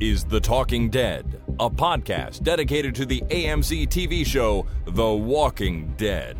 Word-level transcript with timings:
is 0.00 0.24
The 0.24 0.40
Talking 0.40 0.90
Dead, 0.90 1.40
a 1.58 1.68
podcast 1.68 2.42
dedicated 2.42 2.94
to 2.96 3.06
the 3.06 3.20
AMC 3.22 3.88
TV 3.88 4.24
show 4.24 4.66
The 4.86 5.08
Walking 5.10 5.94
Dead. 5.96 6.36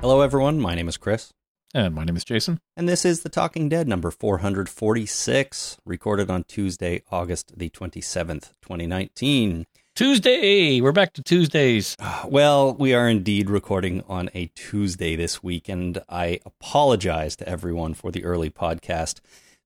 Hello, 0.00 0.20
everyone. 0.20 0.60
My 0.60 0.74
name 0.74 0.88
is 0.88 0.98
Chris, 0.98 1.32
And 1.72 1.94
my 1.94 2.04
name 2.04 2.16
is 2.16 2.24
Jason. 2.24 2.60
and 2.76 2.86
this 2.88 3.04
is 3.06 3.22
The 3.22 3.30
Talking 3.30 3.68
Dead 3.70 3.88
number 3.88 4.10
446, 4.10 5.78
recorded 5.86 6.30
on 6.30 6.44
Tuesday, 6.44 7.02
August 7.10 7.54
the 7.56 7.70
27th, 7.70 8.52
2019. 8.60 9.66
Tuesday. 9.96 10.80
We're 10.80 10.90
back 10.90 11.12
to 11.12 11.22
Tuesdays. 11.22 11.94
Well, 12.26 12.74
we 12.74 12.94
are 12.94 13.08
indeed 13.08 13.48
recording 13.48 14.02
on 14.08 14.28
a 14.34 14.46
Tuesday 14.56 15.14
this 15.14 15.40
week, 15.40 15.68
and 15.68 16.02
I 16.08 16.40
apologize 16.44 17.36
to 17.36 17.48
everyone 17.48 17.94
for 17.94 18.10
the 18.10 18.24
early 18.24 18.50
podcast. 18.50 19.20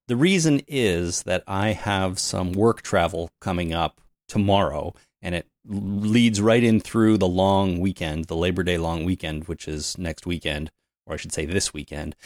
The 0.06 0.16
reason 0.16 0.60
is 0.69 1.22
that 1.22 1.45
I 1.46 1.69
have 1.69 2.19
some 2.19 2.52
work 2.52 2.83
travel 2.83 3.30
coming 3.41 3.72
up 3.72 4.02
tomorrow, 4.27 4.92
and 5.22 5.34
it 5.34 5.46
leads 5.66 6.42
right 6.42 6.62
in 6.62 6.80
through 6.80 7.16
the 7.16 7.28
long 7.28 7.80
weekend, 7.80 8.27
the 8.27 8.36
Labor 8.36 8.62
Day 8.62 8.77
long 8.77 9.05
weekend, 9.06 9.48
which 9.48 9.66
is 9.66 9.97
next 9.97 10.27
weekend, 10.27 10.70
or 11.06 11.14
I 11.14 11.16
should 11.16 11.33
say 11.33 11.47
this 11.47 11.72
weekend. 11.72 12.16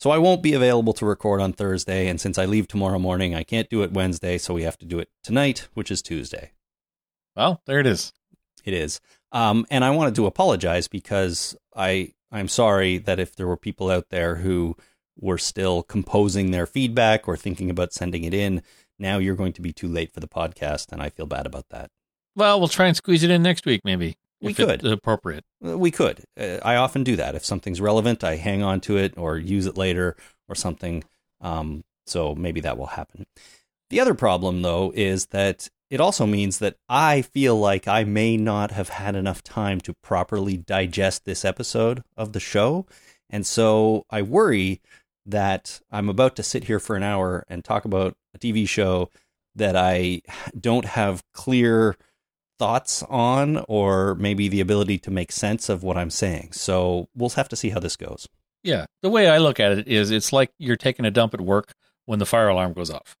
So 0.00 0.10
I 0.10 0.18
won't 0.18 0.42
be 0.42 0.54
available 0.54 0.94
to 0.94 1.06
record 1.06 1.40
on 1.40 1.52
Thursday, 1.52 2.08
and 2.08 2.20
since 2.20 2.38
I 2.38 2.44
leave 2.46 2.66
tomorrow 2.66 2.98
morning, 2.98 3.36
I 3.36 3.44
can't 3.44 3.70
do 3.70 3.84
it 3.84 3.92
Wednesday, 3.92 4.36
so 4.38 4.52
we 4.52 4.64
have 4.64 4.78
to 4.78 4.86
do 4.86 4.98
it 4.98 5.10
tonight, 5.22 5.68
which 5.74 5.92
is 5.92 6.02
Tuesday. 6.02 6.50
Well, 7.36 7.62
there 7.66 7.80
it 7.80 7.86
is. 7.86 8.12
It 8.64 8.74
is. 8.74 9.00
Um, 9.32 9.66
and 9.70 9.84
I 9.84 9.90
wanted 9.90 10.14
to 10.16 10.26
apologize 10.26 10.88
because 10.88 11.56
I 11.74 12.12
I'm 12.30 12.48
sorry 12.48 12.98
that 12.98 13.18
if 13.18 13.34
there 13.36 13.46
were 13.46 13.56
people 13.56 13.90
out 13.90 14.08
there 14.10 14.36
who 14.36 14.76
were 15.18 15.38
still 15.38 15.82
composing 15.82 16.50
their 16.50 16.66
feedback 16.66 17.28
or 17.28 17.36
thinking 17.36 17.70
about 17.70 17.92
sending 17.92 18.24
it 18.24 18.32
in, 18.34 18.62
now 18.98 19.18
you're 19.18 19.36
going 19.36 19.52
to 19.54 19.62
be 19.62 19.72
too 19.72 19.88
late 19.88 20.12
for 20.12 20.20
the 20.20 20.28
podcast, 20.28 20.92
and 20.92 21.02
I 21.02 21.10
feel 21.10 21.26
bad 21.26 21.46
about 21.46 21.68
that. 21.70 21.90
Well, 22.34 22.58
we'll 22.58 22.68
try 22.68 22.86
and 22.86 22.96
squeeze 22.96 23.22
it 23.22 23.30
in 23.30 23.42
next 23.42 23.66
week, 23.66 23.82
maybe. 23.84 24.16
We 24.40 24.52
if 24.52 24.60
it's 24.60 24.82
could. 24.82 24.92
appropriate. 24.92 25.44
Uh, 25.64 25.76
We 25.78 25.90
could. 25.90 26.24
Uh, 26.38 26.58
I 26.64 26.76
often 26.76 27.04
do 27.04 27.16
that. 27.16 27.34
If 27.34 27.44
something's 27.44 27.80
relevant, 27.80 28.24
I 28.24 28.36
hang 28.36 28.62
on 28.62 28.80
to 28.82 28.96
it 28.96 29.14
or 29.16 29.36
use 29.36 29.66
it 29.66 29.76
later 29.76 30.16
or 30.48 30.54
something. 30.54 31.04
Um, 31.40 31.84
so 32.06 32.34
maybe 32.34 32.60
that 32.62 32.78
will 32.78 32.86
happen. 32.86 33.26
The 33.90 34.00
other 34.00 34.14
problem, 34.14 34.62
though, 34.62 34.92
is 34.94 35.26
that 35.26 35.68
it 35.92 36.00
also 36.00 36.24
means 36.24 36.58
that 36.58 36.76
I 36.88 37.20
feel 37.20 37.54
like 37.54 37.86
I 37.86 38.04
may 38.04 38.38
not 38.38 38.70
have 38.70 38.88
had 38.88 39.14
enough 39.14 39.44
time 39.44 39.78
to 39.82 39.92
properly 39.92 40.56
digest 40.56 41.26
this 41.26 41.44
episode 41.44 42.02
of 42.16 42.32
the 42.32 42.40
show. 42.40 42.86
And 43.28 43.46
so 43.46 44.06
I 44.08 44.22
worry 44.22 44.80
that 45.26 45.82
I'm 45.90 46.08
about 46.08 46.34
to 46.36 46.42
sit 46.42 46.64
here 46.64 46.80
for 46.80 46.96
an 46.96 47.02
hour 47.02 47.44
and 47.46 47.62
talk 47.62 47.84
about 47.84 48.16
a 48.34 48.38
TV 48.38 48.66
show 48.66 49.10
that 49.54 49.76
I 49.76 50.22
don't 50.58 50.86
have 50.86 51.22
clear 51.34 51.98
thoughts 52.58 53.02
on 53.02 53.62
or 53.68 54.14
maybe 54.14 54.48
the 54.48 54.62
ability 54.62 54.96
to 55.00 55.10
make 55.10 55.30
sense 55.30 55.68
of 55.68 55.82
what 55.82 55.98
I'm 55.98 56.08
saying. 56.08 56.52
So 56.52 57.10
we'll 57.14 57.28
have 57.28 57.50
to 57.50 57.56
see 57.56 57.68
how 57.68 57.80
this 57.80 57.96
goes. 57.96 58.26
Yeah. 58.62 58.86
The 59.02 59.10
way 59.10 59.28
I 59.28 59.36
look 59.36 59.60
at 59.60 59.72
it 59.72 59.88
is 59.88 60.10
it's 60.10 60.32
like 60.32 60.52
you're 60.56 60.76
taking 60.76 61.04
a 61.04 61.10
dump 61.10 61.34
at 61.34 61.42
work 61.42 61.74
when 62.06 62.18
the 62.18 62.24
fire 62.24 62.48
alarm 62.48 62.72
goes 62.72 62.88
off. 62.88 63.14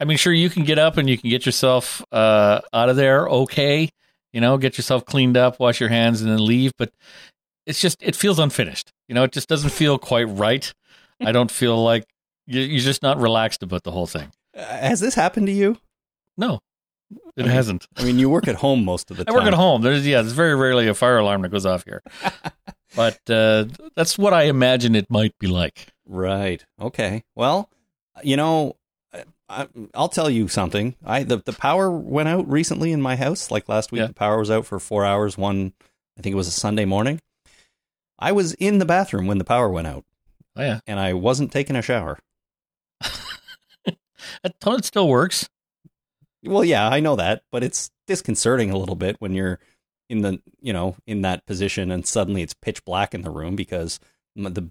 I 0.00 0.04
mean, 0.04 0.16
sure, 0.16 0.32
you 0.32 0.50
can 0.50 0.64
get 0.64 0.78
up 0.78 0.96
and 0.96 1.08
you 1.08 1.16
can 1.16 1.30
get 1.30 1.46
yourself 1.46 2.04
uh, 2.12 2.60
out 2.72 2.88
of 2.88 2.96
there 2.96 3.28
okay, 3.28 3.88
you 4.32 4.40
know, 4.40 4.58
get 4.58 4.76
yourself 4.76 5.04
cleaned 5.04 5.36
up, 5.36 5.60
wash 5.60 5.80
your 5.80 5.88
hands, 5.88 6.20
and 6.20 6.30
then 6.30 6.44
leave. 6.44 6.72
But 6.76 6.92
it's 7.66 7.80
just, 7.80 7.96
it 8.02 8.16
feels 8.16 8.38
unfinished. 8.38 8.90
You 9.08 9.14
know, 9.14 9.22
it 9.24 9.32
just 9.32 9.48
doesn't 9.48 9.70
feel 9.70 9.98
quite 9.98 10.24
right. 10.24 10.72
I 11.24 11.32
don't 11.32 11.50
feel 11.50 11.82
like 11.82 12.04
you- 12.46 12.60
you're 12.60 12.80
just 12.80 13.02
not 13.02 13.18
relaxed 13.20 13.62
about 13.62 13.84
the 13.84 13.92
whole 13.92 14.06
thing. 14.06 14.32
Uh, 14.56 14.64
has 14.64 15.00
this 15.00 15.14
happened 15.14 15.46
to 15.46 15.52
you? 15.52 15.78
No, 16.36 16.58
it 17.36 17.42
I 17.42 17.42
mean, 17.42 17.52
hasn't. 17.52 17.86
I 17.96 18.02
mean, 18.04 18.18
you 18.18 18.28
work 18.28 18.48
at 18.48 18.56
home 18.56 18.84
most 18.84 19.10
of 19.10 19.16
the 19.16 19.24
time. 19.24 19.34
I 19.34 19.38
work 19.38 19.46
at 19.46 19.54
home. 19.54 19.82
There's 19.82 20.04
yeah, 20.06 20.20
there's 20.22 20.32
very 20.34 20.54
rarely 20.56 20.88
a 20.88 20.94
fire 20.94 21.18
alarm 21.18 21.42
that 21.42 21.50
goes 21.50 21.64
off 21.66 21.84
here, 21.84 22.02
but 22.96 23.18
uh, 23.30 23.66
that's 23.94 24.18
what 24.18 24.32
I 24.34 24.44
imagine 24.44 24.94
it 24.96 25.08
might 25.10 25.32
be 25.38 25.46
like. 25.46 25.88
Right. 26.06 26.64
Okay. 26.80 27.22
Well, 27.36 27.70
you 28.22 28.36
know, 28.36 28.76
I, 29.48 29.62
I, 29.62 29.68
I'll 29.94 30.08
tell 30.08 30.30
you 30.30 30.48
something. 30.48 30.94
I 31.04 31.22
the, 31.22 31.38
the 31.38 31.52
power 31.52 31.90
went 31.90 32.28
out 32.28 32.48
recently 32.50 32.92
in 32.92 33.02
my 33.02 33.16
house. 33.16 33.50
Like 33.50 33.68
last 33.68 33.92
week, 33.92 34.00
Yeah. 34.00 34.06
the 34.08 34.14
power 34.14 34.38
was 34.38 34.50
out 34.50 34.66
for 34.66 34.78
four 34.78 35.04
hours. 35.04 35.36
One, 35.38 35.72
I 36.18 36.22
think 36.22 36.32
it 36.32 36.36
was 36.36 36.48
a 36.48 36.52
Sunday 36.52 36.84
morning. 36.84 37.20
I 38.18 38.32
was 38.32 38.54
in 38.54 38.78
the 38.78 38.84
bathroom 38.86 39.26
when 39.26 39.38
the 39.38 39.44
power 39.44 39.68
went 39.68 39.86
out, 39.88 40.04
Oh 40.56 40.62
yeah, 40.62 40.80
and 40.86 40.98
I 41.00 41.12
wasn't 41.14 41.52
taking 41.52 41.76
a 41.76 41.82
shower. 41.82 42.18
that 43.84 43.96
it 44.44 44.84
still 44.84 45.08
works. 45.08 45.48
Well, 46.44 46.64
yeah, 46.64 46.88
I 46.88 47.00
know 47.00 47.16
that, 47.16 47.42
but 47.50 47.62
it's 47.64 47.90
disconcerting 48.06 48.70
a 48.70 48.76
little 48.76 48.94
bit 48.96 49.16
when 49.18 49.32
you're 49.32 49.58
in 50.10 50.20
the, 50.20 50.40
you 50.60 50.72
know, 50.72 50.96
in 51.06 51.22
that 51.22 51.46
position 51.46 51.90
and 51.90 52.06
suddenly 52.06 52.42
it's 52.42 52.54
pitch 52.54 52.84
black 52.84 53.14
in 53.14 53.22
the 53.22 53.30
room 53.30 53.56
because 53.56 53.98
the 54.36 54.68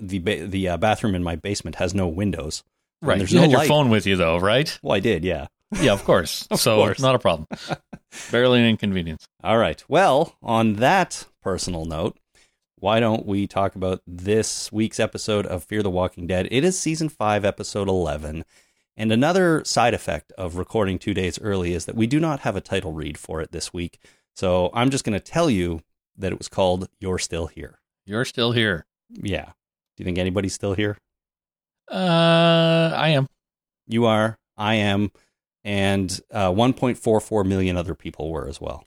the 0.00 0.46
the 0.46 0.68
uh, 0.68 0.76
bathroom 0.76 1.14
in 1.14 1.22
my 1.22 1.36
basement 1.36 1.76
has 1.76 1.94
no 1.94 2.06
windows. 2.08 2.62
And 3.02 3.08
Right. 3.08 3.18
There's 3.18 3.32
you 3.32 3.36
no 3.38 3.42
had 3.42 3.50
your 3.52 3.64
phone 3.64 3.90
with 3.90 4.06
you 4.06 4.16
though, 4.16 4.38
right? 4.38 4.78
Well, 4.82 4.96
I 4.96 5.00
did, 5.00 5.24
yeah. 5.24 5.46
Yeah, 5.80 5.92
of 5.92 6.04
course. 6.04 6.46
Of 6.50 6.60
so 6.60 6.76
course. 6.76 7.00
not 7.00 7.14
a 7.14 7.18
problem. 7.18 7.46
Barely 8.30 8.60
an 8.60 8.66
inconvenience. 8.66 9.26
All 9.42 9.58
right. 9.58 9.82
Well, 9.88 10.36
on 10.42 10.74
that 10.74 11.26
personal 11.42 11.84
note, 11.84 12.16
why 12.78 13.00
don't 13.00 13.26
we 13.26 13.46
talk 13.46 13.74
about 13.74 14.02
this 14.06 14.70
week's 14.70 15.00
episode 15.00 15.46
of 15.46 15.64
Fear 15.64 15.82
the 15.82 15.90
Walking 15.90 16.26
Dead? 16.26 16.46
It 16.50 16.62
is 16.64 16.78
season 16.78 17.08
5, 17.08 17.44
episode 17.44 17.88
11. 17.88 18.44
And 18.96 19.12
another 19.12 19.62
side 19.64 19.92
effect 19.94 20.32
of 20.38 20.56
recording 20.56 20.98
2 20.98 21.12
days 21.14 21.38
early 21.40 21.74
is 21.74 21.84
that 21.86 21.96
we 21.96 22.06
do 22.06 22.20
not 22.20 22.40
have 22.40 22.56
a 22.56 22.60
title 22.60 22.92
read 22.92 23.18
for 23.18 23.40
it 23.40 23.52
this 23.52 23.72
week. 23.72 23.98
So, 24.34 24.70
I'm 24.74 24.90
just 24.90 25.04
going 25.04 25.18
to 25.18 25.24
tell 25.24 25.48
you 25.50 25.80
that 26.16 26.32
it 26.32 26.38
was 26.38 26.48
called 26.48 26.88
You're 27.00 27.18
Still 27.18 27.46
Here. 27.46 27.78
You're 28.06 28.24
still 28.26 28.52
here. 28.52 28.86
Yeah. 29.10 29.46
Do 29.46 30.02
you 30.02 30.04
think 30.04 30.18
anybody's 30.18 30.54
still 30.54 30.74
here? 30.74 30.96
Uh, 31.90 32.92
I 32.94 33.10
am. 33.10 33.28
You 33.86 34.06
are, 34.06 34.38
I 34.56 34.74
am, 34.74 35.12
and 35.64 36.20
uh, 36.32 36.50
1.44 36.50 37.46
million 37.46 37.76
other 37.76 37.94
people 37.94 38.30
were 38.30 38.48
as 38.48 38.60
well. 38.60 38.84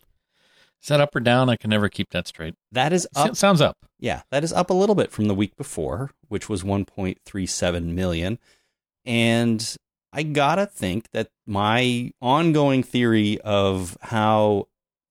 Is 0.82 0.88
that 0.90 1.02
up 1.02 1.16
or 1.16 1.20
down? 1.20 1.50
I 1.50 1.58
can 1.58 1.70
never 1.70 1.90
keep 1.90 2.10
that 2.12 2.28
straight. 2.28 2.56
That 2.72 2.94
is 2.94 3.08
up 3.16 3.36
sounds 3.36 3.62
up. 3.62 3.78
Yeah, 4.00 4.22
that 4.32 4.44
is 4.44 4.54
up 4.54 4.70
a 4.70 4.74
little 4.74 4.96
bit 4.96 5.12
from 5.12 5.26
the 5.26 5.36
week 5.36 5.56
before, 5.58 6.12
which 6.30 6.48
was 6.48 6.64
1.37 6.64 7.84
million. 7.86 8.40
And 9.06 9.76
I 10.14 10.24
gotta 10.24 10.66
think 10.66 11.10
that 11.12 11.30
my 11.46 12.12
ongoing 12.22 12.84
theory 12.84 13.40
of 13.42 13.98
how 14.02 14.68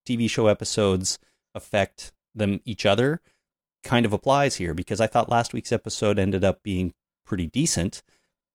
TV 0.06 0.28
show 0.28 0.47
episodes 0.47 1.19
affect 1.54 2.12
them 2.34 2.60
each 2.65 2.87
other 2.87 3.21
kind 3.84 4.06
of 4.06 4.12
applies 4.12 4.56
here 4.56 4.75
because 4.75 5.00
I 5.00 5.06
thought 5.06 5.28
last 5.28 5.53
week's 5.53 5.72
episode 5.72 6.19
ended 6.19 6.44
up 6.44 6.62
being 6.62 6.94
pretty 7.28 7.47
decent. 7.47 8.03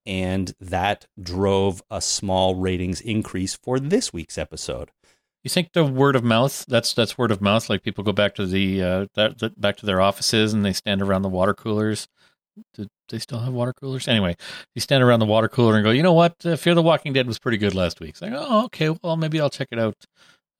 And 0.05 0.53
that 0.59 1.05
drove 1.21 1.81
a 1.89 2.01
small 2.01 2.55
ratings 2.55 2.99
increase 2.99 3.55
for 3.55 3.79
this 3.79 4.11
week's 4.11 4.37
episode. 4.37 4.91
You 5.43 5.49
think 5.49 5.71
the 5.71 5.85
word 5.85 6.17
of 6.17 6.23
mouth? 6.23 6.65
That's 6.67 6.93
that's 6.93 7.17
word 7.17 7.31
of 7.31 7.41
mouth. 7.41 7.69
Like 7.69 7.83
people 7.83 8.03
go 8.03 8.11
back 8.11 8.35
to 8.35 8.45
the 8.45 8.83
uh, 8.83 9.05
that, 9.15 9.39
that 9.39 9.59
back 9.59 9.77
to 9.77 9.85
their 9.85 10.01
offices 10.01 10.53
and 10.53 10.65
they 10.65 10.73
stand 10.73 11.01
around 11.01 11.21
the 11.21 11.29
water 11.29 11.53
coolers. 11.53 12.07
Do 12.73 12.87
they 13.09 13.19
still 13.19 13.39
have 13.39 13.53
water 13.53 13.73
coolers? 13.73 14.07
Anyway, 14.07 14.35
you 14.75 14.81
stand 14.81 15.03
around 15.03 15.19
the 15.19 15.25
water 15.25 15.47
cooler 15.47 15.75
and 15.75 15.83
go, 15.83 15.91
you 15.91 16.03
know 16.03 16.13
what? 16.13 16.45
Uh, 16.45 16.55
Fear 16.55 16.75
the 16.75 16.81
Walking 16.83 17.13
Dead 17.13 17.27
was 17.27 17.39
pretty 17.39 17.57
good 17.57 17.73
last 17.73 17.99
week. 17.99 18.11
It's 18.11 18.21
like, 18.21 18.33
oh, 18.35 18.65
okay. 18.65 18.95
Well, 19.01 19.17
maybe 19.17 19.41
I'll 19.41 19.49
check 19.49 19.69
it 19.71 19.79
out 19.79 20.05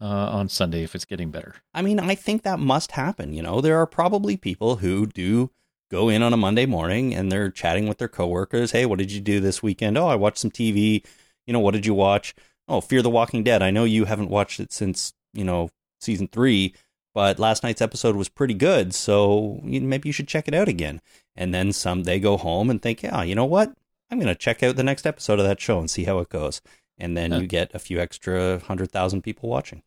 uh, 0.02 0.06
on 0.06 0.50
Sunday 0.50 0.84
if 0.84 0.96
it's 0.96 1.06
getting 1.06 1.32
better. 1.32 1.56
I 1.74 1.82
mean, 1.82 2.00
I 2.00 2.16
think 2.16 2.44
that 2.44 2.60
must 2.60 2.94
happen. 2.94 3.32
You 3.34 3.44
know, 3.44 3.62
there 3.62 3.78
are 3.78 3.88
probably 3.88 4.38
people 4.38 4.78
who 4.78 5.06
do 5.06 5.52
go 5.94 6.10
in 6.10 6.24
on 6.24 6.34
a 6.34 6.38
Monday 6.38 6.66
morning 6.66 7.14
and 7.14 7.32
they're 7.32 7.52
chatting 7.52 7.88
with 7.88 8.00
their 8.00 8.08
coworkers. 8.08 8.72
Hey, 8.72 8.86
what 8.88 8.98
did 8.98 9.12
you 9.12 9.22
do 9.22 9.40
this 9.40 9.62
weekend? 9.62 9.96
Oh, 9.96 10.08
I 10.08 10.16
watched 10.16 10.40
some 10.40 10.50
TV. 10.50 11.06
You 11.46 11.54
know, 11.54 11.60
what 11.60 11.76
did 11.76 11.86
you 11.86 11.94
watch? 11.94 12.34
Oh, 12.68 12.82
Fear 12.82 13.04
the 13.04 13.10
Walking 13.12 13.44
Dead. 13.44 13.62
I 13.62 13.70
know 13.70 13.84
you 13.84 14.06
haven't 14.06 14.30
watched 14.32 14.60
it 14.60 14.74
since, 14.74 15.14
you 15.34 15.44
know, 15.44 15.70
season 16.02 16.28
three, 16.28 16.74
but 17.14 17.38
last 17.38 17.62
night's 17.62 17.82
episode 17.82 18.16
was 18.16 18.28
pretty 18.28 18.56
good. 18.56 18.96
So 18.96 19.60
maybe 19.64 20.10
you 20.10 20.14
should 20.14 20.28
check 20.28 20.48
it 20.48 20.56
out 20.56 20.68
again. 20.68 21.00
And 21.36 21.54
then 21.54 21.72
some, 21.74 22.04
they 22.04 22.20
go 22.20 22.38
home 22.38 22.72
and 22.72 22.82
think, 22.82 23.04
yeah, 23.04 23.22
you 23.22 23.36
know 23.36 23.46
what? 23.46 23.72
I'm 24.10 24.18
going 24.20 24.34
to 24.34 24.36
check 24.36 24.64
out 24.64 24.76
the 24.76 24.84
next 24.84 25.06
episode 25.06 25.40
of 25.40 25.46
that 25.46 25.62
show 25.62 25.78
and 25.80 25.92
see 25.92 26.06
how 26.06 26.18
it 26.20 26.30
goes. 26.30 26.60
And 26.98 27.16
then 27.16 27.32
Yeah. 27.32 27.40
you 27.40 27.48
get 27.48 27.74
a 27.76 27.80
few 27.80 28.00
extra 28.00 28.60
hundred 28.60 28.92
thousand 28.92 29.22
people 29.22 29.48
watching. 29.50 29.84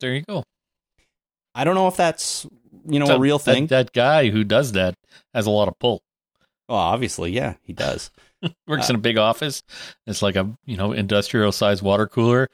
There 0.00 0.14
you 0.14 0.22
go. 0.22 0.42
I 1.56 1.64
don't 1.64 1.74
know 1.74 1.88
if 1.88 1.96
that's 1.96 2.46
you 2.88 2.98
know 3.00 3.06
So 3.06 3.16
a 3.16 3.18
real 3.18 3.38
that- 3.38 3.44
thing. 3.44 3.66
That, 3.68 3.92
guy 3.92 4.30
who 4.30 4.44
does 4.44 4.72
that 4.72 4.94
has 5.34 5.46
a 5.46 5.50
lot 5.50 5.68
of 5.68 5.78
pull. 5.78 6.02
well, 6.68 6.78
obviously, 6.78 7.32
yeah, 7.32 7.54
he 7.62 7.72
does. 7.72 8.10
Works 8.68 8.88
Uh, 8.90 8.92
in 8.92 8.96
a 8.96 9.00
big 9.00 9.16
office. 9.18 9.62
It's 10.06 10.22
like 10.22 10.36
a 10.36 10.56
you 10.66 10.76
know 10.76 10.92
industrial 10.92 11.52
sized 11.52 11.82
water 11.82 12.06
cooler 12.06 12.48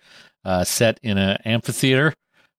uh, 0.45 0.65
set 0.65 0.99
in 1.03 1.19
an 1.19 1.39
amphitheater 1.45 2.15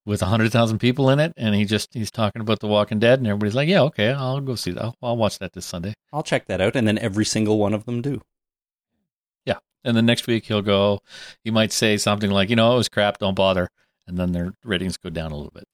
with 0.05 0.21
a 0.21 0.25
hundred 0.25 0.51
thousand 0.51 0.79
people 0.79 1.09
in 1.09 1.19
it, 1.19 1.31
and 1.37 1.55
he 1.55 1.63
just 1.65 1.93
he's 1.93 2.11
talking 2.11 2.41
about 2.41 2.59
The 2.59 2.67
Walking 2.67 2.99
Dead, 2.99 3.19
and 3.19 3.27
everybody's 3.27 3.55
like, 3.55 3.69
"Yeah, 3.69 3.83
okay, 3.83 4.11
I'll 4.11 4.41
go 4.41 4.55
see 4.55 4.71
that. 4.71 4.83
I'll, 4.83 4.95
I'll 5.01 5.17
watch 5.17 5.39
that 5.39 5.53
this 5.53 5.65
Sunday." 5.65 5.93
I'll 6.11 6.23
check 6.23 6.45
that 6.47 6.59
out, 6.61 6.75
and 6.75 6.85
then 6.87 6.97
every 6.99 7.25
single 7.25 7.57
one 7.57 7.73
of 7.73 7.85
them 7.85 8.01
do. 8.01 8.21
Yeah, 9.45 9.59
and 9.83 9.95
then 9.97 10.05
next 10.05 10.27
week 10.27 10.45
he'll 10.45 10.61
go. 10.61 10.99
He 11.43 11.51
might 11.51 11.71
say 11.71 11.95
something 11.97 12.29
like, 12.29 12.49
"You 12.49 12.55
know, 12.57 12.73
it 12.73 12.77
was 12.77 12.89
crap. 12.89 13.17
Don't 13.19 13.35
bother," 13.35 13.69
and 14.05 14.17
then 14.17 14.31
their 14.33 14.53
ratings 14.65 14.97
go 14.97 15.09
down 15.09 15.31
a 15.31 15.35
little 15.35 15.51
bit. 15.53 15.67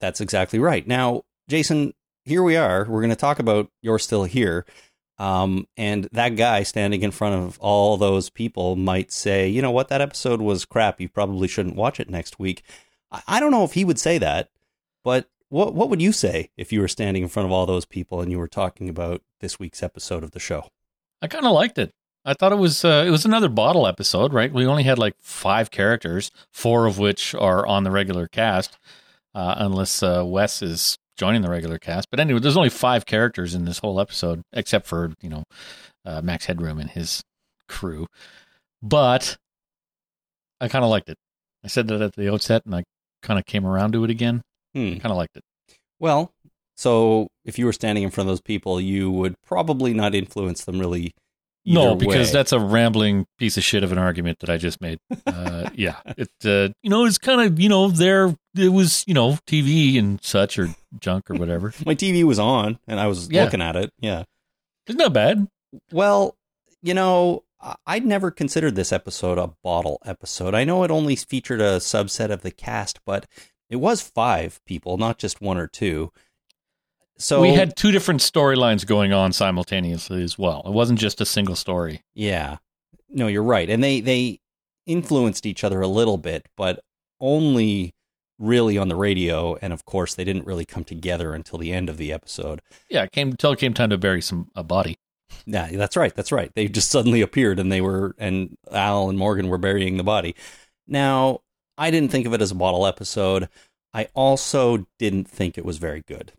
That's 0.00 0.20
exactly 0.20 0.58
right. 0.58 0.86
Now, 0.86 1.22
Jason, 1.48 1.94
here 2.24 2.42
we 2.42 2.56
are. 2.56 2.86
We're 2.88 3.00
going 3.00 3.10
to 3.10 3.16
talk 3.16 3.38
about 3.38 3.70
You're 3.82 3.98
Still 3.98 4.24
Here. 4.24 4.64
Um, 5.18 5.66
and 5.76 6.08
that 6.12 6.36
guy 6.36 6.62
standing 6.62 7.02
in 7.02 7.10
front 7.10 7.34
of 7.34 7.58
all 7.58 7.98
those 7.98 8.30
people 8.30 8.74
might 8.76 9.12
say, 9.12 9.48
you 9.48 9.60
know 9.60 9.70
what, 9.70 9.88
that 9.88 10.00
episode 10.00 10.40
was 10.40 10.64
crap. 10.64 11.00
You 11.00 11.10
probably 11.10 11.46
shouldn't 11.46 11.76
watch 11.76 12.00
it 12.00 12.08
next 12.08 12.38
week. 12.38 12.62
I, 13.12 13.22
I 13.28 13.40
don't 13.40 13.50
know 13.50 13.64
if 13.64 13.74
he 13.74 13.84
would 13.84 13.98
say 13.98 14.16
that, 14.16 14.48
but 15.04 15.28
what 15.50 15.74
what 15.74 15.90
would 15.90 16.00
you 16.00 16.12
say 16.12 16.50
if 16.56 16.72
you 16.72 16.80
were 16.80 16.88
standing 16.88 17.22
in 17.22 17.28
front 17.28 17.46
of 17.46 17.52
all 17.52 17.66
those 17.66 17.84
people 17.84 18.22
and 18.22 18.30
you 18.30 18.38
were 18.38 18.48
talking 18.48 18.88
about 18.88 19.20
this 19.40 19.58
week's 19.58 19.82
episode 19.82 20.24
of 20.24 20.30
the 20.30 20.40
show? 20.40 20.70
I 21.20 21.26
kind 21.26 21.44
of 21.44 21.52
liked 21.52 21.76
it. 21.76 21.92
I 22.24 22.34
thought 22.34 22.52
it 22.52 22.58
was 22.58 22.84
uh, 22.84 23.04
it 23.06 23.10
was 23.10 23.24
another 23.24 23.48
bottle 23.48 23.86
episode, 23.86 24.32
right? 24.32 24.52
We 24.52 24.66
only 24.66 24.84
had 24.84 24.98
like 24.98 25.16
five 25.20 25.70
characters, 25.70 26.30
four 26.50 26.86
of 26.86 26.98
which 26.98 27.34
are 27.34 27.66
on 27.66 27.84
the 27.84 27.90
regular 27.90 28.26
cast, 28.26 28.78
uh, 29.34 29.54
unless 29.58 30.02
uh, 30.02 30.22
Wes 30.26 30.62
is 30.62 30.96
joining 31.16 31.42
the 31.42 31.50
regular 31.50 31.78
cast. 31.78 32.08
But 32.10 32.20
anyway, 32.20 32.40
there's 32.40 32.56
only 32.56 32.70
five 32.70 33.06
characters 33.06 33.54
in 33.54 33.64
this 33.64 33.78
whole 33.78 34.00
episode, 34.00 34.42
except 34.52 34.86
for 34.86 35.12
you 35.20 35.28
know 35.28 35.44
uh, 36.04 36.22
Max 36.22 36.46
Headroom 36.46 36.78
and 36.78 36.90
his 36.90 37.22
crew. 37.68 38.06
But 38.82 39.36
I 40.60 40.68
kind 40.68 40.84
of 40.84 40.90
liked 40.90 41.08
it. 41.08 41.16
I 41.64 41.68
said 41.68 41.88
that 41.88 42.00
at 42.00 42.14
the 42.14 42.32
outset, 42.32 42.62
and 42.64 42.74
I 42.74 42.84
kind 43.22 43.38
of 43.38 43.46
came 43.46 43.66
around 43.66 43.92
to 43.92 44.04
it 44.04 44.10
again. 44.10 44.42
Hmm. 44.74 44.94
Kind 44.94 45.06
of 45.06 45.16
liked 45.16 45.36
it. 45.36 45.42
Well, 45.98 46.32
so 46.76 47.28
if 47.44 47.58
you 47.58 47.66
were 47.66 47.72
standing 47.72 48.04
in 48.04 48.10
front 48.10 48.28
of 48.28 48.32
those 48.32 48.40
people, 48.40 48.80
you 48.80 49.10
would 49.10 49.34
probably 49.46 49.92
not 49.92 50.14
influence 50.14 50.64
them 50.64 50.78
really. 50.78 51.12
No, 51.66 51.94
because 51.94 52.28
way. 52.28 52.32
that's 52.32 52.52
a 52.52 52.58
rambling 52.58 53.26
piece 53.38 53.56
of 53.56 53.62
shit 53.64 53.84
of 53.84 53.92
an 53.92 53.98
argument 53.98 54.38
that 54.40 54.48
I 54.50 54.56
just 54.56 54.80
made. 54.80 54.98
Uh, 55.26 55.68
yeah, 55.74 55.96
it 56.16 56.28
uh, 56.44 56.72
you 56.82 56.88
know 56.90 57.04
it's 57.04 57.18
kind 57.18 57.40
of 57.40 57.60
you 57.60 57.68
know 57.68 57.88
there 57.88 58.34
it 58.56 58.68
was 58.72 59.04
you 59.06 59.14
know 59.14 59.32
TV 59.46 59.98
and 59.98 60.22
such 60.24 60.58
or 60.58 60.68
junk 60.98 61.30
or 61.30 61.34
whatever. 61.34 61.72
my 61.86 61.94
TV 61.94 62.24
was 62.24 62.38
on 62.38 62.78
and 62.88 62.98
I 62.98 63.06
was 63.06 63.30
Yeah. 63.30 63.44
looking 63.44 63.62
at 63.62 63.76
it. 63.76 63.90
Yeah. 63.98 64.24
It's 64.86 64.96
not 64.98 65.12
bad. 65.12 65.46
Well, 65.92 66.34
you 66.82 66.94
know, 66.94 67.44
I'd 67.86 68.06
never 68.06 68.30
considered 68.30 68.74
this 68.74 68.92
episode 68.92 69.38
a 69.38 69.52
bottle 69.62 70.00
episode. 70.04 70.54
I 70.54 70.64
know 70.64 70.82
it 70.82 70.90
only 70.90 71.14
featured 71.14 71.60
a 71.60 71.76
subset 71.76 72.30
of 72.30 72.40
the 72.40 72.50
cast, 72.50 73.00
but 73.04 73.26
it 73.68 73.76
was 73.76 74.00
five 74.00 74.60
people, 74.66 74.96
not 74.96 75.18
just 75.18 75.40
one 75.42 75.58
or 75.58 75.68
two. 75.68 76.10
So 77.20 77.40
we 77.40 77.52
had 77.52 77.76
two 77.76 77.92
different 77.92 78.20
storylines 78.20 78.86
going 78.86 79.12
on 79.12 79.32
simultaneously 79.32 80.22
as 80.22 80.38
well. 80.38 80.62
It 80.66 80.72
wasn't 80.72 80.98
just 80.98 81.20
a 81.20 81.26
single 81.26 81.56
story. 81.56 82.02
yeah. 82.14 82.56
No, 83.12 83.26
you're 83.26 83.42
right. 83.42 83.68
And 83.68 83.82
they 83.82 84.00
they 84.00 84.38
influenced 84.86 85.44
each 85.44 85.64
other 85.64 85.80
a 85.80 85.88
little 85.88 86.16
bit, 86.16 86.46
but 86.56 86.80
only 87.20 87.92
really 88.38 88.78
on 88.78 88.88
the 88.88 88.94
radio 88.96 89.56
and 89.56 89.72
of 89.72 89.84
course 89.84 90.14
they 90.14 90.24
didn't 90.24 90.46
really 90.46 90.64
come 90.64 90.84
together 90.84 91.34
until 91.34 91.58
the 91.58 91.72
end 91.72 91.88
of 91.88 91.96
the 91.96 92.12
episode. 92.12 92.62
Yeah, 92.88 93.02
it 93.02 93.12
came 93.12 93.34
till 93.34 93.52
it 93.52 93.58
came 93.58 93.74
time 93.74 93.90
to 93.90 93.98
bury 93.98 94.22
some 94.22 94.48
a 94.54 94.62
body. 94.62 94.96
Yeah, 95.44 95.70
that's 95.72 95.96
right. 95.96 96.14
That's 96.14 96.32
right. 96.32 96.50
They 96.54 96.68
just 96.68 96.90
suddenly 96.90 97.20
appeared 97.20 97.58
and 97.58 97.70
they 97.70 97.80
were, 97.80 98.14
and 98.18 98.56
Al 98.70 99.08
and 99.08 99.18
Morgan 99.18 99.48
were 99.48 99.58
burying 99.58 99.96
the 99.96 100.04
body. 100.04 100.34
Now, 100.86 101.40
I 101.76 101.90
didn't 101.90 102.10
think 102.10 102.26
of 102.26 102.32
it 102.32 102.42
as 102.42 102.50
a 102.50 102.56
bottle 102.56 102.86
episode. 102.86 103.48
I 103.92 104.08
also 104.14 104.86
didn't 104.98 105.28
think 105.28 105.58
it 105.58 105.64
was 105.64 105.78
very 105.78 106.02
good. 106.06 106.32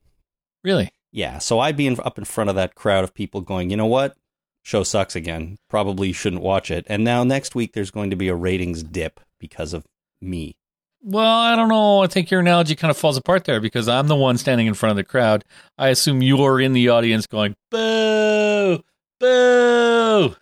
Really? 0.64 0.92
Yeah, 1.12 1.40
so 1.40 1.60
I'd 1.60 1.78
be 1.78 1.88
in, 1.88 2.00
up 2.00 2.18
in 2.18 2.26
front 2.26 2.50
of 2.50 2.56
that 2.56 2.76
crowd 2.76 3.04
of 3.04 3.14
people 3.14 3.42
going, 3.42 3.70
you 3.70 3.78
know 3.78 3.86
what? 3.86 4.16
Show 4.64 4.84
sucks 4.84 5.16
again. 5.16 5.58
Probably 5.70 6.14
shouldn't 6.14 6.42
watch 6.42 6.70
it. 6.72 6.86
And 6.88 7.04
now 7.04 7.24
next 7.24 7.56
week 7.56 7.74
there's 7.74 7.92
going 7.92 8.12
to 8.12 8.16
be 8.16 8.28
a 8.28 8.36
ratings 8.36 8.84
dip 8.84 9.20
because 9.40 9.74
of 9.74 9.86
me. 10.22 10.56
Well, 11.04 11.26
I 11.26 11.56
don't 11.56 11.70
know. 11.70 12.04
I 12.04 12.08
think 12.08 12.30
your 12.30 12.42
analogy 12.42 12.76
kind 12.76 12.92
of 12.92 12.98
falls 12.98 13.18
apart 13.18 13.46
there 13.46 13.60
because 13.60 13.88
I'm 13.88 14.08
the 14.08 14.16
one 14.16 14.38
standing 14.38 14.68
in 14.68 14.76
front 14.76 14.92
of 14.92 14.98
the 14.98 15.04
crowd. 15.04 15.44
I 15.78 15.90
assume 15.90 16.22
you're 16.22 16.62
in 16.62 16.74
the 16.74 16.90
audience 16.90 17.26
going 17.26 17.56
boo, 17.72 18.84
boo, 19.20 20.36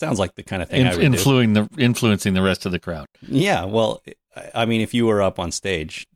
Sounds 0.00 0.18
like 0.18 0.34
the 0.34 0.42
kind 0.42 0.62
of 0.62 0.70
thing 0.70 0.86
I 0.86 0.90
in, 0.92 0.96
would 0.96 1.00
do. 1.00 1.06
influencing 1.06 1.52
the 1.52 1.68
influencing 1.78 2.34
the 2.34 2.42
rest 2.42 2.64
of 2.66 2.72
the 2.72 2.78
crowd. 2.78 3.06
Yeah, 3.22 3.64
well, 3.64 4.02
I 4.54 4.64
mean, 4.66 4.80
if 4.80 4.94
you 4.94 5.06
were 5.06 5.22
up 5.22 5.38
on 5.38 5.52
stage 5.52 6.06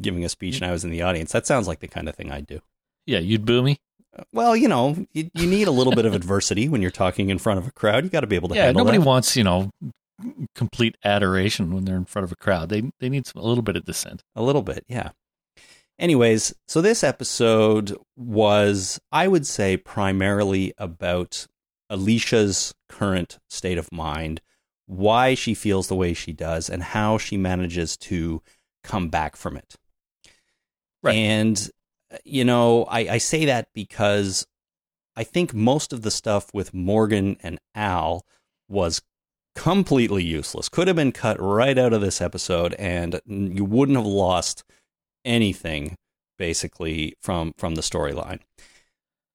giving 0.00 0.24
a 0.24 0.28
speech 0.28 0.56
mm. 0.56 0.62
and 0.62 0.70
I 0.70 0.72
was 0.72 0.84
in 0.84 0.90
the 0.90 1.02
audience, 1.02 1.32
that 1.32 1.46
sounds 1.46 1.68
like 1.68 1.80
the 1.80 1.88
kind 1.88 2.08
of 2.08 2.14
thing 2.14 2.30
I'd 2.30 2.46
do. 2.46 2.60
Yeah, 3.06 3.18
you'd 3.18 3.44
boo 3.44 3.62
me. 3.62 3.80
Uh, 4.16 4.24
well, 4.32 4.56
you 4.56 4.68
know, 4.68 5.06
you, 5.12 5.30
you 5.34 5.46
need 5.46 5.68
a 5.68 5.72
little 5.72 5.94
bit 5.94 6.06
of 6.06 6.14
adversity 6.14 6.68
when 6.68 6.82
you're 6.82 6.90
talking 6.90 7.30
in 7.30 7.38
front 7.38 7.58
of 7.58 7.66
a 7.66 7.72
crowd. 7.72 8.04
You 8.04 8.10
got 8.10 8.20
to 8.20 8.26
be 8.26 8.36
able 8.36 8.48
to 8.50 8.54
Yeah, 8.54 8.72
nobody 8.72 8.98
that. 8.98 9.06
wants 9.06 9.36
you 9.36 9.44
know 9.44 9.70
complete 10.54 10.96
adoration 11.04 11.72
when 11.72 11.84
they're 11.84 11.96
in 11.96 12.04
front 12.04 12.24
of 12.24 12.32
a 12.32 12.36
crowd. 12.36 12.68
They 12.68 12.90
they 13.00 13.08
need 13.08 13.26
some, 13.26 13.42
a 13.42 13.46
little 13.46 13.62
bit 13.62 13.76
of 13.76 13.84
dissent. 13.84 14.22
a 14.34 14.42
little 14.42 14.62
bit, 14.62 14.84
yeah. 14.88 15.10
Anyways, 15.98 16.54
so 16.68 16.80
this 16.80 17.02
episode 17.02 17.96
was, 18.16 19.00
I 19.10 19.26
would 19.26 19.46
say, 19.46 19.76
primarily 19.76 20.72
about 20.78 21.48
Alicia's 21.90 22.72
current 22.88 23.38
state 23.48 23.78
of 23.78 23.90
mind, 23.90 24.40
why 24.86 25.34
she 25.34 25.54
feels 25.54 25.88
the 25.88 25.96
way 25.96 26.14
she 26.14 26.32
does, 26.32 26.70
and 26.70 26.82
how 26.82 27.18
she 27.18 27.36
manages 27.36 27.96
to 27.96 28.42
come 28.82 29.08
back 29.08 29.36
from 29.36 29.56
it. 29.56 29.76
Right. 31.02 31.14
And, 31.14 31.70
you 32.24 32.44
know, 32.44 32.84
I, 32.84 33.00
I 33.00 33.18
say 33.18 33.44
that 33.46 33.68
because 33.74 34.46
I 35.16 35.24
think 35.24 35.54
most 35.54 35.92
of 35.92 36.02
the 36.02 36.10
stuff 36.10 36.52
with 36.52 36.74
Morgan 36.74 37.36
and 37.42 37.58
Al 37.74 38.24
was 38.68 39.02
completely 39.54 40.22
useless. 40.22 40.68
Could 40.68 40.86
have 40.86 40.96
been 40.96 41.12
cut 41.12 41.40
right 41.40 41.76
out 41.76 41.92
of 41.92 42.00
this 42.00 42.20
episode, 42.20 42.74
and 42.74 43.20
you 43.26 43.64
wouldn't 43.64 43.98
have 43.98 44.06
lost 44.06 44.64
anything 45.24 45.96
basically 46.38 47.14
from 47.20 47.52
from 47.58 47.74
the 47.74 47.80
storyline. 47.80 48.38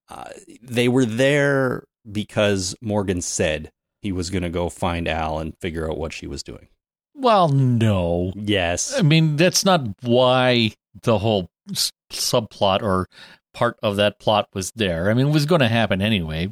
Uh, 0.10 0.30
they 0.62 0.88
were 0.88 1.06
there 1.06 1.84
because 2.10 2.75
Morgan 2.82 3.22
said 3.22 3.72
he 4.01 4.12
was 4.12 4.29
going 4.29 4.44
to 4.44 4.50
go 4.50 4.70
find 4.70 5.08
Al 5.08 5.39
and 5.39 5.58
figure 5.60 5.89
out 5.89 5.98
what 5.98 6.13
she 6.13 6.27
was 6.27 6.44
doing. 6.44 6.68
Well, 7.15 7.50
no. 7.50 8.34
Yes. 8.36 8.98
I 8.98 9.01
mean, 9.01 9.36
that's 9.36 9.63
not 9.63 9.88
why 10.01 10.74
the 11.03 11.20
whole 11.20 11.50
s- 11.70 11.91
subplot 12.12 12.82
or 12.82 13.08
part 13.53 13.77
of 13.84 13.96
that 13.98 14.20
plot 14.20 14.50
was 14.53 14.72
there. 14.75 15.10
I 15.10 15.13
mean, 15.13 15.27
it 15.27 15.34
was 15.34 15.46
going 15.46 15.62
to 15.62 15.67
happen 15.67 16.01
anyway. 16.01 16.51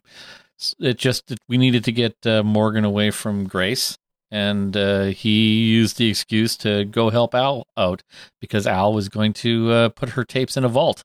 It 0.80 0.98
just 0.98 1.27
that 1.27 1.39
we 1.48 1.58
needed 1.58 1.84
to 1.86 1.91
get 1.91 2.15
uh, 2.25 2.44
Morgan 2.44 2.86
away 2.86 3.10
from 3.10 3.48
Grace, 3.48 3.98
and 4.30 4.77
uh, 4.77 5.06
he 5.06 5.63
used 5.63 5.98
the 5.98 6.08
excuse 6.10 6.56
to 6.58 6.86
go 6.86 7.10
help 7.10 7.34
Al 7.34 7.65
out 7.75 8.03
because 8.39 8.68
Al 8.68 8.94
was 8.94 9.10
going 9.10 9.34
to 9.34 9.72
uh, 9.72 9.89
put 9.89 10.10
her 10.10 10.24
tapes 10.24 10.56
in 10.56 10.63
a 10.63 10.70
vault. 10.70 11.03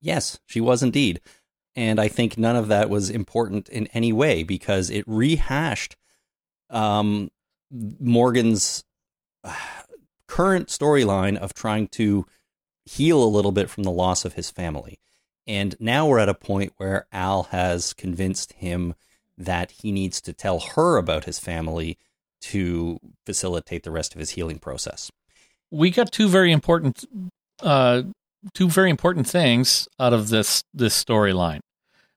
Yes, 0.00 0.38
she 0.46 0.60
was 0.60 0.82
indeed. 0.82 1.20
And 1.74 1.98
I 1.98 2.06
think 2.06 2.38
none 2.38 2.54
of 2.54 2.68
that 2.68 2.88
was 2.88 3.10
important 3.10 3.68
in 3.68 3.88
any 3.88 4.12
way 4.12 4.44
because 4.44 4.90
it 4.90 5.02
rehashed 5.08 5.96
um, 6.70 7.30
Morgan's 8.00 8.84
current 10.28 10.68
storyline 10.68 11.36
of 11.36 11.54
trying 11.54 11.88
to 11.88 12.26
heal 12.84 13.22
a 13.22 13.26
little 13.26 13.52
bit 13.52 13.70
from 13.70 13.82
the 13.82 13.90
loss 13.90 14.24
of 14.24 14.34
his 14.34 14.50
family. 14.50 14.98
And 15.46 15.76
now 15.78 16.06
we're 16.06 16.18
at 16.18 16.28
a 16.28 16.34
point 16.34 16.72
where 16.76 17.06
Al 17.12 17.44
has 17.44 17.92
convinced 17.92 18.54
him 18.54 18.94
that 19.36 19.70
he 19.70 19.92
needs 19.92 20.20
to 20.22 20.32
tell 20.32 20.60
her 20.60 20.96
about 20.96 21.24
his 21.24 21.38
family 21.38 21.98
to 22.40 22.98
facilitate 23.26 23.82
the 23.82 23.90
rest 23.90 24.14
of 24.14 24.20
his 24.20 24.30
healing 24.30 24.58
process. 24.58 25.10
we 25.70 25.90
got 25.90 26.12
two 26.12 26.28
very 26.28 26.52
important 26.52 27.04
uh 27.62 28.02
two 28.52 28.68
very 28.68 28.90
important 28.90 29.26
things 29.26 29.88
out 29.98 30.12
of 30.12 30.28
this 30.28 30.62
this 30.74 31.02
storyline 31.02 31.60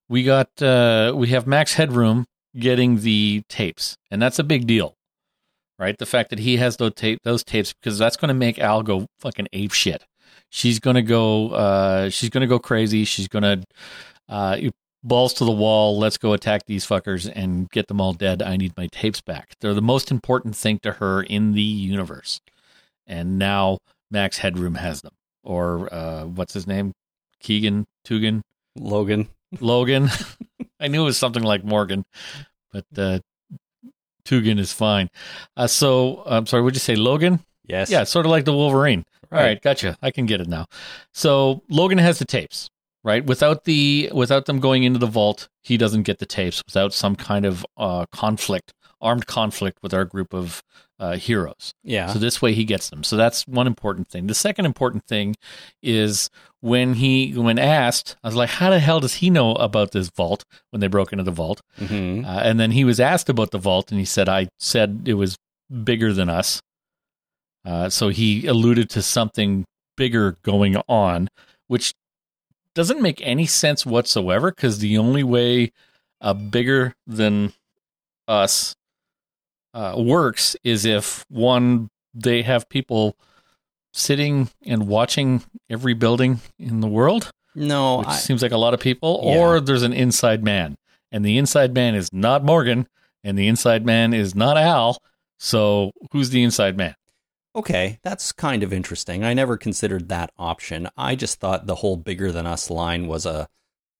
we 0.09 0.23
got 0.23 0.49
uh 0.61 1.13
we 1.15 1.29
have 1.29 1.47
max 1.47 1.73
headroom 1.75 2.25
getting 2.57 2.99
the 3.01 3.41
tapes 3.47 3.97
and 4.11 4.21
that's 4.21 4.39
a 4.39 4.43
big 4.43 4.67
deal 4.67 4.96
right? 5.79 5.97
The 5.97 6.05
fact 6.05 6.29
that 6.29 6.39
he 6.39 6.57
has 6.57 6.77
those 6.77 6.93
tape 6.95 7.19
those 7.23 7.43
tapes 7.43 7.73
because 7.73 7.97
that's 7.97 8.17
going 8.17 8.29
to 8.29 8.33
make 8.33 8.59
al 8.59 8.83
go 8.83 9.07
fucking 9.19 9.47
ape 9.53 9.71
shit. 9.71 10.05
She's 10.49 10.79
going 10.79 10.95
to 10.95 11.01
go 11.01 11.49
uh 11.49 12.09
she's 12.09 12.29
going 12.29 12.41
to 12.41 12.47
go 12.47 12.59
crazy. 12.59 13.05
She's 13.05 13.27
going 13.27 13.43
to 13.43 13.63
uh 14.29 14.57
balls 15.03 15.33
to 15.35 15.45
the 15.45 15.51
wall. 15.51 15.97
Let's 15.97 16.17
go 16.17 16.33
attack 16.33 16.65
these 16.65 16.85
fuckers 16.85 17.31
and 17.33 17.69
get 17.69 17.87
them 17.87 18.01
all 18.01 18.13
dead. 18.13 18.41
I 18.41 18.57
need 18.57 18.73
my 18.75 18.87
tapes 18.91 19.21
back. 19.21 19.55
They're 19.61 19.73
the 19.73 19.81
most 19.81 20.11
important 20.11 20.55
thing 20.55 20.79
to 20.83 20.93
her 20.93 21.21
in 21.23 21.53
the 21.53 21.61
universe. 21.61 22.41
And 23.05 23.39
now 23.39 23.77
Max 24.11 24.39
Headroom 24.39 24.75
has 24.75 25.01
them. 25.01 25.13
Or 25.43 25.93
uh, 25.93 26.25
what's 26.25 26.53
his 26.53 26.67
name? 26.67 26.91
Keegan, 27.39 27.85
Tugan, 28.05 28.41
Logan, 28.75 29.29
Logan. 29.61 30.09
I 30.79 30.87
knew 30.87 31.01
it 31.01 31.05
was 31.05 31.17
something 31.17 31.43
like 31.43 31.63
Morgan, 31.63 32.05
but 32.71 32.85
uh, 32.97 33.19
Tugan 34.27 34.59
is 34.59 34.73
fine. 34.73 35.09
Uh, 35.55 35.67
so 35.67 36.23
I'm 36.25 36.45
sorry, 36.45 36.63
would 36.63 36.75
you 36.75 36.79
say 36.81 36.95
Logan? 36.95 37.39
yes. 37.65 37.89
Yeah, 37.89 38.03
sort 38.03 38.25
of 38.25 38.31
like 38.31 38.45
the 38.45 38.53
Wolverine. 38.53 39.03
All 39.31 39.39
right, 39.39 39.61
gotcha. 39.61 39.97
I 40.01 40.11
can 40.11 40.25
get 40.25 40.39
it 40.39 40.47
now. 40.47 40.67
So 41.13 41.63
Logan 41.69 41.97
has 41.97 42.17
the 42.19 42.25
tapes, 42.25 42.69
right? 43.03 43.25
Without 43.25 43.65
the 43.65 44.09
without 44.13 44.45
them 44.45 44.59
going 44.59 44.83
into 44.83 44.99
the 44.99 45.07
vault, 45.07 45.49
he 45.63 45.75
doesn't 45.77 46.03
get 46.03 46.19
the 46.19 46.25
tapes. 46.25 46.63
Without 46.65 46.93
some 46.93 47.15
kind 47.15 47.45
of 47.45 47.65
uh, 47.75 48.05
conflict, 48.13 48.73
armed 49.01 49.27
conflict 49.27 49.79
with 49.83 49.93
our 49.93 50.05
group 50.05 50.33
of 50.33 50.63
uh, 50.99 51.15
heroes. 51.17 51.73
Yeah. 51.83 52.07
So 52.11 52.19
this 52.19 52.41
way 52.41 52.53
he 52.53 52.63
gets 52.65 52.89
them. 52.89 53.03
So 53.03 53.15
that's 53.17 53.47
one 53.47 53.67
important 53.67 54.07
thing. 54.09 54.27
The 54.27 54.33
second 54.33 54.65
important 54.65 55.05
thing 55.05 55.35
is 55.83 56.29
when 56.61 56.95
he 56.95 57.33
when 57.33 57.59
asked, 57.59 58.15
I 58.23 58.27
was 58.27 58.35
like, 58.35 58.49
how 58.49 58.69
the 58.71 58.79
hell 58.79 58.99
does 58.99 59.15
he 59.15 59.29
know 59.29 59.53
about 59.55 59.91
this 59.91 60.09
vault 60.09 60.43
when 60.71 60.79
they 60.79 60.87
broke 60.87 61.11
into 61.11 61.23
the 61.23 61.31
vault? 61.31 61.61
hmm 61.77 62.23
Uh, 62.25 62.39
and 62.43 62.59
then 62.59 62.71
he 62.71 62.83
was 62.83 62.99
asked 62.99 63.29
about 63.29 63.51
the 63.51 63.59
vault, 63.59 63.91
and 63.91 63.99
he 63.99 64.05
said, 64.05 64.27
I 64.27 64.47
said 64.59 65.03
it 65.05 65.13
was 65.15 65.37
bigger 65.83 66.13
than 66.13 66.29
us. 66.29 66.61
Uh, 67.65 67.89
so 67.89 68.09
he 68.09 68.47
alluded 68.47 68.89
to 68.91 69.01
something 69.01 69.65
bigger 69.97 70.37
going 70.43 70.77
on, 70.87 71.27
which 71.67 71.93
doesn't 72.73 73.01
make 73.01 73.19
any 73.21 73.45
sense 73.45 73.85
whatsoever 73.85 74.51
because 74.51 74.79
the 74.79 74.97
only 74.97 75.23
way 75.23 75.71
a 76.21 76.33
bigger 76.33 76.93
than 77.05 77.51
us 78.27 78.75
uh, 79.73 79.95
works 79.97 80.55
is 80.63 80.85
if 80.85 81.25
one, 81.29 81.89
they 82.13 82.41
have 82.41 82.67
people 82.69 83.17
sitting 83.93 84.49
and 84.65 84.87
watching 84.87 85.43
every 85.69 85.93
building 85.93 86.39
in 86.59 86.81
the 86.81 86.87
world 86.87 87.31
No, 87.55 87.99
which 87.99 88.07
I, 88.07 88.15
seems 88.15 88.41
like 88.41 88.51
a 88.51 88.57
lot 88.57 88.73
of 88.73 88.79
people, 88.79 89.21
Yeah. 89.23 89.37
or 89.37 89.59
there's 89.59 89.83
an 89.83 89.93
inside 89.93 90.43
man, 90.43 90.77
and 91.11 91.25
the 91.25 91.37
inside 91.37 91.73
man 91.73 91.95
is 91.95 92.11
not 92.13 92.43
Morgan, 92.43 92.87
and 93.23 93.37
the 93.37 93.47
inside 93.47 93.85
man 93.85 94.13
is 94.13 94.35
not 94.35 94.57
Al. 94.57 95.01
So 95.39 95.91
who's 96.11 96.29
the 96.31 96.43
inside 96.43 96.77
man? 96.77 96.95
okay, 97.55 97.97
that's 98.03 98.31
kind 98.31 98.61
of 98.61 98.71
interesting. 98.71 99.23
I 99.23 99.33
never 99.33 99.57
considered 99.57 100.09
that 100.09 100.29
option. 100.37 100.87
I 100.95 101.15
just 101.15 101.39
thought 101.39 101.65
the 101.65 101.73
whole 101.75 101.97
bigger 101.97 102.31
than 102.31 102.45
us 102.45 102.69
line 102.69 103.07
was 103.07 103.25
a 103.25 103.47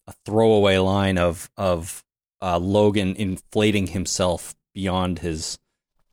a 0.06 0.14
throwaway 0.26 0.78
line 0.78 1.18
of 1.18 1.50
of 1.58 2.04
uh, 2.40 2.60
Logan 2.60 3.16
inflating 3.16 3.88
himself 3.88 4.54
beyond 4.78 5.18
his 5.20 5.58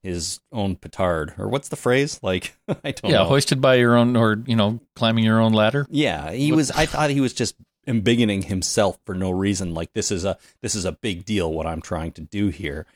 his 0.03 0.41
own 0.51 0.77
petard, 0.77 1.35
or 1.39 1.49
what's 1.49 1.69
the 1.69 1.77
phrase? 1.77 2.19
Like 2.23 2.57
I 2.69 2.93
don't 2.93 3.11
yeah, 3.11 3.19
know. 3.19 3.25
hoisted 3.27 3.61
by 3.61 3.75
your 3.75 3.95
own, 3.95 4.17
or 4.17 4.43
you 4.47 4.57
know, 4.57 4.81
climbing 4.97 5.23
your 5.23 5.39
own 5.39 5.53
ladder. 5.53 5.87
Yeah, 5.91 6.33
he 6.33 6.51
was. 6.51 6.71
I 6.71 6.87
thought 6.87 7.11
he 7.11 7.21
was 7.21 7.35
just 7.35 7.57
embiggening 7.87 8.45
himself 8.45 8.99
for 9.05 9.15
no 9.15 9.31
reason. 9.31 9.75
Like 9.75 9.93
this 9.93 10.11
is 10.11 10.25
a 10.25 10.39
this 10.63 10.75
is 10.75 10.87
a 10.87 10.93
big 10.93 11.27
deal. 11.27 11.53
What 11.53 11.67
I'm 11.67 11.83
trying 11.83 12.13
to 12.13 12.23
do 12.23 12.49
here. 12.49 12.87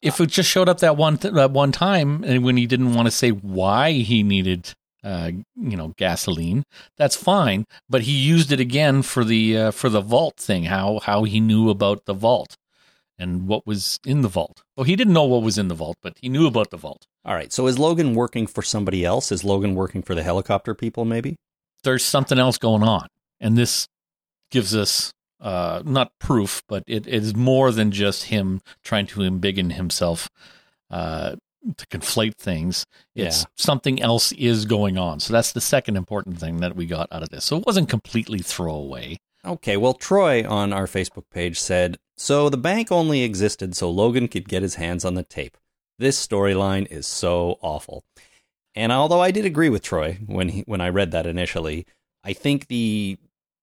If 0.00 0.20
it 0.20 0.28
just 0.28 0.48
showed 0.48 0.68
up 0.68 0.78
that 0.78 0.96
one 0.96 1.18
th- 1.18 1.34
that 1.34 1.50
one 1.50 1.72
time, 1.72 2.22
and 2.22 2.44
when 2.44 2.56
he 2.56 2.66
didn't 2.66 2.94
want 2.94 3.06
to 3.06 3.10
say 3.10 3.30
why 3.30 3.92
he 3.92 4.22
needed, 4.22 4.74
uh, 5.02 5.32
you 5.56 5.76
know, 5.76 5.92
gasoline, 5.96 6.62
that's 6.96 7.16
fine. 7.16 7.66
But 7.90 8.02
he 8.02 8.12
used 8.12 8.52
it 8.52 8.60
again 8.60 9.02
for 9.02 9.24
the 9.24 9.56
uh, 9.56 9.70
for 9.72 9.88
the 9.88 10.00
vault 10.00 10.36
thing. 10.36 10.64
How 10.64 11.00
how 11.02 11.24
he 11.24 11.40
knew 11.40 11.68
about 11.68 12.04
the 12.04 12.14
vault 12.14 12.56
and 13.18 13.46
what 13.48 13.66
was 13.66 13.98
in 14.04 14.22
the 14.22 14.28
vault. 14.28 14.62
Well, 14.76 14.84
he 14.84 14.96
didn't 14.96 15.14
know 15.14 15.24
what 15.24 15.42
was 15.42 15.58
in 15.58 15.68
the 15.68 15.74
vault, 15.74 15.96
but 16.02 16.14
he 16.20 16.28
knew 16.28 16.46
about 16.46 16.70
the 16.70 16.76
vault. 16.76 17.06
All 17.24 17.34
right. 17.34 17.52
So 17.52 17.66
is 17.66 17.78
Logan 17.78 18.14
working 18.14 18.46
for 18.46 18.62
somebody 18.62 19.04
else? 19.04 19.32
Is 19.32 19.44
Logan 19.44 19.74
working 19.74 20.02
for 20.02 20.14
the 20.14 20.22
helicopter 20.22 20.74
people? 20.74 21.04
Maybe. 21.04 21.36
there's 21.82 22.04
something 22.04 22.38
else 22.38 22.58
going 22.58 22.82
on. 22.82 23.06
And 23.40 23.56
this 23.56 23.86
gives 24.50 24.74
us 24.74 25.12
uh, 25.40 25.82
not 25.84 26.10
proof, 26.18 26.62
but 26.68 26.82
it, 26.86 27.06
it 27.06 27.22
is 27.22 27.34
more 27.36 27.70
than 27.70 27.90
just 27.92 28.24
him 28.24 28.60
trying 28.82 29.06
to 29.08 29.20
embiggen 29.20 29.72
himself 29.74 30.28
uh, 30.90 31.36
to 31.76 31.86
conflate 31.88 32.34
things. 32.36 32.84
It's 33.14 33.40
Yeah. 33.42 33.46
something 33.56 34.00
else 34.02 34.32
is 34.32 34.64
going 34.64 34.98
on. 34.98 35.20
So 35.20 35.32
that's 35.32 35.52
the 35.52 35.60
second 35.60 35.96
important 35.96 36.38
thing 36.40 36.58
that 36.58 36.74
we 36.76 36.86
got 36.86 37.08
out 37.12 37.22
of 37.22 37.28
this. 37.28 37.44
So 37.44 37.56
it 37.58 37.66
wasn't 37.66 37.88
completely 37.88 38.38
throwaway. 38.40 39.18
Okay. 39.46 39.76
Well, 39.76 39.94
Troy 39.94 40.46
on 40.46 40.72
our 40.72 40.86
Facebook 40.86 41.24
page 41.30 41.60
said 41.60 41.98
so. 42.16 42.48
The 42.48 42.56
bank 42.56 42.90
only 42.90 43.22
existed 43.22 43.76
so 43.76 43.90
Logan 43.90 44.28
could 44.28 44.48
get 44.48 44.62
his 44.62 44.74
hands 44.74 45.04
on 45.04 45.14
the 45.14 45.22
tape. 45.22 45.56
This 45.98 46.24
storyline 46.24 46.90
is 46.90 47.06
so 47.06 47.58
awful. 47.62 48.04
And 48.74 48.92
although 48.92 49.22
I 49.22 49.30
did 49.30 49.46
agree 49.46 49.70
with 49.70 49.82
Troy 49.82 50.18
when 50.26 50.50
he, 50.50 50.60
when 50.62 50.80
I 50.80 50.88
read 50.90 51.12
that 51.12 51.26
initially, 51.26 51.86
I 52.24 52.32
think 52.32 52.66
the 52.66 53.18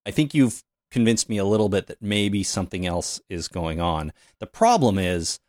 I 0.06 0.12
think 0.12 0.34
you've 0.34 0.64
convinced 0.90 1.30
me 1.30 1.38
a 1.38 1.46
little 1.46 1.70
bit 1.70 1.88
that 1.88 2.02
maybe 2.02 2.44
something 2.44 2.86
else 2.86 3.22
is 3.30 3.48
going 3.48 3.82
on. 3.82 4.14
The 4.40 4.48
problem 4.48 4.98
is 4.98 5.40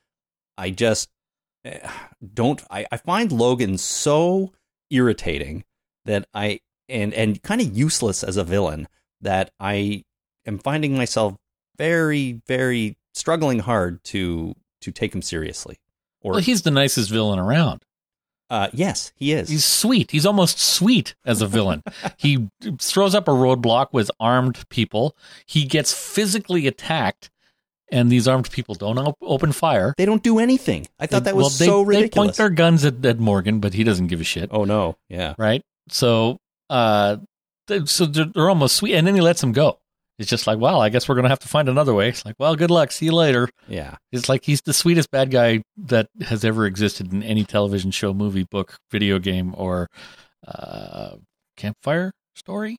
I 0.59 0.71
just 0.71 1.09
eh, 1.65 1.89
don't 2.35 2.63
I, 2.71 2.87
I 2.91 2.97
find 2.97 3.31
Logan 3.31 3.79
so 3.79 4.53
irritating 4.91 5.65
that 6.05 6.27
I 6.35 6.61
and 6.89 7.15
and 7.15 7.43
kind 7.43 7.61
of 7.61 7.77
useless 7.77 8.25
as 8.25 8.37
a 8.37 8.45
villain 8.45 8.89
that 9.21 9.51
I 9.59 10.05
am 10.47 10.59
finding 10.59 10.97
myself 10.97 11.35
very 11.77 12.41
very 12.47 12.97
struggling 13.15 13.61
hard 13.61 14.03
to 14.05 14.55
to 14.81 14.91
take 14.93 15.15
him 15.15 15.23
seriously. 15.23 15.79
Or 16.21 16.33
Well, 16.33 16.41
he's 16.41 16.63
the 16.63 16.71
nicest 16.71 17.11
villain 17.11 17.39
around. 17.39 17.83
uh 18.51 18.69
yes, 18.73 19.13
he 19.17 19.33
is. 19.33 19.49
He's 19.49 19.65
sweet. 19.65 20.11
He's 20.11 20.27
almost 20.27 20.59
sweet 20.61 21.15
as 21.25 21.41
a 21.43 21.47
villain. 21.47 21.83
he 22.19 22.49
throws 22.81 23.15
up 23.15 23.29
a 23.29 23.33
roadblock 23.33 23.89
with 23.93 24.11
armed 24.21 24.69
people. 24.69 25.17
He 25.47 25.65
gets 25.65 25.93
physically 25.93 26.67
attacked, 26.67 27.31
and 27.91 28.11
these 28.11 28.29
armed 28.29 28.51
people 28.51 28.75
don't 28.75 28.99
op- 28.99 29.17
open 29.23 29.53
fire. 29.53 29.95
they 29.97 30.05
don't 30.07 30.23
do 30.23 30.39
anything. 30.39 30.87
I 31.01 31.07
thought 31.07 31.25
that 31.25 31.35
was 31.37 31.59
Well, 31.61 31.85
they, 31.85 31.93
so 31.95 32.01
They 32.01 32.09
point 32.09 32.35
their 32.37 32.51
guns 32.51 32.85
at, 32.85 33.05
at 33.05 33.19
Morgan, 33.19 33.61
but 33.61 33.73
he 33.75 33.85
doesn't 33.85 34.09
give 34.09 34.21
a 34.21 34.25
shit, 34.25 34.49
oh 34.53 34.65
no, 34.65 34.97
yeah. 35.09 35.35
right? 35.39 35.63
So, 35.89 36.39
uh, 36.71 37.17
they- 37.69 37.85
so 37.87 38.07
they're, 38.07 38.27
they're 38.27 38.49
almost 38.51 38.77
sweet, 38.77 38.95
and 38.95 39.07
then 39.07 39.15
he 39.15 39.21
lets 39.21 39.41
them 39.41 39.53
go. 39.53 39.79
It's 40.19 40.31
just 40.31 40.47
like, 40.47 40.59
well, 40.59 40.81
I 40.81 40.91
guess 40.91 41.09
we're 41.09 41.17
gonna 41.17 41.29
have 41.29 41.41
to 41.41 41.49
find 41.49 41.69
another 41.69 41.95
way. 41.95 42.09
It's 42.09 42.25
like, 42.25 42.37
well, 42.39 42.55
good 42.55 42.71
luck. 42.71 42.93
See 42.93 43.07
you 43.07 43.13
later. 43.13 43.49
Yeah. 43.67 43.97
It's 44.13 44.29
like 44.29 44.45
he's 44.45 44.63
the 44.63 44.73
sweetest 44.73 45.11
bad 45.11 45.31
guy 45.31 45.63
that 45.77 46.09
has 46.23 46.45
ever 46.45 46.67
existed 46.67 47.13
in 47.13 47.23
any 47.23 47.45
television 47.45 47.91
show, 47.91 48.15
movie, 48.15 48.45
book, 48.45 48.79
video 48.91 49.19
game, 49.19 49.55
or 49.57 49.89
uh, 50.47 51.17
campfire 51.57 52.13
story. 52.35 52.77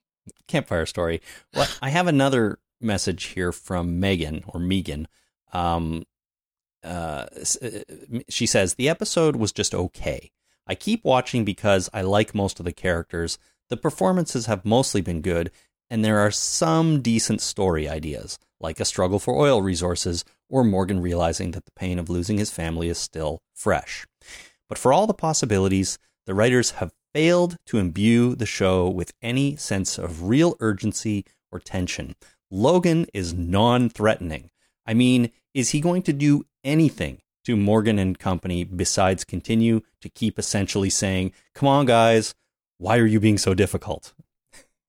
Campfire 0.47 0.85
story. 0.85 1.21
Well, 1.53 1.67
I 1.81 1.89
have 1.89 2.07
another 2.07 2.59
message 2.81 3.25
here 3.25 3.51
from 3.51 3.99
Megan 3.99 4.43
or 4.47 4.59
Megan. 4.59 5.07
Um, 5.53 6.03
uh, 6.83 7.25
uh, 7.61 7.69
she 8.29 8.45
says 8.45 8.75
the 8.75 8.89
episode 8.89 9.35
was 9.35 9.51
just 9.51 9.73
okay. 9.73 10.31
I 10.67 10.75
keep 10.75 11.03
watching 11.03 11.43
because 11.43 11.89
I 11.93 12.01
like 12.01 12.35
most 12.35 12.59
of 12.59 12.65
the 12.65 12.71
characters. 12.71 13.37
The 13.69 13.77
performances 13.77 14.45
have 14.45 14.65
mostly 14.65 15.01
been 15.01 15.21
good, 15.21 15.51
and 15.89 16.03
there 16.03 16.19
are 16.19 16.31
some 16.31 17.01
decent 17.01 17.41
story 17.41 17.87
ideas, 17.87 18.39
like 18.59 18.79
a 18.79 18.85
struggle 18.85 19.19
for 19.19 19.35
oil 19.35 19.61
resources 19.61 20.25
or 20.49 20.63
Morgan 20.63 21.01
realizing 21.01 21.51
that 21.51 21.65
the 21.65 21.71
pain 21.71 21.99
of 21.99 22.09
losing 22.09 22.37
his 22.37 22.51
family 22.51 22.89
is 22.89 22.97
still 22.97 23.41
fresh. 23.53 24.05
But 24.67 24.77
for 24.77 24.91
all 24.91 25.07
the 25.07 25.13
possibilities, 25.13 25.97
the 26.25 26.33
writers 26.33 26.71
have 26.71 26.93
failed 27.13 27.57
to 27.67 27.77
imbue 27.77 28.35
the 28.35 28.45
show 28.45 28.89
with 28.89 29.13
any 29.21 29.55
sense 29.55 29.97
of 29.97 30.23
real 30.23 30.55
urgency 30.59 31.25
or 31.51 31.59
tension. 31.59 32.15
Logan 32.51 33.05
is 33.13 33.33
non 33.33 33.89
threatening. 33.89 34.49
I 34.85 34.93
mean, 34.93 35.31
is 35.53 35.69
he 35.69 35.81
going 35.81 36.01
to 36.03 36.13
do 36.13 36.43
anything 36.63 37.21
to 37.45 37.55
Morgan 37.55 37.99
and 37.99 38.17
company 38.17 38.63
besides 38.63 39.23
continue 39.23 39.81
to 40.01 40.09
keep 40.09 40.37
essentially 40.37 40.89
saying, 40.89 41.31
Come 41.53 41.69
on, 41.69 41.85
guys, 41.85 42.35
why 42.77 42.97
are 42.97 43.05
you 43.05 43.19
being 43.19 43.37
so 43.37 43.53
difficult? 43.53 44.13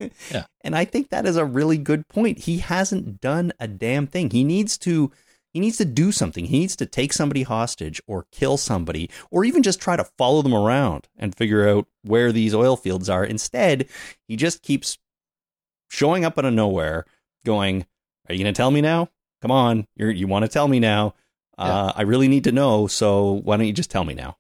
Yeah. 0.00 0.44
And 0.66 0.74
I 0.74 0.84
think 0.84 1.10
that 1.10 1.26
is 1.26 1.36
a 1.36 1.44
really 1.44 1.78
good 1.78 2.08
point. 2.08 2.40
He 2.40 2.58
hasn't 2.58 3.20
done 3.20 3.52
a 3.60 3.68
damn 3.68 4.08
thing. 4.08 4.30
He 4.30 4.42
needs 4.42 4.76
to 4.78 5.12
he 5.52 5.60
needs 5.60 5.76
to 5.78 5.84
do 5.84 6.10
something. 6.10 6.46
He 6.46 6.58
needs 6.58 6.74
to 6.76 6.86
take 6.86 7.12
somebody 7.12 7.44
hostage 7.44 8.02
or 8.08 8.26
kill 8.32 8.56
somebody 8.56 9.08
or 9.30 9.44
even 9.44 9.62
just 9.62 9.80
try 9.80 9.94
to 9.96 10.04
follow 10.18 10.42
them 10.42 10.54
around 10.54 11.06
and 11.16 11.36
figure 11.36 11.68
out 11.68 11.86
where 12.02 12.32
these 12.32 12.52
oil 12.52 12.76
fields 12.76 13.08
are. 13.08 13.24
Instead, 13.24 13.88
he 14.26 14.34
just 14.34 14.62
keeps 14.62 14.98
showing 15.88 16.24
up 16.24 16.36
out 16.36 16.44
of 16.44 16.52
nowhere 16.52 17.04
going, 17.44 17.86
"Are 18.28 18.34
you 18.34 18.42
going 18.42 18.52
to 18.52 18.58
tell 18.58 18.72
me 18.72 18.80
now? 18.80 19.08
Come 19.40 19.52
on. 19.52 19.86
You're 19.94 20.10
you 20.10 20.26
want 20.26 20.44
to 20.44 20.48
tell 20.48 20.66
me 20.66 20.80
now. 20.80 21.14
Uh, 21.56 21.92
I 21.94 22.02
really 22.02 22.28
need 22.28 22.44
to 22.44 22.52
know, 22.52 22.86
so 22.88 23.40
why 23.44 23.56
don't 23.56 23.66
you 23.66 23.72
just 23.72 23.90
tell 23.90 24.04
me 24.04 24.14
now?" 24.14 24.36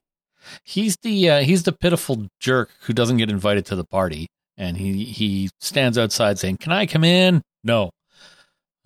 He's 0.64 0.96
the 1.02 1.30
uh, 1.30 1.40
he's 1.40 1.62
the 1.62 1.72
pitiful 1.72 2.26
jerk 2.40 2.70
who 2.82 2.92
doesn't 2.92 3.16
get 3.16 3.30
invited 3.30 3.64
to 3.66 3.76
the 3.76 3.84
party, 3.84 4.28
and 4.56 4.76
he 4.76 5.04
he 5.04 5.50
stands 5.60 5.98
outside 5.98 6.38
saying, 6.38 6.58
"Can 6.58 6.72
I 6.72 6.86
come 6.86 7.04
in?" 7.04 7.42
No. 7.64 7.90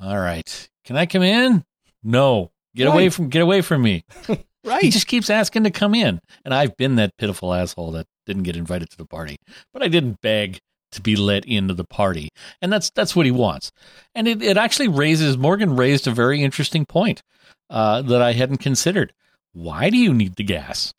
All 0.00 0.18
right. 0.18 0.68
Can 0.84 0.96
I 0.96 1.06
come 1.06 1.22
in? 1.22 1.64
No. 2.02 2.50
Get 2.74 2.86
away 2.86 3.08
from 3.10 3.28
get 3.28 3.42
away 3.42 3.60
from 3.62 3.82
me. 3.82 4.04
Right. 4.62 4.82
He 4.82 4.90
just 4.90 5.06
keeps 5.06 5.30
asking 5.30 5.64
to 5.64 5.70
come 5.70 5.94
in, 5.94 6.20
and 6.44 6.52
I've 6.52 6.76
been 6.76 6.96
that 6.96 7.16
pitiful 7.16 7.54
asshole 7.54 7.92
that 7.92 8.06
didn't 8.26 8.42
get 8.42 8.56
invited 8.56 8.90
to 8.90 8.96
the 8.98 9.06
party, 9.06 9.38
but 9.72 9.82
I 9.82 9.88
didn't 9.88 10.20
beg 10.20 10.58
to 10.92 11.00
be 11.00 11.16
let 11.16 11.46
into 11.46 11.72
the 11.72 11.84
party, 11.84 12.28
and 12.60 12.70
that's 12.70 12.90
that's 12.90 13.16
what 13.16 13.24
he 13.24 13.32
wants. 13.32 13.72
And 14.14 14.28
it, 14.28 14.42
it 14.42 14.58
actually 14.58 14.88
raises 14.88 15.38
Morgan 15.38 15.76
raised 15.76 16.06
a 16.06 16.10
very 16.10 16.42
interesting 16.42 16.84
point 16.84 17.22
uh, 17.70 18.02
that 18.02 18.20
I 18.20 18.34
hadn't 18.34 18.58
considered. 18.58 19.14
Why 19.54 19.88
do 19.88 19.96
you 19.96 20.12
need 20.12 20.36
the 20.36 20.44
gas? 20.44 20.92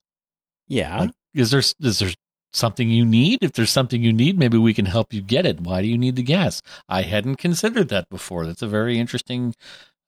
yeah. 0.67 1.01
Like, 1.01 1.11
is 1.35 1.51
there 1.51 1.59
is 1.59 1.99
there 1.99 2.09
something 2.53 2.89
you 2.89 3.05
need? 3.05 3.39
If 3.41 3.53
there's 3.53 3.70
something 3.72 4.01
you 4.03 4.13
need, 4.13 4.38
maybe 4.38 4.58
we 4.58 4.74
can 4.74 4.86
help 4.86 5.13
you 5.13 5.22
get 5.22 5.46
it. 5.46 5.62
Why 5.62 5.81
do 5.81 5.88
you 5.88 5.98
need 5.98 6.15
the 6.15 6.24
gas? 6.24 6.62
I 6.89 7.01
hadn't 7.03 7.36
considered 7.38 7.89
that 7.89 8.10
before. 8.10 8.46
That's 8.46 8.62
a 8.62 8.67
very 8.67 9.00
interesting 9.00 9.55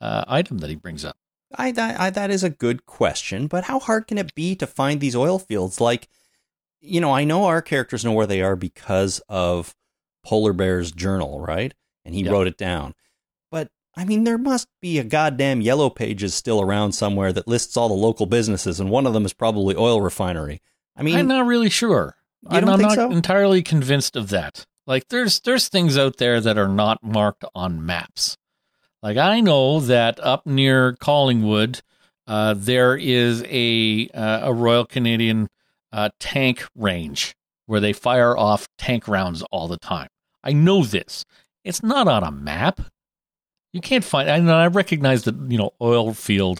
uh, 0.01 0.25
item 0.27 0.59
that 0.59 0.69
he 0.69 0.75
brings 0.75 1.05
up. 1.05 1.17
I, 1.55 1.71
that, 1.71 1.99
I, 1.99 2.09
that 2.09 2.31
is 2.31 2.43
a 2.43 2.49
good 2.49 2.85
question, 2.85 3.47
but 3.47 3.65
how 3.65 3.79
hard 3.79 4.07
can 4.07 4.17
it 4.17 4.33
be 4.33 4.55
to 4.55 4.65
find 4.67 4.99
these 4.99 5.15
oil 5.15 5.37
fields? 5.39 5.79
Like, 5.79 6.07
you 6.81 6.99
know, 6.99 7.11
I 7.11 7.23
know 7.23 7.45
our 7.45 7.61
characters 7.61 8.03
know 8.03 8.11
where 8.11 8.25
they 8.27 8.41
are 8.41 8.55
because 8.55 9.19
of 9.29 9.75
Polar 10.25 10.53
Bear's 10.53 10.91
journal, 10.91 11.39
right? 11.39 11.73
And 12.05 12.15
he 12.15 12.23
Yep. 12.23 12.31
wrote 12.33 12.47
it 12.47 12.57
down. 12.57 12.95
But 13.51 13.69
I 13.95 14.03
mean, 14.03 14.23
there 14.23 14.39
must 14.39 14.67
be 14.81 14.97
a 14.97 15.03
goddamn 15.03 15.61
yellow 15.61 15.89
pages 15.89 16.33
still 16.33 16.59
around 16.59 16.93
somewhere 16.93 17.31
that 17.31 17.47
lists 17.47 17.77
all 17.77 17.87
the 17.87 17.93
local 17.93 18.25
businesses, 18.25 18.79
and 18.79 18.89
one 18.89 19.05
of 19.05 19.13
them 19.13 19.25
is 19.25 19.33
probably 19.33 19.75
oil 19.75 20.01
refinery. 20.01 20.61
I 20.97 21.03
mean, 21.03 21.17
I'm 21.17 21.27
not 21.27 21.45
really 21.45 21.69
sure. 21.69 22.15
You 22.51 22.57
I'm, 22.57 22.69
I'm 22.69 22.81
not 22.81 22.95
so? 22.95 23.11
entirely 23.11 23.61
convinced 23.61 24.15
of 24.15 24.29
that. 24.29 24.65
Like 24.85 25.07
there's 25.07 25.39
there's 25.41 25.69
things 25.69 25.97
out 25.97 26.17
there 26.17 26.41
that 26.41 26.57
are 26.57 26.67
not 26.67 27.03
marked 27.03 27.45
on 27.55 27.85
maps. 27.85 28.37
Like 29.01 29.17
I 29.17 29.39
know 29.39 29.79
that 29.79 30.19
up 30.19 30.45
near 30.45 30.93
Collingwood, 30.93 31.81
uh, 32.27 32.53
there 32.57 32.95
is 32.95 33.43
a 33.47 34.09
uh, 34.13 34.41
a 34.43 34.53
Royal 34.53 34.85
Canadian 34.85 35.47
uh, 35.91 36.09
tank 36.19 36.65
range 36.75 37.33
where 37.65 37.79
they 37.79 37.93
fire 37.93 38.37
off 38.37 38.67
tank 38.77 39.07
rounds 39.07 39.41
all 39.51 39.67
the 39.67 39.77
time. 39.77 40.09
I 40.43 40.51
know 40.51 40.83
this. 40.83 41.23
It's 41.63 41.81
not 41.81 42.07
on 42.07 42.23
a 42.23 42.31
map. 42.31 42.81
You 43.71 43.79
can't 43.81 44.03
find. 44.03 44.29
I. 44.29 44.63
I 44.63 44.67
recognize 44.67 45.23
that 45.23 45.35
you 45.49 45.57
know 45.57 45.71
oil 45.81 46.13
field 46.13 46.59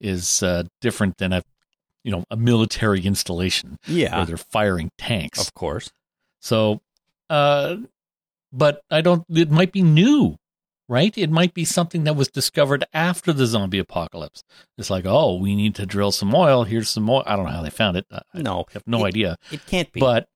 is 0.00 0.42
uh, 0.42 0.64
different 0.80 1.18
than 1.18 1.32
a 1.32 1.42
you 2.04 2.10
know 2.12 2.24
a 2.30 2.36
military 2.36 3.02
installation 3.02 3.78
Yeah, 3.86 4.16
where 4.16 4.26
they're 4.26 4.36
firing 4.36 4.90
tanks. 4.98 5.40
of 5.40 5.54
course. 5.54 5.90
So, 6.40 6.80
uh, 7.30 7.76
but 8.52 8.82
I 8.90 9.00
don't. 9.00 9.24
It 9.30 9.50
might 9.50 9.72
be 9.72 9.82
new, 9.82 10.36
right? 10.88 11.16
It 11.16 11.30
might 11.30 11.54
be 11.54 11.64
something 11.64 12.04
that 12.04 12.16
was 12.16 12.28
discovered 12.28 12.84
after 12.92 13.32
the 13.32 13.46
zombie 13.46 13.78
apocalypse. 13.78 14.42
It's 14.76 14.90
like, 14.90 15.04
oh, 15.06 15.36
we 15.36 15.54
need 15.54 15.74
to 15.76 15.86
drill 15.86 16.12
some 16.12 16.34
oil. 16.34 16.64
Here's 16.64 16.90
some 16.90 17.08
oil. 17.08 17.22
I 17.26 17.36
don't 17.36 17.46
know 17.46 17.52
how 17.52 17.62
they 17.62 17.70
found 17.70 17.96
it. 17.96 18.06
I 18.10 18.20
No, 18.34 18.64
have 18.72 18.82
no 18.86 19.04
it- 19.04 19.08
idea. 19.08 19.36
It 19.50 19.64
can't 19.66 19.90
be. 19.92 20.00
But 20.00 20.26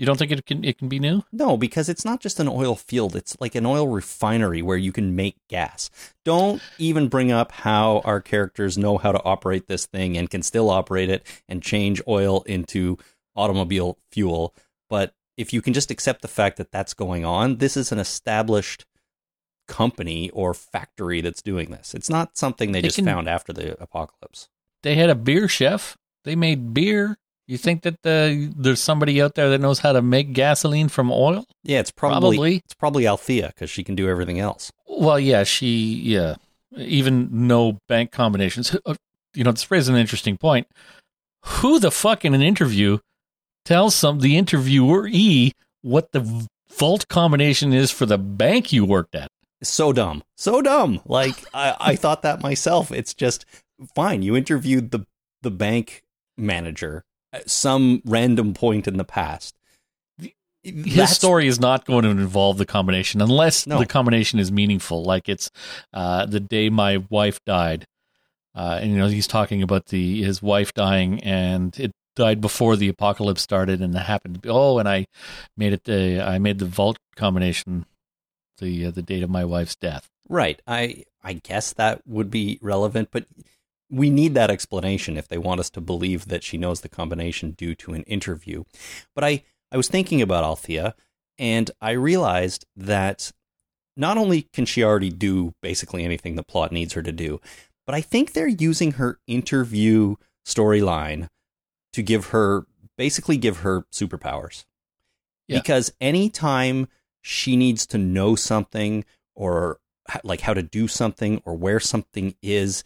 you 0.00 0.06
don't 0.06 0.16
think 0.18 0.32
it 0.32 0.46
can? 0.46 0.64
It 0.64 0.78
can 0.78 0.88
be 0.88 0.98
new? 0.98 1.22
No, 1.30 1.56
because 1.58 1.88
it's 1.90 2.04
not 2.06 2.20
just 2.20 2.40
an 2.40 2.48
oil 2.48 2.74
field. 2.74 3.14
It's 3.14 3.36
like 3.38 3.54
an 3.54 3.66
oil 3.66 3.86
refinery 3.86 4.62
where 4.62 4.78
you 4.78 4.92
can 4.92 5.14
make 5.14 5.36
gas. 5.48 5.90
Don't 6.24 6.62
even 6.78 7.08
bring 7.08 7.30
up 7.30 7.52
how 7.52 8.00
our 8.06 8.20
characters 8.20 8.78
know 8.78 8.96
how 8.96 9.12
to 9.12 9.22
operate 9.24 9.68
this 9.68 9.84
thing 9.86 10.16
and 10.16 10.30
can 10.30 10.42
still 10.42 10.70
operate 10.70 11.10
it 11.10 11.26
and 11.48 11.62
change 11.62 12.00
oil 12.08 12.42
into 12.46 12.96
automobile 13.36 13.98
fuel. 14.10 14.54
But 14.88 15.14
if 15.36 15.52
you 15.52 15.60
can 15.60 15.74
just 15.74 15.90
accept 15.90 16.22
the 16.22 16.28
fact 16.28 16.56
that 16.56 16.72
that's 16.72 16.94
going 16.94 17.24
on, 17.26 17.58
this 17.58 17.76
is 17.76 17.92
an 17.92 17.98
established 17.98 18.86
company 19.68 20.30
or 20.30 20.52
factory 20.54 21.20
that's 21.20 21.42
doing 21.42 21.70
this. 21.70 21.94
It's 21.94 22.10
not 22.10 22.36
something 22.36 22.72
they 22.72 22.80
They 22.80 22.88
just 22.88 22.96
can- 22.96 23.04
found 23.04 23.28
after 23.28 23.52
the 23.52 23.80
apocalypse. 23.82 24.48
They 24.82 24.94
had 24.96 25.10
a 25.10 25.14
beer 25.14 25.46
chef. 25.46 25.96
They 26.24 26.34
made 26.36 26.72
beer. 26.74 27.18
You 27.50 27.58
think 27.58 27.82
that 27.82 28.00
the, 28.02 28.52
there's 28.56 28.80
somebody 28.80 29.20
out 29.20 29.34
there 29.34 29.50
that 29.50 29.60
knows 29.60 29.80
how 29.80 29.92
to 29.92 30.00
make 30.02 30.32
gasoline 30.32 30.88
from 30.88 31.10
oil? 31.10 31.44
Yeah, 31.64 31.80
it's 31.80 31.90
probably, 31.90 32.36
Probably. 32.36 32.56
it's 32.64 32.74
probably 32.74 33.06
Althea 33.08 33.48
because 33.48 33.70
she 33.70 33.82
can 33.82 33.96
do 33.96 34.08
everything 34.08 34.38
else. 34.38 34.70
Well, 34.86 35.18
yeah, 35.18 35.42
she, 35.42 36.00
yeah, 36.04 36.36
even 36.76 37.28
no 37.48 37.78
bank 37.88 38.12
combinations. 38.12 38.76
Uh, 38.86 38.94
You 39.34 39.42
know, 39.42 39.50
this 39.52 39.68
raises 39.70 39.88
an 39.88 39.96
interesting 39.96 40.36
point. 40.36 40.68
Who 41.44 41.80
the 41.80 41.90
fuck 41.90 42.24
in 42.24 42.34
an 42.34 42.42
interview 42.42 42.98
tells 43.64 43.94
some 43.96 44.20
the 44.20 44.36
interviewer 44.36 45.08
e 45.10 45.52
what 45.82 46.12
the 46.12 46.46
vault 46.78 47.08
combination 47.08 47.72
is 47.72 47.90
for 47.90 48.06
the 48.06 48.18
bank 48.18 48.72
you 48.72 48.84
worked 48.84 49.14
at? 49.16 49.28
so 49.62 49.92
dumb 49.92 50.22
so 50.38 50.62
dumb 50.62 51.00
like 51.04 51.34
I, 51.52 51.76
I 51.92 51.96
thought 51.96 52.22
that 52.22 52.40
myself 52.40 52.90
it's 52.90 53.12
just 53.12 53.44
fine 53.94 54.22
you 54.22 54.34
interviewed 54.34 54.90
the 54.90 55.04
the 55.42 55.50
bank 55.50 56.02
manager 56.38 57.02
at 57.32 57.48
some 57.50 58.02
random 58.04 58.54
point 58.54 58.86
in 58.88 58.96
the 58.96 59.04
past 59.04 59.54
His 60.62 60.94
That's- 60.94 61.16
story 61.16 61.46
is 61.46 61.58
not 61.58 61.86
going 61.86 62.02
to 62.04 62.10
involve 62.10 62.58
the 62.58 62.66
combination 62.66 63.22
unless 63.22 63.66
No. 63.66 63.78
the 63.78 63.86
combination 63.86 64.38
is 64.38 64.52
meaningful. 64.52 65.02
Like 65.04 65.28
it's 65.28 65.50
uh, 65.94 66.26
the 66.26 66.40
day 66.40 66.68
my 66.68 66.98
wife 67.08 67.38
died, 67.46 67.86
uh, 68.54 68.78
and 68.82 68.90
you 68.92 68.98
know 68.98 69.08
he's 69.08 69.26
talking 69.26 69.62
about 69.62 69.86
the 69.86 70.22
his 70.22 70.42
wife 70.42 70.74
dying, 70.74 71.18
and 71.24 71.78
it 71.80 71.92
died 72.14 72.42
before 72.42 72.76
the 72.76 72.88
apocalypse 72.88 73.40
started, 73.40 73.80
and 73.80 73.94
it 73.94 74.00
happened 74.00 74.34
to 74.34 74.40
be 74.40 74.50
oh, 74.50 74.76
and 74.78 74.86
I 74.88 75.06
made 75.56 75.72
it 75.72 75.84
the 75.84 76.20
I 76.20 76.38
made 76.38 76.58
the 76.58 76.66
vault 76.66 76.98
combination 77.16 77.86
the 78.58 78.86
uh, 78.86 78.90
the 78.90 79.02
date 79.02 79.22
of 79.22 79.30
my 79.30 79.44
wife's 79.46 79.76
death. 79.76 80.08
right 80.28 80.60
i 80.66 81.02
i 81.24 81.32
guess 81.32 81.72
that 81.72 82.02
would 82.06 82.30
be 82.30 82.58
relevant 82.60 83.08
but 83.10 83.24
we 83.90 84.08
need 84.08 84.34
that 84.34 84.50
explanation 84.50 85.16
if 85.16 85.28
they 85.28 85.38
want 85.38 85.60
us 85.60 85.70
to 85.70 85.80
believe 85.80 86.26
that 86.26 86.44
she 86.44 86.56
knows 86.56 86.80
the 86.80 86.88
combination 86.88 87.50
due 87.52 87.74
to 87.74 87.92
an 87.92 88.02
interview 88.04 88.64
but 89.14 89.24
i 89.24 89.42
i 89.72 89.76
was 89.76 89.88
thinking 89.88 90.22
about 90.22 90.44
althea 90.44 90.94
and 91.38 91.70
i 91.80 91.90
realized 91.90 92.66
that 92.76 93.32
not 94.00 94.16
only 94.16 94.42
can 94.54 94.64
she 94.64 94.82
already 94.82 95.10
do 95.10 95.54
basically 95.60 96.04
anything 96.04 96.34
the 96.34 96.42
plot 96.42 96.72
needs 96.72 96.94
her 96.94 97.02
to 97.02 97.12
do, 97.12 97.40
but 97.86 97.94
I 97.94 98.00
think 98.00 98.32
they're 98.32 98.48
using 98.48 98.92
her 98.92 99.18
interview 99.26 100.16
storyline 100.46 101.28
to 101.92 102.02
give 102.02 102.26
her 102.26 102.66
basically 102.96 103.36
give 103.36 103.58
her 103.58 103.82
superpowers. 103.92 104.64
Yeah. 105.48 105.58
Because 105.58 105.92
anytime 106.00 106.88
she 107.20 107.56
needs 107.56 107.86
to 107.88 107.98
know 107.98 108.36
something 108.36 109.04
or 109.34 109.80
like 110.24 110.40
how 110.40 110.54
to 110.54 110.62
do 110.62 110.88
something 110.88 111.42
or 111.44 111.54
where 111.54 111.80
something 111.80 112.34
is, 112.42 112.84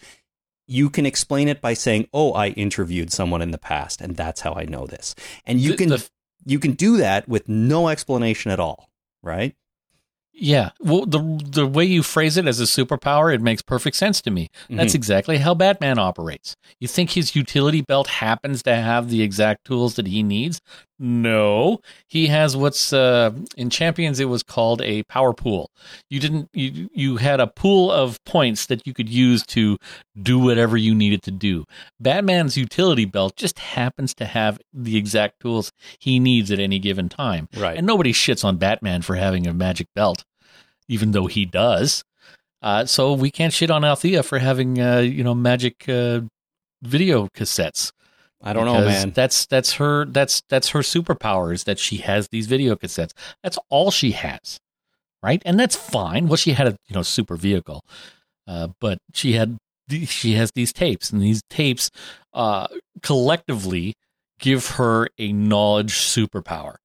you 0.66 0.90
can 0.90 1.06
explain 1.06 1.48
it 1.48 1.60
by 1.60 1.74
saying, 1.74 2.08
"Oh, 2.12 2.32
I 2.32 2.48
interviewed 2.48 3.12
someone 3.12 3.42
in 3.42 3.50
the 3.50 3.58
past 3.58 4.00
and 4.00 4.16
that's 4.16 4.40
how 4.42 4.54
I 4.54 4.64
know 4.64 4.86
this." 4.86 5.14
And 5.46 5.60
you 5.60 5.72
The- 5.72 5.76
can 5.76 5.88
the- 5.90 6.08
you 6.46 6.58
can 6.58 6.72
do 6.72 6.96
that 6.98 7.28
with 7.28 7.48
no 7.48 7.88
explanation 7.88 8.50
at 8.50 8.60
all, 8.60 8.90
right? 9.22 9.54
Yeah. 10.36 10.70
Well, 10.80 11.06
the 11.06 11.20
the 11.44 11.64
way 11.66 11.84
you 11.84 12.02
phrase 12.02 12.36
it 12.36 12.48
as 12.48 12.58
a 12.58 12.64
superpower, 12.64 13.32
it 13.32 13.40
makes 13.40 13.62
perfect 13.62 13.94
sense 13.96 14.20
to 14.22 14.32
me. 14.32 14.48
That's 14.68 14.92
Mhm. 14.92 14.96
exactly 14.96 15.38
how 15.38 15.54
Batman 15.54 15.96
operates. 15.98 16.56
You 16.80 16.88
think 16.88 17.10
his 17.10 17.36
utility 17.36 17.82
belt 17.82 18.08
happens 18.08 18.62
to 18.64 18.74
have 18.74 19.10
the 19.10 19.22
exact 19.22 19.64
tools 19.64 19.94
that 19.94 20.08
he 20.08 20.24
needs? 20.24 20.60
No, 20.98 21.80
he 22.06 22.28
has 22.28 22.56
what's 22.56 22.92
uh, 22.92 23.32
in 23.56 23.68
Champions. 23.68 24.20
It 24.20 24.26
was 24.26 24.44
called 24.44 24.80
a 24.82 25.02
power 25.04 25.32
pool. 25.32 25.70
You 26.08 26.20
didn't. 26.20 26.48
You 26.52 26.88
you 26.94 27.16
had 27.16 27.40
a 27.40 27.48
pool 27.48 27.90
of 27.90 28.22
points 28.24 28.66
that 28.66 28.86
you 28.86 28.94
could 28.94 29.08
use 29.08 29.44
to 29.46 29.76
do 30.20 30.38
whatever 30.38 30.76
you 30.76 30.94
needed 30.94 31.22
to 31.24 31.32
do. 31.32 31.64
Batman's 31.98 32.56
utility 32.56 33.06
belt 33.06 33.34
just 33.34 33.58
happens 33.58 34.14
to 34.14 34.24
have 34.24 34.60
the 34.72 34.96
exact 34.96 35.40
tools 35.40 35.72
he 35.98 36.20
needs 36.20 36.52
at 36.52 36.60
any 36.60 36.78
given 36.78 37.08
time. 37.08 37.48
Right. 37.56 37.76
And 37.76 37.86
nobody 37.86 38.12
shits 38.12 38.44
on 38.44 38.58
Batman 38.58 39.02
for 39.02 39.16
having 39.16 39.48
a 39.48 39.52
magic 39.52 39.88
belt, 39.96 40.24
even 40.88 41.10
though 41.10 41.26
he 41.26 41.44
does. 41.44 42.04
Uh, 42.62 42.86
so 42.86 43.12
we 43.12 43.30
can't 43.32 43.52
shit 43.52 43.70
on 43.70 43.84
Althea 43.84 44.22
for 44.22 44.38
having, 44.38 44.80
uh, 44.80 45.00
you 45.00 45.24
know, 45.24 45.34
magic 45.34 45.88
uh, 45.88 46.20
video 46.82 47.26
cassettes. 47.36 47.92
I 48.44 48.52
don't 48.52 48.66
know, 48.66 48.84
man. 48.84 49.10
That's 49.10 49.46
that's 49.46 49.72
her 49.74 50.04
that's 50.04 50.42
that's 50.50 50.68
her 50.68 50.80
superpower 50.80 51.52
is 51.52 51.64
that 51.64 51.78
she 51.78 51.96
has 51.98 52.28
these 52.28 52.46
video 52.46 52.76
cassettes. 52.76 53.12
That's 53.42 53.58
all 53.70 53.90
she 53.90 54.10
has, 54.12 54.60
right? 55.22 55.40
And 55.46 55.58
that's 55.58 55.74
fine. 55.74 56.28
Well, 56.28 56.36
she 56.36 56.52
had 56.52 56.68
a 56.68 56.76
you 56.86 56.94
know 56.94 57.02
super 57.02 57.36
vehicle, 57.36 57.82
uh, 58.46 58.68
but 58.80 58.98
she 59.14 59.32
had 59.32 59.56
she 60.04 60.34
has 60.34 60.52
these 60.54 60.74
tapes, 60.74 61.10
and 61.10 61.22
these 61.22 61.42
tapes 61.48 61.90
uh, 62.34 62.66
collectively 63.02 63.94
give 64.38 64.72
her 64.72 65.08
a 65.18 65.32
knowledge 65.32 65.94
superpower. 65.94 66.76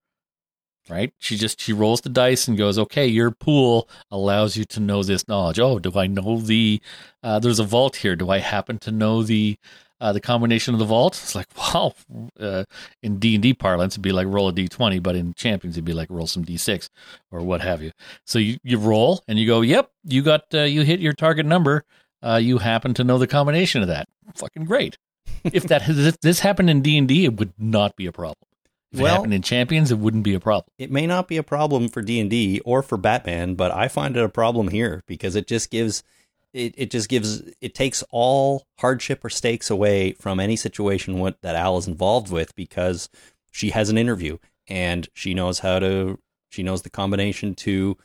Right? 0.89 1.13
She 1.19 1.35
just 1.37 1.61
she 1.61 1.71
rolls 1.71 2.01
the 2.01 2.09
dice 2.09 2.47
and 2.47 2.57
goes, 2.57 2.79
"Okay, 2.79 3.05
your 3.05 3.29
pool 3.29 3.87
allows 4.09 4.57
you 4.57 4.63
to 4.65 4.79
know 4.79 5.03
this 5.03 5.27
knowledge. 5.27 5.59
Oh, 5.59 5.77
do 5.77 5.91
I 5.99 6.07
know 6.07 6.39
the? 6.39 6.81
Uh, 7.21 7.37
there's 7.37 7.59
a 7.59 7.63
vault 7.63 7.97
here. 7.97 8.15
Do 8.15 8.31
I 8.31 8.39
happen 8.39 8.79
to 8.79 8.91
know 8.91 9.21
the 9.21 9.57
uh, 10.01 10.13
the 10.13 10.19
combination 10.21 10.73
of 10.73 10.79
the 10.79 10.85
vault. 10.85 11.19
It's 11.21 11.35
like, 11.35 11.47
wow. 11.57 11.93
Uh, 12.39 12.63
in 13.03 13.19
D 13.19 13.35
and 13.35 13.41
D 13.43 13.53
parlance, 13.53 13.93
it'd 13.93 14.01
be 14.01 14.11
like 14.11 14.27
roll 14.27 14.47
a 14.47 14.53
D 14.53 14.67
twenty, 14.67 14.99
but 14.99 15.15
in 15.15 15.33
Champions, 15.33 15.75
it'd 15.75 15.85
be 15.85 15.93
like 15.93 16.09
roll 16.09 16.27
some 16.27 16.43
D 16.43 16.57
six 16.57 16.89
or 17.31 17.41
what 17.41 17.61
have 17.61 17.81
you. 17.81 17.91
So 18.25 18.39
you, 18.39 18.57
you 18.63 18.77
roll 18.77 19.23
and 19.27 19.37
you 19.39 19.47
go, 19.47 19.61
yep, 19.61 19.91
you 20.03 20.21
got 20.21 20.43
uh, 20.53 20.61
you 20.63 20.81
hit 20.83 20.99
your 20.99 21.13
target 21.13 21.45
number. 21.45 21.83
Uh, 22.21 22.35
you 22.35 22.57
happen 22.57 22.93
to 22.95 23.03
know 23.03 23.17
the 23.17 23.27
combination 23.27 23.81
of 23.81 23.87
that. 23.87 24.07
Fucking 24.35 24.65
great. 24.65 24.97
if 25.43 25.63
that 25.67 25.83
if 25.87 26.19
this 26.21 26.39
happened 26.41 26.69
in 26.69 26.81
D 26.81 26.97
and 26.97 27.07
D, 27.07 27.25
it 27.25 27.37
would 27.37 27.53
not 27.57 27.95
be 27.95 28.05
a 28.05 28.11
problem. 28.11 28.35
If 28.91 28.99
Well- 28.99 29.13
it 29.13 29.15
happened 29.17 29.33
in 29.35 29.41
Champions, 29.43 29.91
it 29.91 29.99
wouldn't 29.99 30.23
be 30.23 30.33
a 30.33 30.39
problem. 30.39 30.65
it 30.77 30.89
may 30.91 31.05
not 31.05 31.27
be 31.27 31.37
a 31.37 31.43
problem 31.43 31.89
for 31.89 32.01
D&D 32.01 32.59
or 32.65 32.81
for 32.81 32.97
Batman, 32.97 33.53
but 33.53 33.71
I 33.71 33.87
find 33.87 34.17
it 34.17 34.23
a 34.23 34.29
problem 34.29 34.69
here 34.69 35.03
because 35.07 35.35
it 35.35 35.45
just 35.45 35.69
gives 35.69 36.01
it, 36.53 36.73
it 36.77 36.91
just 36.91 37.09
gives 37.09 37.43
it 37.61 37.75
takes 37.75 38.03
all 38.09 38.65
hardship 38.79 39.23
or 39.23 39.29
stakes 39.29 39.69
away 39.69 40.13
from 40.13 40.39
any 40.39 40.55
situation 40.55 41.19
what, 41.19 41.41
that 41.41 41.55
Al 41.55 41.77
is 41.77 41.87
involved 41.87 42.31
with 42.31 42.55
because 42.55 43.09
she 43.51 43.69
has 43.71 43.89
an 43.89 43.97
interview 43.97 44.37
and 44.67 45.07
she 45.13 45.33
knows 45.33 45.59
how 45.59 45.79
to 45.79 46.19
she 46.49 46.63
knows 46.63 46.81
the 46.81 46.89
combination 46.89 47.53
to 47.53 47.97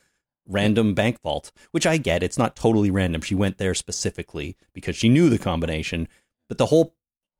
random 0.47 0.93
bank 0.93 1.19
vault, 1.21 1.51
which 1.71 1.87
I 1.87 1.97
get. 1.97 2.21
It's 2.21 2.37
not 2.37 2.55
totally 2.55 2.91
random. 2.91 3.21
She 3.21 3.33
went 3.33 3.57
there 3.57 3.73
specifically 3.73 4.55
because 4.73 4.95
she 4.95 5.09
knew 5.09 5.29
the 5.29 5.39
combination, 5.39 6.07
but 6.47 6.57
the 6.57 6.67
whole 6.67 6.95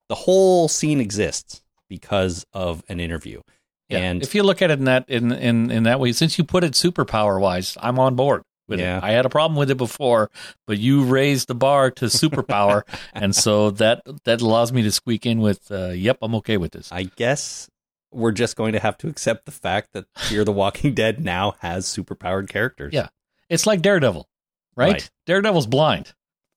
the 0.09 0.15
whole 0.15 0.67
scene 0.67 0.99
exists 0.99 1.61
because 1.87 2.45
of 2.53 2.83
an 2.89 2.99
interview. 2.99 3.41
Yeah. 3.89 3.99
And 3.99 4.23
if 4.23 4.33
you 4.33 4.41
look 4.41 4.63
at 4.63 4.71
it 4.71 4.79
in 4.79 4.85
that 4.85 5.07
in 5.07 5.31
in 5.31 5.69
in 5.69 5.83
that 5.83 5.99
way, 5.99 6.11
since 6.13 6.39
you 6.39 6.43
put 6.43 6.63
it 6.63 6.73
superpower 6.73 7.39
wise, 7.39 7.77
I'm 7.79 7.99
on 7.99 8.15
board 8.15 8.43
with 8.67 8.79
Yeah. 8.79 8.97
it. 8.97 9.03
I 9.03 9.11
had 9.11 9.25
a 9.25 9.29
problem 9.29 9.57
with 9.57 9.69
it 9.71 9.75
before, 9.77 10.29
but 10.67 10.77
you 10.77 11.03
raised 11.03 11.47
the 11.47 11.55
bar 11.55 11.91
to 11.91 12.05
superpower, 12.05 12.83
and 13.13 13.35
so 13.35 13.71
that 13.71 14.01
that 14.25 14.41
allows 14.41 14.71
me 14.73 14.81
to 14.83 14.91
squeak 14.91 15.25
in 15.25 15.39
with, 15.39 15.71
uh, 15.71 15.89
"Yep, 15.89 16.17
I'm 16.21 16.35
okay 16.35 16.57
with 16.57 16.71
this." 16.71 16.91
I 16.91 17.03
guess 17.03 17.69
we're 18.11 18.31
just 18.31 18.55
going 18.55 18.73
to 18.73 18.79
have 18.79 18.97
to 18.99 19.07
accept 19.07 19.45
the 19.45 19.51
fact 19.51 19.89
that 19.93 20.05
Fear 20.15 20.45
the 20.45 20.51
Walking 20.53 20.93
Dead 20.95 21.23
now 21.23 21.55
has 21.59 21.85
superpowered 21.85 22.47
characters. 22.47 22.93
Yeah. 22.93 23.09
It's 23.49 23.67
like 23.67 23.81
Daredevil, 23.81 24.27
right? 24.75 24.93
Right. 24.93 25.09
Daredevil's 25.25 25.67
blind, 25.67 26.13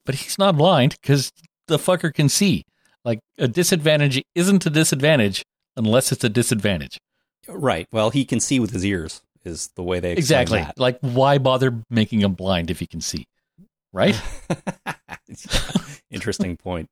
but 0.07 0.15
he's 0.15 0.39
not 0.39 0.57
blind 0.57 0.97
because 1.03 1.33
the 1.67 1.77
fucker 1.79 2.15
can 2.15 2.29
see. 2.29 2.65
Like 3.05 3.21
a 3.39 3.49
disadvantage 3.49 4.23
isn't 4.35 4.65
a 4.67 4.71
disadvantage 4.71 5.45
unless 5.77 6.13
it's 6.13 6.25
a 6.25 6.29
disadvantage. 6.29 6.99
Right. 7.49 7.87
Well, 7.93 8.11
he 8.11 8.25
can 8.25 8.41
see 8.41 8.61
with 8.61 8.71
his 8.73 8.85
ears, 8.85 9.23
is 9.49 9.71
the 9.75 9.83
way 9.83 9.99
they 10.01 10.13
explain 10.13 10.43
Exactly. 10.43 10.59
that. 10.61 10.79
Like, 10.79 10.99
why 11.01 11.39
bother 11.39 11.83
making 11.91 12.21
him 12.21 12.35
blind 12.35 12.71
if 12.71 12.79
he 12.79 12.87
can 12.87 13.01
see? 13.01 13.27
Right? 13.93 14.21
Interesting 16.11 16.57
point. 16.57 16.91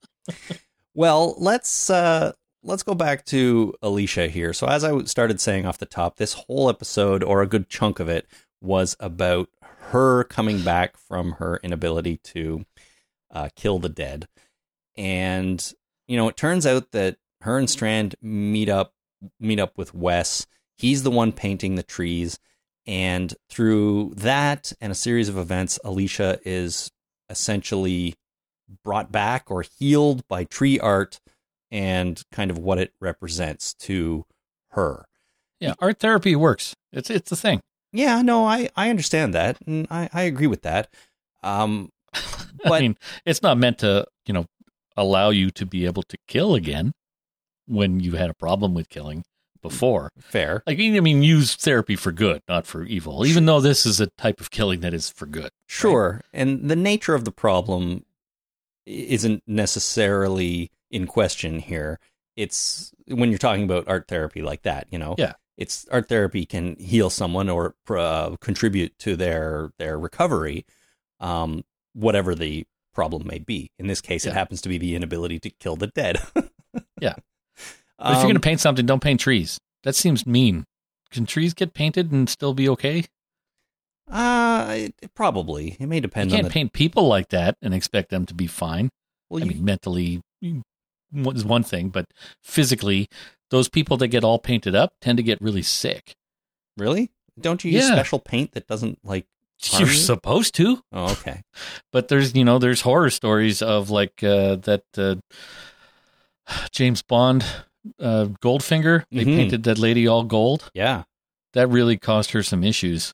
Well, 0.95 1.35
let's 1.38 1.90
uh 1.90 2.33
let's 2.62 2.83
go 2.83 2.95
back 2.95 3.25
to 3.27 3.75
Alicia 3.83 4.29
here. 4.29 4.53
So 4.53 4.66
as 4.66 4.83
I 4.83 5.05
started 5.05 5.40
saying 5.40 5.66
off 5.66 5.79
the 5.79 5.87
top, 5.87 6.16
this 6.16 6.33
whole 6.33 6.69
episode 6.69 7.23
or 7.23 7.42
a 7.42 7.47
good 7.47 7.69
chunk 7.69 8.01
of 8.01 8.09
it 8.09 8.27
was 8.61 8.97
about 8.99 9.49
her 9.90 10.25
coming 10.25 10.62
back 10.62 10.97
from 10.97 11.33
her 11.33 11.61
inability 11.62 12.16
to 12.25 12.64
uh, 13.31 13.49
kill 13.55 13.79
the 13.79 13.88
dead. 13.88 14.27
And 14.97 15.73
you 16.09 16.16
know, 16.16 16.29
it 16.29 16.37
turns 16.37 16.66
out 16.66 16.92
that 16.92 17.16
her 17.42 17.59
and 17.59 17.71
Strand 17.71 18.16
meet 18.21 18.69
up 18.69 18.92
meet 19.38 19.61
up 19.61 19.77
with 19.79 19.95
Wes. 19.95 20.47
He's 20.76 21.02
the 21.02 21.10
one 21.10 21.32
painting 21.32 21.74
the 21.74 21.82
trees. 21.82 22.38
And 22.86 23.34
through 23.50 24.12
that 24.16 24.72
and 24.80 24.92
a 24.92 24.94
series 24.94 25.28
of 25.28 25.36
events, 25.36 25.78
Alicia 25.84 26.38
is 26.44 26.92
essentially 27.28 28.14
brought 28.84 29.10
back 29.10 29.50
or 29.50 29.62
healed 29.62 30.26
by 30.28 30.44
tree 30.44 30.78
art 30.78 31.20
and 31.70 32.22
kind 32.30 32.50
of 32.50 32.58
what 32.58 32.78
it 32.78 32.92
represents 33.00 33.74
to 33.74 34.24
her. 34.70 35.06
yeah. 35.58 35.74
Art 35.80 35.98
therapy 35.98 36.36
works. 36.36 36.76
It's 36.92 37.10
it's 37.10 37.32
a 37.32 37.36
thing. 37.36 37.60
Yeah, 37.92 38.22
no, 38.22 38.46
I, 38.46 38.68
I 38.76 38.90
understand 38.90 39.34
that. 39.34 39.56
And 39.66 39.86
I, 39.90 40.08
I 40.12 40.22
agree 40.22 40.46
with 40.46 40.62
that. 40.62 40.92
Um, 41.42 41.90
but 42.62 42.72
I 42.72 42.80
mean, 42.80 42.98
it's 43.24 43.42
not 43.42 43.58
meant 43.58 43.78
to, 43.78 44.06
you 44.26 44.34
know, 44.34 44.46
allow 44.96 45.30
you 45.30 45.50
to 45.52 45.66
be 45.66 45.86
able 45.86 46.02
to 46.04 46.18
kill 46.28 46.54
again 46.54 46.92
when 47.66 48.00
you 48.00 48.12
had 48.12 48.30
a 48.30 48.34
problem 48.34 48.74
with 48.74 48.88
killing 48.88 49.24
before. 49.62 50.11
fair. 50.19 50.62
Like, 50.66 50.79
I 50.79 51.01
mean, 51.01 51.23
use 51.23 51.55
therapy 51.57 51.97
for 51.97 52.12
good, 52.12 52.42
not 52.49 52.66
for 52.66 52.85
evil, 52.85 53.27
even 53.27 53.47
though 53.47 53.61
this 53.61 53.87
is 53.87 54.01
a 54.01 54.07
type 54.19 54.40
of 54.40 54.51
killing 54.51 54.81
that 54.81 54.95
is 54.95 55.11
for 55.11 55.27
good. 55.27 55.51
Sure. 55.66 56.21
And 56.33 56.69
the 56.69 56.77
nature 56.77 57.14
of 57.14 57.25
the 57.25 57.33
problem 57.33 58.05
isn't 58.85 59.42
necessarily 59.47 60.71
in 60.90 61.07
question 61.07 61.59
here. 61.59 61.99
It's 62.37 62.92
when 63.09 63.31
you're 63.31 63.38
talking 63.38 63.64
about 63.64 63.88
art 63.88 64.09
therapy 64.09 64.42
like 64.42 64.62
that, 64.62 64.87
you 64.90 64.99
know. 64.99 65.14
Yeah. 65.19 65.35
It's 65.57 65.87
art 65.90 66.09
therapy 66.09 66.45
can 66.45 66.77
heal 66.77 67.09
someone 67.09 67.49
or 67.49 67.75
uh, 67.88 68.37
contribute 68.40 68.99
to 68.99 69.16
their 69.16 69.71
their 69.79 69.99
recovery, 69.99 70.66
um, 71.19 71.64
whatever 71.95 72.35
the 72.35 72.66
problem 72.92 73.27
may 73.27 73.38
be. 73.38 73.71
In 73.79 73.87
this 73.87 74.03
case, 74.03 74.27
it 74.27 74.35
happens 74.35 74.61
to 74.62 74.69
be 74.69 74.77
the 74.77 74.95
inability 74.95 75.38
to 75.40 75.51
kill 75.51 75.77
the 75.77 75.88
dead. 75.88 76.21
Yeah. 77.01 77.14
But 77.98 78.09
if 78.09 78.12
you're 78.14 78.22
going 78.24 78.37
Um, 78.37 78.40
to 78.42 78.46
paint 78.46 78.61
something, 78.61 78.85
don't 78.87 79.02
paint 79.02 79.20
trees. 79.20 79.59
That 79.85 79.94
seems 79.94 80.26
mean. 80.26 80.64
Can 81.11 81.24
trees 81.26 81.54
get 81.54 81.72
painted 81.74 82.12
and 82.12 82.28
still 82.28 82.52
be 82.54 82.68
okay? 82.68 83.04
uh, 84.11 84.66
it- 85.02 85.14
probably 85.14 85.76
it 85.80 85.87
may 85.87 85.98
depend. 86.00 86.30
You 86.30 86.37
can't 86.37 86.46
the. 86.48 86.52
paint 86.52 86.72
people 86.72 87.09
like 87.09 87.28
that 87.30 87.56
and 87.61 87.74
expect 87.74 88.11
them 88.11 88.24
to 88.26 88.35
be 88.35 88.46
fine. 88.46 88.90
well, 89.28 89.42
I 89.42 89.46
you- 89.46 89.52
mean, 89.54 89.64
mentally 89.64 90.20
is 91.35 91.44
one 91.44 91.62
thing, 91.64 91.88
but 91.88 92.06
physically, 92.42 93.09
those 93.50 93.68
people 93.68 93.96
that 93.96 94.09
get 94.09 94.22
all 94.22 94.38
painted 94.38 94.74
up 94.76 94.92
tend 95.00 95.16
to 95.16 95.22
get 95.24 95.40
really 95.40 95.62
sick. 95.62 96.14
really? 96.76 97.11
Don't 97.40 97.64
you 97.64 97.70
use 97.72 97.85
Yeah. 97.88 97.94
special 97.94 98.18
paint 98.20 98.52
that 98.52 98.66
doesn't 98.66 98.98
like? 99.02 99.26
You're 99.72 99.88
you? 99.88 99.94
supposed 99.94 100.54
to, 100.56 100.82
Oh, 100.92 101.12
okay. 101.12 101.42
but 101.92 102.09
there's 102.09 102.35
you 102.35 102.44
know 102.44 102.59
there's 102.59 102.82
horror 102.82 103.11
stories 103.11 103.61
of 103.62 103.90
like 103.90 104.22
uh, 104.22 104.56
that 104.56 104.85
uh, 104.96 105.16
James 106.70 107.02
Bond 107.02 107.44
uh, 108.01 108.27
Goldfinger. 108.42 109.05
They 109.11 109.25
Mhm. 109.25 109.37
painted 109.37 109.62
that 109.64 109.79
lady 109.79 110.07
all 110.07 110.25
gold. 110.25 110.70
Yeah. 110.75 111.05
That 111.53 111.68
really 111.68 111.96
caused 111.96 112.33
her 112.33 112.42
some 112.42 112.62
issues 112.64 113.12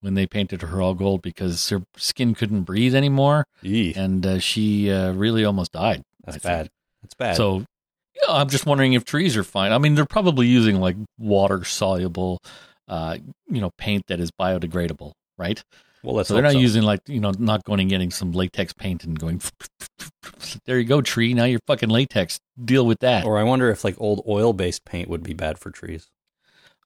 when 0.00 0.14
they 0.14 0.26
painted 0.26 0.62
her 0.62 0.80
all 0.82 0.94
gold 0.94 1.22
because 1.22 1.68
her 1.70 1.82
skin 1.96 2.34
couldn't 2.34 2.62
breathe 2.62 2.94
anymore, 2.94 3.46
and 3.62 4.24
uh, 4.26 4.38
she 4.38 4.90
uh, 4.90 5.12
really 5.12 5.44
almost 5.44 5.72
died. 5.72 6.02
That's 6.24 6.36
I 6.36 6.38
think. 6.40 6.42
bad. 6.42 6.70
That's 7.02 7.14
bad. 7.14 7.36
So 7.36 7.64
yeah, 8.14 8.34
I'm 8.34 8.48
just 8.48 8.66
wondering 8.66 8.92
if 8.92 9.04
trees 9.04 9.36
are 9.36 9.44
fine. 9.44 9.72
I 9.72 9.78
mean, 9.78 9.94
they're 9.94 10.04
probably 10.06 10.46
using 10.46 10.80
like 10.80 10.96
water 11.18 11.64
soluble, 11.64 12.40
uh, 12.88 13.18
you 13.48 13.60
know, 13.60 13.70
paint 13.78 14.06
that 14.08 14.20
is 14.20 14.30
biodegradable, 14.30 15.12
right? 15.38 15.62
Well, 16.02 16.24
so 16.24 16.34
they're 16.34 16.42
not 16.42 16.56
using 16.56 16.82
like 16.82 17.00
you 17.08 17.20
know, 17.20 17.32
not 17.38 17.64
going 17.64 17.80
and 17.80 17.88
getting 17.90 18.10
some 18.10 18.32
latex 18.32 18.72
paint 18.72 19.04
and 19.04 19.18
going. 19.18 19.40
There 20.66 20.78
you 20.78 20.84
go, 20.84 21.00
tree. 21.00 21.34
Now 21.34 21.44
you're 21.44 21.60
fucking 21.66 21.88
latex. 21.88 22.38
Deal 22.62 22.84
with 22.86 22.98
that. 23.00 23.24
Or 23.24 23.38
I 23.38 23.42
wonder 23.44 23.70
if 23.70 23.84
like 23.84 23.94
old 23.98 24.22
oil-based 24.28 24.84
paint 24.84 25.08
would 25.08 25.22
be 25.22 25.34
bad 25.34 25.58
for 25.58 25.70
trees. 25.70 26.08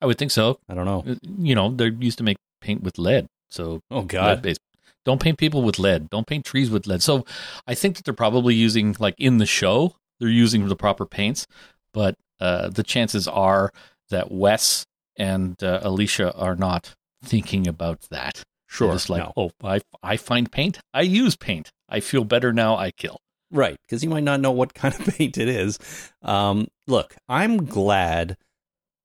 I 0.00 0.06
would 0.06 0.18
think 0.18 0.30
so. 0.30 0.58
I 0.68 0.74
don't 0.74 0.84
know. 0.84 1.04
Uh, 1.06 1.14
You 1.38 1.54
know, 1.54 1.70
they 1.70 1.86
used 1.88 2.18
to 2.18 2.24
make 2.24 2.36
paint 2.60 2.82
with 2.82 2.98
lead, 2.98 3.26
so 3.50 3.80
Oh 3.90 4.02
God. 4.02 4.42
based. 4.42 4.60
Don't 5.04 5.20
paint 5.20 5.38
people 5.38 5.62
with 5.62 5.78
lead. 5.78 6.10
Don't 6.10 6.26
paint 6.26 6.44
trees 6.44 6.70
with 6.70 6.86
lead. 6.86 7.02
So 7.02 7.24
I 7.66 7.74
think 7.74 7.96
that 7.96 8.04
they're 8.04 8.14
probably 8.14 8.54
using 8.54 8.94
like 8.98 9.14
in 9.18 9.38
the 9.38 9.46
show, 9.46 9.96
they're 10.20 10.28
using 10.28 10.68
the 10.68 10.76
proper 10.76 11.06
paints, 11.06 11.46
but 11.92 12.14
uh, 12.40 12.68
the 12.68 12.82
chances 12.82 13.26
are 13.26 13.72
that 14.10 14.30
Wes 14.30 14.84
and 15.16 15.62
uh, 15.62 15.80
Alicia 15.82 16.32
are 16.34 16.56
not 16.56 16.94
thinking 17.24 17.66
about 17.66 18.00
that. 18.10 18.42
Sure. 18.66 18.92
just 18.92 19.08
like, 19.08 19.22
no. 19.22 19.32
oh, 19.36 19.50
I 19.62 19.80
I 20.02 20.16
find 20.16 20.50
paint. 20.50 20.78
I 20.92 21.02
use 21.02 21.36
paint. 21.36 21.72
I 21.88 22.00
feel 22.00 22.24
better 22.24 22.52
now. 22.52 22.76
I 22.76 22.90
kill. 22.90 23.20
Right, 23.50 23.76
because 23.86 24.02
you 24.02 24.10
might 24.10 24.24
not 24.24 24.40
know 24.40 24.50
what 24.50 24.74
kind 24.74 24.94
of 24.94 25.06
paint 25.16 25.38
it 25.38 25.48
is. 25.48 25.78
Um, 26.22 26.68
look, 26.86 27.16
I'm 27.28 27.64
glad 27.64 28.36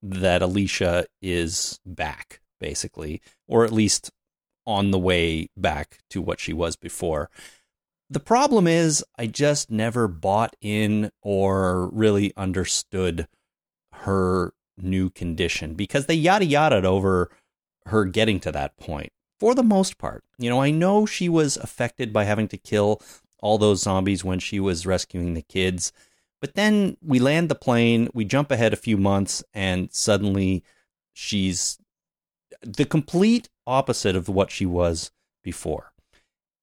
that 0.01 0.41
Alicia 0.41 1.05
is 1.21 1.79
back, 1.85 2.41
basically, 2.59 3.21
or 3.47 3.63
at 3.63 3.71
least 3.71 4.09
on 4.65 4.91
the 4.91 4.99
way 4.99 5.49
back 5.55 5.99
to 6.09 6.21
what 6.21 6.39
she 6.39 6.53
was 6.53 6.75
before. 6.75 7.29
The 8.09 8.19
problem 8.19 8.67
is, 8.67 9.05
I 9.17 9.27
just 9.27 9.71
never 9.71 10.07
bought 10.07 10.55
in 10.59 11.11
or 11.21 11.87
really 11.93 12.33
understood 12.35 13.27
her 13.93 14.53
new 14.77 15.09
condition 15.09 15.75
because 15.75 16.07
they 16.07 16.15
yada 16.15 16.45
yada 16.45 16.85
over 16.85 17.29
her 17.85 18.05
getting 18.05 18.39
to 18.39 18.51
that 18.51 18.75
point 18.77 19.11
for 19.41 19.55
the 19.55 19.63
most 19.63 19.97
part. 19.97 20.23
You 20.37 20.51
know, 20.51 20.61
I 20.61 20.69
know 20.69 21.07
she 21.07 21.27
was 21.27 21.57
affected 21.57 22.13
by 22.13 22.25
having 22.25 22.47
to 22.49 22.57
kill 22.57 23.01
all 23.39 23.57
those 23.57 23.81
zombies 23.81 24.23
when 24.23 24.37
she 24.37 24.59
was 24.59 24.85
rescuing 24.85 25.33
the 25.33 25.41
kids. 25.41 25.91
But 26.39 26.53
then 26.53 26.95
we 27.03 27.17
land 27.17 27.49
the 27.49 27.55
plane, 27.55 28.07
we 28.13 28.23
jump 28.23 28.51
ahead 28.51 28.71
a 28.71 28.75
few 28.75 28.97
months, 28.97 29.43
and 29.51 29.91
suddenly 29.91 30.63
she's 31.13 31.79
the 32.61 32.85
complete 32.85 33.49
opposite 33.65 34.15
of 34.15 34.29
what 34.29 34.51
she 34.51 34.67
was 34.67 35.09
before. 35.43 35.91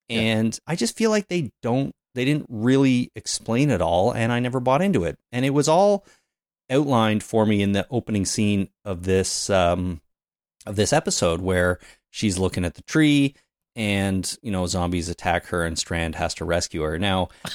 Yeah. 0.09 0.21
And 0.21 0.61
I 0.65 0.77
just 0.77 0.97
feel 0.97 1.11
like 1.11 1.27
they 1.27 1.51
don't, 1.61 1.93
they 2.15 2.25
didn't 2.25 2.47
really 2.49 3.11
explain 3.17 3.71
it 3.71 3.83
all, 3.83 4.13
and 4.13 4.31
I 4.31 4.39
never 4.39 4.61
bought 4.61 4.83
into 4.83 5.03
it. 5.03 5.19
And 5.33 5.45
it 5.45 5.51
was 5.51 5.69
all 5.69 6.07
outlined 6.71 7.25
for 7.25 7.45
me 7.45 7.61
in 7.61 7.73
the 7.73 7.89
opening 7.91 8.25
scene 8.25 8.69
of 8.85 9.03
this 9.03 9.51
um, 9.51 10.01
of 10.69 10.77
this 10.77 10.93
episode 10.93 11.41
where 11.41 11.79
she's 12.11 12.39
looking 12.39 12.65
at 12.65 12.75
the 12.75 12.83
tree 12.83 13.35
and 13.77 14.37
you 14.43 14.51
know 14.51 14.67
zombies 14.67 15.09
attack 15.09 15.47
her 15.47 15.65
and 15.65 15.79
Strand 15.79 16.15
has 16.17 16.35
to 16.35 16.45
rescue 16.45 16.83
her. 16.83 16.99
Now, 16.99 17.29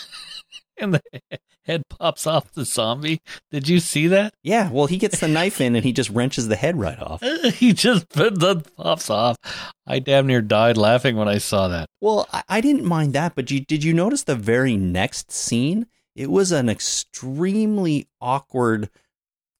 And 0.78 0.96
the 0.96 1.02
head 1.66 1.84
pops 1.88 2.26
off 2.26 2.52
the 2.54 2.66
zombie. 2.66 3.22
Did 3.52 3.70
you 3.70 3.80
see 3.80 4.08
that? 4.08 4.34
yeah, 4.42 4.72
well 4.72 4.88
he 4.88 4.98
gets 4.98 5.20
the 5.20 5.28
knife 5.38 5.62
in 5.62 5.76
and 5.76 5.86
he 5.86 5.94
just 5.94 6.10
wrenches 6.10 6.48
the 6.48 6.56
head 6.56 6.80
right 6.80 7.00
off. 7.00 7.22
he 7.54 7.74
just 7.74 8.10
the 8.10 8.64
pops 8.76 9.10
off. 9.10 9.38
I 9.86 10.00
damn 10.00 10.26
near 10.28 10.42
died 10.42 10.78
laughing 10.78 11.16
when 11.16 11.28
I 11.28 11.38
saw 11.38 11.68
that. 11.68 11.88
Well, 12.02 12.28
I, 12.34 12.44
I 12.50 12.62
didn't 12.62 12.86
mind 12.86 13.14
that, 13.14 13.36
but 13.36 13.52
you 13.52 13.60
did 13.60 13.84
you 13.84 13.94
notice 13.94 14.24
the 14.24 14.36
very 14.36 14.76
next 14.76 15.32
scene? 15.32 15.86
It 16.16 16.32
was 16.32 16.52
an 16.52 16.70
extremely 16.70 18.08
awkward 18.20 18.90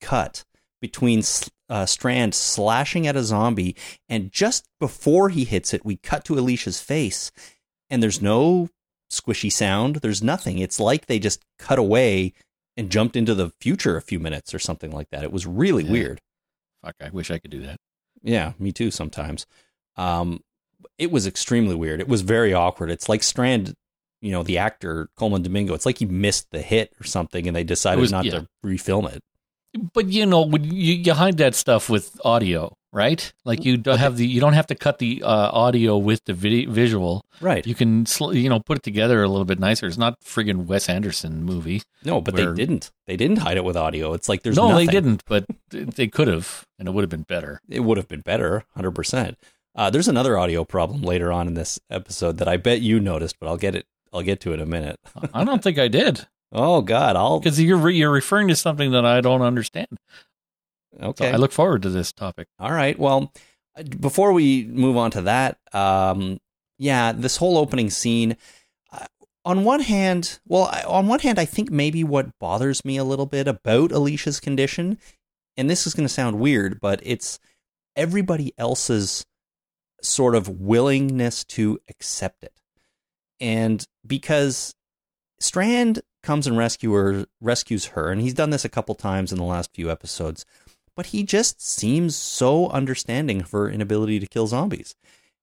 cut 0.02 0.44
between 0.84 1.24
uh, 1.70 1.86
Strand 1.86 2.36
slashing 2.36 3.08
at 3.08 3.16
a 3.16 3.24
zombie, 3.24 3.74
and 4.10 4.30
just 4.34 4.68
before 4.82 5.30
he 5.30 5.46
hits 5.46 5.74
it, 5.74 5.86
we 5.86 5.96
cut 5.96 6.26
to 6.26 6.38
Alicia's 6.38 6.82
face, 6.82 7.32
and 7.90 8.04
there's 8.04 8.22
no 8.22 8.68
squishy 9.10 9.50
sound. 9.50 9.96
There's 9.98 10.22
nothing. 10.22 10.60
It's 10.60 10.82
like 10.82 11.06
they 11.06 11.20
just 11.20 11.42
cut 11.58 11.80
away 11.80 12.34
and 12.76 12.90
jumped 12.92 13.16
into 13.16 13.34
the 13.34 13.52
future 13.62 13.96
a 13.96 14.02
few 14.02 14.20
minutes 14.20 14.54
or 14.54 14.60
something 14.60 14.92
like 14.92 15.10
that. 15.12 15.24
It 15.24 15.32
was 15.32 15.48
really 15.48 15.86
Yeah. 15.86 15.92
weird. 15.92 16.22
Fuck, 16.84 16.96
I 17.00 17.10
wish 17.12 17.32
I 17.32 17.40
could 17.40 17.52
do 17.52 17.62
that. 17.62 17.78
Yeah, 18.22 18.52
me 18.60 18.74
too. 18.74 18.92
Sometimes, 18.92 19.46
um, 19.96 20.42
it 20.98 21.12
was 21.12 21.26
extremely 21.26 21.76
weird. 21.76 22.02
It 22.02 22.10
was 22.10 22.24
very 22.24 22.54
awkward. 22.54 22.92
It's 22.92 23.08
like 23.08 23.24
Strand, 23.24 23.74
you 24.22 24.32
know, 24.32 24.44
the 24.44 24.58
actor 24.58 25.08
Colman 25.16 25.44
Domingo. 25.44 25.76
It's 25.76 25.86
like 25.86 26.00
he 26.00 26.06
missed 26.06 26.52
the 26.52 26.62
hit 26.62 26.92
or 27.00 27.06
something, 27.06 27.48
and 27.48 27.56
they 27.56 27.64
decided 27.64 28.02
was- 28.02 28.12
not 28.12 28.26
yeah. 28.26 28.32
to 28.40 28.48
refilm 28.66 29.10
it. 29.10 29.22
But 29.94 30.08
you 30.10 30.26
know, 30.26 30.48
you, 30.58 30.94
you 30.96 31.14
hide 31.14 31.38
that 31.38 31.56
stuff 31.56 31.90
with 31.90 32.20
audio, 32.24 32.76
right? 32.92 33.34
Like 33.44 33.66
you 33.66 33.78
don't 33.78 33.98
have 33.98 34.18
the 34.18 34.28
you 34.28 34.40
don't 34.40 34.54
have 34.54 34.68
to 34.68 34.76
cut 34.76 35.00
the 35.00 35.24
uh, 35.24 35.50
audio 35.52 35.98
with 35.98 36.24
the 36.26 36.34
video, 36.34 36.70
visual. 36.72 37.26
Right. 37.42 37.66
You 37.66 37.74
can 37.74 38.06
sl- 38.06 38.34
you 38.34 38.50
know 38.50 38.60
put 38.60 38.78
it 38.78 38.84
together 38.84 39.24
a 39.24 39.28
little 39.28 39.46
bit 39.46 39.60
nicer. 39.60 39.88
It's 39.88 39.98
not 39.98 40.20
friggin' 40.22 40.66
Wes 40.68 40.88
Anderson 40.90 41.44
movie. 41.44 41.82
no, 42.04 42.22
but 42.22 42.36
where- 42.36 42.54
they 42.54 42.56
didn't. 42.66 42.92
They 43.08 43.18
didn't 43.18 43.38
hide 43.38 43.58
it 43.58 43.64
with 43.66 43.76
audio. 43.76 44.14
It's 44.14 44.30
like 44.30 44.44
there's 44.44 44.56
no, 44.56 44.70
nothing. 44.70 44.86
they 44.86 44.92
didn't, 44.92 45.24
but 45.26 45.46
they 45.72 46.08
could 46.08 46.28
have, 46.28 46.66
and 46.78 46.88
it 46.88 46.92
would 46.94 47.02
have 47.02 47.10
been 47.10 47.24
better. 47.24 47.60
It 47.68 47.80
would 47.82 47.98
have 47.98 48.08
been 48.08 48.22
better, 48.22 48.64
hundred 48.76 48.92
percent. 48.92 49.38
Uh, 49.76 49.90
there's 49.90 50.08
another 50.08 50.38
audio 50.38 50.64
problem 50.64 51.02
later 51.02 51.32
on 51.32 51.48
in 51.48 51.56
this 51.56 51.80
episode 51.90 52.38
that 52.38 52.48
I 52.48 52.58
bet 52.58 52.82
you 52.82 53.00
noticed, 53.00 53.40
but 53.40 53.48
I'll 53.48 53.58
get 53.58 53.74
it. 53.76 53.88
I'll 54.14 54.22
get 54.22 54.40
to 54.42 54.52
it 54.52 54.56
in 54.56 54.60
a 54.62 54.68
minute. 54.68 55.00
I 55.34 55.44
don't 55.44 55.64
think 55.64 55.80
I 55.80 55.88
did 55.88 56.28
Oh 56.54 56.82
God, 56.82 57.16
I'll 57.16 57.40
because 57.40 57.60
you're 57.60 57.78
re- 57.78 57.96
you're 57.98 58.12
referring 58.12 58.48
to 58.50 58.56
something 58.56 58.92
that 58.92 59.06
I 59.06 59.22
don't 59.22 59.42
understand. 59.42 59.88
So 61.00 61.08
okay. 61.08 61.32
I 61.32 61.38
look 61.38 61.52
forward 61.52 61.82
to 61.82 61.90
this 61.90 62.12
topic. 62.14 62.48
All 62.60 62.72
right. 62.72 62.98
Well, 62.98 63.34
uh, 63.76 63.82
before 63.84 64.32
we 64.34 64.66
move 64.66 64.96
on 64.96 65.10
to 65.12 65.22
that, 65.22 65.58
um, 65.74 66.40
yeah, 66.78 67.12
this 67.12 67.38
whole 67.38 67.58
opening 67.58 67.90
scene. 67.90 68.38
Uh, 68.92 69.08
on 69.44 69.64
one 69.64 69.80
hand, 69.80 70.40
well, 70.48 70.66
I- 70.72 70.84
on 70.84 71.08
one 71.08 71.20
hand, 71.20 71.40
I 71.40 71.46
think 71.46 71.72
maybe 71.72 72.04
what 72.04 72.38
bothers 72.40 72.86
me 72.86 72.98
a 72.98 73.04
little 73.04 73.26
bit 73.26 73.48
about 73.48 73.92
Alicia's 73.92 74.40
condition, 74.40 75.00
and 75.58 75.68
this 75.70 75.88
is 75.88 75.96
going 75.96 76.08
to 76.08 76.14
sound 76.14 76.40
weird, 76.40 76.80
but 76.80 77.00
it's 77.04 77.40
everybody 77.96 78.54
else's 78.60 79.26
sort 80.04 80.36
of 80.36 80.48
willingness 80.48 81.44
to 81.46 81.80
accept 81.90 82.44
it, 82.44 82.54
and 83.40 83.88
because 84.06 84.76
Strand 85.40 86.02
comes 86.24 86.48
and 86.48 86.58
rescues 86.58 87.86
her, 87.88 88.12
and 88.12 88.22
he's 88.22 88.34
done 88.34 88.50
this 88.50 88.66
a 88.66 88.70
couple 88.70 88.96
times 88.96 89.32
in 89.32 89.38
the 89.38 89.44
last 89.44 89.72
few 89.74 89.92
episodes 89.92 90.46
but 90.96 91.08
he 91.08 91.24
just 91.24 91.62
seems 91.62 92.16
so 92.16 92.70
understanding 92.70 93.42
of 93.42 93.52
her 93.52 93.70
inability 93.70 94.20
to 94.20 94.28
kill 94.28 94.48
zombies. 94.48 94.96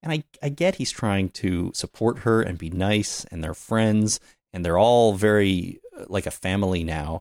And 0.02 0.12
I, 0.12 0.24
I 0.42 0.48
get 0.48 0.76
he's 0.76 0.90
trying 0.90 1.30
to 1.30 1.72
support 1.74 2.20
her 2.20 2.40
and 2.40 2.56
be 2.56 2.70
nice, 2.70 3.24
and 3.26 3.42
they're 3.42 3.54
friends, 3.54 4.20
and 4.52 4.64
they're 4.64 4.78
all 4.78 5.12
very 5.14 5.80
uh, 5.96 6.04
like 6.08 6.26
a 6.26 6.30
family 6.30 6.84
now. 6.84 7.20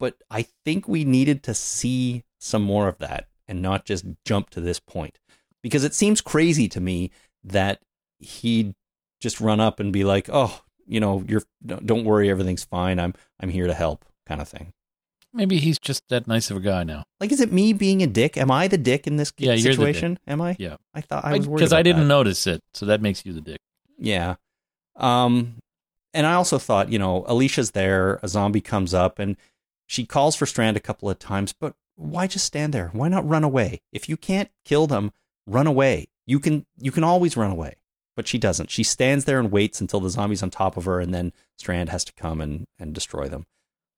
But 0.00 0.16
I 0.30 0.46
think 0.64 0.88
we 0.88 1.04
needed 1.04 1.42
to 1.44 1.54
see 1.54 2.24
some 2.40 2.62
more 2.62 2.88
of 2.88 2.98
that 2.98 3.28
and 3.46 3.62
not 3.62 3.84
just 3.84 4.04
jump 4.24 4.50
to 4.50 4.60
this 4.60 4.80
point. 4.80 5.18
Because 5.62 5.84
it 5.84 5.94
seems 5.94 6.20
crazy 6.20 6.68
to 6.68 6.80
me 6.80 7.10
that 7.44 7.80
he'd 8.18 8.74
just 9.20 9.40
run 9.40 9.60
up 9.60 9.80
and 9.80 9.92
be 9.92 10.04
like, 10.04 10.28
oh, 10.32 10.62
you 10.86 11.00
know, 11.00 11.24
you're 11.28 11.42
don't 11.64 12.04
worry, 12.04 12.30
everything's 12.30 12.64
fine. 12.64 12.98
I'm 12.98 13.14
I'm 13.40 13.48
here 13.50 13.66
to 13.66 13.74
help, 13.74 14.04
kind 14.26 14.40
of 14.40 14.48
thing. 14.48 14.72
Maybe 15.32 15.58
he's 15.58 15.80
just 15.80 16.04
that 16.10 16.28
nice 16.28 16.50
of 16.50 16.56
a 16.58 16.60
guy 16.60 16.84
now. 16.84 17.02
Like, 17.18 17.32
is 17.32 17.40
it 17.40 17.52
me 17.52 17.72
being 17.72 18.02
a 18.02 18.06
dick? 18.06 18.36
Am 18.36 18.52
I 18.52 18.68
the 18.68 18.78
dick 18.78 19.06
in 19.08 19.16
this 19.16 19.32
Yeah, 19.36 19.56
situation? 19.56 20.18
Am 20.28 20.40
I? 20.40 20.54
Yeah. 20.60 20.76
I 20.94 21.00
thought 21.00 21.24
I 21.24 21.36
was 21.36 21.48
worried 21.48 21.58
because 21.58 21.72
I 21.72 21.82
didn't 21.82 22.02
that. 22.02 22.06
notice 22.08 22.46
it, 22.46 22.62
so 22.72 22.86
that 22.86 23.02
makes 23.02 23.26
you 23.26 23.32
the 23.32 23.40
dick. 23.40 23.60
Yeah. 23.98 24.36
Um, 24.96 25.56
and 26.12 26.24
I 26.26 26.34
also 26.34 26.58
thought, 26.58 26.92
you 26.92 27.00
know, 27.00 27.24
Alicia's 27.26 27.72
there. 27.72 28.20
A 28.22 28.28
zombie 28.28 28.60
comes 28.60 28.94
up 28.94 29.18
and 29.18 29.36
she 29.86 30.06
calls 30.06 30.36
for 30.36 30.46
Strand 30.46 30.76
a 30.76 30.80
couple 30.80 31.10
of 31.10 31.18
times, 31.18 31.52
but 31.52 31.74
why 31.96 32.28
just 32.28 32.44
stand 32.44 32.72
there? 32.72 32.90
Why 32.92 33.08
not 33.08 33.28
run 33.28 33.42
away? 33.42 33.80
If 33.92 34.08
you 34.08 34.16
can't 34.16 34.50
kill 34.64 34.86
them, 34.86 35.12
run 35.46 35.66
away. 35.66 36.06
You 36.26 36.38
can. 36.38 36.64
You 36.78 36.92
can 36.92 37.02
always 37.04 37.36
run 37.36 37.50
away. 37.50 37.74
But 38.16 38.28
she 38.28 38.38
doesn't. 38.38 38.70
She 38.70 38.84
stands 38.84 39.24
there 39.24 39.40
and 39.40 39.50
waits 39.50 39.80
until 39.80 39.98
the 40.00 40.08
zombie's 40.10 40.42
on 40.42 40.50
top 40.50 40.76
of 40.76 40.84
her, 40.84 41.00
and 41.00 41.12
then 41.12 41.32
Strand 41.58 41.88
has 41.88 42.04
to 42.04 42.12
come 42.12 42.40
and 42.40 42.66
and 42.78 42.94
destroy 42.94 43.28
them. 43.28 43.44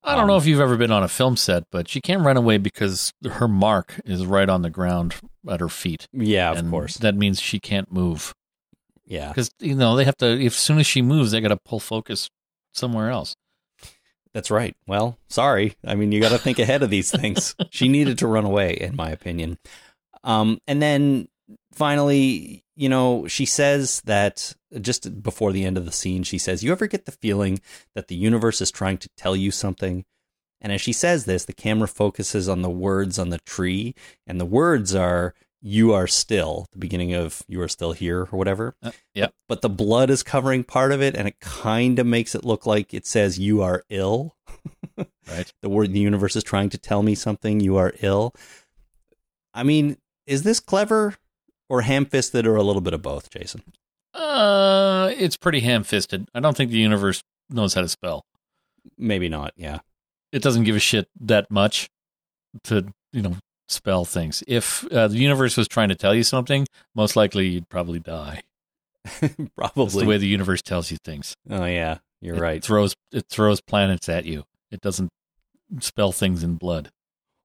I 0.03 0.13
don't 0.13 0.23
Um, 0.23 0.29
know 0.29 0.37
if 0.37 0.47
you've 0.47 0.61
ever 0.61 0.77
been 0.77 0.93
on 0.93 1.03
a 1.03 1.09
film 1.09 1.37
set, 1.37 1.65
but 1.73 1.89
she 1.89 2.01
can't 2.01 2.23
run 2.25 2.37
away 2.37 2.59
because 2.59 3.13
her 3.29 3.49
mark 3.49 4.01
is 4.05 4.25
right 4.25 4.49
on 4.49 4.63
the 4.63 4.71
ground 4.71 5.17
at 5.49 5.59
her 5.61 5.69
feet. 5.69 6.07
Yeah, 6.13 6.53
of 6.53 6.71
course. 6.71 6.97
That 6.97 7.17
means 7.17 7.41
she 7.41 7.59
can't 7.59 7.91
move 7.93 8.33
Yeah. 9.05 9.29
because 9.29 9.51
you 9.59 9.75
know 9.75 9.97
they 9.97 10.05
have 10.05 10.17
to. 10.19 10.27
If 10.27 10.53
as 10.53 10.59
soon 10.59 10.79
as 10.79 10.87
she 10.87 11.03
moves, 11.03 11.33
they 11.33 11.41
got 11.41 11.49
to 11.49 11.57
pull 11.57 11.81
focus 11.81 12.31
somewhere 12.73 13.11
else. 13.11 13.35
That's 14.33 14.51
right. 14.51 14.77
Well, 14.87 15.19
sorry. 15.29 15.77
I 15.85 15.95
mean, 15.95 16.13
you 16.13 16.21
got 16.21 16.29
to 16.33 16.39
think 16.39 16.59
ahead 16.59 16.83
of 16.83 16.91
these 16.91 17.11
things. 17.11 17.55
she 17.71 17.89
needed 17.89 18.19
to 18.19 18.27
run 18.27 18.45
away, 18.45 18.75
in 18.75 18.95
my 18.95 19.11
opinion. 19.11 19.59
Um, 20.23 20.59
and 20.67 20.81
then 20.83 21.29
finally, 21.73 22.63
you 22.77 22.89
know, 22.89 23.27
she 23.27 23.47
says 23.47 24.03
that 24.05 24.55
just 24.81 25.23
before 25.23 25.53
the 25.53 25.65
end 25.65 25.79
of 25.79 25.87
the 25.87 25.93
scene, 25.93 26.23
she 26.23 26.39
says, 26.39 26.63
You 26.63 26.73
ever 26.73 26.87
get 26.87 27.07
the 27.07 27.13
feeling 27.13 27.61
that 27.95 28.09
the 28.09 28.15
universe 28.15 28.61
is 28.61 28.71
trying 28.71 28.99
to 28.99 29.09
tell 29.17 29.35
you 29.35 29.51
something? 29.51 30.05
And 30.61 30.73
as 30.73 30.81
she 30.81 30.93
says 30.93 31.25
this, 31.25 31.45
the 31.45 31.53
camera 31.53 31.89
focuses 31.89 32.49
on 32.49 32.63
the 32.63 32.71
words 32.71 33.19
on 33.19 33.31
the 33.31 33.39
tree, 33.39 33.95
and 34.27 34.41
the 34.41 34.45
words 34.47 34.95
are, 34.95 35.35
You 35.63 35.93
are 35.95 36.07
still, 36.07 36.67
the 36.73 36.79
beginning 36.79 37.15
of 37.15 37.43
You 37.49 37.61
are 37.63 37.69
still 37.69 37.93
here, 37.93 38.21
or 38.31 38.39
whatever 38.39 38.75
Uh, 38.83 38.93
yep. 39.15 39.33
but 39.49 39.63
the 39.63 39.69
blood 39.71 40.11
is 40.11 40.23
covering 40.23 40.63
part 40.65 40.93
of 40.93 41.01
it 41.03 41.15
and 41.17 41.27
it 41.29 41.41
kind 41.41 41.99
of 41.99 42.07
makes 42.07 42.35
it 42.35 42.45
look 42.45 42.67
like 42.67 42.93
it 42.95 43.07
says 43.07 43.39
you 43.39 43.63
are 43.63 43.85
ill 43.91 44.37
Right. 45.29 45.53
the 45.63 45.69
word 45.69 45.93
the 45.93 45.99
universe 46.01 46.37
is 46.37 46.45
trying 46.45 46.71
to 46.71 46.79
tell 46.79 47.03
me 47.03 47.15
something 47.15 47.59
you 47.61 47.77
are 47.77 47.93
ill 48.01 48.33
i 49.55 49.63
mean 49.63 49.97
is 50.27 50.43
this 50.43 50.61
clever 50.61 51.15
or 51.69 51.83
ham-fisted 51.83 52.47
or 52.47 52.57
a 52.57 52.63
little 52.63 52.83
bit 52.83 52.95
of 52.95 53.03
both 53.03 53.31
jason 53.31 53.63
Uh, 54.15 55.13
it's 55.19 55.37
pretty 55.37 55.61
ham-fisted. 55.61 56.27
I 56.35 56.41
don't 56.41 56.57
think 56.57 56.71
the 56.71 56.79
universe 56.79 57.23
knows 57.51 57.75
how 57.75 57.83
to 57.83 57.89
spell. 57.89 58.25
maybe 58.99 59.29
not 59.29 59.53
yeah 59.57 59.81
It 60.33 60.43
doesn't 60.43 60.65
give 60.65 60.77
a 60.77 60.81
shit 60.81 61.09
that 61.21 61.51
much 61.51 61.89
to 62.65 62.87
you 63.13 63.23
know 63.23 63.37
spell 63.69 64.05
things. 64.05 64.43
If 64.47 64.85
uh, 64.93 65.09
the 65.09 65.19
universe 65.19 65.57
was 65.57 65.67
trying 65.69 65.89
to 65.89 65.97
tell 65.97 66.15
you 66.15 66.23
something, 66.23 66.67
most 66.95 67.17
likely 67.17 67.49
you'd 67.49 67.69
probably 67.69 67.99
die. 67.99 68.43
That's 69.21 69.35
probably 69.57 70.03
the 70.05 70.09
way 70.09 70.19
the 70.19 70.27
universe 70.29 70.63
tells 70.63 70.91
you 70.91 70.97
things. 71.05 71.35
oh 71.51 71.65
yeah 71.65 71.99
you're 72.21 72.37
It 72.37 72.41
right 72.41 72.63
throws 72.65 72.95
it 73.13 73.27
throws 73.29 73.61
planets 73.61 74.09
at 74.09 74.25
you. 74.25 74.45
It 74.71 74.81
doesn't 74.81 75.11
spell 75.81 76.13
things 76.13 76.43
in 76.43 76.55
blood. 76.57 76.91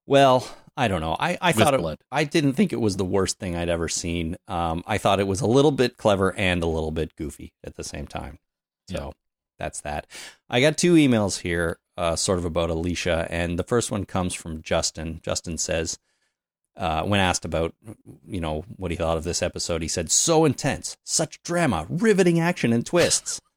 well 0.06 0.46
i 0.76 0.88
don't 0.88 1.00
know. 1.00 1.16
I, 1.18 1.38
I 1.40 1.52
thought 1.52 1.74
it, 1.74 2.00
i 2.10 2.24
didn't 2.24 2.54
think 2.54 2.72
it 2.72 2.80
was 2.80 2.96
the 2.96 3.04
worst 3.04 3.38
thing 3.38 3.56
i'd 3.56 3.68
ever 3.68 3.88
seen. 3.88 4.36
Um, 4.48 4.82
i 4.86 4.98
thought 4.98 5.20
it 5.20 5.26
was 5.26 5.40
a 5.40 5.46
little 5.46 5.70
bit 5.70 5.96
clever 5.96 6.34
and 6.36 6.62
a 6.62 6.66
little 6.66 6.90
bit 6.90 7.14
goofy 7.16 7.52
at 7.64 7.76
the 7.76 7.84
same 7.84 8.06
time. 8.06 8.38
So 8.90 9.12
that's 9.58 9.80
that. 9.82 10.06
I 10.50 10.60
got 10.60 10.76
two 10.76 10.94
emails 10.94 11.40
here 11.40 11.78
uh, 11.96 12.16
sort 12.16 12.38
of 12.38 12.44
about 12.44 12.70
alicia 12.70 13.26
and 13.30 13.58
the 13.58 13.64
first 13.64 13.90
one 13.90 14.04
comes 14.04 14.34
from 14.34 14.62
justin. 14.62 15.20
Justin 15.22 15.58
says 15.58 15.98
uh, 16.76 17.02
when 17.02 17.20
asked 17.20 17.44
about 17.44 17.74
you 18.26 18.40
know 18.40 18.64
what 18.76 18.90
he 18.90 18.96
thought 18.96 19.18
of 19.18 19.24
this 19.24 19.42
episode 19.42 19.82
he 19.82 19.88
said 19.88 20.10
so 20.10 20.44
intense. 20.44 20.96
Such 21.04 21.42
drama 21.42 21.86
riveting 21.88 22.40
action 22.40 22.72
and 22.72 22.84
twists. 22.84 23.40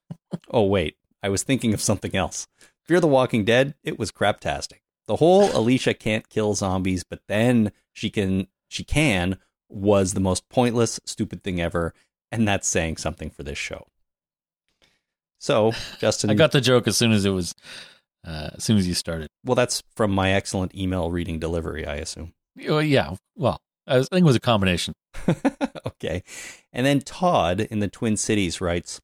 Oh 0.51 0.63
wait. 0.63 0.97
I 1.23 1.29
was 1.29 1.43
thinking 1.43 1.73
of 1.73 1.81
something 1.81 2.13
else. 2.15 2.47
Fear 2.83 2.99
the 2.99 3.07
walking 3.07 3.45
dead? 3.45 3.73
It 3.83 3.97
was 3.97 4.11
craptastic 4.11 4.79
the 5.07 5.17
whole 5.17 5.55
alicia 5.55 5.93
can't 5.93 6.29
kill 6.29 6.53
zombies 6.53 7.03
but 7.03 7.21
then 7.27 7.71
she 7.93 8.09
can 8.09 8.47
she 8.67 8.83
can 8.83 9.37
was 9.69 10.13
the 10.13 10.19
most 10.19 10.47
pointless 10.49 10.99
stupid 11.05 11.43
thing 11.43 11.59
ever 11.61 11.93
and 12.31 12.47
that's 12.47 12.67
saying 12.67 12.97
something 12.97 13.29
for 13.29 13.43
this 13.43 13.57
show 13.57 13.85
so 15.39 15.71
justin 15.99 16.29
I 16.29 16.33
got 16.33 16.51
the 16.51 16.61
joke 16.61 16.87
as 16.87 16.97
soon 16.97 17.11
as 17.11 17.25
it 17.25 17.31
was, 17.31 17.53
uh, 18.25 18.51
as 18.55 18.63
soon 18.63 18.77
as 18.77 18.87
you 18.87 18.93
started. 18.93 19.29
well 19.43 19.55
that's 19.55 19.83
from 19.95 20.11
my 20.11 20.31
excellent 20.31 20.75
email 20.75 21.11
reading 21.11 21.39
delivery 21.39 21.85
i 21.85 21.95
assume 21.95 22.33
Oh, 22.69 22.79
yeah. 22.79 23.15
Well, 23.35 23.59
I 23.87 23.97
think 24.01 24.21
it 24.21 24.23
was 24.23 24.35
a 24.35 24.39
combination. 24.39 24.93
okay. 25.85 26.23
And 26.71 26.85
then 26.85 27.01
Todd 27.01 27.59
in 27.59 27.79
the 27.79 27.87
Twin 27.87 28.17
Cities 28.17 28.61
writes 28.61 29.01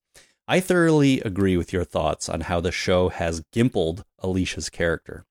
I 0.47 0.59
thoroughly 0.59 1.21
agree 1.21 1.55
with 1.57 1.71
your 1.71 1.83
thoughts 1.83 2.27
on 2.29 2.41
how 2.41 2.59
the 2.59 2.71
show 2.71 3.09
has 3.09 3.43
gimpled 3.51 4.03
Alicia's 4.19 4.69
character. 4.69 5.25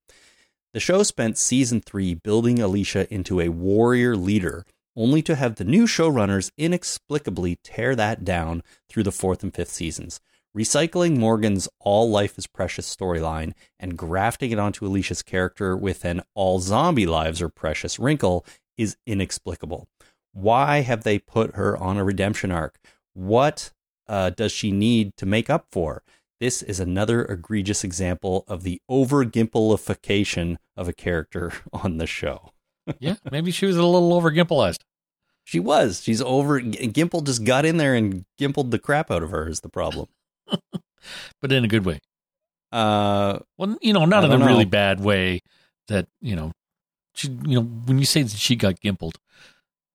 The 0.73 0.79
show 0.79 1.03
spent 1.03 1.37
season 1.37 1.81
three 1.81 2.13
building 2.13 2.61
Alicia 2.61 3.13
into 3.13 3.41
a 3.41 3.49
warrior 3.49 4.15
leader, 4.15 4.65
only 4.95 5.21
to 5.23 5.35
have 5.35 5.55
the 5.55 5.65
new 5.65 5.85
showrunners 5.85 6.49
inexplicably 6.57 7.57
tear 7.61 7.93
that 7.97 8.23
down 8.23 8.63
through 8.87 9.03
the 9.03 9.11
fourth 9.11 9.43
and 9.43 9.53
fifth 9.53 9.71
seasons, 9.71 10.21
recycling 10.57 11.17
Morgan's 11.17 11.67
all 11.81 12.09
life 12.09 12.37
is 12.37 12.47
precious 12.47 12.93
storyline 12.93 13.51
and 13.81 13.97
grafting 13.97 14.51
it 14.51 14.59
onto 14.59 14.85
Alicia's 14.85 15.21
character 15.21 15.75
with 15.75 16.05
an 16.05 16.21
all 16.35 16.61
zombie 16.61 17.05
lives 17.05 17.41
are 17.41 17.49
precious 17.49 17.99
wrinkle 17.99 18.45
is 18.77 18.95
inexplicable. 19.05 19.89
Why 20.31 20.81
have 20.81 21.03
they 21.03 21.19
put 21.19 21.55
her 21.55 21.75
on 21.75 21.97
a 21.97 22.05
redemption 22.05 22.49
arc? 22.49 22.79
What 23.13 23.73
uh, 24.07 24.29
does 24.29 24.53
she 24.53 24.71
need 24.71 25.17
to 25.17 25.25
make 25.25 25.49
up 25.49 25.65
for? 25.69 26.01
This 26.41 26.63
is 26.63 26.79
another 26.79 27.23
egregious 27.23 27.83
example 27.83 28.45
of 28.47 28.63
the 28.63 28.81
over 28.89 29.23
Gimpleification 29.23 30.57
of 30.75 30.87
a 30.87 30.93
character 30.93 31.53
on 31.71 31.97
the 31.97 32.07
show. 32.07 32.49
yeah, 32.99 33.17
maybe 33.31 33.51
she 33.51 33.67
was 33.67 33.77
a 33.77 33.85
little 33.85 34.11
over 34.11 34.31
Gimpleized. 34.31 34.79
She 35.43 35.59
was. 35.59 36.01
She's 36.01 36.19
over. 36.19 36.59
Gimple 36.59 37.23
just 37.23 37.43
got 37.43 37.63
in 37.63 37.77
there 37.77 37.93
and 37.93 38.25
gimpled 38.39 38.71
the 38.71 38.79
crap 38.79 39.11
out 39.11 39.21
of 39.21 39.29
her. 39.29 39.47
Is 39.47 39.59
the 39.59 39.69
problem? 39.69 40.07
but 40.47 41.51
in 41.51 41.63
a 41.63 41.67
good 41.67 41.85
way. 41.85 41.99
Uh, 42.71 43.37
well, 43.59 43.77
you 43.79 43.93
know, 43.93 44.05
not 44.05 44.23
in 44.23 44.31
a 44.31 44.37
don't 44.39 44.47
really 44.47 44.65
bad 44.65 44.99
way. 44.99 45.41
That 45.89 46.07
you 46.21 46.35
know, 46.35 46.53
she, 47.13 47.27
you 47.27 47.59
know, 47.59 47.63
when 47.63 47.99
you 47.99 48.05
say 48.05 48.23
that 48.23 48.31
she 48.31 48.55
got 48.55 48.79
gimpled, 48.79 49.19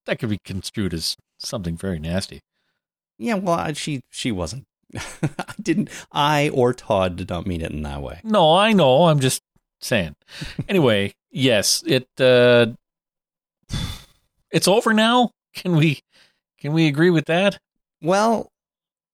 that 0.05 0.17
could 0.19 0.29
be 0.29 0.39
construed 0.45 0.93
as 0.93 1.17
something 1.39 1.75
very 1.75 1.99
nasty. 1.99 2.39
yeah. 3.17 3.35
Well, 3.35 3.73
she 3.73 4.01
she 4.09 4.31
wasn't. 4.31 4.65
I 4.95 5.53
didn't. 5.61 5.89
I 6.11 6.49
or 6.49 6.73
Todd 6.73 7.15
did 7.17 7.29
not 7.29 7.45
mean 7.45 7.61
it 7.61 7.71
in 7.71 7.83
that 7.83 8.01
way. 8.01 8.21
No, 8.23 8.55
I 8.55 8.73
know. 8.73 9.05
I'm 9.05 9.19
just 9.19 9.43
saying. 9.81 10.15
anyway, 10.67 11.13
yes, 11.31 11.83
it 11.85 12.07
uh 12.19 12.67
it's 14.51 14.67
over 14.67 14.93
now. 14.93 15.31
Can 15.53 15.75
we 15.75 16.01
can 16.59 16.73
we 16.73 16.87
agree 16.87 17.09
with 17.09 17.25
that? 17.25 17.59
Well, 18.01 18.51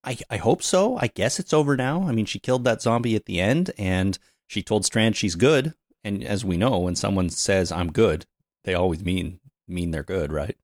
I 0.03 0.17
I 0.29 0.37
hope 0.37 0.61
so. 0.61 0.97
I 0.97 1.07
guess 1.07 1.39
it's 1.39 1.53
over 1.53 1.75
now. 1.75 2.07
I 2.07 2.11
mean, 2.11 2.25
she 2.25 2.39
killed 2.39 2.63
that 2.65 2.81
zombie 2.81 3.15
at 3.15 3.25
the 3.25 3.39
end, 3.39 3.71
and 3.77 4.17
she 4.47 4.61
told 4.61 4.85
Strand 4.85 5.15
she's 5.15 5.35
good. 5.35 5.73
And 6.03 6.23
as 6.23 6.43
we 6.43 6.57
know, 6.57 6.79
when 6.79 6.95
someone 6.95 7.29
says 7.29 7.71
I'm 7.71 7.91
good, 7.91 8.25
they 8.65 8.73
always 8.73 9.03
mean 9.03 9.39
mean 9.67 9.91
they're 9.91 10.03
good, 10.03 10.31
right? 10.31 10.57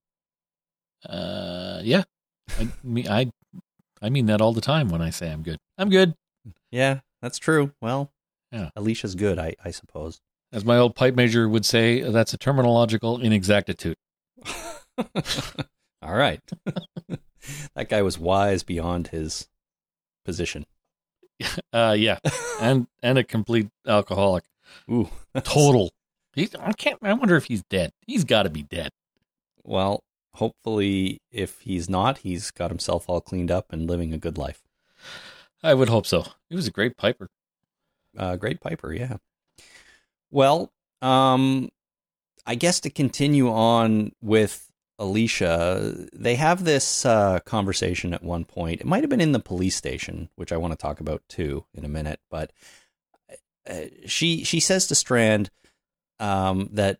Uh 1.08 1.80
yeah. 1.84 2.04
I 2.60 2.67
mean 2.84 3.08
I 3.10 3.32
I 4.01 4.09
mean 4.09 4.25
that 4.27 4.41
all 4.41 4.53
the 4.53 4.62
time 4.62 4.89
when 4.89 5.01
I 5.01 5.09
say 5.09 5.31
I'm 5.31 5.43
good. 5.43 5.57
I'm 5.77 5.89
good. 5.89 6.13
Yeah, 6.71 6.99
that's 7.21 7.38
true. 7.38 7.71
Well, 7.81 8.12
Yeah. 8.51 8.69
Alicia's 8.75 9.15
good, 9.15 9.38
I 9.39 9.55
I 9.63 9.71
suppose. 9.71 10.19
As 10.51 10.65
my 10.65 10.77
old 10.77 10.95
pipe 10.95 11.15
major 11.15 11.47
would 11.47 11.65
say, 11.65 12.01
that's 12.01 12.33
a 12.33 12.38
terminological 12.38 13.21
inexactitude. 13.21 13.97
All 16.01 16.15
right. 16.15 16.41
that 17.75 17.89
guy 17.89 18.01
was 18.01 18.17
wise 18.17 18.63
beyond 18.63 19.07
his 19.09 19.47
position. 20.25 20.65
Uh 21.71 21.95
yeah. 21.97 22.19
and 22.59 22.88
and 23.01 23.17
a 23.17 23.23
complete 23.23 23.69
alcoholic. 23.88 24.43
Ooh. 24.91 25.09
Total. 25.43 25.89
He, 26.33 26.49
I 26.59 26.73
can't 26.73 26.99
I 27.01 27.13
wonder 27.13 27.35
if 27.38 27.45
he's 27.45 27.63
dead. 27.69 27.91
He's 28.05 28.23
got 28.25 28.43
to 28.43 28.49
be 28.49 28.63
dead. 28.63 28.89
Well, 29.63 30.03
hopefully 30.39 31.21
if 31.32 31.62
he's 31.62 31.89
not, 31.89 32.19
he's 32.19 32.52
got 32.52 32.71
himself 32.71 33.08
all 33.08 33.21
cleaned 33.21 33.52
up 33.52 33.71
and 33.71 33.89
living 33.89 34.13
a 34.13 34.17
good 34.17 34.38
life. 34.38 34.63
I 35.62 35.73
would 35.73 35.89
hope 35.89 36.08
so. 36.08 36.25
He 36.49 36.56
was 36.56 36.67
a 36.67 36.71
great 36.71 36.97
piper. 36.97 37.30
Uh, 38.17 38.36
great 38.36 38.60
Piper, 38.60 38.93
yeah. 38.93 39.17
Well, 40.32 40.71
um, 41.02 41.69
I 42.45 42.56
guess 42.56 42.80
to 42.82 42.89
continue 42.89 43.49
on 43.49 44.12
with 44.21 44.71
Alicia, 44.97 46.08
they 46.13 46.36
have 46.36 46.63
this 46.63 47.06
uh, 47.06 47.39
conversation 47.45 48.13
at 48.13 48.23
one 48.23 48.45
point. 48.45 48.82
It 48.82 48.88
might 48.88 49.04
have 49.04 49.10
been 49.10 49.21
in 49.21 49.32
the 49.32 49.39
police 49.39 49.75
station, 49.75 50.30
which 50.36 50.52
I 50.52 50.58
want 50.58 50.73
to 50.73 50.78
talk 50.78 50.99
about 50.99 51.23
too 51.30 51.65
in 51.73 51.86
a 51.86 51.89
minute. 51.89 52.19
But 52.30 52.52
uh, 53.69 53.86
she 54.06 54.43
she 54.43 54.60
says 54.60 54.88
to 54.88 54.95
Strand 54.95 55.49
um, 56.19 56.69
that 56.73 56.99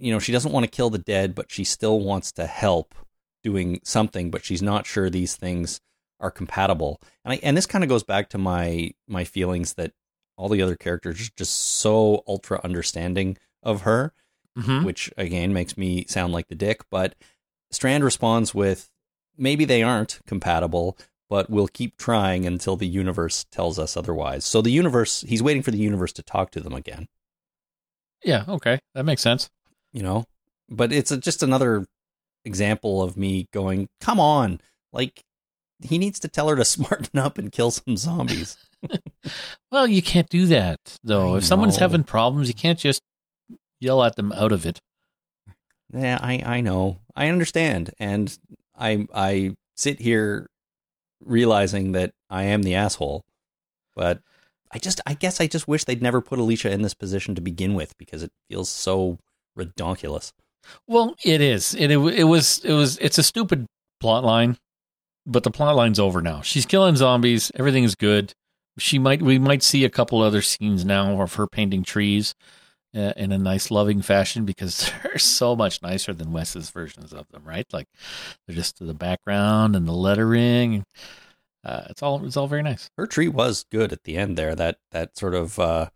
you 0.00 0.12
know 0.12 0.18
she 0.18 0.32
doesn't 0.32 0.52
want 0.52 0.64
to 0.64 0.70
kill 0.70 0.90
the 0.90 0.98
dead, 0.98 1.34
but 1.34 1.50
she 1.50 1.64
still 1.64 2.00
wants 2.00 2.32
to 2.32 2.46
help 2.46 2.94
doing 3.42 3.80
something, 3.84 4.30
but 4.30 4.44
she's 4.44 4.62
not 4.62 4.86
sure 4.86 5.08
these 5.08 5.36
things 5.36 5.80
are 6.18 6.30
compatible. 6.30 7.00
And 7.24 7.32
I, 7.34 7.40
and 7.42 7.56
this 7.56 7.66
kind 7.66 7.82
of 7.84 7.88
goes 7.90 8.02
back 8.02 8.28
to 8.30 8.38
my 8.38 8.90
my 9.08 9.24
feelings 9.24 9.74
that 9.74 9.92
all 10.36 10.48
the 10.48 10.62
other 10.62 10.76
characters 10.76 11.20
are 11.20 11.30
just 11.36 11.54
so 11.54 12.22
ultra 12.26 12.60
understanding 12.64 13.36
of 13.62 13.82
her, 13.82 14.12
Mm-hmm. 14.58 14.84
which 14.84 15.12
again 15.16 15.52
makes 15.52 15.78
me 15.78 16.04
sound 16.08 16.32
like 16.32 16.48
the 16.48 16.54
dick. 16.56 16.80
But 16.90 17.14
Strand 17.70 18.02
responds 18.02 18.52
with, 18.52 18.90
maybe 19.38 19.64
they 19.64 19.82
aren't 19.82 20.18
compatible, 20.26 20.98
but 21.28 21.48
we'll 21.48 21.68
keep 21.68 21.96
trying 21.96 22.46
until 22.46 22.74
the 22.76 22.88
universe 22.88 23.46
tells 23.52 23.78
us 23.78 23.96
otherwise. 23.96 24.44
So 24.44 24.60
the 24.60 24.72
universe, 24.72 25.20
he's 25.28 25.42
waiting 25.42 25.62
for 25.62 25.70
the 25.70 25.78
universe 25.78 26.12
to 26.14 26.22
talk 26.24 26.50
to 26.50 26.60
them 26.60 26.72
again, 26.74 27.06
Yeah, 28.24 28.44
okay. 28.48 28.80
That 28.94 29.04
makes 29.04 29.22
sense. 29.22 29.50
You 29.92 30.02
know? 30.02 30.24
But 30.68 30.92
it's 30.92 31.10
a, 31.10 31.16
just 31.16 31.42
another 31.42 31.86
example 32.44 33.02
of 33.02 33.16
me 33.16 33.48
going, 33.52 33.88
come 34.00 34.20
on. 34.20 34.60
Like, 34.92 35.22
he 35.82 35.98
needs 35.98 36.20
to 36.20 36.28
tell 36.28 36.48
her 36.48 36.56
to 36.56 36.64
smarten 36.66 37.18
up 37.18 37.38
and 37.38 37.52
kill 37.52 37.70
some 37.70 37.96
zombies. 37.96 38.56
Well, 39.70 39.86
you 39.86 40.02
can't 40.02 40.28
do 40.28 40.46
that 40.46 40.98
though. 41.04 41.34
I 41.34 41.38
if 41.38 41.44
someone's 41.44 41.76
having 41.76 42.02
problems, 42.02 42.48
you 42.48 42.54
can't 42.54 42.78
just 42.78 43.02
yell 43.78 44.02
at 44.02 44.16
them 44.16 44.32
out 44.32 44.50
of 44.50 44.66
it. 44.66 44.80
Yeah, 45.92 46.18
I 46.20 46.42
I 46.44 46.60
know. 46.60 47.00
I 47.14 47.28
understand. 47.28 47.90
And 47.98 48.36
I 48.76 49.06
I 49.14 49.54
sit 49.76 50.00
here 50.00 50.48
realizing 51.24 51.92
that 51.92 52.12
I 52.28 52.44
am 52.44 52.62
the 52.62 52.74
asshole. 52.74 53.24
But 53.94 54.22
I 54.72 54.78
just 54.78 55.00
I 55.06 55.14
guess 55.14 55.40
I 55.40 55.46
just 55.46 55.68
wish 55.68 55.84
they'd 55.84 56.02
never 56.02 56.20
put 56.20 56.38
Alicia 56.38 56.70
in 56.72 56.82
this 56.82 56.94
position 56.94 57.34
to 57.34 57.40
begin 57.40 57.74
with 57.74 57.96
because 57.98 58.22
it 58.22 58.32
feels 58.48 58.68
so 58.68 59.18
redonkulous. 59.60 60.32
Well, 60.86 61.16
it 61.24 61.40
is. 61.40 61.74
It, 61.74 61.90
it 61.90 61.98
it 61.98 62.24
was 62.24 62.64
it 62.64 62.72
was 62.72 62.98
it's 62.98 63.18
a 63.18 63.22
stupid 63.22 63.66
plot 64.00 64.24
line, 64.24 64.56
but 65.26 65.42
the 65.42 65.50
plot 65.50 65.76
line's 65.76 65.98
over 65.98 66.20
now. 66.22 66.42
She's 66.42 66.66
killing 66.66 66.96
zombies. 66.96 67.50
Everything 67.54 67.84
is 67.84 67.94
good. 67.94 68.34
She 68.78 68.98
might 68.98 69.22
we 69.22 69.38
might 69.38 69.62
see 69.62 69.84
a 69.84 69.90
couple 69.90 70.22
other 70.22 70.42
scenes 70.42 70.84
now 70.84 71.20
of 71.20 71.34
her 71.34 71.46
painting 71.46 71.82
trees 71.82 72.34
uh, 72.94 73.12
in 73.16 73.32
a 73.32 73.38
nice 73.38 73.70
loving 73.70 74.02
fashion 74.02 74.44
because 74.44 74.90
they're 75.02 75.18
so 75.18 75.54
much 75.56 75.82
nicer 75.82 76.12
than 76.12 76.32
Wes's 76.32 76.70
versions 76.70 77.12
of 77.12 77.26
them, 77.30 77.42
right? 77.44 77.66
Like 77.72 77.86
they're 78.46 78.56
just 78.56 78.84
the 78.84 78.94
background 78.94 79.76
and 79.76 79.86
the 79.86 79.92
lettering. 79.92 80.84
Uh, 81.62 81.82
it's 81.90 82.02
all 82.02 82.24
it's 82.24 82.36
all 82.36 82.46
very 82.46 82.62
nice. 82.62 82.90
Her 82.96 83.06
tree 83.06 83.28
was 83.28 83.64
good 83.70 83.92
at 83.92 84.04
the 84.04 84.16
end 84.16 84.36
there. 84.36 84.54
That 84.54 84.78
that 84.92 85.18
sort 85.18 85.34
of 85.34 85.58
uh 85.58 85.90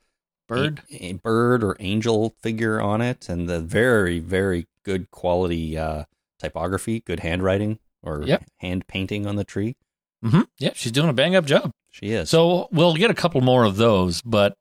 Bird. 0.48 0.83
a, 0.90 1.07
a 1.07 1.12
bird 1.14 1.64
or 1.64 1.76
angel 1.80 2.35
figure 2.42 2.80
on 2.80 3.00
it 3.00 3.28
and 3.28 3.48
the 3.48 3.61
very 3.61 4.18
very 4.18 4.66
good 4.85 5.11
quality 5.11 5.76
uh 5.78 6.04
typography, 6.38 7.00
good 7.00 7.20
handwriting 7.20 7.78
or 8.02 8.22
Yep. 8.24 8.44
hand 8.59 8.87
painting 8.87 9.26
on 9.26 9.37
the 9.37 9.44
tree. 9.44 9.76
hmm 10.22 10.42
Yeah, 10.59 10.72
she's 10.74 10.92
doing 10.92 11.09
a 11.09 11.14
bang 11.14 11.35
up 11.35 11.46
job. 11.46 11.70
She 11.90 12.11
is. 12.11 12.28
So 12.28 12.68
we'll 12.72 12.94
get 12.94 13.11
a 13.11 13.14
couple 13.14 13.40
more 13.40 13.64
of 13.64 13.76
those, 13.76 14.20
but 14.22 14.54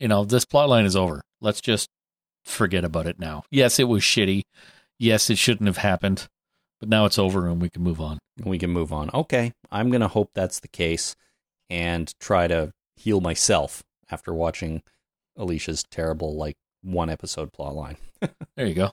you 0.00 0.08
know, 0.08 0.24
this 0.24 0.44
plot 0.44 0.68
line 0.68 0.84
is 0.86 0.96
over. 0.96 1.22
Let's 1.40 1.60
just 1.60 1.88
forget 2.44 2.84
about 2.84 3.06
it 3.06 3.18
now. 3.20 3.44
Yes, 3.50 3.78
it 3.78 3.84
was 3.84 4.02
shitty. 4.02 4.42
Yes, 4.98 5.30
it 5.30 5.38
shouldn't 5.38 5.66
have 5.68 5.76
happened, 5.78 6.26
but 6.80 6.88
now 6.88 7.04
it's 7.04 7.18
over 7.18 7.46
and 7.46 7.60
we 7.62 7.68
can 7.70 7.82
move 7.82 8.00
on. 8.00 8.18
we 8.44 8.58
can 8.58 8.70
move 8.70 8.92
on. 8.92 9.10
Okay, 9.14 9.52
I'm 9.70 9.90
going 9.90 10.00
to 10.00 10.08
hope 10.08 10.30
that's 10.34 10.58
the 10.60 10.68
case 10.68 11.14
and 11.70 12.12
try 12.20 12.46
to 12.48 12.72
heal 12.96 13.20
myself 13.20 13.82
after 14.10 14.32
watching 14.32 14.82
Alicia's 15.38 15.84
terrible, 15.90 16.36
like, 16.36 16.56
one 16.82 17.08
episode 17.10 17.52
plot 17.52 17.74
line. 17.74 17.96
There 18.56 18.66
you 18.66 18.74
go. 18.74 18.90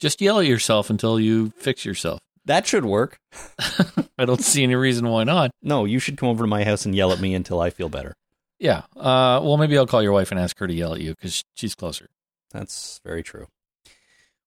Just 0.00 0.20
yell 0.20 0.40
at 0.40 0.46
yourself 0.46 0.90
until 0.90 1.20
you 1.20 1.50
fix 1.50 1.84
yourself. 1.84 2.20
That 2.44 2.66
should 2.66 2.84
work. 2.84 3.18
I 4.18 4.24
don't 4.24 4.42
see 4.42 4.64
any 4.64 4.74
reason 4.74 5.08
why 5.08 5.22
not. 5.24 5.52
No, 5.62 5.84
you 5.84 5.98
should 6.00 6.16
come 6.16 6.28
over 6.28 6.42
to 6.44 6.48
my 6.48 6.64
house 6.64 6.84
and 6.84 6.94
yell 6.96 7.12
at 7.12 7.20
me 7.20 7.32
until 7.34 7.60
I 7.60 7.70
feel 7.70 7.88
better. 7.88 8.14
Yeah. 8.58 8.82
Uh, 8.96 9.38
well, 9.42 9.56
maybe 9.56 9.78
I'll 9.78 9.86
call 9.86 10.02
your 10.02 10.10
wife 10.12 10.32
and 10.32 10.40
ask 10.40 10.58
her 10.58 10.66
to 10.66 10.74
yell 10.74 10.94
at 10.94 11.00
you 11.00 11.10
because 11.14 11.44
she's 11.54 11.76
closer. 11.76 12.08
That's 12.52 12.98
very 13.04 13.22
true. 13.22 13.46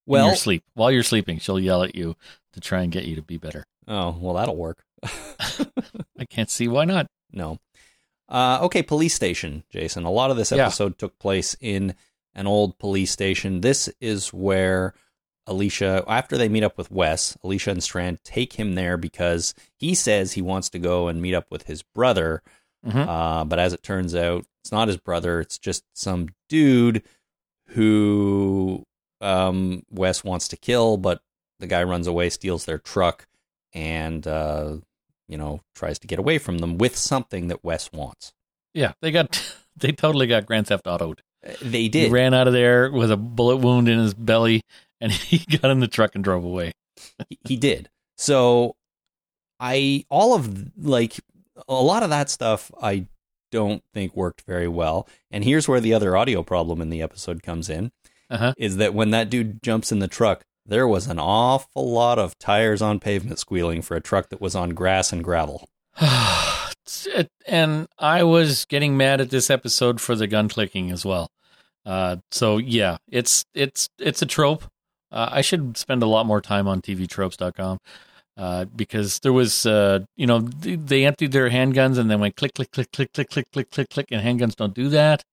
Well, 0.06 0.28
your 0.28 0.36
sleep 0.36 0.64
while 0.74 0.91
you're 0.91 1.03
sleeping, 1.03 1.39
she'll 1.39 1.60
yell 1.60 1.84
at 1.84 1.95
you 1.95 2.16
to 2.51 2.60
try 2.60 2.82
and 2.82 2.91
get 2.91 3.06
you 3.06 3.16
to 3.16 3.22
be 3.22 3.38
better. 3.38 3.64
oh, 3.88 4.18
well, 4.20 4.34
that'll 4.34 4.58
work. 4.58 4.84
I 5.03 6.26
can't 6.30 6.49
see 6.49 6.68
why 6.68 6.84
not. 6.86 7.08
no. 7.32 7.58
Uh, 8.32 8.60
okay, 8.64 8.82
police 8.82 9.14
station, 9.14 9.64
Jason. 9.70 10.04
A 10.06 10.10
lot 10.12 10.32
of 10.32 10.38
this 10.38 10.52
Yeah. 10.52 10.66
episode 10.68 10.98
took 10.98 11.20
place 11.20 11.56
in 11.60 11.94
an 12.34 12.48
old 12.48 12.80
police 12.80 13.12
station. 13.12 13.60
This 13.62 13.90
is 14.00 14.30
where 14.34 14.94
Alicia, 15.48 16.04
after 16.08 16.38
they 16.38 16.48
meet 16.48 16.64
up 16.64 16.78
with 16.78 16.90
Wes, 16.92 17.38
Alicia 17.44 17.72
and 17.72 17.84
Strand 17.84 18.24
take 18.24 18.54
him 18.54 18.76
there 18.76 18.96
because 18.96 19.54
he 19.76 19.94
says 19.94 20.32
he 20.34 20.42
wants 20.42 20.70
to 20.70 20.80
go 20.80 21.08
and 21.10 21.22
meet 21.22 21.34
up 21.36 21.48
with 21.52 21.64
his 21.64 21.82
brother. 21.84 22.42
Mhm. 22.86 23.06
Uh, 23.08 23.44
but 23.44 23.60
as 23.60 23.74
it 23.74 23.84
turns 23.84 24.16
out, 24.16 24.46
it's 24.64 24.72
not 24.72 24.88
his 24.88 24.98
brother. 24.98 25.42
It's 25.42 25.58
just 25.58 25.84
some 25.94 26.30
dude 26.48 27.04
who 27.70 28.84
um, 29.20 29.84
Wes 29.92 30.24
wants 30.24 30.48
to 30.48 30.58
kill, 30.58 30.98
but 30.98 31.22
the 31.60 31.68
guy 31.68 31.84
runs 31.84 32.08
away, 32.08 32.30
steals 32.30 32.66
their 32.66 32.80
truck, 32.80 33.28
and 33.74 34.26
uh, 34.26 34.78
you 35.32 35.38
know, 35.38 35.62
tries 35.74 35.98
to 36.00 36.08
get 36.08 36.20
away 36.20 36.38
from 36.38 36.60
them 36.60 36.78
with 36.78 36.96
something 36.98 37.48
that 37.48 37.64
Wes 37.64 37.92
wants. 37.92 38.34
Yeah, 38.74 38.92
they 39.02 39.12
got 39.12 39.42
they 39.78 39.92
totally 39.94 40.28
got 40.28 40.46
Grand 40.46 40.68
Theft 40.68 40.86
Auto. 40.86 41.14
Uh, 41.46 41.54
They 41.62 41.84
He 41.84 41.90
did. 41.90 42.12
ran 42.12 42.34
out 42.36 42.48
of 42.48 42.54
there 42.54 42.92
with 42.92 43.10
a 43.12 43.18
bullet 43.18 43.58
wound 43.58 43.90
in 43.90 43.98
his 43.98 44.14
belly, 44.14 44.62
and 45.00 45.12
he 45.32 45.40
got 45.58 45.72
in 45.72 45.80
the 45.80 45.88
truck 45.88 46.14
and 46.16 46.24
drove 46.24 46.44
away. 46.44 46.74
he, 47.30 47.40
he 47.48 47.56
did. 47.58 47.90
So 48.18 48.76
I 49.60 50.06
all 50.10 50.36
of 50.36 50.72
like 50.78 51.20
a 51.68 51.74
lot 51.74 52.04
of 52.04 52.10
that 52.10 52.30
stuff 52.30 52.72
I 52.82 53.08
don't 53.52 53.84
think 53.94 54.16
worked 54.16 54.42
very 54.48 54.68
well. 54.68 55.08
And 55.30 55.44
here's 55.44 55.68
where 55.68 55.82
the 55.82 55.94
other 55.94 56.16
audio 56.16 56.42
problem 56.44 56.82
in 56.82 56.90
the 56.90 57.02
episode 57.02 57.44
comes 57.44 57.70
in 57.70 57.92
Uh-huh. 58.30 58.54
is 58.58 58.78
that 58.78 58.94
when 58.94 59.10
that 59.12 59.30
dude 59.30 59.62
jumps 59.62 59.92
in 59.92 60.00
the 60.00 60.08
truck, 60.08 60.44
there 60.66 60.88
was 60.88 61.07
an 61.07 61.20
awful 61.20 61.91
lot 61.91 62.20
of 62.20 62.38
tires 62.38 62.82
on 62.82 62.99
pavement 62.99 63.39
squealing 63.39 63.82
for 63.82 63.95
a 63.95 64.01
truck 64.01 64.30
that 64.30 64.41
was 64.41 64.55
on 64.55 64.72
grass 64.72 65.12
and 65.12 65.24
gravel. 65.24 65.68
and 67.47 67.88
I 67.97 68.24
was 68.24 68.66
getting 68.66 68.97
mad 68.97 69.22
at 69.22 69.30
this 69.30 69.49
episode 69.49 69.99
for 69.99 70.16
the 70.16 70.28
gun 70.28 70.49
clicking 70.49 70.91
as 70.91 71.05
well. 71.05 71.32
Uh, 71.86 72.18
so 72.32 72.57
yeah, 72.57 72.97
it's 73.09 73.45
it's 73.53 73.89
it's 73.97 74.22
a 74.22 74.26
trope. 74.26 74.64
Uh, 75.12 75.30
I 75.32 75.41
should 75.41 75.78
spend 75.78 76.03
a 76.03 76.07
lot 76.07 76.26
more 76.26 76.41
time 76.41 76.68
on 76.68 76.82
TVTropes.com 76.82 77.80
uh, 78.38 78.66
because 78.76 79.20
there 79.20 79.34
was, 79.34 79.66
uh, 79.66 79.99
you 80.16 80.26
know, 80.26 80.39
they 80.39 81.05
emptied 81.05 81.34
their 81.34 81.49
handguns 81.49 81.97
and 81.97 82.09
then 82.09 82.20
went 82.20 82.38
click, 82.38 82.53
click, 82.53 82.72
click, 82.72 82.91
click, 82.91 83.12
click, 83.12 83.30
click, 83.30 83.51
click, 83.51 83.70
click, 83.70 83.89
click, 83.89 84.07
and 84.12 84.26
handguns 84.26 84.55
don't 84.55 84.74
do 84.74 84.88
that. 84.89 85.24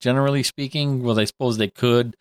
Generally 0.00 0.42
speaking, 0.42 1.02
well, 1.02 1.20
I 1.20 1.24
suppose 1.24 1.56
they 1.56 1.68
could. 1.68 2.16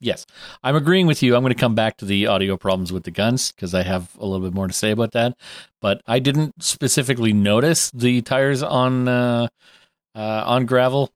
Yes, 0.00 0.24
I'm 0.62 0.76
agreeing 0.76 1.06
with 1.06 1.22
you. 1.22 1.36
I'm 1.36 1.42
going 1.42 1.52
to 1.52 1.60
come 1.60 1.74
back 1.74 1.98
to 1.98 2.06
the 2.06 2.26
audio 2.26 2.56
problems 2.56 2.90
with 2.90 3.04
the 3.04 3.10
guns 3.10 3.52
because 3.52 3.74
I 3.74 3.82
have 3.82 4.10
a 4.18 4.24
little 4.24 4.46
bit 4.46 4.54
more 4.54 4.66
to 4.66 4.72
say 4.72 4.90
about 4.90 5.12
that. 5.12 5.36
But 5.82 6.00
I 6.06 6.18
didn't 6.18 6.62
specifically 6.62 7.34
notice 7.34 7.90
the 7.90 8.22
tires 8.22 8.62
on 8.62 9.08
uh, 9.08 9.48
uh, 10.14 10.42
on 10.46 10.66
gravel 10.66 11.10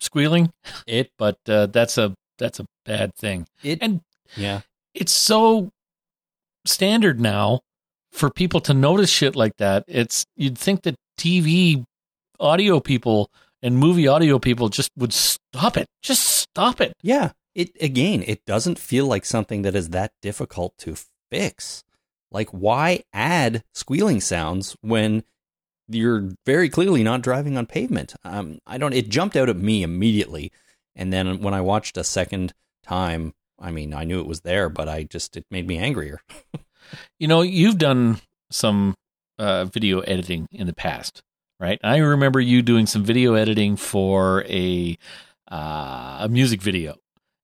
squealing. 0.00 0.50
It 0.86 1.10
But 1.18 1.38
uh, 1.48 1.66
that's 1.66 1.98
a 1.98 2.14
that's 2.38 2.60
a 2.60 2.66
bad 2.84 3.14
thing. 3.14 3.46
it 3.62 3.78
And 3.82 4.00
yeah. 4.36 4.60
it's 4.94 5.12
so 5.12 5.70
standard 6.64 7.20
now 7.20 7.60
for 8.12 8.30
people 8.30 8.60
to 8.60 8.74
notice 8.74 9.10
shit 9.10 9.36
like 9.36 9.56
that. 9.58 9.84
It's 9.88 10.24
you'd 10.36 10.58
think 10.58 10.82
that 10.82 10.94
TV 11.18 11.84
audio 12.38 12.78
people 12.80 13.30
and 13.62 13.76
movie 13.76 14.06
audio 14.06 14.38
people 14.38 14.68
just 14.68 14.90
would 14.96 15.12
stop 15.12 15.76
it. 15.76 15.86
Just 16.02 16.22
stop 16.24 16.80
it. 16.80 16.92
Yeah. 17.02 17.32
It 17.58 17.70
again, 17.82 18.22
it 18.24 18.46
doesn't 18.46 18.78
feel 18.78 19.06
like 19.06 19.24
something 19.24 19.62
that 19.62 19.74
is 19.74 19.88
that 19.88 20.12
difficult 20.22 20.78
to 20.78 20.94
fix. 21.28 21.82
Like 22.30 22.50
why 22.50 23.02
add 23.12 23.64
squealing 23.74 24.20
sounds 24.20 24.76
when 24.80 25.24
you're 25.88 26.30
very 26.46 26.68
clearly 26.68 27.02
not 27.02 27.20
driving 27.22 27.58
on 27.58 27.66
pavement? 27.66 28.14
Um 28.22 28.60
I 28.64 28.78
don't 28.78 28.94
it 28.94 29.08
jumped 29.08 29.34
out 29.36 29.48
at 29.48 29.56
me 29.56 29.82
immediately. 29.82 30.52
And 30.94 31.12
then 31.12 31.40
when 31.40 31.52
I 31.52 31.60
watched 31.60 31.96
a 31.96 32.04
second 32.04 32.54
time, 32.84 33.34
I 33.58 33.72
mean, 33.72 33.92
I 33.92 34.04
knew 34.04 34.20
it 34.20 34.26
was 34.28 34.42
there, 34.42 34.68
but 34.68 34.88
I 34.88 35.02
just 35.02 35.36
it 35.36 35.44
made 35.50 35.66
me 35.66 35.78
angrier. 35.78 36.20
You 37.18 37.28
know, 37.28 37.42
you've 37.42 37.76
done 37.76 38.20
some 38.50 38.94
uh, 39.38 39.64
video 39.66 40.00
editing 40.00 40.48
in 40.52 40.66
the 40.66 40.72
past, 40.72 41.22
right? 41.60 41.78
I 41.84 41.98
remember 41.98 42.40
you 42.40 42.62
doing 42.62 42.86
some 42.86 43.04
video 43.04 43.34
editing 43.34 43.76
for 43.76 44.44
a 44.44 44.96
uh, 45.50 46.18
a 46.20 46.28
music 46.30 46.62
video, 46.62 46.96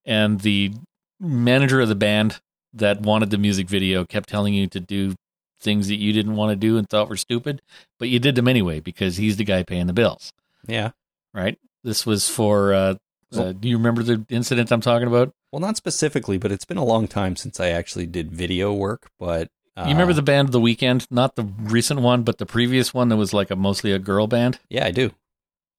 and 0.05 0.40
the 0.40 0.72
manager 1.20 1.80
of 1.80 1.88
the 1.88 1.94
band 1.94 2.40
that 2.72 3.00
wanted 3.00 3.30
the 3.30 3.38
music 3.38 3.68
video 3.68 4.05
kept 4.05 4.28
telling 4.28 4.55
you 4.55 4.66
to 4.66 4.80
do 4.80 5.14
things 5.61 5.88
that 5.88 5.96
you 5.96 6.12
didn't 6.12 6.36
want 6.36 6.50
to 6.50 6.57
do 6.57 6.76
and 6.76 6.88
thought 6.88 7.09
were 7.09 7.16
stupid, 7.16 7.62
but 7.98 8.09
you 8.09 8.18
did 8.18 8.34
them 8.34 8.48
anyway 8.48 8.80
because 8.80 9.16
he's 9.16 9.36
the 9.36 9.44
guy 9.44 9.62
paying 9.62 9.86
the 9.86 9.92
bills, 9.92 10.32
Yeah. 10.66 10.90
right? 11.32 11.59
This 11.82 12.05
was 12.05 12.28
for. 12.28 12.74
Uh, 12.74 12.94
uh, 13.34 13.52
do 13.52 13.68
you 13.68 13.76
remember 13.76 14.02
the 14.05 14.24
incident 14.28 14.70
I'm 14.70 14.80
talking 14.80 15.09
about? 15.09 15.32
Well, 15.50 15.59
not 15.61 15.76
specifically, 15.76 16.38
but 16.38 16.52
it's 16.52 16.64
been 16.64 16.76
a 16.76 16.84
long 16.84 17.09
time 17.09 17.34
since 17.36 17.59
I 17.59 17.68
actually 17.70 18.07
did 18.07 18.30
video 18.30 18.72
work, 18.72 19.09
but 19.18 19.48
uh, 19.76 19.84
you 19.86 19.92
remember 19.92 20.12
the 20.12 20.22
band 20.22 20.50
The 20.52 20.61
Weekend, 20.61 21.07
not 21.11 21.34
the 21.34 21.42
recent 21.42 22.00
one, 22.00 22.22
but 22.22 22.38
the 22.38 22.46
previous 22.46 22.94
one 22.94 23.09
that 23.09 23.16
was 23.16 23.32
like 23.34 23.50
a 23.50 23.57
mostly 23.57 23.90
a 23.90 23.98
girl 23.98 24.26
band. 24.28 24.61
Yeah, 24.68 24.84
I 24.86 24.92
do. 24.92 25.11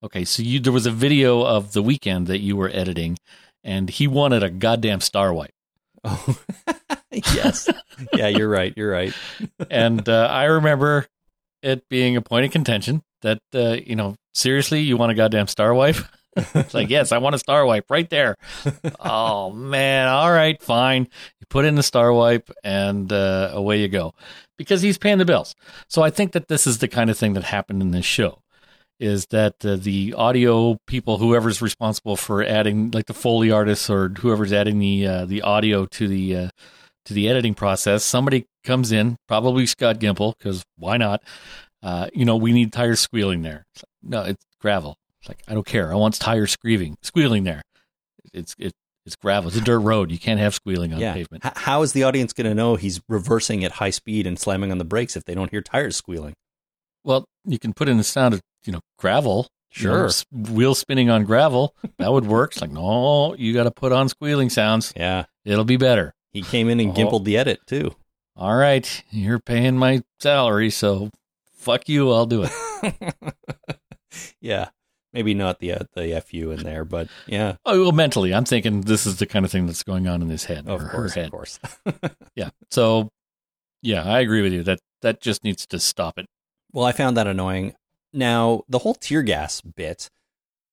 Okay, 0.03 0.25
so 0.25 0.43
you 0.43 0.59
there 0.59 0.73
was 0.73 0.85
a 0.85 0.91
video 0.91 1.43
of 1.43 1.71
the 1.73 1.81
weekend 1.81 2.27
that 2.27 2.39
you 2.39 2.55
were 2.57 2.69
editing, 2.73 3.17
and 3.65 3.89
he 3.89 4.07
wanted 4.07 4.43
a 4.43 4.49
goddamn 4.49 5.01
star 5.01 5.33
wipe. 5.33 5.51
Oh. 6.03 6.37
yes. 7.11 7.67
yeah, 8.13 8.27
you're 8.27 8.47
right. 8.47 8.73
You're 8.77 8.91
right. 8.91 9.13
and 9.69 10.07
uh, 10.07 10.27
I 10.27 10.45
remember 10.45 11.07
it 11.63 11.89
being 11.89 12.15
a 12.15 12.21
point 12.21 12.45
of 12.45 12.51
contention 12.51 13.01
that 13.23 13.39
uh, 13.53 13.77
you 13.85 13.95
know 13.95 14.15
seriously 14.33 14.81
you 14.81 14.95
want 14.95 15.11
a 15.11 15.15
goddamn 15.15 15.47
star 15.47 15.73
wipe. 15.73 15.97
it's 16.37 16.73
like 16.73 16.89
yes, 16.89 17.11
I 17.11 17.17
want 17.17 17.35
a 17.35 17.39
star 17.39 17.65
wipe 17.65 17.89
right 17.89 18.09
there. 18.09 18.35
oh 18.99 19.51
man, 19.51 20.07
all 20.07 20.31
right, 20.31 20.61
fine. 20.61 21.07
You 21.39 21.47
put 21.49 21.65
in 21.65 21.75
the 21.75 21.83
star 21.83 22.13
wipe, 22.13 22.51
and 22.63 23.11
uh, 23.11 23.49
away 23.53 23.81
you 23.81 23.87
go, 23.87 24.13
because 24.57 24.81
he's 24.81 24.97
paying 24.97 25.17
the 25.17 25.25
bills. 25.25 25.55
So 25.89 26.03
I 26.03 26.11
think 26.11 26.33
that 26.33 26.49
this 26.49 26.67
is 26.67 26.77
the 26.77 26.87
kind 26.87 27.09
of 27.09 27.17
thing 27.17 27.33
that 27.33 27.45
happened 27.45 27.81
in 27.81 27.91
this 27.91 28.05
show. 28.05 28.41
Is 28.97 29.25
that 29.31 29.55
uh, 29.65 29.75
the 29.75 30.13
audio 30.13 30.77
people, 30.87 31.17
whoever's 31.17 31.61
responsible 31.61 32.15
for 32.15 32.43
adding, 32.43 32.91
like 32.91 33.07
the 33.07 33.13
foley 33.13 33.51
artists 33.51 33.89
or 33.89 34.07
whoever's 34.07 34.53
adding 34.53 34.79
the 34.79 35.05
uh, 35.05 35.25
the 35.25 35.41
audio 35.41 35.85
to 35.85 36.07
the 36.07 36.35
uh, 36.35 36.49
to 37.05 37.13
the 37.13 37.27
editing 37.27 37.53
process, 37.53 38.03
somebody 38.03 38.45
comes 38.63 38.91
in, 38.91 39.17
probably 39.27 39.65
Scott 39.65 39.99
Gimple, 39.99 40.37
because 40.37 40.63
why 40.77 40.97
not? 40.97 41.21
Uh, 41.83 42.07
you 42.13 42.25
know, 42.25 42.35
we 42.35 42.51
need 42.51 42.71
tires 42.73 42.99
squealing 42.99 43.41
there. 43.41 43.65
It's 43.73 43.83
like, 43.83 44.11
no, 44.11 44.23
it's 44.23 44.43
gravel. 44.59 44.95
It's 45.19 45.29
like 45.29 45.43
I 45.47 45.53
don't 45.53 45.65
care. 45.65 45.91
I 45.91 45.95
want 45.95 46.15
tires 46.15 46.51
squealing, 46.51 46.97
squealing 47.01 47.43
there. 47.43 47.61
It's 48.33 48.55
it, 48.57 48.73
it's 49.05 49.15
gravel. 49.15 49.49
It's 49.49 49.57
a 49.57 49.61
dirt 49.61 49.79
road. 49.79 50.09
You 50.09 50.17
can't 50.17 50.39
have 50.39 50.55
squealing 50.55 50.93
on 50.93 50.99
yeah. 50.99 51.13
pavement. 51.13 51.43
How 51.43 51.83
is 51.83 51.93
the 51.93 52.03
audience 52.03 52.33
going 52.33 52.47
to 52.47 52.55
know 52.55 52.75
he's 52.75 53.01
reversing 53.07 53.63
at 53.63 53.73
high 53.73 53.91
speed 53.91 54.25
and 54.25 54.39
slamming 54.39 54.71
on 54.71 54.79
the 54.79 54.85
brakes 54.85 55.15
if 55.15 55.25
they 55.25 55.35
don't 55.35 55.51
hear 55.51 55.61
tires 55.61 55.95
squealing? 55.95 56.33
Well, 57.03 57.25
you 57.45 57.59
can 57.59 57.73
put 57.73 57.87
in 57.87 57.97
the 57.97 58.03
sound 58.03 58.33
of 58.33 58.41
you 58.65 58.73
know 58.73 58.81
gravel. 58.97 59.47
you 59.75 59.87
know, 59.89 60.07
Sure. 60.07 60.51
wheel 60.53 60.73
spinning 60.75 61.09
on 61.09 61.23
gravel. 61.25 61.75
That 61.99 62.11
would 62.13 62.25
work. 62.25 62.51
It's 62.53 62.61
like 62.61 62.71
no, 62.71 63.35
you 63.35 63.53
got 63.53 63.63
to 63.63 63.71
put 63.71 63.91
on 63.91 64.07
squealing 64.09 64.49
sounds. 64.49 64.93
Yeah. 64.95 65.25
It'll 65.43 65.65
be 65.65 65.77
better. 65.77 66.13
He 66.31 66.41
came 66.41 66.69
in 66.69 66.79
and 66.79 66.91
Oh. 66.91 66.93
gimpled 66.93 67.25
the 67.25 67.37
edit 67.37 67.59
too. 67.67 67.95
All 68.37 68.55
right, 68.55 69.03
you're 69.11 69.39
paying 69.39 69.77
my 69.77 70.01
salary, 70.19 70.69
so 70.69 71.09
fuck 71.57 71.87
you. 71.87 72.11
I'll 72.11 72.25
do 72.25 72.45
it. 72.47 73.15
yeah. 74.41 74.69
Maybe 75.13 75.33
not 75.33 75.59
the 75.59 75.71
uh, 75.71 75.79
the 75.95 76.19
fu 76.21 76.51
in 76.51 76.63
there, 76.63 76.83
but 76.83 77.07
yeah, 77.25 77.55
Oh, 77.65 77.81
well, 77.83 77.91
mentally, 77.93 78.33
I'm 78.33 78.43
thinking 78.43 78.81
this 78.81 79.05
is 79.05 79.15
the 79.15 79.25
kind 79.25 79.45
of 79.45 79.51
thing 79.51 79.65
that's 79.65 79.81
going 79.83 80.09
on 80.09 80.21
in 80.21 80.27
his 80.29 80.43
head 80.43 80.67
of 80.67 80.81
or 80.83 80.89
course, 80.89 81.13
her 81.13 81.21
head. 81.21 81.25
of 81.27 81.31
course. 81.31 81.59
Yeah. 82.35 82.49
So, 82.69 83.07
yeah, 83.81 84.03
I 84.03 84.19
agree 84.19 84.41
with 84.41 84.51
you. 84.51 84.61
That 84.63 84.79
that 85.01 85.21
just 85.21 85.45
needs 85.45 85.65
to 85.67 85.79
stop 85.79 86.17
it. 86.19 86.25
Well, 86.73 86.83
I 86.85 86.91
found 86.91 87.15
that 87.15 87.27
annoying. 87.27 87.75
Now, 88.15 88.63
the 88.69 88.79
whole 88.79 88.95
tear 88.95 89.21
gas 89.21 89.61
bit. 89.61 90.09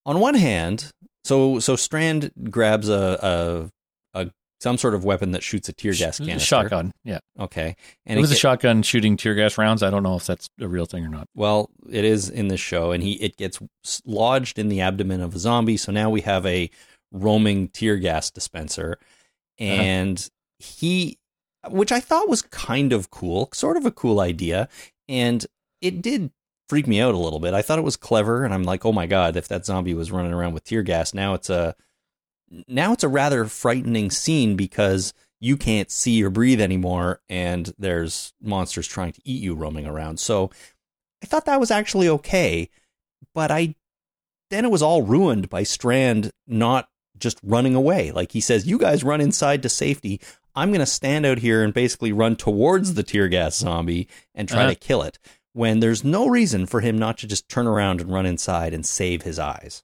On 0.05 0.19
one 0.19 0.35
hand, 0.35 0.91
so 1.25 1.61
so 1.61 1.77
Strand 1.77 2.33
grabs 2.51 2.89
a 2.89 3.71
a, 4.15 4.21
a 4.21 4.31
some 4.61 4.79
sort 4.79 4.95
of 4.95 5.05
weapon 5.05 5.33
that 5.33 5.43
shoots 5.43 5.69
a 5.69 5.73
tear 5.73 5.93
gas 5.93 6.19
canister. 6.19 6.47
Shotgun. 6.47 6.93
Yeah. 7.05 7.19
Okay, 7.39 7.77
and 8.07 8.19
it 8.19 8.21
was 8.21 8.33
a 8.33 8.37
shotgun 8.37 8.83
shooting 8.83 9.17
tear 9.17 9.35
gas 9.35 9.59
rounds. 9.59 9.83
I 9.83 9.91
don't 9.91 10.03
know 10.03 10.17
if 10.17 10.27
that's 10.27 10.49
a 10.61 10.67
real 10.67 10.87
thing 10.87 11.05
or 11.05 11.09
not. 11.09 11.29
Well, 11.37 11.71
it 11.89 12.05
is 12.05 12.29
in 12.29 12.49
this 12.49 12.61
show, 12.61 12.91
and 12.91 13.03
he 13.03 13.13
it 13.15 13.37
gets 13.37 13.61
lodged 14.05 14.59
in 14.59 14.69
the 14.69 14.81
abdomen 14.81 15.21
of 15.21 15.35
a 15.35 15.39
zombie. 15.39 15.77
So 15.77 15.93
now 15.93 16.11
we 16.11 16.23
have 16.23 16.45
a 16.47 16.69
roaming 17.13 17.69
tear 17.69 17.97
gas 17.97 18.31
dispenser, 18.31 18.99
uh-huh. 19.61 19.71
and 19.71 20.31
he, 20.59 21.19
which 21.69 21.93
I 21.93 22.01
thought 22.01 22.29
was 22.29 22.43
kind 22.43 22.93
of 22.93 23.11
cool, 23.11 23.51
sort 23.53 23.77
of 23.77 23.87
a 23.87 23.93
cool 23.93 24.19
idea, 24.19 24.69
and 25.09 25.47
it 25.81 26.03
did 26.03 26.31
freak 26.73 26.87
me 26.87 27.03
out 27.03 27.15
a 27.15 27.19
little 27.19 27.39
bit. 27.39 27.53
I 27.53 27.61
thought 27.61 27.79
it 27.79 27.85
was 27.85 27.97
clever, 27.99 28.47
and 28.47 28.55
I'm 28.55 28.63
like, 28.63 28.87
oh 28.87 28.93
my 28.95 29.05
god, 29.05 29.37
if 29.37 29.47
that 29.49 29.67
zombie 29.67 29.93
was 29.93 30.11
running 30.11 30.33
around 30.33 30.55
with 30.55 30.65
tear 30.65 30.83
gas, 30.83 31.13
now 31.13 31.35
it's 31.35 31.51
a 31.51 31.75
now 32.67 32.95
it's 32.95 33.05
a 33.05 33.09
rather 33.11 33.45
frightening 33.45 34.11
scene 34.11 34.57
because 34.57 35.13
you 35.39 35.59
can't 35.59 35.91
see 35.91 36.25
or 36.25 36.31
breathe 36.31 36.63
anymore, 36.63 37.21
and 37.29 37.75
there's 37.79 38.33
monsters 38.41 38.87
trying 38.89 39.13
to 39.13 39.21
eat 39.23 39.43
you 39.43 39.55
roaming 39.55 39.85
around. 39.85 40.19
So 40.19 40.51
I 41.23 41.27
thought 41.27 41.45
that 41.45 41.61
was 41.61 41.71
actually 41.71 42.09
okay, 42.09 42.71
but 43.35 43.51
I 43.51 43.75
then 44.49 44.65
it 44.65 44.71
was 44.71 44.81
all 44.81 45.03
ruined 45.03 45.51
by 45.51 45.65
Strand 45.65 46.31
not 46.47 46.89
just 47.19 47.39
running 47.43 47.75
away. 47.75 48.13
Like 48.13 48.33
he 48.33 48.41
says, 48.41 48.67
"You 48.67 48.79
guys 48.79 49.05
run 49.05 49.21
inside 49.21 49.63
to 49.65 49.69
safety. 49.69 50.23
I'm 50.55 50.71
going 50.71 50.81
to 50.81 50.87
stand 50.87 51.27
out 51.27 51.39
here 51.39 51.63
and 51.63 51.75
basically 51.75 52.13
run 52.13 52.37
towards 52.37 52.95
the 52.95 53.03
tear 53.03 53.29
gas 53.29 53.57
zombie 53.57 54.09
and 54.35 54.49
try 54.49 54.61
Uh-huh. 54.63 54.71
to 54.71 54.75
kill 54.75 55.03
it." 55.03 55.19
When 55.55 55.81
there's 55.81 56.03
no 56.03 56.27
reason 56.29 56.67
for 56.67 56.81
him 56.81 56.99
not 56.99 57.19
to 57.19 57.27
just 57.27 57.49
turn 57.49 57.67
around 57.67 58.01
and 58.01 58.11
run 58.13 58.27
inside 58.27 58.73
and 58.73 58.87
save 58.87 59.23
his 59.23 59.39
eyes. 59.39 59.83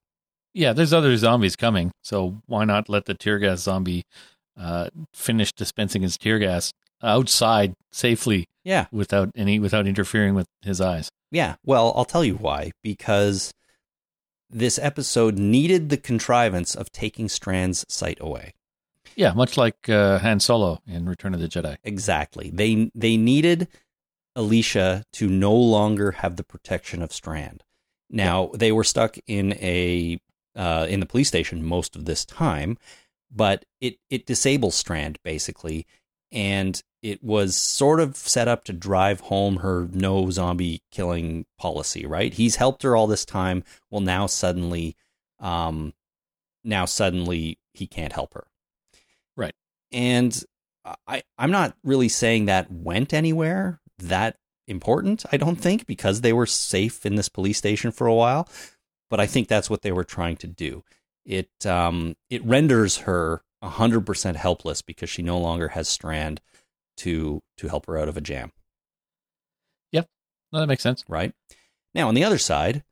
Yeah, 0.54 0.72
there's 0.72 0.92
other 0.94 1.16
zombies 1.16 1.56
coming, 1.56 1.92
so 2.02 2.40
why 2.46 2.64
not 2.64 2.88
let 2.88 3.04
the 3.04 3.14
tear 3.14 3.38
gas 3.38 3.60
zombie 3.60 4.04
uh, 4.58 4.88
finish 5.14 5.52
dispensing 5.52 6.02
his 6.02 6.16
tear 6.16 6.38
gas 6.38 6.72
outside 7.02 7.74
safely 7.92 8.46
Yeah. 8.64 8.86
without 8.90 9.30
any 9.36 9.58
without 9.60 9.86
interfering 9.86 10.34
with 10.34 10.46
his 10.62 10.80
eyes. 10.80 11.10
Yeah. 11.30 11.56
Well, 11.64 11.92
I'll 11.94 12.04
tell 12.06 12.24
you 12.24 12.34
why. 12.36 12.72
Because 12.82 13.52
this 14.50 14.78
episode 14.78 15.38
needed 15.38 15.90
the 15.90 15.96
contrivance 15.98 16.74
of 16.74 16.90
taking 16.90 17.28
Strand's 17.28 17.84
sight 17.88 18.16
away. 18.20 18.54
Yeah, 19.14 19.32
much 19.34 19.56
like 19.58 19.88
uh, 19.88 20.18
Han 20.20 20.40
Solo 20.40 20.80
in 20.86 21.06
Return 21.08 21.34
of 21.34 21.40
the 21.40 21.48
Jedi. 21.48 21.76
Exactly. 21.84 22.50
They 22.52 22.90
they 22.94 23.16
needed 23.16 23.68
Alicia 24.39 25.05
to 25.14 25.28
no 25.28 25.53
longer 25.53 26.12
have 26.12 26.36
the 26.36 26.45
protection 26.45 27.03
of 27.03 27.12
Strand. 27.12 27.64
Now 28.09 28.53
they 28.55 28.70
were 28.70 28.84
stuck 28.84 29.18
in 29.26 29.55
a 29.55 30.20
uh, 30.55 30.86
in 30.89 31.01
the 31.01 31.07
police 31.07 31.26
station 31.26 31.64
most 31.64 31.97
of 31.97 32.05
this 32.05 32.24
time, 32.24 32.78
but 33.34 33.64
it 33.80 33.97
it 34.09 34.26
disables 34.26 34.76
Strand 34.76 35.18
basically, 35.24 35.86
and 36.30 36.80
it 37.03 37.22
was 37.22 37.57
sort 37.57 37.99
of 37.99 38.16
set 38.16 38.47
up 38.47 38.62
to 38.64 38.72
drive 38.72 39.20
home 39.22 39.57
her 39.57 39.89
no 39.93 40.30
zombie 40.30 40.82
killing 40.93 41.45
policy. 41.59 42.07
Right? 42.07 42.32
He's 42.32 42.57
helped 42.57 42.84
her 42.84 42.95
all 42.95 43.09
this 43.09 43.24
time. 43.24 43.64
Well, 43.91 44.01
now 44.01 44.26
suddenly, 44.26 44.97
um, 45.41 45.95
now 46.62 46.84
suddenly 46.84 47.59
he 47.74 47.89
can't 47.89 48.12
help 48.12 48.34
her. 48.34 48.47
Right. 49.36 49.55
And 49.91 50.41
I 51.09 51.24
I'm 51.36 51.51
not 51.51 51.76
really 51.82 52.09
saying 52.09 52.45
that 52.45 52.70
went 52.70 53.12
anywhere 53.12 53.80
that 53.99 54.36
important, 54.66 55.24
I 55.32 55.36
don't 55.36 55.57
think, 55.57 55.86
because 55.86 56.20
they 56.20 56.32
were 56.32 56.46
safe 56.46 57.05
in 57.05 57.16
this 57.16 57.28
police 57.28 57.59
station 57.59 57.90
for 57.90 58.07
a 58.07 58.14
while. 58.14 58.49
But 59.11 59.20
I 59.20 59.26
think 59.26 59.49
that's 59.49 59.70
what 59.70 59.82
they 59.82 59.92
were 59.92 60.05
trying 60.05 60.36
to 60.36 60.46
do. 60.46 60.84
It 61.24 61.51
um, 61.66 62.16
it 62.30 62.44
renders 62.44 62.99
her 62.99 63.42
hundred 63.62 64.07
percent 64.07 64.36
helpless 64.36 64.82
because 64.82 65.11
she 65.11 65.22
no 65.22 65.38
longer 65.38 65.68
has 65.68 65.88
Strand 65.88 66.40
to 66.99 67.42
to 67.57 67.68
help 67.68 67.86
her 67.86 67.99
out 67.99 68.09
of 68.09 68.16
a 68.16 68.20
jam. 68.20 68.53
Yep, 69.92 70.09
no, 70.53 70.61
that 70.61 70.66
makes 70.66 70.82
sense. 70.82 71.05
Right 71.09 71.32
now, 71.94 72.09
on 72.09 72.14
the 72.14 72.24
other 72.24 72.38
side, 72.38 72.84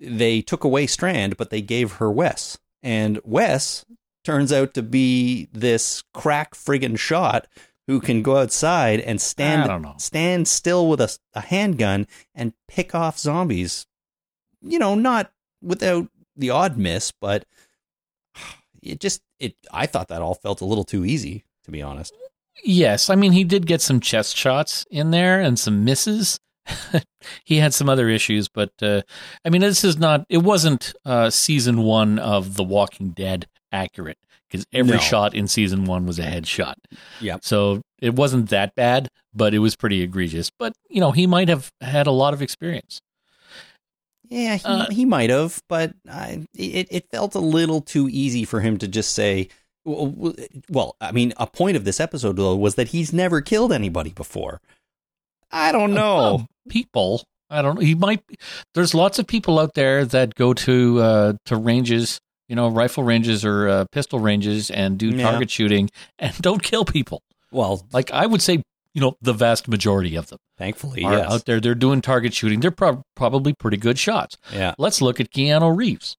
they 0.00 0.42
took 0.42 0.64
away 0.64 0.86
Strand, 0.86 1.36
but 1.36 1.50
they 1.50 1.62
gave 1.62 1.92
her 1.94 2.10
Wes, 2.10 2.58
and 2.82 3.20
Wes 3.24 3.84
turns 4.24 4.52
out 4.52 4.74
to 4.74 4.82
be 4.82 5.48
this 5.52 6.02
crack 6.12 6.54
friggin' 6.54 6.98
shot 6.98 7.46
who 7.86 8.00
can 8.00 8.22
go 8.22 8.38
outside 8.38 9.00
and 9.00 9.20
stand 9.20 9.86
stand 9.98 10.48
still 10.48 10.88
with 10.88 11.00
a, 11.00 11.16
a 11.34 11.40
handgun 11.40 12.06
and 12.34 12.52
pick 12.68 12.94
off 12.94 13.18
zombies. 13.18 13.86
You 14.60 14.78
know, 14.78 14.94
not 14.94 15.30
without 15.62 16.08
the 16.36 16.50
odd 16.50 16.76
miss, 16.76 17.12
but 17.12 17.44
it 18.82 19.00
just 19.00 19.22
it. 19.38 19.54
I 19.70 19.86
thought 19.86 20.08
that 20.08 20.22
all 20.22 20.34
felt 20.34 20.60
a 20.60 20.66
little 20.66 20.84
too 20.84 21.04
easy, 21.04 21.44
to 21.64 21.70
be 21.70 21.82
honest. 21.82 22.14
Yes, 22.64 23.10
I 23.10 23.14
mean 23.14 23.32
he 23.32 23.44
did 23.44 23.66
get 23.66 23.80
some 23.80 24.00
chest 24.00 24.36
shots 24.36 24.86
in 24.90 25.10
there 25.10 25.40
and 25.40 25.58
some 25.58 25.84
misses. 25.84 26.40
he 27.44 27.58
had 27.58 27.72
some 27.72 27.88
other 27.88 28.08
issues, 28.08 28.48
but 28.48 28.72
uh, 28.82 29.02
I 29.44 29.50
mean 29.50 29.60
this 29.60 29.84
is 29.84 29.98
not. 29.98 30.26
It 30.28 30.38
wasn't 30.38 30.94
uh, 31.04 31.30
season 31.30 31.82
one 31.82 32.18
of 32.18 32.56
The 32.56 32.64
Walking 32.64 33.10
Dead 33.10 33.46
accurate 33.70 34.18
because 34.50 34.64
every 34.72 34.96
No. 34.96 34.98
shot 35.02 35.34
in 35.34 35.48
season 35.48 35.84
one 35.84 36.06
was 36.06 36.18
a 36.18 36.22
headshot. 36.24 36.74
Yep. 37.20 37.44
So 37.44 37.82
it 38.00 38.14
wasn't 38.14 38.50
that 38.50 38.74
bad, 38.74 39.08
but 39.34 39.54
it 39.54 39.58
was 39.60 39.76
pretty 39.76 40.02
egregious. 40.02 40.50
But 40.58 40.72
you 40.88 41.00
know 41.00 41.12
he 41.12 41.26
might 41.26 41.48
have 41.48 41.70
had 41.80 42.06
a 42.06 42.10
lot 42.12 42.34
of 42.34 42.42
experience. 42.42 43.00
Yeah, 44.28 44.56
he, 44.56 44.64
Uh, 44.64 44.86
he 44.90 45.04
might 45.04 45.30
have, 45.30 45.60
but 45.68 45.94
I, 46.10 46.44
it 46.54 46.88
it 46.90 47.06
felt 47.12 47.34
a 47.34 47.40
little 47.40 47.80
too 47.80 48.08
easy 48.10 48.44
for 48.44 48.60
him 48.60 48.76
to 48.78 48.88
just 48.88 49.12
say. 49.12 49.48
Well, 49.84 50.34
well, 50.68 50.96
I 51.00 51.12
mean, 51.12 51.32
a 51.36 51.46
point 51.46 51.76
of 51.76 51.84
this 51.84 52.00
episode 52.00 52.34
though 52.36 52.56
was 52.56 52.74
that 52.74 52.88
he's 52.88 53.12
never 53.12 53.40
killed 53.40 53.72
anybody 53.72 54.10
before. 54.10 54.60
I 55.52 55.70
don't 55.70 55.94
know. 55.94 56.16
Well, 56.16 56.48
people. 56.68 57.22
I 57.48 57.62
don't 57.62 57.76
know. 57.76 57.80
He 57.82 57.94
might. 57.94 58.24
There's 58.74 58.94
lots 58.94 59.20
of 59.20 59.28
people 59.28 59.60
out 59.60 59.74
there 59.74 60.04
that 60.04 60.34
go 60.34 60.52
to 60.54 61.00
uh, 61.00 61.32
to 61.44 61.56
ranges, 61.56 62.18
you 62.48 62.56
know, 62.56 62.68
rifle 62.68 63.02
ranges 63.04 63.44
or 63.44 63.68
uh, 63.68 63.84
pistol 63.92 64.18
ranges, 64.20 64.70
and 64.70 64.98
do 64.98 65.10
Yeah. 65.10 65.30
target 65.30 65.50
shooting 65.50 65.90
and 66.18 66.36
don't 66.40 66.62
kill 66.62 66.84
people. 66.84 67.22
Well, 67.52 67.86
Like 67.92 68.10
I 68.12 68.26
would 68.26 68.42
say, 68.42 68.62
you 68.94 69.00
know, 69.00 69.16
the 69.20 69.32
vast 69.32 69.68
majority 69.68 70.16
of 70.16 70.28
them 70.28 70.38
thankfully, 70.58 71.04
are 71.04 71.12
yes. 71.18 71.30
out 71.30 71.44
there. 71.44 71.60
They're 71.60 71.74
doing 71.74 72.00
target 72.00 72.32
shooting. 72.32 72.60
They're 72.60 72.70
prob 72.70 73.02
probably 73.14 73.52
pretty 73.52 73.76
good 73.76 73.98
shots. 73.98 74.36
Yeah, 74.52 74.74
Let's 74.78 75.02
look 75.02 75.20
at 75.20 75.30
Keanu 75.30 75.76
Reeves, 75.76 76.16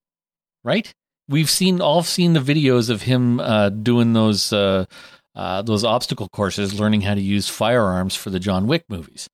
right? 0.64 0.94
We've 1.30 1.50
seen 1.50 1.82
all 1.82 2.04
seen 2.04 2.34
the 2.34 2.40
videos 2.40 2.90
of 2.90 3.02
him 3.04 3.40
uh, 3.40 3.70
doing 3.70 4.14
those 4.14 4.54
uh, 4.54 4.86
uh, 5.36 5.62
those 5.64 5.84
obstacle 5.84 6.30
courses, 6.30 6.80
learning 6.80 7.02
how 7.02 7.14
to 7.16 7.22
use 7.22 7.50
firearms 7.50 8.16
for 8.16 8.30
the 8.30 8.40
John 8.40 8.66
Wick 8.68 8.84
movies, 8.90 9.28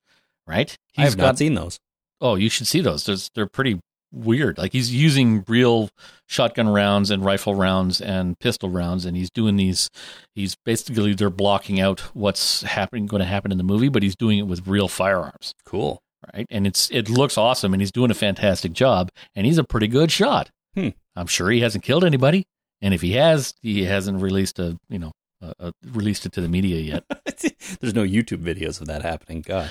right? 0.46 0.76
I 0.96 1.02
have 1.02 1.16
not 1.16 1.38
seen 1.38 1.54
those. 1.54 1.78
Oh, 2.20 2.34
you 2.36 2.48
should 2.48 2.66
see 2.66 2.80
those. 2.80 3.04
There's, 3.04 3.30
they're 3.34 3.46
pretty 3.46 3.80
weird. 4.14 4.58
Like 4.58 4.72
he's 4.72 4.94
using 4.94 5.44
real 5.48 5.90
shotgun 6.26 6.68
rounds 6.68 7.10
and 7.10 7.24
rifle 7.24 7.54
rounds 7.54 8.00
and 8.00 8.38
pistol 8.38 8.70
rounds, 8.70 9.04
and 9.04 9.16
he's 9.16 9.30
doing 9.30 9.56
these. 9.56 9.90
He's 10.34 10.54
basically 10.64 11.14
they're 11.14 11.30
blocking 11.30 11.80
out 11.80 12.00
what's 12.14 12.62
happening, 12.62 13.06
going 13.06 13.20
to 13.20 13.26
happen 13.26 13.52
in 13.52 13.58
the 13.58 13.64
movie, 13.64 13.88
but 13.88 14.02
he's 14.02 14.16
doing 14.16 14.38
it 14.38 14.46
with 14.46 14.66
real 14.66 14.88
firearms, 14.88 15.54
Cool. 15.66 16.00
right? 16.32 16.46
And 16.50 16.66
it's 16.66 16.90
it 16.90 17.08
looks 17.10 17.36
awesome, 17.36 17.74
and 17.74 17.82
he's 17.82 17.92
doing 17.92 18.10
a 18.10 18.14
fantastic 18.14 18.72
job, 18.72 19.10
and 19.34 19.46
he's 19.46 19.58
a 19.58 19.64
pretty 19.64 19.88
good 19.88 20.10
shot. 20.10 20.50
Hmm. 20.74 20.88
I'm 21.16 21.26
sure 21.26 21.50
he 21.50 21.60
hasn't 21.60 21.84
killed 21.84 22.04
anybody, 22.04 22.44
and 22.80 22.94
if 22.94 23.00
he 23.02 23.12
has, 23.12 23.54
he 23.62 23.84
hasn't 23.84 24.20
released 24.22 24.58
a 24.58 24.78
you 24.88 24.98
know 24.98 25.12
uh, 25.42 25.72
released 25.92 26.24
it 26.26 26.32
to 26.32 26.40
the 26.40 26.48
media 26.48 26.80
yet. 26.80 27.04
There's 27.80 27.94
no 27.94 28.02
YouTube 28.02 28.42
videos 28.42 28.80
of 28.80 28.86
that 28.86 29.02
happening. 29.02 29.42
God. 29.42 29.70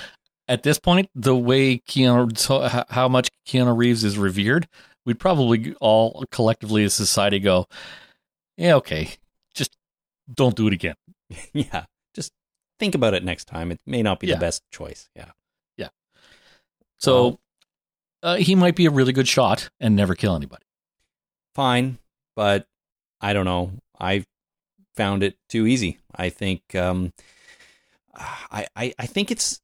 At 0.53 0.63
this 0.63 0.79
point, 0.79 1.09
the 1.15 1.35
way 1.35 1.79
Keanu, 1.79 2.85
how 2.89 3.07
much 3.07 3.29
Keanu 3.47 3.75
Reeves 3.75 4.03
is 4.03 4.17
revered, 4.17 4.67
we'd 5.05 5.19
probably 5.19 5.73
all 5.81 6.23
collectively 6.31 6.83
as 6.83 6.93
society 6.93 7.39
go, 7.39 7.67
yeah, 8.57 8.75
okay, 8.75 9.09
just 9.53 9.75
don't 10.33 10.55
do 10.55 10.67
it 10.67 10.73
again. 10.73 10.95
yeah, 11.53 11.85
just 12.13 12.31
think 12.79 12.93
about 12.95 13.13
it 13.13 13.23
next 13.23 13.45
time. 13.45 13.71
It 13.71 13.79
may 13.85 14.01
not 14.03 14.19
be 14.19 14.27
Yeah. 14.27 14.35
the 14.35 14.39
best 14.41 14.61
choice. 14.71 15.09
Yeah. 15.15 15.31
Yeah. 15.77 15.89
So 16.99 17.39
uh, 18.21 18.35
he 18.35 18.55
might 18.55 18.75
be 18.75 18.85
a 18.85 18.91
really 18.91 19.13
good 19.13 19.27
shot 19.27 19.69
and 19.79 19.95
never 19.95 20.15
kill 20.15 20.35
anybody. 20.35 20.63
fine, 21.55 21.97
but 22.35 22.67
I 23.21 23.33
don't 23.33 23.45
know. 23.45 23.71
I 23.99 24.25
found 24.95 25.23
it 25.23 25.35
too 25.49 25.65
easy. 25.65 25.97
I 26.15 26.29
think 26.29 26.75
um, 26.75 27.11
I, 28.15 28.67
I 28.75 28.93
I 28.99 29.05
think 29.07 29.31
it's 29.31 29.59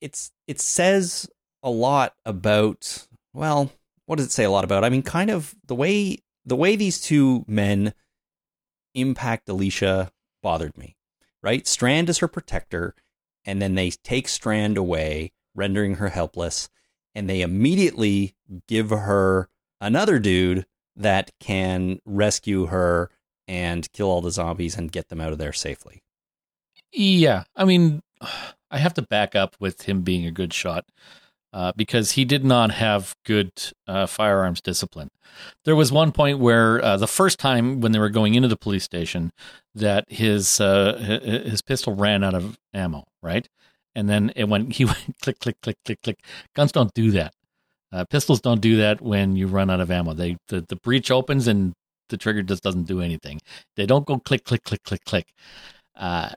it's 0.00 0.30
it 0.46 0.60
says 0.60 1.28
a 1.62 1.70
lot 1.70 2.14
about 2.24 3.06
well, 3.34 3.72
what 4.06 4.16
does 4.16 4.26
it 4.26 4.32
say 4.32 4.44
a 4.44 4.50
lot 4.50 4.64
about? 4.64 4.84
I 4.84 4.90
mean, 4.90 5.02
kind 5.02 5.30
of 5.30 5.54
the 5.66 5.74
way 5.74 6.18
the 6.44 6.56
way 6.56 6.76
these 6.76 7.00
two 7.00 7.44
men 7.46 7.94
impact 8.94 9.48
Alicia 9.48 10.10
bothered 10.42 10.76
me. 10.76 10.96
Right, 11.42 11.66
Strand 11.66 12.08
is 12.08 12.18
her 12.18 12.28
protector, 12.28 12.94
and 13.44 13.60
then 13.60 13.74
they 13.74 13.90
take 13.90 14.28
Strand 14.28 14.76
away, 14.76 15.32
rendering 15.54 15.96
her 15.96 16.10
helpless, 16.10 16.68
and 17.14 17.28
they 17.28 17.40
immediately 17.40 18.36
give 18.68 18.90
her 18.90 19.48
another 19.80 20.20
dude 20.20 20.66
that 20.94 21.32
can 21.40 22.00
rescue 22.04 22.66
her 22.66 23.10
and 23.48 23.90
kill 23.92 24.06
all 24.06 24.20
the 24.20 24.30
zombies 24.30 24.76
and 24.76 24.92
get 24.92 25.08
them 25.08 25.20
out 25.20 25.32
of 25.32 25.38
there 25.38 25.52
safely. 25.52 26.02
Yeah, 26.92 27.44
I 27.56 27.64
mean, 27.64 28.02
I 28.72 28.78
have 28.78 28.94
to 28.94 29.02
back 29.02 29.36
up 29.36 29.54
with 29.60 29.82
him 29.82 30.02
being 30.02 30.26
a 30.26 30.30
good 30.30 30.52
shot 30.52 30.86
uh, 31.52 31.72
because 31.76 32.12
he 32.12 32.24
did 32.24 32.44
not 32.44 32.72
have 32.72 33.14
good 33.24 33.52
uh, 33.86 34.06
firearms 34.06 34.60
discipline. 34.60 35.10
There 35.64 35.76
was 35.76 35.92
one 35.92 36.12
point 36.12 36.38
where 36.38 36.82
uh, 36.82 36.96
the 36.96 37.06
first 37.06 37.38
time 37.38 37.80
when 37.80 37.92
they 37.92 37.98
were 37.98 38.08
going 38.08 38.34
into 38.34 38.48
the 38.48 38.56
police 38.56 38.84
station, 38.84 39.32
that 39.74 40.10
his 40.10 40.60
uh, 40.60 41.20
his 41.22 41.62
pistol 41.62 41.94
ran 41.94 42.24
out 42.24 42.34
of 42.34 42.58
ammo, 42.72 43.04
right? 43.22 43.48
And 43.94 44.08
then 44.08 44.32
it 44.34 44.48
went 44.48 44.74
he 44.74 44.84
went 44.86 45.18
click 45.20 45.38
click 45.38 45.56
click 45.62 45.76
click 45.84 46.00
click. 46.02 46.18
Guns 46.54 46.72
don't 46.72 46.92
do 46.94 47.10
that. 47.12 47.34
Uh, 47.92 48.04
pistols 48.06 48.40
don't 48.40 48.62
do 48.62 48.78
that 48.78 49.02
when 49.02 49.36
you 49.36 49.46
run 49.46 49.68
out 49.68 49.80
of 49.80 49.90
ammo. 49.90 50.14
They 50.14 50.38
the, 50.48 50.64
the 50.66 50.76
breech 50.76 51.10
opens 51.10 51.46
and 51.46 51.74
the 52.08 52.16
trigger 52.16 52.42
just 52.42 52.62
doesn't 52.62 52.84
do 52.84 53.00
anything. 53.00 53.40
They 53.76 53.86
don't 53.86 54.06
go 54.06 54.18
click 54.18 54.44
click 54.44 54.64
click 54.64 54.82
click 54.84 55.04
click. 55.04 55.26
Uh, 55.94 56.30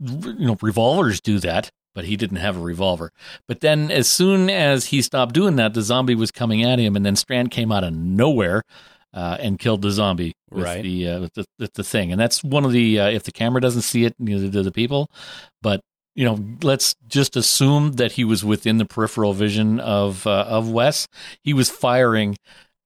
you 0.00 0.46
know, 0.46 0.56
revolvers 0.62 1.20
do 1.20 1.38
that, 1.40 1.70
but 1.98 2.04
he 2.04 2.16
didn't 2.16 2.36
have 2.36 2.56
a 2.56 2.60
revolver. 2.60 3.10
But 3.48 3.58
then, 3.58 3.90
as 3.90 4.06
soon 4.08 4.48
as 4.48 4.86
he 4.86 5.02
stopped 5.02 5.34
doing 5.34 5.56
that, 5.56 5.74
the 5.74 5.82
zombie 5.82 6.14
was 6.14 6.30
coming 6.30 6.62
at 6.62 6.78
him, 6.78 6.94
and 6.94 7.04
then 7.04 7.16
Strand 7.16 7.50
came 7.50 7.72
out 7.72 7.82
of 7.82 7.92
nowhere 7.92 8.62
uh, 9.12 9.36
and 9.40 9.58
killed 9.58 9.82
the 9.82 9.90
zombie 9.90 10.32
with 10.48 10.62
Right. 10.64 10.84
the 10.84 11.08
uh, 11.08 11.20
with 11.22 11.34
the 11.34 11.44
with 11.58 11.72
the 11.72 11.82
thing. 11.82 12.12
And 12.12 12.20
that's 12.20 12.44
one 12.44 12.64
of 12.64 12.70
the 12.70 13.00
uh, 13.00 13.08
if 13.08 13.24
the 13.24 13.32
camera 13.32 13.60
doesn't 13.60 13.82
see 13.82 14.04
it, 14.04 14.14
neither 14.20 14.46
do 14.46 14.62
the 14.62 14.70
people. 14.70 15.10
But 15.60 15.80
you 16.14 16.24
know, 16.24 16.38
let's 16.62 16.94
just 17.08 17.34
assume 17.34 17.94
that 17.94 18.12
he 18.12 18.22
was 18.22 18.44
within 18.44 18.78
the 18.78 18.84
peripheral 18.84 19.32
vision 19.32 19.80
of 19.80 20.24
uh, 20.24 20.44
of 20.48 20.70
Wes. 20.70 21.08
He 21.42 21.52
was 21.52 21.68
firing 21.68 22.36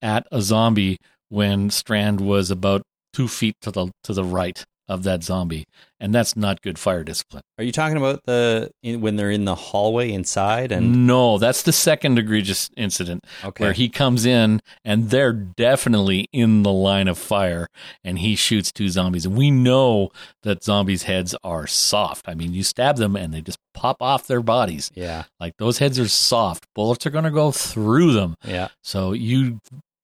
at 0.01 0.27
a 0.33 0.41
zombie 0.41 0.97
when 1.29 1.69
Strand 1.69 2.23
was 2.23 2.51
about 2.51 2.81
two 3.13 3.29
feet 3.29 3.57
to 3.61 3.71
the 3.71 3.91
to 4.05 4.15
the 4.15 4.25
right 4.25 4.65
of 4.93 5.03
that 5.05 5.23
zombie, 5.25 5.65
and 5.99 6.15
that's 6.15 6.37
not 6.37 6.61
good 6.63 6.79
fire 6.79 7.03
discipline. 7.03 7.43
Are 7.59 7.65
you 7.65 7.73
talking 7.73 7.97
about 7.97 8.25
the 8.27 8.71
in, 8.83 9.01
when 9.01 9.17
they're 9.17 9.31
in 9.31 9.45
the 9.45 9.55
hallway 9.55 10.13
inside 10.13 10.71
and 10.73 11.07
No, 11.07 11.39
that's 11.39 11.63
the 11.63 11.73
second 11.73 12.19
egregious 12.19 12.71
incident 12.77 13.25
okay 13.45 13.65
where 13.65 13.73
he 13.73 13.89
comes 13.89 14.27
in 14.27 14.61
and 14.85 15.11
they're 15.11 15.33
definitely 15.33 16.29
in 16.33 16.63
the 16.63 16.73
line 16.73 17.09
of 17.09 17.19
fire 17.19 17.69
and 18.05 18.19
he 18.19 18.37
shoots 18.37 18.71
two 18.71 18.89
zombies. 18.89 19.25
And 19.25 19.37
we 19.37 19.51
know 19.51 20.11
that 20.43 20.63
zombies' 20.63 21.05
heads 21.05 21.35
are 21.43 21.67
soft. 21.67 22.29
I 22.29 22.35
mean, 22.35 22.53
you 22.53 22.63
stab 22.63 22.97
them 22.97 23.17
and 23.17 23.33
they 23.33 23.41
just 23.41 23.59
pop 23.73 23.97
off 24.01 24.27
their 24.27 24.43
bodies. 24.43 24.91
yeah 24.95 25.25
Like 25.41 25.57
those 25.59 25.79
heads 25.79 25.99
are 25.99 26.09
soft. 26.09 26.67
Bullets 26.75 27.07
are 27.07 27.11
going 27.11 27.25
to 27.25 27.31
go 27.31 27.51
through 27.51 28.13
them. 28.13 28.37
yeah 28.45 28.69
So 28.83 29.13
you 29.13 29.61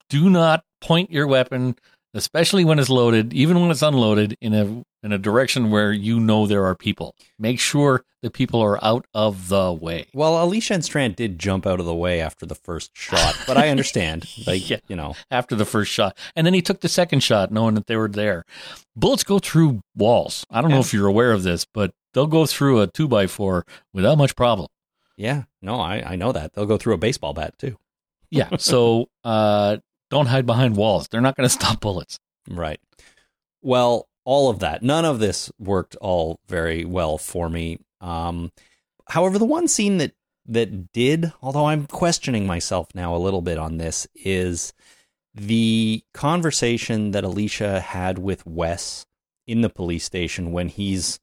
do 0.08 0.30
not 0.30 0.64
point 0.80 1.10
your 1.10 1.26
weapon, 1.26 1.76
especially 2.14 2.64
when 2.64 2.78
it's 2.78 2.88
loaded, 2.90 3.32
even 3.32 3.60
when 3.60 3.70
it's 3.70 3.82
unloaded, 3.82 4.36
in 4.40 4.54
a 4.54 4.84
in 5.04 5.12
a 5.12 5.18
direction 5.18 5.70
where 5.70 5.92
you 5.92 6.18
know 6.18 6.46
there 6.46 6.64
are 6.64 6.74
people. 6.74 7.14
Make 7.38 7.60
sure 7.60 8.04
the 8.22 8.30
people 8.30 8.60
are 8.60 8.82
out 8.84 9.06
of 9.14 9.48
the 9.48 9.72
way. 9.72 10.06
well 10.12 10.42
Alicia 10.42 10.74
and 10.74 10.84
Strand 10.84 11.14
did 11.14 11.38
jump 11.38 11.66
out 11.66 11.78
of 11.78 11.86
the 11.86 11.94
way 11.94 12.20
after 12.20 12.44
the 12.46 12.56
first 12.56 12.90
shot 12.94 13.36
but 13.46 13.56
I 13.56 13.68
understand 13.68 14.26
like 14.46 14.68
Yeah. 14.68 14.78
you 14.88 14.96
know 14.96 15.14
after 15.30 15.54
the 15.54 15.64
first 15.64 15.92
shot. 15.92 16.18
And 16.34 16.44
then 16.44 16.52
he 16.54 16.60
took 16.62 16.80
the 16.80 16.88
second 16.88 17.20
shot 17.20 17.52
knowing 17.52 17.74
that 17.76 17.86
they 17.86 17.96
were 17.96 18.08
there. 18.08 18.44
Bullets 18.96 19.22
go 19.22 19.38
through 19.38 19.82
walls. 19.94 20.44
I 20.50 20.60
don't 20.60 20.70
know 20.72 20.80
if 20.80 20.92
you're 20.92 21.06
aware 21.06 21.30
of 21.32 21.44
this, 21.44 21.64
but 21.72 21.92
they'll 22.12 22.26
go 22.26 22.44
through 22.46 22.80
a 22.80 22.88
two 22.88 23.06
by 23.06 23.28
four 23.28 23.64
without 23.94 24.18
much 24.18 24.34
problem. 24.34 24.66
yeah 25.16 25.44
no 25.62 25.78
I 25.80 26.02
I 26.04 26.16
know 26.16 26.32
that 26.32 26.54
they'll 26.54 26.66
go 26.66 26.76
through 26.78 26.94
a 26.94 26.98
baseball 26.98 27.34
bat 27.34 27.56
too 27.58 27.76
Yeah. 28.32 28.56
So 28.58 29.08
uh, 29.24 29.76
don't 30.10 30.26
hide 30.26 30.46
behind 30.46 30.76
walls. 30.76 31.08
They're 31.08 31.20
not 31.20 31.36
going 31.36 31.48
to 31.48 31.52
stop 31.54 31.80
bullets. 31.80 32.18
Right. 32.48 32.80
Well, 33.62 34.08
all 34.24 34.50
of 34.50 34.58
that, 34.60 34.82
none 34.82 35.04
of 35.04 35.18
this 35.18 35.50
worked 35.58 35.96
all 35.96 36.38
very 36.48 36.84
well 36.84 37.18
for 37.18 37.48
me. 37.48 37.78
Um, 38.00 38.52
however, 39.08 39.38
the 39.38 39.44
one 39.44 39.68
scene 39.68 39.98
that 39.98 40.12
that 40.50 40.92
did, 40.92 41.32
although 41.42 41.66
I'm 41.66 41.86
questioning 41.86 42.46
myself 42.46 42.88
now 42.94 43.14
a 43.14 43.18
little 43.18 43.42
bit 43.42 43.58
on 43.58 43.76
this, 43.76 44.06
is 44.14 44.72
the 45.34 46.02
conversation 46.14 47.10
that 47.10 47.24
Alicia 47.24 47.80
had 47.80 48.18
with 48.18 48.46
Wes 48.46 49.04
in 49.46 49.60
the 49.60 49.68
police 49.70 50.04
station 50.04 50.52
when 50.52 50.68
he's 50.68 51.18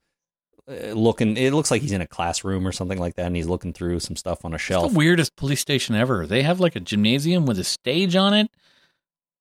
uh, 0.69 0.91
looking. 0.93 1.37
It 1.37 1.53
looks 1.53 1.71
like 1.71 1.81
he's 1.81 1.91
in 1.91 2.01
a 2.01 2.07
classroom 2.07 2.67
or 2.67 2.71
something 2.71 2.99
like 2.99 3.15
that, 3.15 3.25
and 3.27 3.35
he's 3.35 3.47
looking 3.47 3.73
through 3.73 3.99
some 3.99 4.15
stuff 4.15 4.45
on 4.45 4.51
a 4.51 4.55
It's 4.55 4.63
shelf. 4.63 4.91
the 4.91 4.97
weirdest 4.97 5.35
police 5.35 5.59
station 5.61 5.95
ever. 5.95 6.27
They 6.27 6.43
have 6.43 6.59
like 6.59 6.75
a 6.75 6.79
gymnasium 6.79 7.45
with 7.45 7.57
a 7.59 7.63
stage 7.63 8.15
on 8.15 8.33
it 8.33 8.49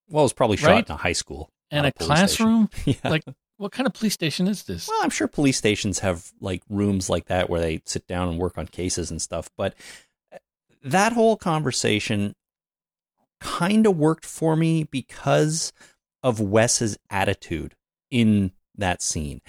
well, 0.09 0.23
it 0.23 0.27
was 0.27 0.33
probably 0.33 0.57
shot 0.57 0.71
Right? 0.71 0.87
in 0.89 0.93
a 0.95 0.97
high 0.99 1.13
school 1.13 1.51
and 1.71 1.85
not 1.85 1.93
a 2.01 2.05
classroom. 2.05 2.69
Yeah. 2.85 2.95
Like, 3.05 3.25
what 3.57 3.73
kind 3.73 3.87
of 3.87 3.95
police 3.95 4.15
station 4.15 4.49
is 4.49 4.65
this? 4.65 4.89
Well, 4.89 4.99
I'm 5.03 5.11
sure 5.11 5.29
police 5.29 5.57
stations 5.57 6.01
have 6.01 6.33
like 6.41 6.63
rooms 6.69 7.09
like 7.09 7.27
that 7.27 7.49
where 7.49 7.61
they 7.61 7.83
sit 7.87 8.07
down 8.07 8.29
and 8.29 8.39
work 8.39 8.59
on 8.59 8.67
cases 8.67 9.11
and 9.11 9.23
stuff. 9.23 9.49
But 9.57 9.75
uh, 10.33 10.39
that 10.83 11.13
whole 11.13 11.37
conversation 11.37 12.35
kind 13.41 13.87
of 13.87 13.97
worked 13.97 14.25
for 14.27 14.57
me 14.57 14.85
because 14.85 15.73
of 16.23 16.41
Wes's 16.41 16.97
attitude 17.11 17.75
in 18.11 18.53
that 18.77 19.03
scene. 19.03 19.41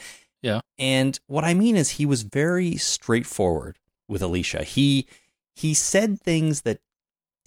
Yeah. 0.42 0.62
And 0.78 1.20
what 1.28 1.44
I 1.44 1.54
mean 1.56 1.76
is 1.76 1.92
he 1.92 2.06
was 2.06 2.22
very 2.22 2.78
straightforward 2.78 3.80
with 4.08 4.22
Alicia. 4.22 4.64
He 4.64 5.08
he 5.56 5.74
said 5.74 6.22
things 6.22 6.62
that 6.62 6.80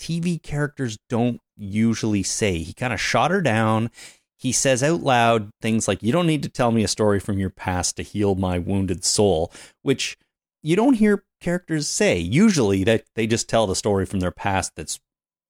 TV 0.00 0.42
characters 0.42 0.98
don't 1.08 1.40
usually 1.58 2.22
say. 2.22 2.58
He 2.58 2.72
kind 2.72 2.92
of 2.92 3.00
shot 3.00 3.30
her 3.30 3.40
down. 3.42 3.90
He 4.36 4.52
says 4.52 4.82
out 4.82 5.02
loud 5.02 5.50
things 5.60 5.88
like, 5.88 6.02
You 6.02 6.12
don't 6.12 6.26
need 6.26 6.42
to 6.44 6.48
tell 6.48 6.70
me 6.70 6.84
a 6.84 6.88
story 6.88 7.18
from 7.20 7.38
your 7.38 7.50
past 7.50 7.96
to 7.96 8.02
heal 8.02 8.34
my 8.34 8.58
wounded 8.58 9.04
soul, 9.04 9.52
which 9.82 10.16
you 10.62 10.76
don't 10.76 10.94
hear 10.94 11.24
characters 11.40 11.88
say. 11.88 12.18
Usually 12.18 12.84
that 12.84 13.04
they 13.14 13.26
just 13.26 13.48
tell 13.48 13.66
the 13.66 13.76
story 13.76 14.06
from 14.06 14.20
their 14.20 14.30
past 14.30 14.72
that's 14.76 15.00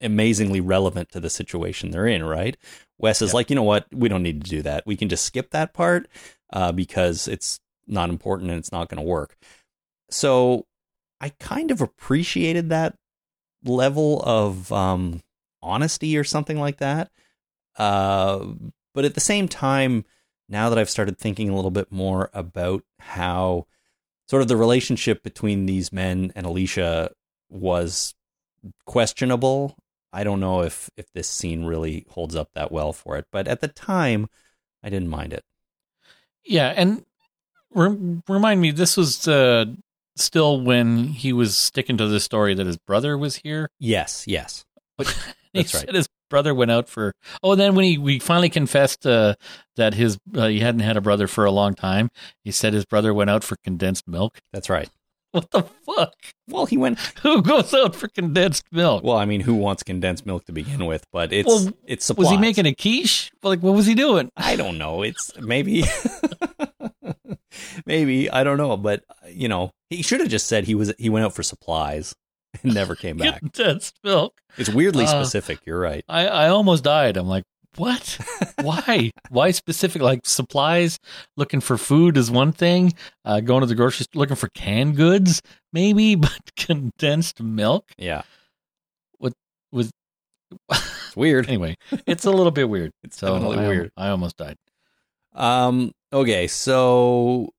amazingly 0.01 0.61
relevant 0.61 1.11
to 1.11 1.21
the 1.21 1.31
situation 1.31 1.91
they're 1.91 2.07
in, 2.07 2.23
right? 2.25 2.57
Wes 2.99 3.21
is 3.21 3.31
Yep. 3.31 3.35
like, 3.35 3.51
you 3.51 3.57
know 3.57 3.63
what? 3.63 3.87
We 3.93 4.09
don't 4.09 4.23
need 4.23 4.45
to 4.45 4.51
do 4.51 4.63
that. 4.63 4.87
We 4.87 4.97
can 4.97 5.09
just 5.09 5.25
skip 5.25 5.51
that 5.51 5.75
part 5.75 6.09
uh, 6.53 6.73
because 6.73 7.27
it's 7.29 7.61
not 7.87 8.11
important 8.11 8.51
and 8.51 8.59
it's 8.59 8.73
not 8.73 8.89
going 8.89 9.03
to 9.03 9.09
work. 9.09 9.37
So 10.11 10.67
I 11.21 11.31
kind 11.41 11.71
of 11.71 11.81
appreciated 11.81 12.69
that 12.69 12.95
level 13.65 14.23
of 14.23 14.71
um, 14.73 15.21
honesty 15.63 16.17
or 16.17 16.25
something 16.25 16.59
like 16.59 16.79
that. 16.79 17.11
Uh, 17.77 18.47
but 18.95 19.05
at 19.05 19.15
the 19.15 19.21
same 19.21 19.49
time, 19.49 20.05
now 20.49 20.69
that 20.69 20.79
I've 20.79 20.91
started 20.91 21.19
thinking 21.19 21.49
a 21.49 21.55
little 21.55 21.71
bit 21.71 21.93
more 21.93 22.31
about 22.33 22.83
how 22.99 23.67
sort 24.29 24.43
of 24.43 24.49
the 24.49 24.57
relationship 24.57 25.23
between 25.23 25.67
these 25.67 25.93
men 25.93 26.33
and 26.35 26.47
Alicia 26.47 27.13
was 27.49 28.15
questionable, 28.87 29.77
I 30.13 30.25
don't 30.25 30.41
know 30.41 30.63
if 30.63 30.91
if 30.97 31.13
this 31.13 31.29
scene 31.29 31.65
really 31.65 32.07
holds 32.11 32.35
up 32.35 32.51
that 32.55 32.73
well 32.73 32.93
for 32.93 33.17
it. 33.17 33.27
But 33.31 33.47
at 33.47 33.61
the 33.61 33.69
time, 33.69 34.29
I 34.83 34.91
didn't 34.91 35.09
mind 35.09 35.33
it. 35.33 35.45
Yeah, 36.45 36.73
and 36.75 37.05
re- 37.75 38.23
remind 38.27 38.61
me, 38.61 38.71
this 38.71 38.97
was 38.97 39.29
uh, 39.29 39.67
still 40.17 40.61
when 40.61 41.09
he 41.09 41.33
was 41.33 41.57
sticking 41.57 41.97
to 41.99 42.09
the 42.09 42.21
story 42.21 42.55
that 42.55 42.67
his 42.67 42.79
brother 42.79 43.17
was 43.19 43.37
here. 43.37 43.71
Yes, 43.79 44.27
yes, 44.27 44.65
But 44.97 45.15
That's 45.55 45.73
he 45.73 45.79
right. 45.79 45.87
said 45.87 45.95
his 45.95 46.09
brother 46.31 46.55
went 46.55 46.71
out 46.71 46.89
for. 46.89 47.13
Oh, 47.43 47.53
and 47.53 47.61
then 47.61 47.75
when 47.75 47.85
he 47.85 47.99
we 47.99 48.19
finally 48.19 48.49
confessed 48.51 49.07
uh, 49.07 49.35
that 49.77 49.95
his 49.95 50.19
uh, 50.35 50.47
he 50.49 50.61
hadn't 50.61 50.81
had 50.81 50.97
a 50.97 51.01
brother 51.01 51.27
for 51.27 51.45
a 51.45 51.51
long 51.51 51.75
time, 51.75 52.11
he 52.45 52.51
said 52.51 52.73
his 52.75 52.85
brother 52.85 53.13
went 53.15 53.31
out 53.31 53.45
for 53.45 53.57
condensed 53.65 54.07
milk. 54.09 54.39
that's 54.53 54.69
right. 54.71 54.89
What 55.33 55.51
the 55.51 55.63
fuck? 55.63 56.15
Well, 56.49 56.65
he 56.65 56.79
went. 56.79 56.99
Who 57.23 57.43
goes 57.43 57.75
out 57.75 57.95
for 57.95 58.09
condensed 58.09 58.65
milk? 58.73 59.05
Well, 59.05 59.19
I 59.19 59.27
mean, 59.27 59.43
who 59.43 59.55
wants 59.57 59.83
condensed 59.83 60.25
milk 60.25 60.47
to 60.47 60.53
begin 60.53 60.87
with? 60.87 61.05
But 61.13 61.35
it's 61.35 61.47
Well, 61.47 61.69
it's 61.87 62.07
supplies. 62.07 62.25
was 62.25 62.31
he 62.31 62.39
making 62.39 62.65
a 62.65 62.75
quiche? 62.75 63.31
Like, 63.43 63.61
what 63.61 63.75
was 63.75 63.85
he 63.85 63.95
doing? 63.95 64.31
I 64.39 64.57
don't 64.57 64.79
know. 64.79 65.03
It's 65.03 65.31
maybe, 65.39 65.85
maybe 67.87 68.31
I 68.31 68.45
don't 68.45 68.57
know. 68.57 68.77
But 68.77 69.05
you 69.31 69.49
know, 69.49 69.71
he 69.91 70.03
should 70.03 70.21
have 70.21 70.31
just 70.31 70.47
said 70.47 70.65
he 70.65 70.75
was 70.75 70.93
he 70.99 71.11
went 71.11 71.25
out 71.27 71.35
for 71.35 71.43
supplies 71.43 72.15
and 72.63 72.75
never 72.75 72.95
came 72.95 73.17
back. 73.17 73.41
Condensed 73.41 73.99
milk. 74.05 74.41
It's 74.57 74.69
weirdly 74.71 75.05
Uh, 75.05 75.09
specific. 75.09 75.61
You're 75.67 75.79
right. 75.81 76.05
I, 76.09 76.27
I 76.27 76.49
almost 76.49 76.85
died. 76.85 77.17
I'm 77.17 77.29
like, 77.29 77.45
what? 77.77 78.19
Why? 78.63 79.11
Why 79.31 79.51
specific? 79.53 80.03
Like 80.03 80.21
supplies, 80.25 80.99
looking 81.37 81.61
for 81.61 81.77
food 81.79 82.17
is 82.17 82.31
one 82.31 82.51
thing. 82.53 82.93
Uh, 83.25 83.41
going 83.41 83.61
to 83.61 83.67
the 83.67 83.75
grocery 83.75 84.05
store 84.05 84.21
looking 84.21 84.37
for 84.37 84.49
canned 84.49 84.97
goods, 84.97 85.41
maybe, 85.73 86.15
but 86.17 86.41
condensed 86.57 87.41
milk 87.43 87.85
Yeah, 87.99 88.23
What 89.19 89.33
was 89.71 89.91
it's 90.73 91.15
weird. 91.15 91.47
anyway. 91.47 91.77
It's 92.07 92.25
a 92.25 92.31
little 92.31 92.51
bit 92.51 92.69
weird. 92.69 92.91
It's 93.05 93.19
So 93.19 93.35
definitely 93.35 93.59
I, 93.65 93.69
weird. 93.69 93.91
I 93.97 94.09
almost 94.09 94.37
died. 94.39 94.57
Um. 95.35 95.93
Okay. 96.13 96.47
So, 96.49 97.51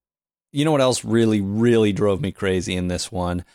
you 0.52 0.66
know 0.66 0.72
what 0.72 0.82
else 0.82 1.06
really, 1.06 1.40
really 1.40 1.94
drove 1.94 2.20
me 2.20 2.32
crazy 2.32 2.76
in 2.76 2.88
this 2.88 3.12
one, 3.12 3.46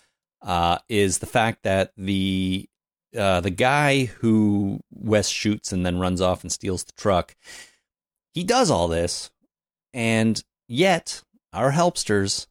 uh, 0.44 0.78
is 0.88 1.18
the 1.18 1.26
fact 1.26 1.62
that 1.62 1.92
the 1.96 2.68
uh, 3.16 3.40
the 3.40 3.50
guy 3.50 4.04
who 4.04 4.80
Wes 4.92 5.28
shoots 5.28 5.72
and 5.72 5.86
then 5.86 5.98
runs 5.98 6.20
off 6.20 6.42
and 6.42 6.52
steals 6.52 6.84
the 6.84 6.92
truck, 6.92 7.34
he 8.32 8.44
does 8.44 8.70
all 8.70 8.86
this, 8.88 9.30
and 9.92 10.42
yet 10.68 11.22
our 11.52 11.70
helpsters, 11.70 12.46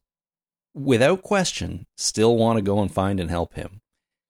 without 0.74 1.22
question, 1.22 1.86
still 1.96 2.36
want 2.36 2.56
to 2.56 2.62
go 2.62 2.80
and 2.80 2.92
find 2.92 3.20
and 3.20 3.30
help 3.30 3.54
him. 3.54 3.80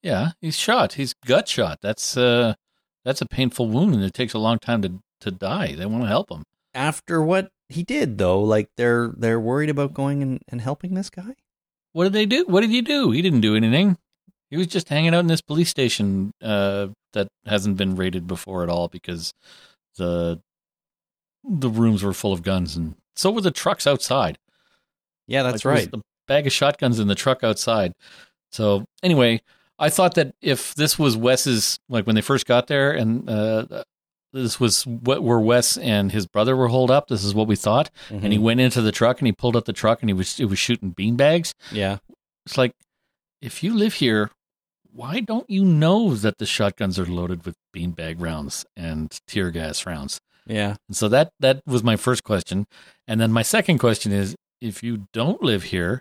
Yeah, 0.03 0.33
he's 0.41 0.59
shot. 0.59 0.95
He's 0.95 1.15
gut 1.25 1.49
shot. 1.49 1.79
That's 1.81 2.17
uh, 2.17 2.55
that's 3.05 3.23
a 3.23 3.27
painful 3.27 3.71
wound, 3.71 3.95
and 3.95 4.05
it 4.05 4.12
takes 4.12 4.35
a 4.35 4.39
long 4.39 4.59
time 4.59 4.83
to 4.83 5.01
to 5.21 5.31
die. 5.31 5.75
They 5.75 5.87
want 5.87 6.05
to 6.05 6.09
help 6.09 6.31
him. 6.31 6.45
After 6.75 7.23
what 7.23 7.51
he 7.69 7.83
did, 7.83 8.19
though, 8.19 8.43
like 8.43 8.69
they're 8.77 9.12
they're 9.17 9.41
worried 9.41 9.71
about 9.71 9.95
going 9.95 10.23
and, 10.23 10.43
and 10.49 10.61
helping 10.61 10.95
this 10.95 11.09
guy. 11.09 11.37
What 11.95 12.05
did 12.05 12.13
they 12.13 12.27
do? 12.27 12.45
What 12.47 12.63
did 12.63 12.71
he 12.71 12.83
do? 12.83 13.13
He 13.13 13.23
didn't 13.23 13.41
do 13.41 13.55
anything. 13.55 13.97
He 14.51 14.57
was 14.57 14.67
just 14.67 14.89
hanging 14.89 15.15
out 15.15 15.21
in 15.21 15.29
this 15.29 15.41
police 15.41 15.71
station 15.71 16.33
uh, 16.43 16.89
that 17.13 17.29
hasn't 17.47 17.77
been 17.77 17.95
raided 17.95 18.27
before 18.27 18.65
at 18.65 18.69
all 18.69 18.89
because 18.89 19.33
the 19.97 20.41
the 21.49 21.71
rooms 21.71 22.03
were 22.03 22.13
full 22.13 22.33
of 22.33 22.43
guns, 22.43 22.77
and 22.77 22.97
so 23.15 23.31
were 23.31 23.41
the 23.41 23.53
trucks 23.53 23.87
outside. 23.87 24.39
Yeah, 25.29 25.45
that's 25.45 25.65
was 25.65 25.65
right. 25.65 25.91
The 25.91 26.03
bag 26.27 26.49
of 26.49 26.53
shotguns 26.53 26.99
in 26.99 27.07
the 27.07 27.15
truck 27.15 27.45
outside. 27.45 27.93
So 28.51 28.85
anyway, 29.05 29.41
I 29.79 29.89
thought 29.89 30.15
that 30.15 30.35
if 30.43 30.75
this 30.75 30.99
was 30.99 31.17
Wes's, 31.17 31.79
like 31.89 32.07
when 32.07 32.17
they 32.17 32.23
first 32.23 32.47
got 32.47 32.67
there, 32.67 32.91
and 32.91 33.31
uh, 33.31 33.85
this 34.35 34.61
was 34.61 34.87
what 34.87 35.22
where 35.22 35.39
Wes 35.41 35.76
and 35.78 36.12
his 36.12 36.26
brother 36.26 36.55
were 36.57 36.68
holed 36.68 36.91
up. 36.91 37.09
This 37.09 37.24
is 37.24 37.35
what 37.35 37.47
we 37.47 37.57
thought. 37.57 37.91
And 38.11 38.32
he 38.32 38.39
Mhm. 38.39 38.43
went 38.43 38.61
into 38.61 38.82
the 38.82 38.93
truck 38.93 39.20
and 39.20 39.26
he 39.26 39.32
pulled 39.32 39.57
up 39.57 39.64
the 39.64 39.72
truck 39.72 40.03
and 40.03 40.11
he 40.11 40.14
was 40.14 40.39
it 40.39 40.47
was 40.47 40.59
shooting 40.59 40.93
beanbags. 40.93 41.55
yeah. 41.72 41.99
It's 42.45 42.59
like, 42.59 42.72
if 43.41 43.62
you 43.62 43.74
live 43.74 43.95
here, 43.95 44.30
why 44.93 45.20
don't 45.20 45.49
you 45.49 45.64
know 45.64 46.14
that 46.14 46.37
the 46.39 46.45
shotguns 46.47 46.99
are 46.99 47.07
loaded 47.07 47.47
with 47.47 47.57
beanbag 47.74 48.16
rounds 48.20 48.66
and 48.76 49.18
tear 49.26 49.51
gas 49.51 49.87
rounds? 49.87 50.20
Yeah. 50.47 50.76
And 50.89 50.97
so 50.97 51.09
that 51.09 51.30
that 51.41 51.62
was 51.66 51.82
my 51.82 51.97
first 51.97 52.22
question. 52.22 52.66
And 53.09 53.20
then 53.20 53.32
my 53.32 53.43
second 53.43 53.78
question 53.78 54.12
is 54.12 54.37
if 54.61 54.82
you 54.82 55.07
don't 55.14 55.43
live 55.43 55.64
here, 55.64 56.01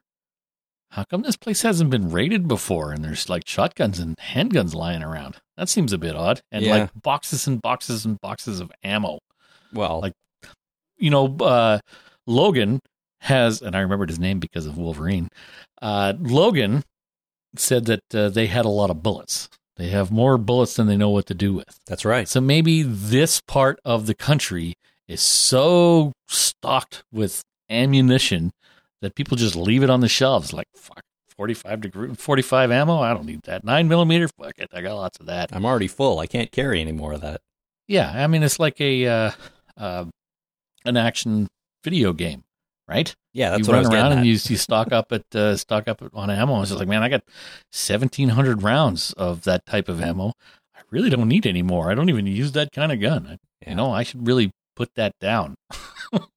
how 0.94 1.04
come 1.04 1.22
this 1.24 1.36
place 1.38 1.62
hasn't 1.64 1.90
been 1.90 2.10
raided 2.10 2.48
before 2.48 2.92
and 2.92 3.04
there's 3.04 3.28
like 3.30 3.48
shotguns 3.48 4.00
and 4.00 4.16
handguns 4.18 4.74
lying 4.74 5.04
around? 5.04 5.38
That 5.58 5.70
seems 5.70 5.92
a 5.94 5.98
bit 5.98 6.16
odd. 6.16 6.42
And 6.52 6.64
Yeah. 6.66 6.72
like 6.78 6.90
boxes 7.02 7.48
and 7.48 7.62
boxes 7.62 8.06
and 8.06 8.20
boxes 8.22 8.60
of 8.60 8.72
ammo. 8.84 9.20
Well, 9.74 10.00
Like- 10.02 10.14
You 10.98 11.10
know, 11.10 11.36
uh 11.38 11.80
Logan 12.28 12.80
has 13.22 13.62
and 13.62 13.76
I 13.76 13.80
remembered 13.80 14.10
his 14.10 14.20
name 14.20 14.40
because 14.40 14.66
of 14.66 14.78
Wolverine. 14.78 15.30
Uh 15.82 16.14
Logan 16.20 16.84
said 17.56 17.86
that 17.86 18.02
uh, 18.16 18.30
they 18.30 18.48
had 18.48 18.66
a 18.66 18.70
lot 18.70 18.90
of 18.90 19.04
bullets. 19.04 19.50
They 19.78 19.90
have 19.90 20.12
more 20.12 20.38
bullets 20.38 20.76
than 20.76 20.88
they 20.88 20.98
know 20.98 21.10
what 21.10 21.26
to 21.28 21.34
do 21.34 21.54
with. 21.54 21.80
that's 21.88 22.06
right. 22.06 22.28
So 22.28 22.40
maybe 22.40 22.84
this 22.84 23.42
part 23.48 23.80
of 23.84 24.06
the 24.06 24.16
country 24.16 24.74
is 25.08 25.22
so 25.22 26.12
stocked 26.30 27.04
with 27.12 27.42
ammunition 27.70 28.52
that 29.04 29.16
people 29.16 29.38
just 29.38 29.56
leave 29.56 29.84
it 29.84 29.90
on 29.90 30.00
the 30.00 30.08
shelves. 30.08 30.54
Like, 30.54 30.68
fuck, 30.76 31.02
45 31.36 31.82
degree, 31.82 32.14
45 32.16 32.72
ammo? 32.72 33.00
I 33.00 33.14
don't 33.14 33.26
need 33.26 33.42
that. 33.44 33.64
Nine 33.64 33.88
millimeter? 33.88 34.28
Fuck 34.28 34.58
it. 34.58 34.70
I 34.74 34.82
got 34.82 34.96
lots 34.96 35.20
of 35.20 35.26
that. 35.28 35.54
I'm 35.54 35.66
already 35.66 35.88
full. 35.88 36.20
I 36.20 36.28
can't 36.28 36.52
carry 36.52 36.80
any 36.80 36.94
more 36.94 37.14
of 37.14 37.22
that. 37.22 37.42
Yeah. 37.88 38.12
I 38.12 38.28
mean, 38.28 38.44
it's 38.44 38.60
like 38.60 38.80
a, 38.80 39.06
uh, 39.06 39.32
uh, 39.78 40.06
an 40.86 40.98
action 40.98 41.48
video 41.84 42.14
game, 42.14 42.44
right? 42.88 43.14
Yeah, 43.34 43.50
that's 43.52 43.68
you 43.68 43.74
what 43.74 43.86
I 43.86 43.88
run 43.88 43.94
around 43.94 44.12
and 44.14 44.26
you, 44.26 44.34
you 44.34 44.58
stock 44.58 44.92
up 44.92 45.12
at, 45.12 45.36
uh, 45.36 45.58
stock 45.58 45.88
up 45.88 46.02
on 46.14 46.30
ammo. 46.30 46.62
It's 46.62 46.70
just 46.70 46.80
like, 46.80 46.88
man, 46.88 47.04
I 47.04 47.10
got 47.10 47.24
1700 47.72 48.64
rounds 48.64 49.12
of 49.14 49.44
that 49.44 49.66
type 49.66 49.90
of 49.90 50.02
ammo. 50.02 50.34
I 50.76 50.82
really 50.92 51.10
don't 51.10 51.28
need 51.28 51.46
any 51.46 51.62
more. 51.62 51.92
I 51.92 51.96
don't 51.96 52.10
even 52.10 52.26
use 52.26 52.54
that 52.54 52.72
kind 52.72 52.92
of 52.92 53.02
gun. 53.02 53.28
I, 53.28 53.38
Yeah. 53.62 53.70
You 53.72 53.76
know, 53.76 53.92
I 53.92 54.04
should 54.04 54.28
really 54.28 54.52
put 54.76 54.94
that 54.96 55.14
down. 55.20 55.56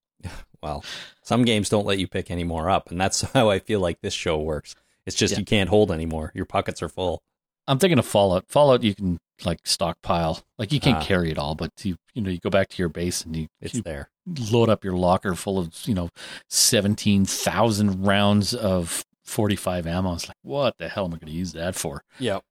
Well, 0.67 0.85
some 1.23 1.45
games 1.45 1.69
don't 1.69 1.87
let 1.87 2.01
you 2.01 2.09
pick 2.09 2.29
any 2.29 2.43
more 2.43 2.69
up, 2.69 2.91
and 2.91 3.01
that's 3.01 3.21
how 3.35 3.51
I 3.51 3.61
feel 3.61 3.79
like 3.79 4.01
this 4.01 4.15
show 4.15 4.37
works. 4.41 4.75
It's 5.07 5.15
just 5.15 5.35
Yeah. 5.35 5.39
you 5.39 5.45
can't 5.45 5.71
hold 5.71 5.93
anymore. 5.93 6.33
Your 6.35 6.45
pockets 6.45 6.83
are 6.83 6.89
full. 6.89 7.23
I'm 7.69 7.79
thinking 7.79 8.01
of 8.01 8.07
Fallout. 8.07 8.47
Fallout, 8.49 8.83
you 8.83 8.93
can 8.93 9.19
like 9.45 9.61
stockpile. 9.65 10.43
Like 10.59 10.73
you 10.73 10.81
can't 10.81 10.97
Ah. 10.99 11.05
carry 11.05 11.31
it 11.31 11.39
all, 11.39 11.55
but 11.55 11.71
you 11.85 11.97
you 12.15 12.23
know 12.23 12.31
you 12.31 12.39
go 12.41 12.51
back 12.51 12.69
to 12.71 12.83
your 12.83 12.89
base 12.89 13.25
and 13.25 13.37
you, 13.37 13.47
It's 13.61 13.75
you 13.75 13.83
there. 13.83 14.11
load 14.51 14.69
up 14.69 14.83
your 14.83 14.97
locker 14.97 15.37
full 15.37 15.59
of 15.61 15.73
you 15.87 15.95
know 15.95 16.09
seventeen 16.49 17.25
thousand 17.27 18.05
rounds 18.05 18.53
of 18.55 19.05
forty 19.23 19.55
five 19.57 19.87
ammo. 19.87 20.15
It's 20.15 20.27
like 20.27 20.37
what 20.43 20.79
the 20.79 20.89
hell 20.89 21.05
am 21.05 21.15
I 21.15 21.19
going 21.19 21.31
to 21.33 21.39
use 21.39 21.53
that 21.53 21.77
for? 21.77 22.03
Yep. 22.19 22.43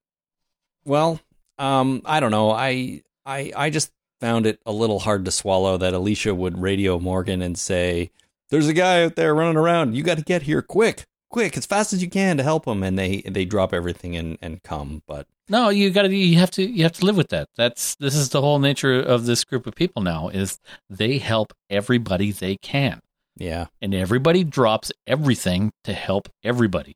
Well, 0.85 1.19
um, 1.57 2.01
I 2.05 2.19
don't 2.21 2.31
know. 2.31 2.51
I 2.51 3.01
I 3.25 3.51
I 3.55 3.69
just 3.69 3.91
found 4.19 4.45
it 4.45 4.59
a 4.65 4.71
little 4.71 4.99
hard 4.99 5.25
to 5.25 5.31
swallow 5.31 5.77
that 5.77 5.93
Alicia 5.93 6.33
would 6.35 6.59
radio 6.61 6.99
Morgan 6.99 7.41
and 7.41 7.57
say, 7.57 8.11
"There's 8.49 8.67
a 8.67 8.73
guy 8.73 9.03
out 9.03 9.15
there 9.15 9.33
running 9.35 9.57
around. 9.57 9.95
You 9.95 10.03
got 10.03 10.17
to 10.17 10.23
get 10.23 10.43
here 10.43 10.61
quick, 10.61 11.05
quick, 11.29 11.57
as 11.57 11.65
fast 11.65 11.93
as 11.93 12.01
you 12.01 12.09
can 12.09 12.37
to 12.37 12.43
help 12.43 12.65
him." 12.67 12.83
And 12.83 12.97
they 12.97 13.21
they 13.21 13.45
drop 13.45 13.73
everything 13.73 14.15
and 14.15 14.37
and 14.41 14.61
come. 14.63 15.03
But 15.07 15.27
No, 15.49 15.69
you 15.69 15.89
got 15.91 16.03
to 16.03 16.15
you 16.15 16.37
have 16.39 16.51
to 16.51 16.63
you 16.63 16.83
have 16.83 16.93
to 16.93 17.05
live 17.05 17.17
with 17.17 17.29
that. 17.29 17.49
That's 17.55 17.95
this 17.95 18.15
is 18.15 18.29
the 18.29 18.41
whole 18.41 18.59
nature 18.59 18.99
of 18.99 19.25
this 19.25 19.43
group 19.43 19.67
of 19.67 19.75
people 19.75 20.01
now 20.01 20.29
is 20.29 20.59
they 20.89 21.17
help 21.17 21.53
everybody 21.69 22.31
they 22.31 22.55
can. 22.57 23.01
yeah, 23.37 23.65
And 23.81 23.93
everybody 23.93 24.43
drops 24.45 24.91
everything 25.05 25.71
to 25.83 25.93
help 25.93 26.29
everybody. 26.43 26.95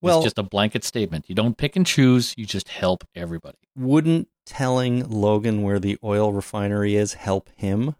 Well- 0.00 0.18
it's 0.18 0.24
just 0.24 0.38
a 0.38 0.42
blanket 0.42 0.84
statement. 0.84 1.26
You 1.28 1.34
don't 1.34 1.56
pick 1.56 1.76
and 1.76 1.86
choose, 1.86 2.34
you 2.36 2.46
just 2.46 2.68
help 2.68 3.04
everybody. 3.14 3.58
wouldn't 3.76 4.28
telling 4.46 5.08
Logan 5.08 5.62
where 5.62 5.78
the 5.78 5.96
oil 6.02 6.32
refinery 6.32 6.96
is 6.96 7.14
help 7.14 7.48
him? 7.56 7.94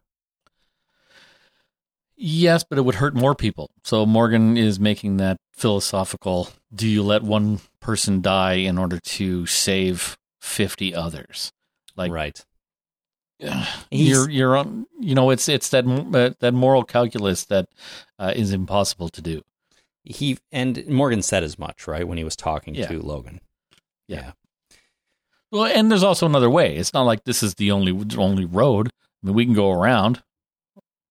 Yes, 2.16 2.64
but 2.64 2.76
it 2.76 2.82
would 2.82 2.96
hurt 2.96 3.14
more 3.14 3.34
people. 3.34 3.70
So 3.82 4.04
Morgan 4.04 4.56
is 4.56 4.78
making 4.78 5.16
that 5.18 5.38
philosophical 5.52 6.50
do 6.74 6.86
you 6.86 7.02
let 7.02 7.22
one 7.22 7.60
person 7.80 8.20
die 8.20 8.54
in 8.54 8.78
order 8.78 8.98
to 8.98 9.46
save 9.46 10.18
50 10.40 10.94
others? 10.94 11.52
Like 11.96 12.12
right. 12.12 12.44
you're 13.90 14.28
you're 14.28 14.54
on 14.54 14.86
you 14.98 15.14
know 15.14 15.30
it's 15.30 15.48
it's 15.48 15.70
that 15.70 15.86
uh, 15.86 16.34
that 16.40 16.52
moral 16.52 16.84
calculus 16.84 17.46
that 17.46 17.68
uh, 18.18 18.34
is 18.36 18.52
impossible 18.52 19.08
to 19.08 19.22
do. 19.22 19.42
He 20.04 20.38
and 20.50 20.86
Morgan 20.88 21.22
said 21.22 21.42
as 21.44 21.58
much, 21.58 21.86
right, 21.86 22.06
when 22.06 22.18
he 22.18 22.24
was 22.24 22.36
talking 22.36 22.74
Yeah. 22.74 22.86
to 22.86 23.00
Logan. 23.00 23.40
Yeah. 24.08 24.32
Well, 25.52 25.64
and 25.64 25.90
there's 25.90 26.02
also 26.02 26.26
another 26.26 26.48
way. 26.50 26.76
It's 26.76 26.94
not 26.94 27.02
like 27.02 27.24
this 27.24 27.42
is 27.42 27.54
the 27.56 27.70
only 27.72 27.92
only 28.16 28.44
road. 28.44 28.88
I 28.88 29.26
mean, 29.26 29.34
we 29.34 29.44
can 29.44 29.54
go 29.54 29.70
around, 29.72 30.22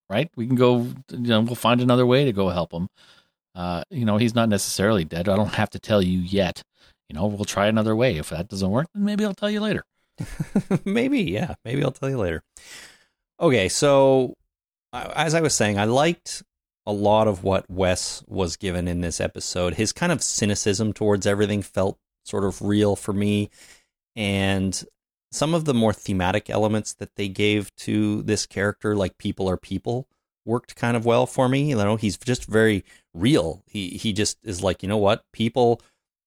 right? 0.09 0.29
We 0.35 0.47
can 0.47 0.55
go. 0.55 0.87
You 1.11 1.17
know, 1.17 1.41
we'll 1.41 1.55
find 1.55 1.81
another 1.81 2.05
way 2.05 2.25
to 2.25 2.31
go 2.31 2.49
help 2.49 2.71
him. 2.73 2.87
Uh, 3.53 3.83
you 3.89 4.05
know, 4.05 4.17
he's 4.17 4.35
not 4.35 4.47
necessarily 4.49 5.03
dead. 5.03 5.27
I 5.27 5.35
don't 5.35 5.55
have 5.55 5.69
to 5.71 5.79
tell 5.79 6.01
you 6.01 6.19
yet. 6.19 6.63
You 7.09 7.15
know, 7.15 7.25
we'll 7.27 7.43
try 7.45 7.67
another 7.67 7.95
way. 7.95 8.17
If 8.17 8.29
that 8.29 8.47
doesn't 8.47 8.69
work, 8.69 8.87
then 8.93 9.03
maybe 9.03 9.25
I'll 9.25 9.33
tell 9.33 9.49
you 9.49 9.59
later. 9.61 9.83
maybe, 10.85 11.21
yeah. 11.23 11.55
Maybe 11.65 11.83
I'll 11.83 11.91
tell 11.91 12.09
you 12.09 12.17
later. 12.17 12.43
Okay, 13.41 13.67
so 13.67 14.35
as 14.93 15.33
I 15.33 15.41
was 15.41 15.53
saying, 15.55 15.77
I 15.79 15.85
liked 15.85 16.43
a 16.89 16.91
lot 16.91 17.27
of 17.27 17.43
what 17.43 17.69
Wes 17.69 18.23
was 18.27 18.57
given 18.57 18.87
in 18.87 19.01
this 19.01 19.21
episode. 19.21 19.75
His 19.75 19.93
kind 19.93 20.11
of 20.11 20.23
cynicism 20.23 20.91
towards 20.91 21.27
everything 21.27 21.61
felt 21.61 21.99
sort 22.25 22.43
of 22.43 22.63
real 22.63 22.95
for 22.95 23.13
me, 23.13 23.51
and 24.15 24.83
some 25.31 25.53
of 25.53 25.65
the 25.65 25.75
more 25.75 25.93
thematic 25.93 26.49
elements 26.49 26.93
that 26.95 27.15
they 27.15 27.27
gave 27.27 27.73
to 27.75 28.23
this 28.23 28.47
character, 28.47 28.95
like 28.95 29.19
people 29.19 29.47
are 29.47 29.55
people, 29.55 30.07
worked 30.45 30.75
kind 30.75 30.97
of 30.97 31.05
well 31.05 31.27
for 31.27 31.47
me. 31.47 31.69
You 31.69 31.75
know, 31.75 31.95
he's 31.95 32.17
just 32.17 32.45
very 32.45 32.83
real. 33.13 33.61
He 33.67 33.89
he 33.89 34.11
just 34.11 34.39
is 34.43 34.63
like, 34.63 34.81
you 34.81 34.89
know 34.89 34.97
what, 34.97 35.23
people 35.31 35.83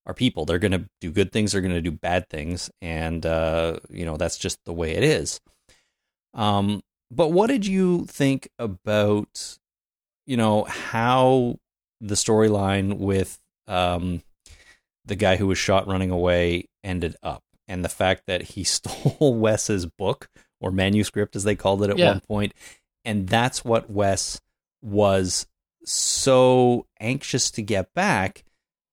are 0.06 0.14
people. 0.14 0.44
They're 0.44 0.60
to 0.60 0.88
do 1.00 1.10
good 1.10 1.32
things. 1.32 1.50
They're 1.50 1.60
to 1.60 1.80
do 1.80 1.90
bad 1.90 2.28
things, 2.28 2.70
and 2.80 3.26
uh, 3.26 3.78
you 3.90 4.04
know 4.04 4.16
that's 4.16 4.38
just 4.38 4.58
the 4.64 4.72
way 4.72 4.92
it 4.92 5.02
is. 5.02 5.40
Um, 6.34 6.82
but 7.10 7.28
what 7.28 7.48
did 7.48 7.66
you 7.66 8.06
think 8.06 8.48
about, 8.60 9.58
you 10.26 10.36
know, 10.36 10.64
how 10.64 11.56
the 12.00 12.14
storyline 12.14 12.98
with 12.98 13.38
um, 13.68 14.22
the 15.04 15.16
guy 15.16 15.36
who 15.36 15.46
was 15.46 15.58
shot 15.58 15.86
running 15.86 16.10
away 16.10 16.66
ended 16.84 17.16
up, 17.22 17.42
and 17.68 17.84
the 17.84 17.88
fact 17.88 18.24
that 18.26 18.42
he 18.42 18.64
stole 18.64 19.34
Wes's 19.34 19.86
book 19.86 20.28
or 20.60 20.70
manuscript, 20.70 21.34
as 21.36 21.44
they 21.44 21.56
called 21.56 21.82
it 21.82 21.90
at 21.90 21.98
Yeah. 21.98 22.08
one 22.12 22.20
point, 22.20 22.54
and 23.04 23.28
that's 23.28 23.64
what 23.64 23.90
Wes 23.90 24.40
was 24.82 25.46
so 25.84 26.86
anxious 27.00 27.50
to 27.52 27.62
get 27.62 27.92
back 27.94 28.44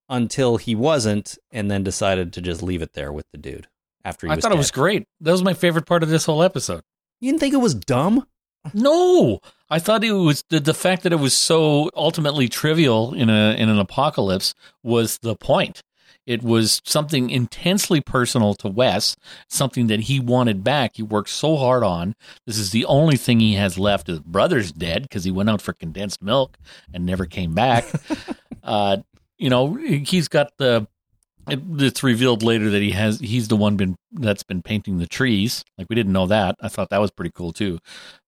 until 0.08 0.56
he 0.56 0.74
wasn't, 0.74 1.38
and 1.52 1.70
then 1.70 1.84
decided 1.84 2.32
to 2.32 2.40
just 2.40 2.62
leave 2.62 2.82
it 2.82 2.94
there 2.94 3.12
with 3.12 3.26
the 3.32 3.38
dude 3.38 3.68
after 4.04 4.26
he 4.26 4.30
was 4.30 4.38
I 4.38 4.40
thought 4.48 4.54
it 4.54 4.58
was 4.58 4.72
great. 4.72 5.04
That 5.20 5.30
was 5.32 5.42
my 5.44 5.54
favorite 5.54 5.86
part 5.86 6.02
of 6.02 6.08
this 6.08 6.24
whole 6.24 6.42
episode. 6.42 6.82
You 7.20 7.30
didn't 7.30 7.40
think 7.40 7.54
it 7.54 7.58
was 7.58 7.74
dumb? 7.74 8.26
No, 8.74 9.38
I 9.70 9.78
thought 9.78 10.02
it 10.02 10.12
was 10.12 10.44
the 10.50 10.58
the 10.58 10.74
fact 10.74 11.04
that 11.04 11.12
it 11.12 11.20
was 11.20 11.36
so 11.36 11.90
ultimately 11.94 12.48
trivial 12.48 13.14
in 13.14 13.30
a 13.30 13.54
in 13.56 13.68
an 13.68 13.78
apocalypse 13.78 14.54
was 14.82 15.18
the 15.18 15.36
point. 15.36 15.82
It 16.26 16.42
was 16.42 16.82
something 16.84 17.30
intensely 17.30 18.00
personal 18.00 18.54
to 18.54 18.68
Wes, 18.68 19.16
something 19.48 19.86
that 19.86 20.00
he 20.00 20.20
wanted 20.20 20.62
back. 20.62 20.92
He 20.94 21.02
worked 21.02 21.30
so 21.30 21.56
hard 21.56 21.82
on. 21.82 22.14
This 22.46 22.58
is 22.58 22.70
the 22.70 22.84
only 22.84 23.16
thing 23.16 23.40
he 23.40 23.54
has 23.54 23.78
left. 23.78 24.06
His 24.06 24.20
brother's 24.20 24.70
dead 24.70 25.02
because 25.02 25.24
he 25.24 25.30
went 25.30 25.50
out 25.50 25.62
for 25.62 25.72
condensed 25.72 26.22
milk 26.22 26.58
and 26.92 27.06
never 27.06 27.24
came 27.24 27.54
back. 27.54 27.86
uh, 28.62 28.98
you 29.38 29.50
know, 29.50 29.74
he's 29.74 30.28
got 30.28 30.52
the. 30.58 30.86
It's 31.48 32.04
revealed 32.04 32.42
later 32.42 32.70
that 32.70 32.82
he 32.82 32.90
has. 32.92 33.18
He's 33.18 33.48
the 33.48 33.56
one 33.56 33.76
been 33.76 33.96
that's 34.12 34.42
been 34.42 34.62
painting 34.62 34.98
the 34.98 35.06
trees. 35.06 35.64
Like 35.78 35.88
we 35.88 35.96
didn't 35.96 36.12
know 36.12 36.26
that. 36.26 36.56
I 36.60 36.68
thought 36.68 36.90
that 36.90 37.00
was 37.00 37.10
pretty 37.10 37.32
cool 37.34 37.52
too 37.52 37.78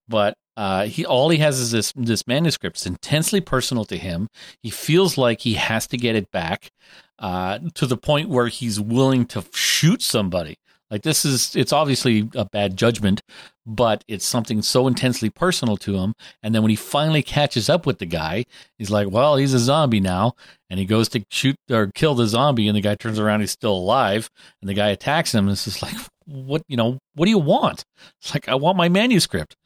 but 0.09 0.35
uh, 0.57 0.87
he 0.87 1.05
all 1.05 1.31
he 1.31 1.39
has 1.39 1.59
is 1.59 1.71
this 1.71 1.93
this 1.97 2.27
manuscript. 2.27 2.77
It's 2.77 2.87
intensely 2.87 3.41
personal 3.41 3.85
to 3.87 3.97
him. 3.97 4.29
He 4.63 4.71
feels 4.71 5.17
like 5.17 5.41
he 5.41 5.55
has 5.55 5.87
to 5.89 5.97
get 5.97 6.17
it 6.17 6.31
back 6.31 6.71
uh, 7.19 7.59
to 7.75 7.87
the 7.87 7.97
point 7.97 8.29
where 8.29 8.49
he's 8.49 8.81
willing 8.81 9.25
to 9.27 9.45
shoot 9.55 10.03
somebody. 10.03 10.57
Like 10.91 11.03
this 11.03 11.25
is 11.25 11.57
it's 11.57 11.73
obviously 11.73 12.29
a 12.35 12.45
bad 12.45 12.77
judgment, 12.77 13.23
but 13.65 14.05
it's 14.09 14.27
something 14.27 14.61
so 14.61 14.87
intensely 14.87 15.31
personal 15.31 15.79
to 15.79 15.97
him. 15.97 16.13
And 16.43 16.55
then 16.55 16.61
when 16.61 16.69
he 16.69 16.77
finally 16.77 17.23
catches 17.23 17.71
up 17.71 17.87
with 17.87 17.99
the 17.99 18.05
guy, 18.05 18.45
he's 18.77 18.91
like, 18.91 19.11
"Well, 19.11 19.37
he's 19.37 19.55
a 19.55 19.59
zombie 19.59 20.01
now," 20.01 20.35
and 20.69 20.79
he 20.79 20.85
goes 20.85 21.09
to 21.11 21.25
shoot 21.31 21.57
or 21.71 21.91
kill 21.95 22.15
the 22.15 22.27
zombie, 22.27 22.69
and 22.69 22.77
the 22.77 22.83
guy 22.83 22.95
turns 22.95 23.19
around, 23.19 23.41
he's 23.41 23.53
still 23.53 23.75
alive, 23.75 24.29
and 24.61 24.69
the 24.69 24.75
guy 24.75 24.91
attacks 24.91 25.35
him. 25.35 25.47
And 25.47 25.53
it's 25.53 25.65
just 25.65 25.81
like, 25.83 25.97
"What 26.27 26.63
you 26.69 26.77
know? 26.77 26.99
What 27.15 27.25
do 27.25 27.31
you 27.31 27.39
want?" 27.39 27.85
It's 28.21 28.35
like, 28.35 28.47
"I 28.47 28.55
want 28.55 28.77
my 28.77 28.91
manuscript." 28.91 29.57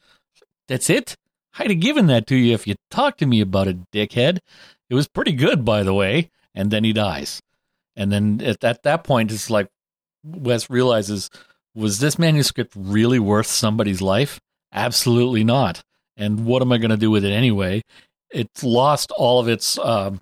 That's 0.68 0.90
it. 0.90 1.16
I'd 1.58 1.70
have 1.70 1.80
given 1.80 2.06
that 2.06 2.26
to 2.28 2.36
you 2.36 2.54
if 2.54 2.66
you 2.66 2.74
talked 2.90 3.18
to 3.20 3.26
me 3.26 3.40
about 3.40 3.68
it, 3.68 3.90
dickhead. 3.90 4.38
It 4.90 4.94
was 4.94 5.08
pretty 5.08 5.32
good, 5.32 5.64
by 5.64 5.82
the 5.82 5.94
way. 5.94 6.30
And 6.54 6.70
then 6.70 6.84
he 6.84 6.92
dies. 6.92 7.40
And 7.94 8.12
then 8.12 8.40
at 8.42 8.82
that, 8.82 9.04
point, 9.04 9.32
it's 9.32 9.50
like 9.50 9.68
Wes 10.22 10.68
realizes, 10.68 11.30
was 11.74 11.98
this 11.98 12.18
manuscript 12.18 12.72
really 12.76 13.18
worth 13.18 13.46
somebody's 13.46 14.02
life? 14.02 14.40
Absolutely 14.72 15.44
not. 15.44 15.82
And 16.16 16.44
what 16.44 16.62
am 16.62 16.72
I 16.72 16.78
going 16.78 16.90
to 16.90 16.96
do 16.96 17.10
with 17.10 17.24
it 17.24 17.32
anyway? 17.32 17.82
It's 18.30 18.62
lost 18.62 19.12
all 19.12 19.38
of 19.38 19.48
its 19.48 19.78
um, 19.78 20.20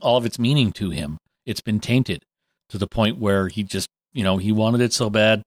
all 0.00 0.16
of 0.16 0.26
its 0.26 0.38
meaning 0.38 0.72
to 0.72 0.90
him. 0.90 1.18
It's 1.46 1.60
been 1.60 1.80
tainted 1.80 2.24
to 2.68 2.78
the 2.78 2.86
point 2.86 3.18
where 3.18 3.48
he 3.48 3.62
just, 3.62 3.88
you 4.12 4.24
know, 4.24 4.36
he 4.38 4.52
wanted 4.52 4.80
it 4.80 4.92
so 4.92 5.10
bad. 5.10 5.42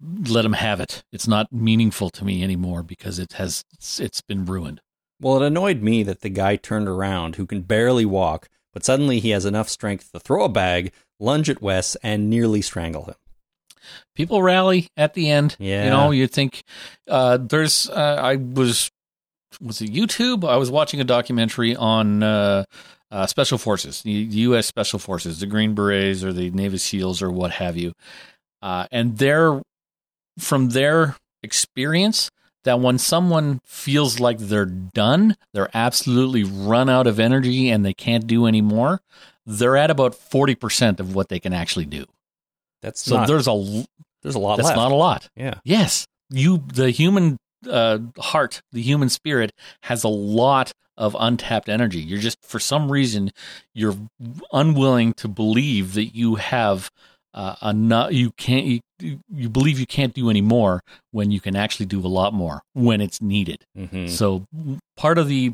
Let 0.00 0.44
him 0.44 0.54
have 0.54 0.80
it. 0.80 1.04
It's 1.12 1.28
not 1.28 1.52
meaningful 1.52 2.10
to 2.10 2.24
me 2.24 2.42
anymore 2.42 2.82
because 2.82 3.18
it 3.18 3.34
has 3.34 3.64
it's, 3.72 4.00
it's 4.00 4.20
been 4.20 4.44
ruined. 4.44 4.80
Well, 5.20 5.42
it 5.42 5.46
annoyed 5.46 5.82
me 5.82 6.02
that 6.02 6.20
the 6.20 6.28
guy 6.28 6.56
turned 6.56 6.88
around 6.88 7.36
who 7.36 7.46
can 7.46 7.62
barely 7.62 8.04
walk, 8.04 8.48
but 8.72 8.84
suddenly 8.84 9.20
he 9.20 9.30
has 9.30 9.44
enough 9.44 9.68
strength 9.68 10.10
to 10.12 10.20
throw 10.20 10.44
a 10.44 10.48
bag, 10.48 10.92
lunge 11.20 11.48
at 11.48 11.62
Wes, 11.62 11.96
and 12.02 12.28
nearly 12.28 12.60
strangle 12.60 13.04
him. 13.04 13.14
People 14.14 14.42
rally 14.42 14.88
at 14.96 15.14
the 15.14 15.30
end. 15.30 15.56
Yeah. 15.58 15.84
You 15.84 15.90
know, 15.90 16.10
you 16.10 16.26
think 16.26 16.62
uh, 17.08 17.38
there's. 17.38 17.88
Uh, 17.88 18.18
I 18.20 18.36
was 18.36 18.90
was 19.60 19.80
it 19.80 19.92
YouTube? 19.92 20.48
I 20.48 20.56
was 20.56 20.70
watching 20.70 21.00
a 21.00 21.04
documentary 21.04 21.76
on 21.76 22.22
uh, 22.22 22.64
uh, 23.10 23.26
special 23.26 23.58
forces, 23.58 24.02
the 24.02 24.10
U.S. 24.10 24.66
Special 24.66 24.98
Forces, 24.98 25.40
the 25.40 25.46
Green 25.46 25.74
Berets 25.74 26.24
or 26.24 26.32
the 26.32 26.50
Navy 26.50 26.78
SEALs 26.78 27.22
or 27.22 27.30
what 27.30 27.52
have 27.52 27.76
you, 27.76 27.92
uh, 28.62 28.86
and 28.90 29.18
they're 29.18 29.62
from 30.38 30.70
their 30.70 31.16
experience 31.42 32.30
that 32.64 32.80
when 32.80 32.98
someone 32.98 33.60
feels 33.64 34.18
like 34.20 34.38
they're 34.38 34.64
done, 34.64 35.36
they're 35.52 35.70
absolutely 35.74 36.44
run 36.44 36.88
out 36.88 37.06
of 37.06 37.20
energy 37.20 37.68
and 37.68 37.84
they 37.84 37.92
can't 37.92 38.26
do 38.26 38.46
anymore, 38.46 39.00
they're 39.44 39.76
at 39.76 39.90
about 39.90 40.12
40% 40.14 40.98
of 41.00 41.14
what 41.14 41.28
they 41.28 41.38
can 41.38 41.52
actually 41.52 41.84
do. 41.84 42.06
That's 42.80 43.02
So 43.02 43.16
not, 43.16 43.28
there's 43.28 43.46
a 43.48 43.84
there's 44.22 44.34
a 44.34 44.38
lot 44.38 44.56
that's 44.56 44.68
left. 44.68 44.76
not 44.76 44.92
a 44.92 44.94
lot. 44.94 45.28
yeah. 45.36 45.54
Yes, 45.64 46.06
you 46.30 46.64
the 46.72 46.90
human 46.90 47.36
uh, 47.68 47.98
heart, 48.18 48.62
the 48.72 48.80
human 48.82 49.08
spirit 49.10 49.52
has 49.82 50.02
a 50.04 50.08
lot 50.08 50.72
of 50.96 51.14
untapped 51.18 51.68
energy. 51.68 52.00
You're 52.00 52.18
just 52.20 52.38
for 52.42 52.58
some 52.58 52.90
reason 52.90 53.30
you're 53.74 53.96
unwilling 54.52 55.12
to 55.14 55.28
believe 55.28 55.92
that 55.94 56.14
you 56.14 56.36
have 56.36 56.90
uh, 57.34 57.56
enough. 57.62 58.12
You 58.12 58.30
can't. 58.32 58.64
You, 58.64 58.80
you 59.28 59.48
believe 59.48 59.78
you 59.78 59.86
can't 59.86 60.14
do 60.14 60.30
any 60.30 60.40
more 60.40 60.80
when 61.10 61.30
you 61.30 61.40
can 61.40 61.56
actually 61.56 61.86
do 61.86 61.98
a 62.00 62.08
lot 62.08 62.32
more 62.32 62.62
when 62.72 63.00
it's 63.00 63.20
needed. 63.20 63.64
hmm 63.76 64.06
So 64.06 64.46
part 64.96 65.18
of 65.18 65.28
the 65.28 65.52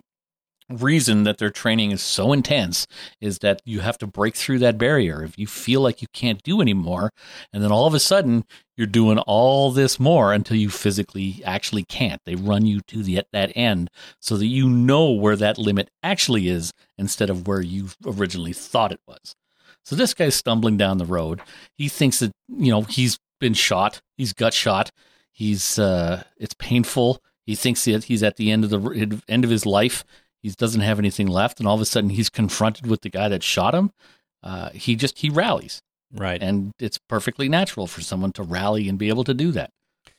reason 0.71 1.25
that 1.25 1.39
their 1.39 1.51
training 1.51 1.91
is 1.91 2.01
so 2.01 2.33
intense 2.33 2.87
is 3.21 3.41
that 3.41 3.61
you 3.65 3.81
have 3.81 3.99
to 3.99 4.07
break 4.07 4.37
through 4.37 4.59
that 4.61 4.79
barrier. 4.79 5.23
If 5.25 5.37
you 5.37 5.47
feel 5.47 5.81
like 5.81 6.01
you 6.01 6.09
can't 6.13 6.43
do 6.43 6.61
anymore, 6.61 7.11
and 7.53 7.63
then 7.63 7.73
all 7.73 7.87
of 7.87 7.95
a 7.95 8.01
sudden 8.01 8.45
you're 8.77 8.87
doing 8.87 9.19
all 9.19 9.71
this 9.73 9.99
more 9.99 10.33
until 10.33 10.57
you 10.57 10.71
physically 10.71 11.43
actually 11.45 11.85
can't. 11.85 12.21
They 12.25 12.35
run 12.35 12.67
you 12.67 12.81
to 12.89 13.03
the 13.03 13.23
that 13.33 13.53
end 13.57 13.91
so 14.21 14.37
that 14.37 14.47
you 14.47 14.69
know 14.69 15.11
where 15.11 15.37
that 15.37 15.59
limit 15.59 15.91
actually 16.03 16.49
is 16.49 16.73
instead 16.97 17.31
of 17.31 17.47
where 17.47 17.61
you 17.61 17.89
originally 18.07 18.53
thought 18.53 18.93
it 18.93 19.01
was. 19.07 19.35
So 19.85 19.97
this 19.97 20.15
guy's 20.15 20.35
stumbling 20.35 20.77
down 20.77 20.99
the 20.99 21.05
road. 21.07 21.41
He 21.77 21.89
thinks 21.89 22.21
that, 22.21 22.33
you 22.49 22.71
know, 22.71 22.83
he's 22.83 23.19
been 23.41 23.55
shot. 23.55 24.01
He's 24.17 24.33
gut 24.33 24.55
shot. 24.55 24.91
He's 25.33 25.79
uh 25.79 26.25
it's 26.37 26.55
painful. 26.55 27.23
He 27.47 27.55
thinks 27.55 27.85
that 27.87 28.05
he's 28.05 28.23
at 28.23 28.37
the 28.37 28.51
end 28.51 28.65
of 28.65 28.71
the 28.71 29.21
end 29.29 29.45
of 29.45 29.51
his 29.51 29.65
life. 29.67 30.05
He 30.43 30.51
doesn't 30.51 30.81
have 30.83 30.99
anything 30.99 31.27
left, 31.27 31.59
and 31.59 31.69
all 31.69 31.75
of 31.75 31.81
a 31.81 31.85
sudden 31.87 32.11
he's 32.11 32.31
confronted 32.31 32.87
with 32.87 33.01
the 33.03 33.11
guy 33.11 33.29
that 33.29 33.43
shot 33.43 33.75
him. 33.75 33.91
Uh, 34.43 34.71
he 34.71 34.97
just 34.97 35.19
he 35.19 35.29
rallies, 35.29 35.83
Right. 36.13 36.43
and 36.43 36.73
it's 36.79 36.99
perfectly 36.99 37.49
natural 37.49 37.87
for 37.87 38.01
someone 38.01 38.33
to 38.33 38.43
rally 38.43 38.89
and 38.89 38.99
be 38.99 39.09
able 39.09 39.25
to 39.25 39.35
do 39.35 39.51
that. 39.53 39.71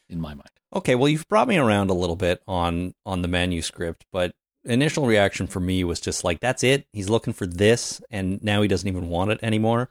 In 0.10 0.20
my 0.22 0.34
mind, 0.34 0.50
Okay, 0.76 0.94
well, 0.96 1.08
you've 1.08 1.28
brought 1.28 1.48
me 1.48 1.58
around 1.58 1.90
a 1.90 1.94
little 1.96 2.16
bit 2.18 2.42
on 2.48 2.94
on 3.06 3.22
the 3.22 3.28
manuscript, 3.28 4.06
but 4.12 4.34
initial 4.64 5.06
reaction 5.06 5.48
for 5.48 5.60
me 5.60 5.84
was 5.84 6.00
just 6.00 6.24
like, 6.24 6.40
"That's 6.40 6.64
it. 6.64 6.86
He's 6.94 7.10
looking 7.10 7.34
for 7.34 7.46
this, 7.46 8.02
and 8.10 8.44
now 8.44 8.62
he 8.62 8.68
doesn't 8.68 8.88
even 8.88 9.10
want 9.10 9.32
it 9.32 9.40
anymore." 9.42 9.90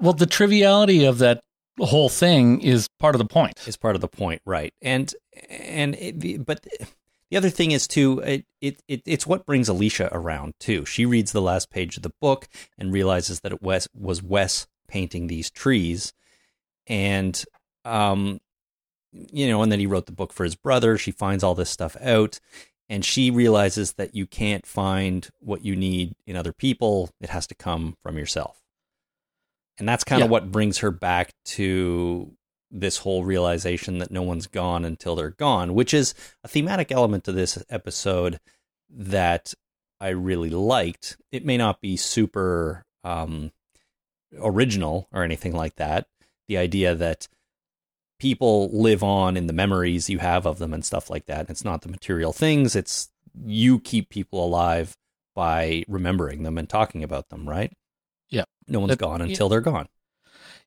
well, 0.00 0.12
the 0.12 0.26
triviality 0.26 1.04
of 1.04 1.18
that 1.18 1.42
whole 1.78 2.08
thing 2.08 2.60
is 2.60 2.88
part 2.98 3.14
of 3.14 3.18
the 3.18 3.24
point. 3.24 3.66
Is 3.66 3.76
part 3.76 3.94
of 3.94 4.00
the 4.00 4.08
point, 4.08 4.42
right? 4.44 4.72
And 4.82 5.12
and 5.48 5.94
it, 5.96 6.44
but 6.44 6.66
the 7.30 7.36
other 7.36 7.50
thing 7.50 7.72
is 7.72 7.88
too, 7.88 8.20
it, 8.20 8.44
it 8.60 8.82
it 8.88 9.02
it's 9.06 9.26
what 9.26 9.46
brings 9.46 9.68
Alicia 9.68 10.08
around 10.12 10.54
too. 10.60 10.84
She 10.84 11.06
reads 11.06 11.32
the 11.32 11.42
last 11.42 11.70
page 11.70 11.96
of 11.96 12.02
the 12.02 12.12
book 12.20 12.48
and 12.78 12.92
realizes 12.92 13.40
that 13.40 13.52
it 13.52 13.62
was 13.62 13.88
was 13.94 14.22
Wes 14.22 14.66
painting 14.88 15.26
these 15.26 15.50
trees, 15.50 16.12
and 16.86 17.42
um, 17.84 18.40
you 19.12 19.48
know, 19.48 19.62
and 19.62 19.70
then 19.70 19.80
he 19.80 19.86
wrote 19.86 20.06
the 20.06 20.12
book 20.12 20.32
for 20.32 20.44
his 20.44 20.56
brother. 20.56 20.98
She 20.98 21.10
finds 21.10 21.44
all 21.44 21.54
this 21.54 21.70
stuff 21.70 21.96
out, 22.00 22.40
and 22.88 23.04
she 23.04 23.30
realizes 23.30 23.94
that 23.94 24.14
you 24.14 24.26
can't 24.26 24.66
find 24.66 25.28
what 25.40 25.64
you 25.64 25.74
need 25.76 26.14
in 26.26 26.36
other 26.36 26.52
people. 26.52 27.10
It 27.20 27.30
has 27.30 27.46
to 27.48 27.54
come 27.54 27.96
from 28.02 28.18
yourself. 28.18 28.60
And 29.78 29.88
that's 29.88 30.04
kind 30.04 30.22
of 30.22 30.26
Yeah. 30.28 30.32
what 30.32 30.52
brings 30.52 30.78
her 30.78 30.90
back 30.90 31.32
to 31.46 32.36
this 32.70 32.98
whole 32.98 33.24
realization 33.24 33.98
that 33.98 34.10
no 34.10 34.22
one's 34.22 34.46
gone 34.46 34.84
until 34.84 35.14
they're 35.16 35.30
gone, 35.30 35.74
which 35.74 35.94
is 35.94 36.14
a 36.42 36.48
thematic 36.48 36.90
element 36.92 37.24
to 37.24 37.32
this 37.32 37.62
episode 37.70 38.38
that 38.90 39.54
I 40.00 40.08
really 40.08 40.50
liked. 40.50 41.16
It 41.32 41.44
may 41.44 41.56
not 41.56 41.80
be 41.80 41.96
super 41.96 42.84
um, 43.04 43.52
original 44.38 45.08
or 45.12 45.22
anything 45.22 45.54
like 45.54 45.76
that. 45.76 46.06
The 46.48 46.58
idea 46.58 46.94
that 46.94 47.28
people 48.24 48.70
live 48.72 49.02
on 49.02 49.36
in 49.36 49.46
the 49.46 49.52
memories 49.52 50.08
you 50.08 50.18
have 50.18 50.46
of 50.46 50.58
them 50.58 50.72
and 50.72 50.82
stuff 50.82 51.10
like 51.10 51.26
that. 51.26 51.50
It's 51.50 51.62
not 51.64 51.82
the 51.82 51.90
material 51.90 52.32
things, 52.32 52.74
it's 52.74 53.10
you 53.44 53.78
keep 53.80 54.08
people 54.08 54.42
alive 54.44 54.96
by 55.34 55.84
remembering 55.88 56.42
them 56.42 56.56
and 56.56 56.66
talking 56.68 57.02
about 57.04 57.28
them, 57.28 57.46
right? 57.46 57.70
Yeah. 58.30 58.44
No 58.66 58.80
one's 58.80 58.90
That- 58.90 58.98
gone 59.00 59.20
until 59.20 59.48
they're 59.50 59.60
gone. 59.60 59.88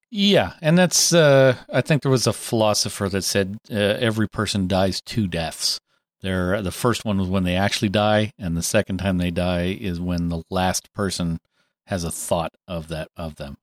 Yeah, 0.09 0.53
and 0.61 0.77
that's 0.77 1.13
uh, 1.13 1.55
I 1.73 1.81
think 1.81 2.01
there 2.03 2.11
was 2.11 2.27
a 2.27 2.31
philosopher 2.33 3.09
that 3.09 3.23
said 3.23 3.57
uh, 3.69 3.75
every 3.75 4.29
person 4.29 4.67
dies 4.67 5.01
two 5.01 5.27
deaths. 5.27 5.79
There, 6.21 6.61
the 6.61 6.71
first 6.71 7.03
one 7.05 7.17
was 7.17 7.27
when 7.27 7.43
they 7.43 7.55
actually 7.57 7.89
die, 7.89 8.31
and 8.39 8.55
the 8.55 8.63
second 8.63 8.99
time 8.99 9.17
they 9.17 9.31
die 9.31 9.77
is 9.81 9.99
when 9.99 10.29
the 10.29 10.43
last 10.49 10.93
person 10.93 11.39
has 11.87 12.03
a 12.05 12.11
thought 12.11 12.53
of 12.67 12.87
that 12.87 13.09
of 13.17 13.35
them. 13.35 13.57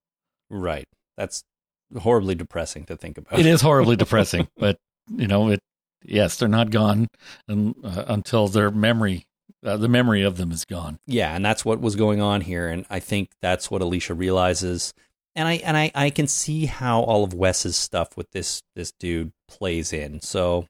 Right. 0.51 0.87
That's 1.17 1.45
horribly 1.99 2.35
depressing 2.35 2.85
to 2.87 2.97
think 2.97 3.19
about. 3.19 3.39
It 3.39 3.47
is 3.47 3.61
horribly 3.63 3.97
depressing, 3.97 4.49
but 4.57 4.79
you 5.09 5.27
know 5.27 5.49
it. 5.49 5.61
Yes, 6.05 6.37
they're 6.37 6.49
not 6.49 6.71
gone 6.71 7.09
un, 7.49 7.75
uh, 7.83 8.05
until 8.09 8.47
their 8.49 8.71
memory, 8.71 9.27
uh, 9.65 9.79
the 9.79 9.89
memory 9.89 10.23
of 10.23 10.37
them 10.37 10.53
is 10.53 10.65
gone. 10.65 10.99
Yeah, 11.07 11.35
and 11.35 11.45
that's 11.45 11.65
what 11.65 11.81
was 11.81 11.97
going 11.97 12.21
on 12.21 12.43
here, 12.43 12.69
and 12.69 12.85
I 12.91 13.01
think 13.01 13.31
that's 13.41 13.71
what 13.71 13.81
Alicia 13.83 14.15
realizes. 14.15 14.93
And 15.35 15.49
I 15.49 15.55
and 15.55 15.77
I, 15.77 15.91
I 15.95 16.11
can 16.11 16.27
see 16.27 16.67
how 16.67 17.01
all 17.01 17.25
of 17.25 17.35
Wes's 17.35 17.77
stuff 17.77 18.17
with 18.17 18.31
this 18.33 18.63
this 18.77 18.93
dude 18.93 19.33
plays 19.49 19.93
in. 19.93 20.21
So 20.21 20.67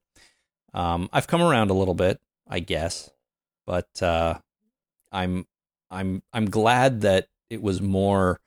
um, 0.73 1.09
I've 1.13 1.27
come 1.27 1.43
around 1.43 1.71
a 1.71 1.75
little 1.75 1.95
bit, 1.95 2.21
I 2.49 2.61
guess, 2.61 3.11
but 3.67 4.03
uh, 4.03 4.39
I'm 5.13 5.47
I'm 5.91 6.23
I'm 6.33 6.49
glad 6.49 7.03
that 7.03 7.27
it 7.51 7.63
was 7.63 7.81
more 7.83 8.41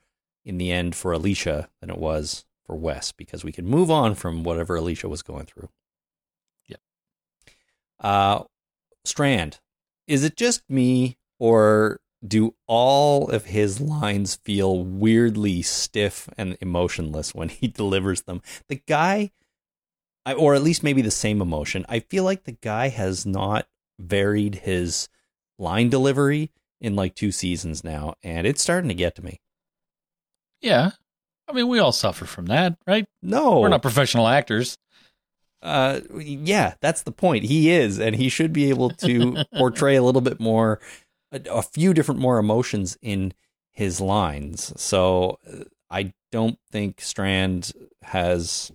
in 0.46 0.58
the 0.58 0.72
end 0.72 0.96
for 0.96 1.12
Alicia 1.12 1.70
than 1.82 1.90
it 1.90 1.98
was 1.98 2.46
for 2.68 2.76
Wes 2.76 3.12
because 3.12 3.44
we 3.44 3.52
can 3.52 3.66
move 3.66 3.90
on 3.90 4.14
from 4.14 4.44
whatever 4.44 4.76
Alicia 4.76 5.10
was 5.10 5.24
going 5.24 5.46
through. 5.46 5.70
Yep. 6.68 6.80
Uh, 8.00 8.44
Strand, 9.06 9.60
is 10.06 10.24
it 10.24 10.36
just 10.36 10.70
me 10.70 11.18
or 11.40 12.02
do 12.26 12.54
all 12.68 13.30
of 13.30 13.46
his 13.46 13.80
lines 13.80 14.36
feel 14.44 14.84
weirdly 14.84 15.62
stiff 15.62 16.30
and 16.38 16.58
emotionless 16.62 17.34
when 17.34 17.50
he 17.50 17.68
delivers 17.68 18.24
them? 18.24 18.42
The 18.68 18.82
guy, 18.88 19.32
or 20.38 20.54
at 20.54 20.64
least 20.64 20.84
maybe 20.84 21.02
the 21.02 21.10
same 21.10 21.42
emotion. 21.42 21.86
I 21.88 22.02
feel 22.02 22.26
like 22.26 22.44
the 22.44 22.58
guy 22.62 22.90
has 22.90 23.26
not 23.26 23.68
varied 23.98 24.56
his 24.56 25.08
line 25.58 25.90
delivery 25.90 26.52
in 26.82 26.96
like 26.96 27.16
two 27.16 27.32
seasons 27.32 27.84
now, 27.84 28.16
and 28.22 28.46
it's 28.46 28.62
starting 28.62 28.90
to 28.90 28.94
get 28.94 29.16
to 29.16 29.24
me. 29.24 29.40
Yeah, 30.62 30.92
I 31.48 31.54
mean 31.54 31.68
we 31.68 31.80
all 31.80 31.92
suffer 31.92 32.26
from 32.26 32.48
that, 32.48 32.78
right? 32.86 33.06
No, 33.22 33.60
We're 33.62 33.70
not 33.70 33.82
professional 33.82 34.28
actors. 34.28 34.78
Uh, 35.62 36.02
yeah, 36.20 36.76
that's 36.82 37.02
the 37.04 37.12
point. 37.12 37.46
He 37.46 37.72
is, 37.72 38.00
and 38.00 38.16
he 38.16 38.30
should 38.30 38.54
be 38.54 38.70
able 38.70 38.92
to 38.92 39.44
portray 39.56 39.96
a 39.96 40.04
little 40.04 40.22
bit 40.22 40.40
more, 40.40 40.80
a, 41.32 41.42
a 41.50 41.62
few 41.64 41.94
different 41.94 42.22
more 42.22 42.38
emotions 42.38 42.98
in 43.02 43.34
his 43.72 44.00
lines. 44.00 44.72
So 44.80 45.40
uh, 45.52 45.64
I 45.90 46.14
don't 46.32 46.60
think 46.72 47.02
Strand 47.02 47.72
has, 48.04 48.72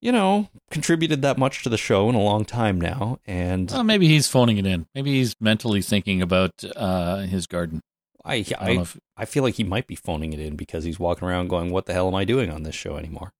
you 0.00 0.10
know, 0.10 0.48
contributed 0.70 1.22
that 1.22 1.38
much 1.38 1.62
to 1.62 1.68
the 1.68 1.78
show 1.78 2.08
in 2.08 2.14
a 2.16 2.20
long 2.22 2.44
time 2.44 2.80
now. 2.80 3.20
And 3.26 3.70
Well, 3.70 3.84
maybe 3.84 4.08
he's 4.08 4.26
phoning 4.26 4.58
it 4.58 4.66
in. 4.66 4.86
Maybe 4.94 5.12
he's 5.12 5.36
mentally 5.40 5.82
thinking 5.82 6.20
about 6.20 6.64
uh, 6.74 7.18
his 7.18 7.46
garden. 7.46 7.80
I, 8.24 8.34
I 8.34 8.44
I, 8.58 8.70
if 8.80 8.98
I 9.16 9.24
feel 9.24 9.42
like 9.42 9.54
he 9.54 9.64
might 9.64 9.86
be 9.86 9.94
phoning 9.94 10.32
it 10.32 10.40
in 10.40 10.56
because 10.56 10.84
he's 10.84 10.98
walking 10.98 11.26
around 11.26 11.48
going, 11.48 11.70
"What 11.70 11.86
the 11.86 11.92
hell 11.92 12.08
am 12.08 12.14
I 12.14 12.24
doing 12.24 12.50
on 12.50 12.62
this 12.62 12.74
show 12.74 12.96
anymore?" 12.96 13.32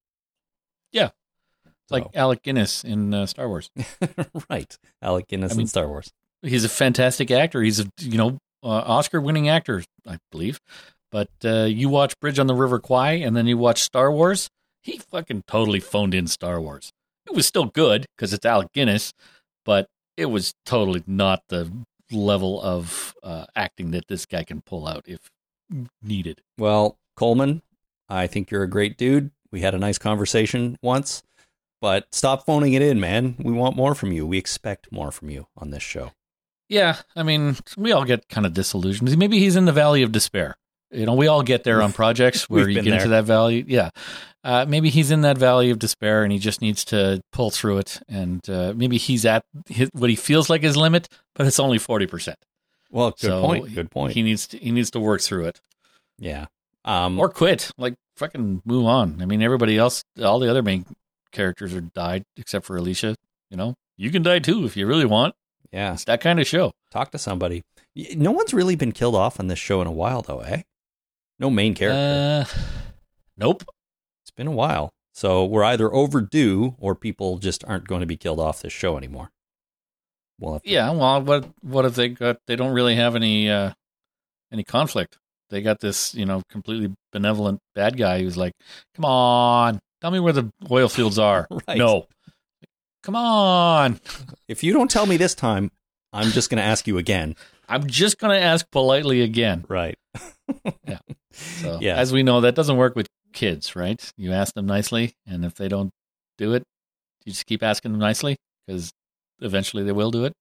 Yeah, 0.91 1.09
it's 1.65 1.91
like 1.91 2.07
Alec 2.13 2.41
Guinness 2.43 2.83
in 2.83 3.13
uh, 3.13 3.25
Star 3.25 3.47
Wars. 3.47 3.69
right, 4.49 4.77
Alec 5.01 5.27
Guinness 5.27 5.51
I 5.51 5.55
mean- 5.55 5.61
in 5.61 5.67
Star 5.67 5.87
Wars. 5.87 6.11
He's 6.43 6.63
a 6.65 6.69
fantastic 6.69 7.29
actor. 7.29 7.61
He's 7.61 7.79
a 7.79 7.85
you 7.99 8.17
know 8.17 8.37
uh, 8.63 8.69
Oscar-winning 8.69 9.47
actor, 9.47 9.83
I 10.07 10.17
believe. 10.31 10.59
But 11.11 11.29
uh, 11.43 11.65
you 11.65 11.89
watch 11.89 12.19
Bridge 12.19 12.39
on 12.39 12.47
the 12.47 12.55
River 12.55 12.79
Kwai, 12.79 13.13
and 13.13 13.35
then 13.35 13.45
you 13.45 13.57
watch 13.57 13.81
Star 13.83 14.11
Wars. 14.11 14.49
He 14.81 14.97
fucking 14.97 15.43
totally 15.45 15.79
phoned 15.79 16.15
in 16.15 16.25
Star 16.27 16.59
Wars. 16.59 16.91
It 17.27 17.35
was 17.35 17.45
still 17.45 17.65
good 17.65 18.05
because 18.15 18.33
it's 18.33 18.45
Alec 18.45 18.69
Guinness, 18.73 19.13
but 19.65 19.87
it 20.17 20.25
was 20.25 20.53
totally 20.65 21.03
not 21.05 21.43
the 21.49 21.71
level 22.11 22.61
of 22.61 23.15
uh, 23.23 23.45
acting 23.55 23.91
that 23.91 24.07
this 24.07 24.25
guy 24.25 24.43
can 24.43 24.61
pull 24.61 24.87
out 24.87 25.03
if 25.07 25.31
needed. 26.01 26.41
Well, 26.57 26.97
Colman, 27.15 27.61
I 28.09 28.27
think 28.27 28.51
you're 28.51 28.63
a 28.63 28.69
great 28.69 28.97
dude. 28.97 29.31
We 29.51 29.61
had 29.61 29.73
a 29.73 29.79
nice 29.79 29.97
conversation 29.97 30.77
once, 30.81 31.23
but 31.81 32.07
stop 32.13 32.45
phoning 32.45 32.73
it 32.73 32.81
in, 32.81 32.99
man. 32.99 33.35
We 33.39 33.51
want 33.51 33.75
more 33.75 33.95
from 33.95 34.11
you. 34.11 34.25
We 34.25 34.37
expect 34.37 34.91
more 34.91 35.11
from 35.11 35.29
you 35.29 35.47
on 35.57 35.71
this 35.71 35.83
show. 35.83 36.11
Yeah, 36.69 36.97
I 37.17 37.23
mean, 37.23 37.57
we 37.75 37.91
all 37.91 38.05
get 38.05 38.29
kind 38.29 38.45
of 38.45 38.53
disillusioned. 38.53 39.17
Maybe 39.17 39.39
he's 39.39 39.57
in 39.57 39.65
the 39.65 39.73
valley 39.73 40.03
of 40.03 40.13
despair. 40.13 40.57
You 40.91 41.05
know, 41.05 41.13
we 41.15 41.27
all 41.27 41.41
get 41.43 41.63
there 41.63 41.81
on 41.81 41.93
projects 41.93 42.49
where 42.49 42.67
you 42.67 42.81
get 42.81 42.93
into 42.93 43.09
that 43.09 43.23
valley. 43.25 43.63
Yeah, 43.67 43.89
uh, 44.43 44.65
maybe 44.67 44.89
he's 44.89 45.11
in 45.11 45.21
that 45.21 45.37
valley 45.37 45.69
of 45.69 45.79
despair, 45.79 46.23
and 46.23 46.31
he 46.31 46.39
just 46.39 46.61
needs 46.61 46.83
to 46.85 47.21
pull 47.31 47.49
through 47.51 47.77
it. 47.79 48.01
And 48.09 48.47
uh, 48.49 48.73
maybe 48.75 48.97
he's 48.97 49.25
at 49.25 49.43
his, 49.67 49.89
what 49.93 50.09
he 50.09 50.15
feels 50.15 50.49
like 50.49 50.61
his 50.63 50.75
limit, 50.75 51.07
but 51.35 51.47
it's 51.47 51.59
only 51.59 51.77
forty 51.77 52.05
percent. 52.07 52.37
Well, 52.91 53.11
good 53.11 53.19
So, 53.21 53.41
point. 53.41 53.73
Good 53.73 53.89
point. 53.91 54.13
He 54.13 54.21
needs 54.21 54.47
to 54.47 54.57
he 54.57 54.71
needs 54.71 54.91
to 54.91 54.99
work 54.99 55.21
through 55.21 55.45
it 55.45 55.61
yeah. 56.19 56.47
Um, 56.83 57.19
or 57.19 57.29
quit. 57.29 57.71
Like 57.77 57.95
fucking 58.17 58.61
move 58.65 58.85
on. 58.85 59.21
I 59.21 59.25
mean, 59.25 59.41
everybody 59.41 59.77
else, 59.77 60.03
all 60.21 60.39
the 60.39 60.49
other 60.49 60.61
main 60.61 60.85
characters 61.31 61.73
are 61.73 61.81
died 61.81 62.25
except 62.37 62.65
for 62.65 62.75
Alicia. 62.75 63.15
You 63.49 63.57
know, 63.57 63.75
you 63.97 64.11
can 64.11 64.23
die 64.23 64.39
too 64.39 64.65
if 64.65 64.75
you 64.75 64.85
really 64.87 65.05
want. 65.05 65.35
yeah. 65.71 65.93
It's 65.93 66.03
that 66.05 66.19
kind 66.21 66.39
of 66.39 66.47
show. 66.47 66.73
Talk 66.91 67.11
to 67.11 67.17
somebody. 67.17 67.63
No 68.15 68.31
one's 68.31 68.53
really 68.53 68.75
been 68.75 68.91
killed 68.91 69.15
off 69.15 69.39
on 69.39 69.47
this 69.47 69.59
show 69.59 69.81
in 69.81 69.87
a 69.87 69.91
while, 69.91 70.21
though, 70.21 70.39
eh? 70.39 70.61
No 71.41 71.49
main 71.49 71.73
character. 71.73 72.45
Uh, 72.47 72.61
nope. 73.35 73.63
it's 74.23 74.31
been 74.31 74.45
a 74.47 74.51
while. 74.51 74.93
So 75.11 75.43
we're 75.43 75.63
either 75.63 75.91
overdue 75.91 76.75
or 76.77 76.93
people 76.95 77.39
just 77.39 77.65
aren't 77.65 77.87
going 77.87 78.01
to 78.01 78.07
be 78.07 78.15
killed 78.15 78.39
off 78.39 78.61
this 78.61 78.71
show 78.71 78.95
anymore. 78.95 79.31
Well, 80.39 80.55
if 80.55 80.61
Yeah, 80.65 80.91
well, 80.91 81.21
what 81.21 81.49
what 81.61 81.85
if 81.85 81.95
they 81.95 82.09
got? 82.09 82.37
They 82.45 82.55
don't 82.55 82.73
really 82.73 82.95
have 82.95 83.15
any 83.15 83.49
uh 83.49 83.71
any 84.51 84.63
conflict. 84.63 85.17
They 85.49 85.61
got 85.61 85.79
this, 85.79 86.13
you 86.13 86.25
know, 86.25 86.43
completely 86.49 86.93
benevolent 87.11 87.59
bad 87.75 87.97
guy 87.97 88.21
who's 88.21 88.37
like, 88.37 88.53
"Come 88.95 89.05
on, 89.05 89.79
tell 89.99 90.11
me 90.11 90.19
where 90.19 90.33
the 90.33 90.51
oil 90.69 90.87
fields 90.87 91.17
are." 91.19 91.47
Right. 91.67 91.77
No, 91.77 92.07
come 93.03 93.15
on. 93.15 93.99
if 94.47 94.63
you 94.63 94.73
don't 94.73 94.89
tell 94.91 95.07
me 95.07 95.17
this 95.17 95.35
time, 95.35 95.71
I'm 96.13 96.29
just 96.29 96.49
going 96.49 96.57
to 96.61 96.63
ask 96.63 96.87
you 96.87 96.97
again. 96.97 97.35
I'm 97.71 97.87
just 97.87 98.17
gonna 98.17 98.35
ask 98.35 98.69
politely 98.71 99.21
again. 99.21 99.65
Right. 99.67 99.95
yeah. 100.87 100.99
So, 101.31 101.79
Yeah. 101.81 101.95
as 101.95 102.11
we 102.11 102.23
know, 102.23 102.41
that 102.41 102.55
doesn't 102.55 102.77
work 102.77 102.95
with 102.95 103.07
kids, 103.33 103.75
right? 103.75 104.11
You 104.17 104.31
ask 104.33 104.53
them 104.53 104.65
nicely, 104.65 105.13
and 105.25 105.45
if 105.45 105.55
they 105.55 105.67
don't 105.67 105.91
do 106.37 106.53
it, 106.53 106.63
you 107.25 107.31
just 107.31 107.45
keep 107.45 107.63
asking 107.63 107.91
them 107.93 107.99
nicely 108.01 108.37
because 108.67 108.91
eventually 109.39 109.83
they 109.83 109.91
will 109.91 110.11
do 110.11 110.25
it. 110.25 110.33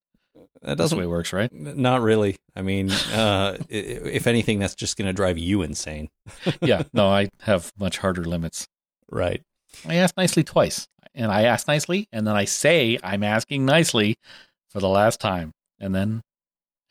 That 0.63 0.77
That's 0.77 0.91
the 0.91 0.97
way 0.97 1.01
doesn't. 1.03 1.05
it 1.05 1.07
works, 1.09 1.33
right? 1.33 1.53
Not 1.53 2.03
really. 2.03 2.37
I 2.57 2.63
mean, 2.63 2.91
uh, 2.91 3.57
if 3.69 4.27
anything, 4.27 4.59
that's 4.59 4.75
just 4.75 4.97
going 4.99 5.07
to 5.07 5.13
drive 5.13 5.39
you 5.39 5.63
insane. 5.63 6.09
yeah. 6.61 6.83
No, 6.93 7.09
I 7.09 7.29
have 7.43 7.73
much 7.79 7.99
harder 7.99 8.25
limits. 8.25 8.67
Right. 9.11 9.43
I 9.89 9.95
asked 9.97 10.17
nicely 10.17 10.43
twice, 10.45 10.87
and 11.15 11.31
I 11.33 11.45
asked 11.45 11.67
nicely, 11.69 12.09
and 12.13 12.27
then 12.27 12.35
I 12.37 12.45
say 12.45 12.99
I'm 13.03 13.23
asking 13.23 13.65
nicely 13.65 14.17
for 14.69 14.81
the 14.81 14.89
last 14.89 15.21
time, 15.21 15.53
and 15.79 15.95
then 15.95 16.23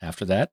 after 0.00 0.24
that, 0.26 0.50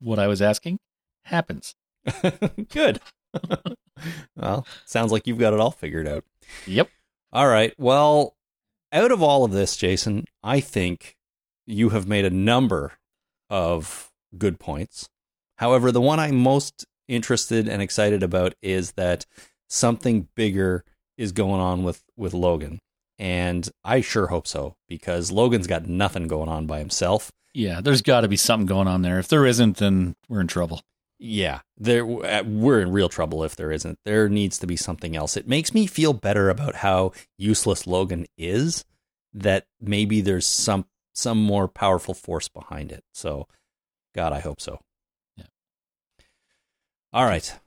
what 0.00 0.18
I 0.18 0.26
was 0.26 0.42
asking 0.42 0.78
happens. 1.24 1.74
Good. 2.70 3.00
well, 4.36 4.66
sounds 4.84 5.12
like 5.12 5.26
you've 5.26 5.38
got 5.38 5.54
it 5.54 5.60
all 5.60 5.70
figured 5.70 6.08
out. 6.08 6.24
Yep. 6.66 6.88
All 7.32 7.48
right. 7.48 7.72
Well, 7.78 8.36
out 8.92 9.10
of 9.10 9.22
all 9.22 9.44
of 9.44 9.52
this, 9.52 9.76
Jason, 9.76 10.24
I 10.42 10.60
think 10.60 11.16
you 11.66 11.90
have 11.90 12.06
made 12.06 12.24
a 12.24 12.30
number 12.30 12.92
of 13.48 14.10
good 14.36 14.58
points. 14.58 15.08
However, 15.56 15.92
the 15.92 16.00
one 16.00 16.18
I'm 16.18 16.36
most 16.36 16.84
interested 17.08 17.68
and 17.68 17.80
excited 17.80 18.22
about 18.22 18.54
is 18.62 18.92
that 18.92 19.26
something 19.68 20.28
bigger 20.34 20.84
is 21.16 21.32
going 21.32 21.60
on 21.60 21.84
with 21.84 22.02
with 22.16 22.34
Logan. 22.34 22.78
And 23.18 23.68
I 23.84 24.00
sure 24.00 24.28
hope 24.28 24.46
so 24.46 24.74
because 24.88 25.30
Logan's 25.30 25.66
got 25.66 25.86
nothing 25.86 26.26
going 26.26 26.48
on 26.48 26.66
by 26.66 26.78
himself. 26.78 27.30
Yeah, 27.54 27.80
there's 27.80 28.02
got 28.02 28.22
to 28.22 28.28
be 28.28 28.36
something 28.36 28.66
going 28.66 28.88
on 28.88 29.02
there. 29.02 29.18
If 29.18 29.28
there 29.28 29.44
isn't, 29.46 29.76
then 29.76 30.16
we're 30.28 30.40
in 30.40 30.46
trouble. 30.46 30.82
Yeah, 31.18 31.60
there 31.76 32.04
uh, 32.04 32.42
we're 32.42 32.80
in 32.80 32.90
real 32.90 33.08
trouble 33.08 33.44
if 33.44 33.54
there 33.54 33.70
isn't. 33.70 33.98
There 34.04 34.28
needs 34.28 34.58
to 34.58 34.66
be 34.66 34.76
something 34.76 35.14
else. 35.14 35.36
It 35.36 35.46
makes 35.46 35.72
me 35.72 35.86
feel 35.86 36.12
better 36.14 36.50
about 36.50 36.76
how 36.76 37.12
useless 37.38 37.86
Logan 37.86 38.26
is. 38.36 38.84
That 39.34 39.66
maybe 39.80 40.20
there's 40.20 40.46
some 40.46 40.86
some 41.14 41.38
more 41.40 41.68
powerful 41.68 42.14
force 42.14 42.48
behind 42.48 42.90
it. 42.90 43.04
So, 43.12 43.46
God, 44.14 44.32
I 44.32 44.40
hope 44.40 44.60
so. 44.60 44.80
Yeah. 45.36 45.44
All 47.12 47.24
right. 47.24 47.58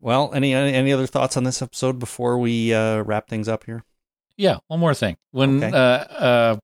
Well, 0.00 0.30
any 0.32 0.54
any 0.54 0.92
other 0.92 1.06
thoughts 1.06 1.36
on 1.36 1.44
this 1.44 1.60
episode 1.62 1.98
before 1.98 2.38
we 2.38 2.72
uh, 2.72 3.02
wrap 3.02 3.28
things 3.28 3.48
up 3.48 3.64
here? 3.64 3.84
Yeah, 4.36 4.58
one 4.68 4.80
more 4.80 4.94
thing. 4.94 5.16
When 5.32 5.62
Okay. 5.64 5.76
uh, 5.76 5.80
uh, 5.80 6.56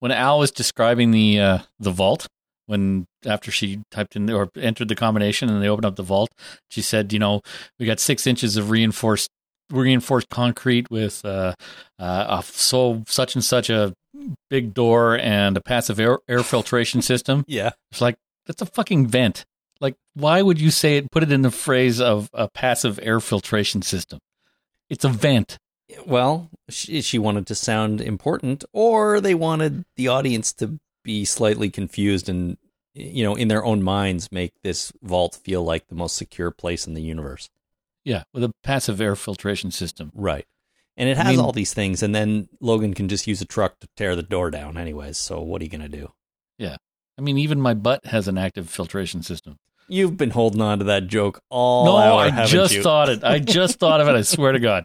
when 0.00 0.12
Al 0.12 0.38
was 0.38 0.50
describing 0.50 1.10
the 1.10 1.40
uh, 1.40 1.58
the 1.78 1.90
vault, 1.90 2.26
when 2.66 3.06
after 3.24 3.50
she 3.50 3.80
typed 3.90 4.16
in 4.16 4.30
or 4.30 4.50
entered 4.56 4.88
the 4.88 4.94
combination 4.94 5.48
and 5.48 5.62
they 5.62 5.68
opened 5.68 5.86
up 5.86 5.96
the 5.96 6.02
vault, 6.02 6.30
she 6.68 6.82
said, 6.82 7.12
"You 7.12 7.18
know, 7.18 7.42
we 7.78 7.86
got 7.86 8.00
six 8.00 8.26
inches 8.26 8.56
of 8.56 8.70
reinforced 8.70 9.28
reinforced 9.70 10.28
concrete 10.28 10.90
with 10.90 11.24
uh, 11.24 11.54
uh, 11.98 12.40
a 12.40 12.42
so 12.42 13.02
such 13.06 13.34
and 13.34 13.44
such 13.44 13.70
a 13.70 13.94
big 14.50 14.74
door 14.74 15.18
and 15.18 15.56
a 15.56 15.60
passive 15.60 15.98
air, 15.98 16.18
air 16.28 16.42
filtration 16.42 17.02
system." 17.12 17.44
Yeah. 17.46 17.70
It's 17.90 18.00
like 18.00 18.16
that's 18.46 18.62
a 18.62 18.66
fucking 18.66 19.06
vent. 19.06 19.44
Like, 19.80 19.96
why 20.14 20.42
would 20.42 20.60
you 20.60 20.70
say 20.70 20.96
it? 20.96 21.10
Put 21.10 21.24
it 21.24 21.32
in 21.32 21.42
the 21.42 21.50
phrase 21.50 22.00
of 22.00 22.30
a 22.32 22.48
passive 22.48 23.00
air 23.02 23.18
filtration 23.18 23.82
system. 23.82 24.20
It's 24.88 25.04
a 25.04 25.08
vent. 25.08 25.58
Well, 26.06 26.50
she, 26.68 27.00
she 27.02 27.18
wanted 27.18 27.46
to 27.48 27.54
sound 27.54 28.00
important, 28.00 28.64
or 28.72 29.20
they 29.20 29.34
wanted 29.34 29.84
the 29.96 30.08
audience 30.08 30.52
to 30.54 30.78
be 31.04 31.24
slightly 31.24 31.70
confused 31.70 32.28
and, 32.28 32.56
you 32.94 33.24
know, 33.24 33.34
in 33.34 33.48
their 33.48 33.64
own 33.64 33.82
minds, 33.82 34.30
make 34.30 34.52
this 34.62 34.92
vault 35.02 35.38
feel 35.42 35.62
like 35.62 35.88
the 35.88 35.94
most 35.94 36.16
secure 36.16 36.50
place 36.50 36.86
in 36.86 36.94
the 36.94 37.02
universe. 37.02 37.48
Yeah, 38.04 38.24
with 38.32 38.44
a 38.44 38.52
passive 38.62 39.00
air 39.00 39.14
filtration 39.16 39.70
system. 39.70 40.10
Right. 40.14 40.46
And 40.96 41.08
it 41.08 41.16
I 41.18 41.22
has 41.22 41.36
mean- 41.36 41.44
all 41.44 41.52
these 41.52 41.72
things, 41.72 42.02
and 42.02 42.14
then 42.14 42.48
Logan 42.60 42.94
can 42.94 43.08
just 43.08 43.26
use 43.26 43.40
a 43.40 43.46
truck 43.46 43.80
to 43.80 43.88
tear 43.96 44.14
the 44.14 44.22
door 44.22 44.50
down, 44.50 44.76
anyways. 44.76 45.18
So 45.18 45.40
what 45.40 45.60
are 45.60 45.64
you 45.64 45.70
going 45.70 45.80
to 45.82 45.88
do? 45.88 46.12
Yeah. 46.58 46.76
I 47.18 47.22
mean, 47.22 47.38
even 47.38 47.60
my 47.60 47.74
butt 47.74 48.06
has 48.06 48.28
an 48.28 48.38
active 48.38 48.68
filtration 48.70 49.22
system. 49.22 49.58
You've 49.88 50.16
been 50.16 50.30
holding 50.30 50.60
on 50.60 50.78
to 50.78 50.84
that 50.86 51.06
joke 51.06 51.40
all 51.50 51.84
no, 51.86 51.96
hour, 51.96 52.20
I 52.32 52.46
just 52.46 52.74
you? 52.74 52.82
thought 52.82 53.08
it. 53.08 53.24
I 53.24 53.38
just 53.38 53.78
thought 53.78 54.00
of 54.00 54.08
it. 54.08 54.14
I 54.14 54.22
swear 54.22 54.52
to 54.52 54.58
God. 54.60 54.84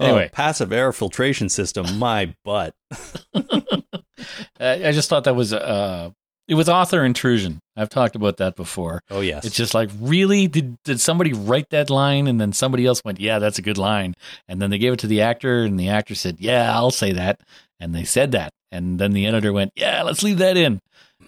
Oh, 0.00 0.06
anyway. 0.06 0.30
passive 0.32 0.72
air 0.72 0.92
filtration 0.92 1.48
system, 1.48 1.98
my 1.98 2.34
butt. 2.44 2.74
I, 3.34 4.88
I 4.88 4.92
just 4.92 5.08
thought 5.08 5.24
that 5.24 5.34
was 5.36 5.52
uh, 5.52 6.10
it 6.48 6.54
was 6.54 6.68
author 6.68 7.04
intrusion. 7.04 7.60
I've 7.76 7.88
talked 7.88 8.16
about 8.16 8.38
that 8.38 8.56
before. 8.56 9.02
Oh 9.10 9.20
yes, 9.20 9.44
It's 9.44 9.56
just 9.56 9.74
like, 9.74 9.90
really? 10.00 10.46
Did 10.48 10.76
did 10.82 11.00
somebody 11.00 11.32
write 11.32 11.70
that 11.70 11.90
line 11.90 12.26
and 12.26 12.40
then 12.40 12.52
somebody 12.52 12.86
else 12.86 13.02
went, 13.04 13.20
yeah, 13.20 13.38
that's 13.38 13.58
a 13.58 13.62
good 13.62 13.78
line, 13.78 14.14
and 14.48 14.60
then 14.60 14.70
they 14.70 14.78
gave 14.78 14.92
it 14.92 14.98
to 15.00 15.06
the 15.06 15.20
actor 15.20 15.62
and 15.62 15.78
the 15.78 15.88
actor 15.88 16.14
said, 16.14 16.36
yeah, 16.40 16.74
I'll 16.74 16.90
say 16.90 17.12
that, 17.12 17.40
and 17.78 17.94
they 17.94 18.04
said 18.04 18.32
that, 18.32 18.52
and 18.72 18.98
then 18.98 19.12
the 19.12 19.26
editor 19.26 19.52
went, 19.52 19.72
yeah, 19.76 20.02
let's 20.02 20.22
leave 20.22 20.38
that 20.38 20.56
in, 20.56 20.80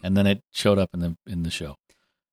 and 0.03 0.16
then 0.16 0.26
it 0.26 0.42
showed 0.51 0.78
up 0.78 0.90
in 0.94 1.01
the 1.01 1.16
in 1.26 1.42
the 1.42 1.51
show. 1.51 1.76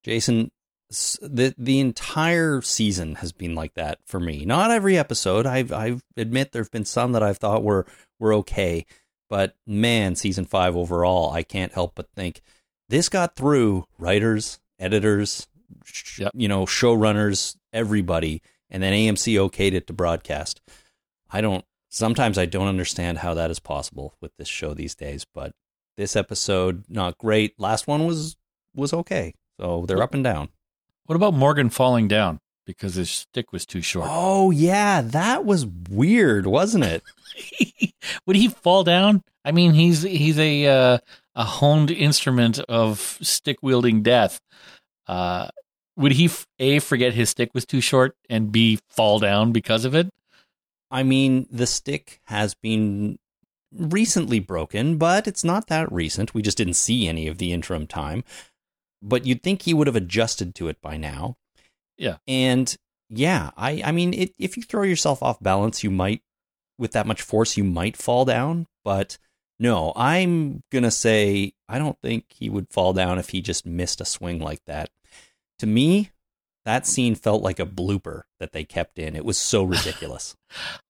Jason, 0.04 0.52
the 0.90 1.54
the 1.58 1.80
entire 1.80 2.62
season 2.62 3.16
has 3.16 3.32
been 3.32 3.56
like 3.56 3.74
that 3.76 4.00
for 4.06 4.20
me. 4.20 4.46
Not 4.46 4.72
every 4.72 4.98
episode. 4.98 5.46
I've 5.46 5.72
I 5.72 5.98
admit 6.16 6.52
there've 6.52 6.72
been 6.72 6.86
some 6.86 7.12
that 7.14 7.24
I've 7.24 7.38
thought 7.38 7.64
were 7.64 7.86
were 8.20 8.34
okay, 8.36 8.86
but 9.30 9.56
man, 9.66 10.16
season 10.16 10.46
five 10.46 10.76
overall, 10.78 11.32
I 11.32 11.44
can't 11.44 11.74
help 11.74 11.94
but 11.96 12.10
think 12.16 12.42
this 12.90 13.10
got 13.10 13.36
through 13.36 13.86
writers, 14.00 14.60
editors, 14.80 15.48
sh- 15.84 16.20
Yep. 16.20 16.32
you 16.36 16.48
know, 16.48 16.66
showrunners, 16.66 17.58
everybody, 17.74 18.42
and 18.70 18.82
then 18.82 18.94
AMC 18.94 19.34
okayed 19.36 19.74
it 19.74 19.88
to 19.88 19.94
broadcast. 19.94 20.62
I 21.30 21.42
don't. 21.42 21.66
Sometimes 21.90 22.38
I 22.38 22.46
don't 22.46 22.68
understand 22.68 23.18
how 23.20 23.34
that 23.34 23.50
is 23.52 23.60
possible 23.60 24.14
with 24.22 24.32
this 24.38 24.48
show 24.48 24.74
these 24.74 24.96
days, 24.96 25.26
but 25.34 25.52
this 25.98 26.16
episode 26.16 26.84
not 26.88 27.18
great. 27.18 27.60
Last 27.60 27.88
one 27.88 28.06
was 28.06 28.36
was 28.76 28.94
okay. 28.94 29.34
So 29.60 29.86
they're 29.88 30.04
up 30.04 30.14
and 30.14 30.24
down. 30.24 30.50
What 31.06 31.16
about 31.16 31.34
Morgan 31.34 31.70
falling 31.70 32.08
down? 32.08 32.40
because 32.68 32.96
his 32.96 33.10
stick 33.10 33.52
was 33.52 33.66
too 33.66 33.82
short. 33.82 34.08
Oh 34.08 34.52
yeah, 34.52 35.02
that 35.02 35.46
was 35.46 35.66
weird, 35.66 36.46
wasn't 36.46 36.84
it? 36.84 37.02
Would 38.28 38.36
he 38.36 38.50
fall 38.50 38.84
down? 38.84 39.24
I 39.44 39.52
mean, 39.52 39.74
he's 39.74 40.04
he's 40.04 40.38
a 40.38 40.68
uh, 40.68 40.98
a 41.34 41.44
honed 41.44 41.90
instrument 41.90 42.60
of 42.60 43.18
stick 43.22 43.58
wielding 43.64 44.04
death. 44.04 44.40
Uh, 45.08 45.48
would 45.96 46.12
he 46.12 46.30
a 46.60 46.80
forget 46.80 47.14
his 47.14 47.30
stick 47.30 47.50
was 47.54 47.66
too 47.66 47.82
short 47.82 48.16
and 48.30 48.52
b 48.52 48.78
fall 48.92 49.18
down 49.20 49.52
because 49.54 49.86
of 49.86 49.96
it? 49.96 50.10
I 50.92 51.04
mean, 51.04 51.48
the 51.50 51.66
stick 51.66 52.20
has 52.26 52.54
been 52.54 53.18
recently 53.74 54.40
broken, 54.40 54.98
but 54.98 55.28
it's 55.28 55.44
not 55.44 55.68
that 55.68 55.92
recent. 55.92 56.34
We 56.34 56.42
just 56.42 56.58
didn't 56.58 56.76
see 56.76 57.08
any 57.08 57.28
of 57.28 57.38
the 57.38 57.52
interim 57.52 57.88
time. 57.88 58.24
But 59.02 59.26
you'd 59.26 59.44
think 59.44 59.62
he 59.62 59.74
would 59.74 59.88
have 59.88 59.96
adjusted 59.96 60.56
to 60.56 60.68
it 60.70 60.82
by 60.82 60.98
now. 60.98 61.38
Yeah. 61.98 62.18
And 62.28 62.76
yeah, 63.10 63.52
I 63.56 63.82
I 63.86 63.92
mean, 63.92 64.14
it, 64.14 64.34
if 64.40 64.58
you 64.58 64.64
throw 64.64 64.84
yourself 64.84 65.22
off 65.22 65.40
balance, 65.42 65.84
you 65.84 65.92
might 65.92 66.22
with 66.80 66.92
that 66.92 67.08
much 67.08 67.22
force 67.22 67.58
you 67.58 67.64
might 67.64 67.98
fall 67.98 68.26
down, 68.26 68.68
but 68.84 69.18
no, 69.60 69.94
I'm 69.96 70.64
going 70.72 70.84
to 70.84 70.92
say 70.92 71.54
I 71.68 71.80
don't 71.80 72.00
think 72.02 72.26
he 72.30 72.50
would 72.50 72.70
fall 72.70 72.94
down 72.94 73.18
if 73.18 73.30
he 73.30 73.42
just 73.42 73.66
missed 73.66 74.02
a 74.02 74.06
swing 74.06 74.40
like 74.40 74.64
that. 74.66 74.90
To 75.60 75.66
me, 75.68 76.12
that 76.66 76.86
scene 76.86 77.16
felt 77.16 77.42
like 77.42 77.60
a 77.60 77.66
blooper 77.66 78.24
that 78.40 78.52
they 78.52 78.64
kept 78.64 79.00
in. 79.00 79.16
It 79.16 79.26
was 79.26 79.38
so 79.38 79.64
ridiculous. 79.64 80.36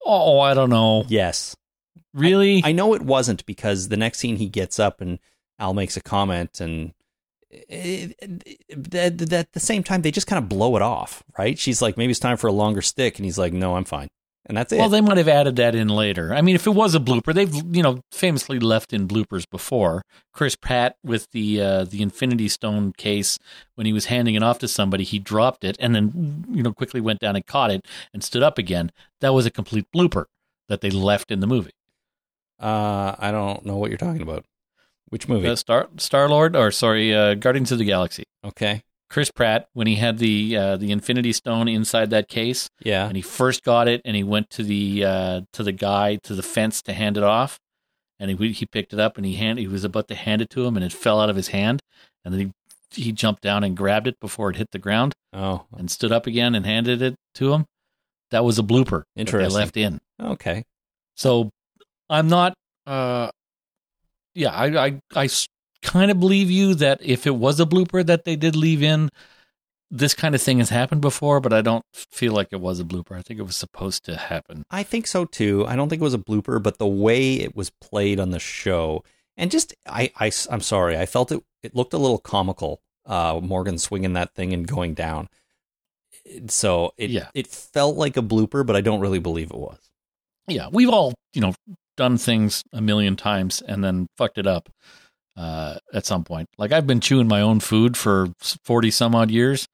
Oh, 0.09 0.39
I 0.39 0.53
don't 0.53 0.69
know. 0.69 1.03
yes. 1.09 1.57
Really? 2.13 2.61
I 2.63 2.71
know 2.71 2.93
it 2.93 3.01
wasn't 3.01 3.45
because 3.45 3.89
the 3.89 3.97
next 3.97 4.19
scene 4.19 4.37
he 4.37 4.47
gets 4.47 4.79
up 4.79 5.01
and 5.01 5.19
Al 5.59 5.73
makes 5.73 5.97
a 5.97 6.01
comment 6.01 6.59
and 6.61 6.93
it, 7.49 8.15
it, 8.19 8.95
at 8.95 9.33
at 9.33 9.53
the 9.53 9.59
same 9.59 9.83
time 9.83 10.01
they 10.01 10.11
just 10.11 10.27
kind 10.27 10.41
of 10.41 10.49
blow 10.49 10.75
it 10.75 10.81
off, 10.81 11.23
right? 11.37 11.57
She's 11.57 11.81
like, 11.81 11.97
maybe 11.97 12.11
it's 12.11 12.19
time 12.19 12.37
for 12.37 12.47
a 12.47 12.51
longer 12.51 12.81
stick, 12.81 13.17
and 13.17 13.25
he's 13.25 13.37
like, 13.37 13.53
no, 13.53 13.75
I'm 13.75 13.85
fine, 13.85 14.09
and 14.45 14.57
that's 14.57 14.71
it. 14.73 14.79
well, 14.79 14.89
they 14.89 15.01
might 15.01 15.17
have 15.17 15.27
added 15.27 15.55
that 15.55 15.75
in 15.75 15.87
later. 15.87 16.33
I 16.33 16.41
mean, 16.41 16.55
if 16.55 16.67
it 16.67 16.71
was 16.71 16.93
a 16.93 16.99
blooper, 16.99 17.33
they've 17.33 17.53
you 17.53 17.83
know 17.83 18.01
famously 18.11 18.59
left 18.59 18.93
in 18.93 19.07
bloopers 19.07 19.49
before. 19.49 20.03
Chris 20.33 20.55
Pratt 20.55 20.97
with 21.03 21.31
the 21.31 21.61
uh, 21.61 21.83
the 21.85 22.01
Infinity 22.01 22.49
Stone 22.49 22.93
case 22.97 23.39
when 23.75 23.87
he 23.87 23.93
was 23.93 24.05
handing 24.05 24.35
it 24.35 24.43
off 24.43 24.59
to 24.59 24.67
somebody, 24.67 25.03
he 25.03 25.19
dropped 25.19 25.63
it 25.63 25.77
and 25.79 25.95
then 25.95 26.45
you 26.51 26.63
know 26.63 26.73
quickly 26.73 27.01
went 27.01 27.19
down 27.19 27.35
and 27.35 27.45
caught 27.45 27.71
it 27.71 27.85
and 28.13 28.23
stood 28.23 28.43
up 28.43 28.57
again. 28.57 28.91
That 29.21 29.33
was 29.33 29.45
a 29.45 29.51
complete 29.51 29.87
blooper 29.95 30.25
that 30.67 30.81
they 30.81 30.89
left 30.89 31.31
in 31.31 31.39
the 31.39 31.47
movie. 31.47 31.71
Uh, 32.60 33.16
I 33.18 33.32
don't 33.32 33.66
know 33.66 33.78
what 33.78 33.89
you're 33.89 33.97
talking 33.97 34.22
about. 34.22 34.45
Which 35.10 35.28
movie? 35.30 35.47
Uh, 35.47 35.55
Star 35.55 35.88
Star 35.97 36.28
Lord, 36.28 36.55
or 36.55 36.70
sorry, 36.72 37.14
uh, 37.16 37.36
Guardians 37.36 37.72
of 37.72 37.78
the 37.80 37.86
Galaxy. 37.86 38.24
okay, 38.43 38.82
Chris 39.10 39.32
Pratt 39.32 39.70
when 39.74 39.88
he 39.88 39.95
had 39.95 40.18
the 40.18 40.55
uh, 40.58 40.78
the 40.78 40.91
Infinity 40.91 41.32
Stone 41.32 41.68
inside 41.70 42.10
that 42.10 42.28
case, 42.28 42.70
yeah, 42.84 43.08
and 43.08 43.16
he 43.16 43.22
first 43.22 43.64
got 43.64 43.88
it, 43.88 44.01
and 44.03 44.16
he 44.18 44.24
went 44.24 44.49
to 44.51 44.64
the 44.64 45.05
uh, 45.05 45.41
to 45.53 45.64
the 45.64 45.72
guy 45.72 46.18
to 46.24 46.36
the 46.36 46.43
fence 46.43 46.82
to 46.82 46.93
hand 46.93 47.16
it 47.16 47.24
off, 47.24 47.58
and 48.20 48.30
he 48.30 48.51
he 48.51 48.66
picked 48.66 48.91
it 48.91 48.99
up, 48.99 49.16
and 49.18 49.26
he 49.26 49.36
hand 49.36 49.60
he 49.60 49.68
was 49.68 49.86
about 49.86 50.10
to 50.10 50.16
hand 50.16 50.41
it 50.41 50.49
to 50.49 50.66
him, 50.66 50.76
and 50.76 50.84
it 50.84 50.91
fell 50.91 51.22
out 51.22 51.30
of 51.30 51.38
his 51.38 51.49
hand, 51.49 51.82
and 52.26 52.34
then 52.34 52.39
he 52.41 53.03
he 53.03 53.12
jumped 53.14 53.41
down 53.43 53.64
and 53.64 53.78
grabbed 53.78 54.08
it 54.08 54.20
before 54.20 54.49
it 54.49 54.58
hit 54.58 54.72
the 54.72 54.80
ground, 54.80 55.14
oh, 55.32 55.66
and 55.78 55.89
stood 55.89 56.12
up 56.12 56.28
again 56.28 56.53
and 56.53 56.66
handed 56.66 57.01
it 57.01 57.16
to 57.36 57.53
him. 57.53 57.66
That 58.32 58.43
was 58.43 58.60
a 58.60 58.64
blooper 58.64 59.03
that 59.03 59.05
they 59.16 59.22
Interesting. 59.22 59.53
left 59.58 59.78
in. 59.78 60.01
okay, 60.22 60.66
So 61.16 61.49
I'm 62.10 62.28
not. 62.28 62.53
Uh, 62.86 63.30
yeah, 64.34 64.51
I 64.51 64.86
I, 64.88 65.01
I 65.16 65.30
kind 65.82 66.12
of 66.12 66.20
believe 66.20 66.49
you 66.51 66.74
that 66.76 66.99
if 67.01 67.28
it 67.28 67.36
was 67.36 67.60
a 67.60 67.66
blooper 67.66 68.05
that 68.05 68.24
they 68.24 68.36
did 68.36 68.55
leave 68.55 68.82
in, 68.84 69.10
this 69.91 70.14
kind 70.14 70.36
of 70.36 70.41
thing 70.41 70.60
has 70.60 70.70
happened 70.70 71.01
before, 71.01 71.39
but 71.39 71.53
I 71.53 71.62
don't 71.62 71.84
feel 71.93 72.34
like 72.34 72.49
it 72.51 72.62
was 72.62 72.80
a 72.80 72.84
blooper. 72.84 73.18
I 73.18 73.22
think 73.22 73.39
it 73.39 73.43
was 73.43 73.55
supposed 73.55 74.03
to 74.05 74.16
happen. 74.18 74.64
I 74.70 74.84
think 74.84 75.08
so 75.08 75.26
too. 75.26 75.66
I 75.66 75.76
don't 75.76 75.89
think 75.89 76.01
it 76.01 76.03
was 76.03 76.14
a 76.14 76.18
blooper, 76.20 76.62
but 76.62 76.78
the 76.78 76.88
way 76.88 77.36
it 77.36 77.55
was 77.55 77.70
played 77.82 78.20
on 78.20 78.32
the 78.32 78.39
show, 78.39 79.03
and 79.38 79.49
just 79.51 79.74
I, 79.86 80.12
I 80.20 80.32
am 80.49 80.62
sorry, 80.62 80.97
I 80.97 81.05
felt 81.05 81.32
it. 81.32 81.43
It 81.64 81.76
looked 81.76 81.93
a 81.93 81.97
little 81.97 82.20
comical. 82.20 82.82
Uh, 83.05 83.39
Morgan 83.41 83.78
swinging 83.78 84.14
that 84.14 84.34
thing 84.36 84.51
and 84.53 84.68
going 84.68 84.93
down. 84.93 85.30
So 86.47 86.91
it 86.97 87.10
Yeah. 87.10 87.30
it 87.34 87.47
felt 87.47 87.95
like 87.95 88.18
a 88.18 88.22
blooper, 88.22 88.66
but 88.66 88.76
I 88.76 88.82
don't 88.82 88.99
really 88.99 89.20
believe 89.20 89.49
it 89.51 89.58
was. 89.58 89.80
Yeah, 90.47 90.68
we've 90.72 90.89
all 90.89 91.14
you 91.34 91.39
know 91.41 91.53
done 91.97 92.17
things 92.17 92.63
a 92.71 92.79
million 92.81 93.17
times 93.17 93.61
and 93.61 93.83
then 93.83 94.07
fucked 94.17 94.37
it 94.37 94.47
up 94.47 94.69
uh, 95.35 95.75
at 95.93 96.05
some 96.05 96.23
point. 96.23 96.47
Like 96.57 96.71
I've 96.71 96.87
been 96.87 97.01
chewing 97.01 97.27
my 97.27 97.41
own 97.41 97.59
food 97.59 97.97
for 97.97 98.29
forty 98.63 98.89
some 98.91 99.13
odd 99.13 99.29
years. 99.31 99.67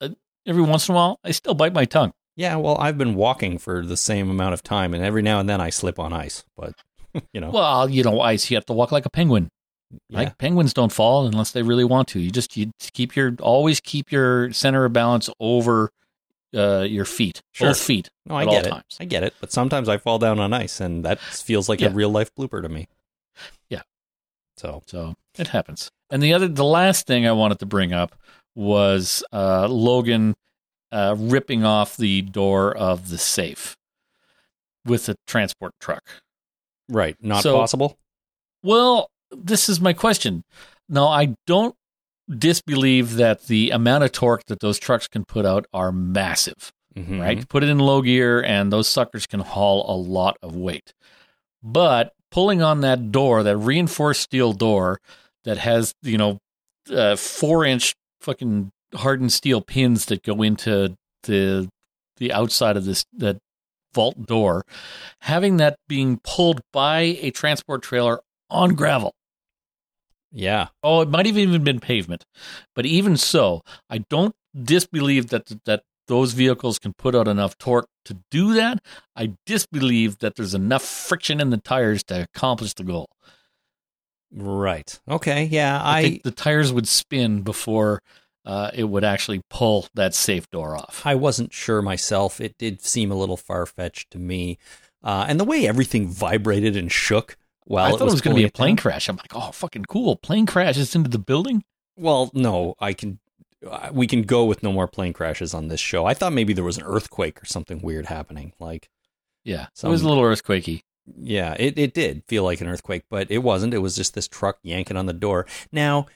Uh, 0.00 0.08
every 0.46 0.62
once 0.62 0.88
in 0.88 0.94
a 0.94 0.96
while, 0.96 1.18
I 1.22 1.32
still 1.32 1.54
bite 1.54 1.74
my 1.74 1.84
tongue. 1.84 2.12
Yeah, 2.34 2.56
well, 2.56 2.78
I've 2.78 2.96
been 2.96 3.14
walking 3.14 3.58
for 3.58 3.84
the 3.84 3.96
same 3.96 4.30
amount 4.30 4.54
of 4.54 4.62
time, 4.62 4.94
and 4.94 5.04
every 5.04 5.20
now 5.20 5.38
and 5.38 5.48
then 5.48 5.60
I 5.60 5.68
slip 5.68 5.98
on 5.98 6.12
ice. 6.14 6.44
But 6.56 6.72
you 7.34 7.40
know, 7.40 7.50
Well, 7.50 7.90
you 7.90 8.02
know, 8.02 8.20
ice. 8.20 8.50
You 8.50 8.56
have 8.56 8.66
to 8.66 8.72
walk 8.72 8.90
like 8.90 9.04
a 9.04 9.10
penguin. 9.10 9.50
yeah, 10.08 10.20
Like 10.20 10.38
penguins 10.38 10.72
don't 10.72 10.90
fall 10.92 11.26
unless 11.26 11.50
they 11.52 11.62
really 11.62 11.84
want 11.84 12.08
to. 12.08 12.20
You 12.20 12.30
just 12.30 12.56
you 12.56 12.70
keep 12.94 13.14
your 13.16 13.34
always 13.40 13.80
keep 13.80 14.10
your 14.10 14.50
center 14.52 14.84
of 14.86 14.92
balance 14.94 15.28
over 15.40 15.90
uh, 16.54 16.82
your 16.82 17.04
feet, 17.04 17.42
Sure. 17.52 17.68
both 17.68 17.80
feet 17.80 18.10
no, 18.26 18.36
I 18.36 18.44
get 18.44 18.52
all 18.52 18.58
it. 18.60 18.70
times. 18.70 18.96
I 19.00 19.04
get 19.04 19.22
it. 19.24 19.34
But 19.40 19.52
sometimes 19.52 19.88
I 19.88 19.96
fall 19.96 20.18
down 20.18 20.38
on 20.38 20.52
ice, 20.52 20.80
and 20.80 21.04
that 21.04 21.18
feels 21.20 21.68
like 21.68 21.80
Yeah. 21.80 21.88
a 21.88 21.90
real 21.90 22.10
life 22.10 22.34
blooper 22.34 22.60
to 22.62 22.68
me. 22.68 22.88
Yeah. 23.68 23.82
So 24.56 24.82
So 24.86 25.14
it 25.38 25.48
happens. 25.48 25.90
And 26.10 26.22
the 26.22 26.32
other, 26.34 26.46
the 26.48 26.64
last 26.64 27.06
thing 27.06 27.26
I 27.26 27.32
wanted 27.32 27.58
to 27.60 27.66
bring 27.66 27.92
up 27.92 28.14
was 28.54 29.24
uh, 29.32 29.66
Logan 29.68 30.34
uh, 30.92 31.14
ripping 31.18 31.64
off 31.64 31.96
the 31.96 32.20
door 32.22 32.76
of 32.76 33.08
the 33.08 33.16
safe 33.18 33.76
with 34.84 35.08
a 35.08 35.16
transport 35.26 35.72
truck. 35.80 36.02
right, 36.88 37.16
not 37.22 37.42
So- 37.42 37.56
possible. 37.56 37.96
Well, 38.62 39.08
this 39.30 39.68
is 39.70 39.80
my 39.80 39.92
question. 39.94 40.44
Now, 40.88 41.08
I 41.08 41.34
don't 41.46 41.74
disbelieve 42.38 43.16
that 43.16 43.46
the 43.46 43.70
amount 43.70 44.04
of 44.04 44.12
torque 44.12 44.46
that 44.46 44.60
those 44.60 44.78
trucks 44.78 45.08
can 45.08 45.24
put 45.24 45.44
out 45.46 45.66
are 45.72 45.92
massive. 45.92 46.72
Mhm. 46.96 47.20
right? 47.20 47.48
Put 47.48 47.62
it 47.62 47.70
in 47.70 47.78
low 47.78 48.02
gear, 48.02 48.42
and 48.42 48.70
those 48.70 48.86
suckers 48.86 49.26
can 49.26 49.40
haul 49.40 49.86
a 49.88 49.96
lot 49.96 50.36
of 50.42 50.54
weight. 50.54 50.92
But 51.62 52.12
pulling 52.30 52.60
on 52.60 52.82
that 52.82 53.10
door, 53.10 53.42
that 53.42 53.56
reinforced 53.56 54.20
steel 54.20 54.52
door 54.52 54.98
that 55.44 55.56
has, 55.56 55.94
you 56.02 56.18
know, 56.18 56.38
uh, 56.90 57.16
four 57.16 57.64
inch 57.64 57.94
fucking 58.20 58.72
hardened 58.94 59.32
steel 59.32 59.62
pins 59.62 60.04
that 60.06 60.22
go 60.22 60.42
into 60.42 60.94
the 61.22 61.68
the 62.18 62.30
outside 62.30 62.76
of 62.76 62.84
this 62.84 63.04
that 63.14 63.38
vault 63.94 64.26
door, 64.26 64.62
having 65.20 65.56
that 65.56 65.76
being 65.88 66.20
pulled 66.22 66.60
by 66.74 67.00
a 67.22 67.30
transport 67.30 67.82
trailer 67.82 68.20
on 68.50 68.74
gravel. 68.74 69.12
Yeah. 70.32 70.68
Oh, 70.82 71.02
it 71.02 71.10
might 71.10 71.26
have 71.26 71.36
even 71.36 71.62
been 71.62 71.80
pavement, 71.80 72.24
but 72.74 72.86
even 72.86 73.16
so, 73.16 73.62
I 73.90 73.98
don't 73.98 74.34
disbelieve 74.60 75.28
that 75.28 75.52
that 75.64 75.82
those 76.08 76.32
vehicles 76.32 76.78
can 76.78 76.92
put 76.94 77.14
out 77.14 77.28
enough 77.28 77.56
torque 77.58 77.88
to 78.06 78.18
do 78.30 78.54
that. 78.54 78.82
I 79.14 79.34
disbelieve 79.46 80.18
that 80.18 80.34
there's 80.36 80.54
enough 80.54 80.82
friction 80.82 81.40
in 81.40 81.50
the 81.50 81.58
tires 81.58 82.02
to 82.04 82.22
accomplish 82.22 82.74
the 82.74 82.84
goal. 82.84 83.08
Right. 84.34 84.98
Okay. 85.08 85.44
Yeah. 85.44 85.80
I, 85.80 85.98
I 85.98 86.02
think 86.02 86.22
the 86.22 86.30
tires 86.30 86.72
would 86.72 86.88
spin 86.88 87.42
before 87.42 88.02
uh, 88.44 88.70
it 88.74 88.84
would 88.84 89.04
actually 89.04 89.42
pull 89.48 89.86
that 89.94 90.14
safe 90.14 90.50
door 90.50 90.76
off. 90.76 91.02
I 91.04 91.14
wasn't 91.14 91.52
sure 91.52 91.82
myself. 91.82 92.40
It 92.40 92.56
did 92.58 92.82
seem 92.82 93.10
a 93.12 93.16
little 93.16 93.36
far 93.36 93.66
fetched 93.66 94.10
to 94.12 94.18
me, 94.18 94.58
uh, 95.02 95.26
and 95.28 95.38
the 95.38 95.44
way 95.44 95.66
everything 95.66 96.08
vibrated 96.08 96.76
and 96.76 96.90
shook 96.90 97.36
while 97.64 97.86
I 97.86 97.90
thought 97.90 98.00
it 98.02 98.04
was, 98.04 98.14
was 98.14 98.20
going 98.22 98.36
to 98.36 98.40
be 98.42 98.46
a 98.46 98.50
plane 98.50 98.76
down. 98.76 98.82
crash. 98.82 99.08
I'm 99.08 99.16
like, 99.16 99.34
oh, 99.34 99.50
fucking 99.52 99.84
cool! 99.86 100.16
Plane 100.16 100.46
crashes 100.46 100.94
into 100.94 101.10
the 101.10 101.18
building. 101.18 101.64
Well, 101.96 102.30
no, 102.34 102.74
I 102.80 102.92
can. 102.92 103.18
uh, 103.68 103.90
We 103.92 104.06
can 104.06 104.22
go 104.22 104.44
with 104.44 104.62
no 104.62 104.72
more 104.72 104.88
plane 104.88 105.12
crashes 105.12 105.52
on 105.54 105.68
this 105.68 105.80
show. 105.80 106.06
I 106.06 106.14
thought 106.14 106.32
maybe 106.32 106.52
there 106.52 106.64
was 106.64 106.78
an 106.78 106.84
earthquake 106.84 107.42
or 107.42 107.46
something 107.46 107.80
weird 107.82 108.06
happening. 108.06 108.52
Like, 108.58 108.88
Yeah, 109.44 109.66
Some- 109.74 109.88
it 109.90 109.92
was 109.92 110.02
a 110.02 110.08
little 110.08 110.24
earthquakey. 110.24 110.82
yeah, 111.20 111.54
it, 111.58 111.78
it 111.78 111.94
did 111.94 112.22
feel 112.28 112.44
like 112.44 112.60
an 112.60 112.68
earthquake, 112.68 113.04
but 113.10 113.30
it 113.30 113.38
wasn't. 113.38 113.74
It 113.74 113.78
was 113.78 113.94
just 113.96 114.14
this 114.14 114.28
truck 114.28 114.58
yanking 114.62 114.96
on 114.96 115.06
the 115.06 115.12
door. 115.12 115.46
Now, 115.70 116.06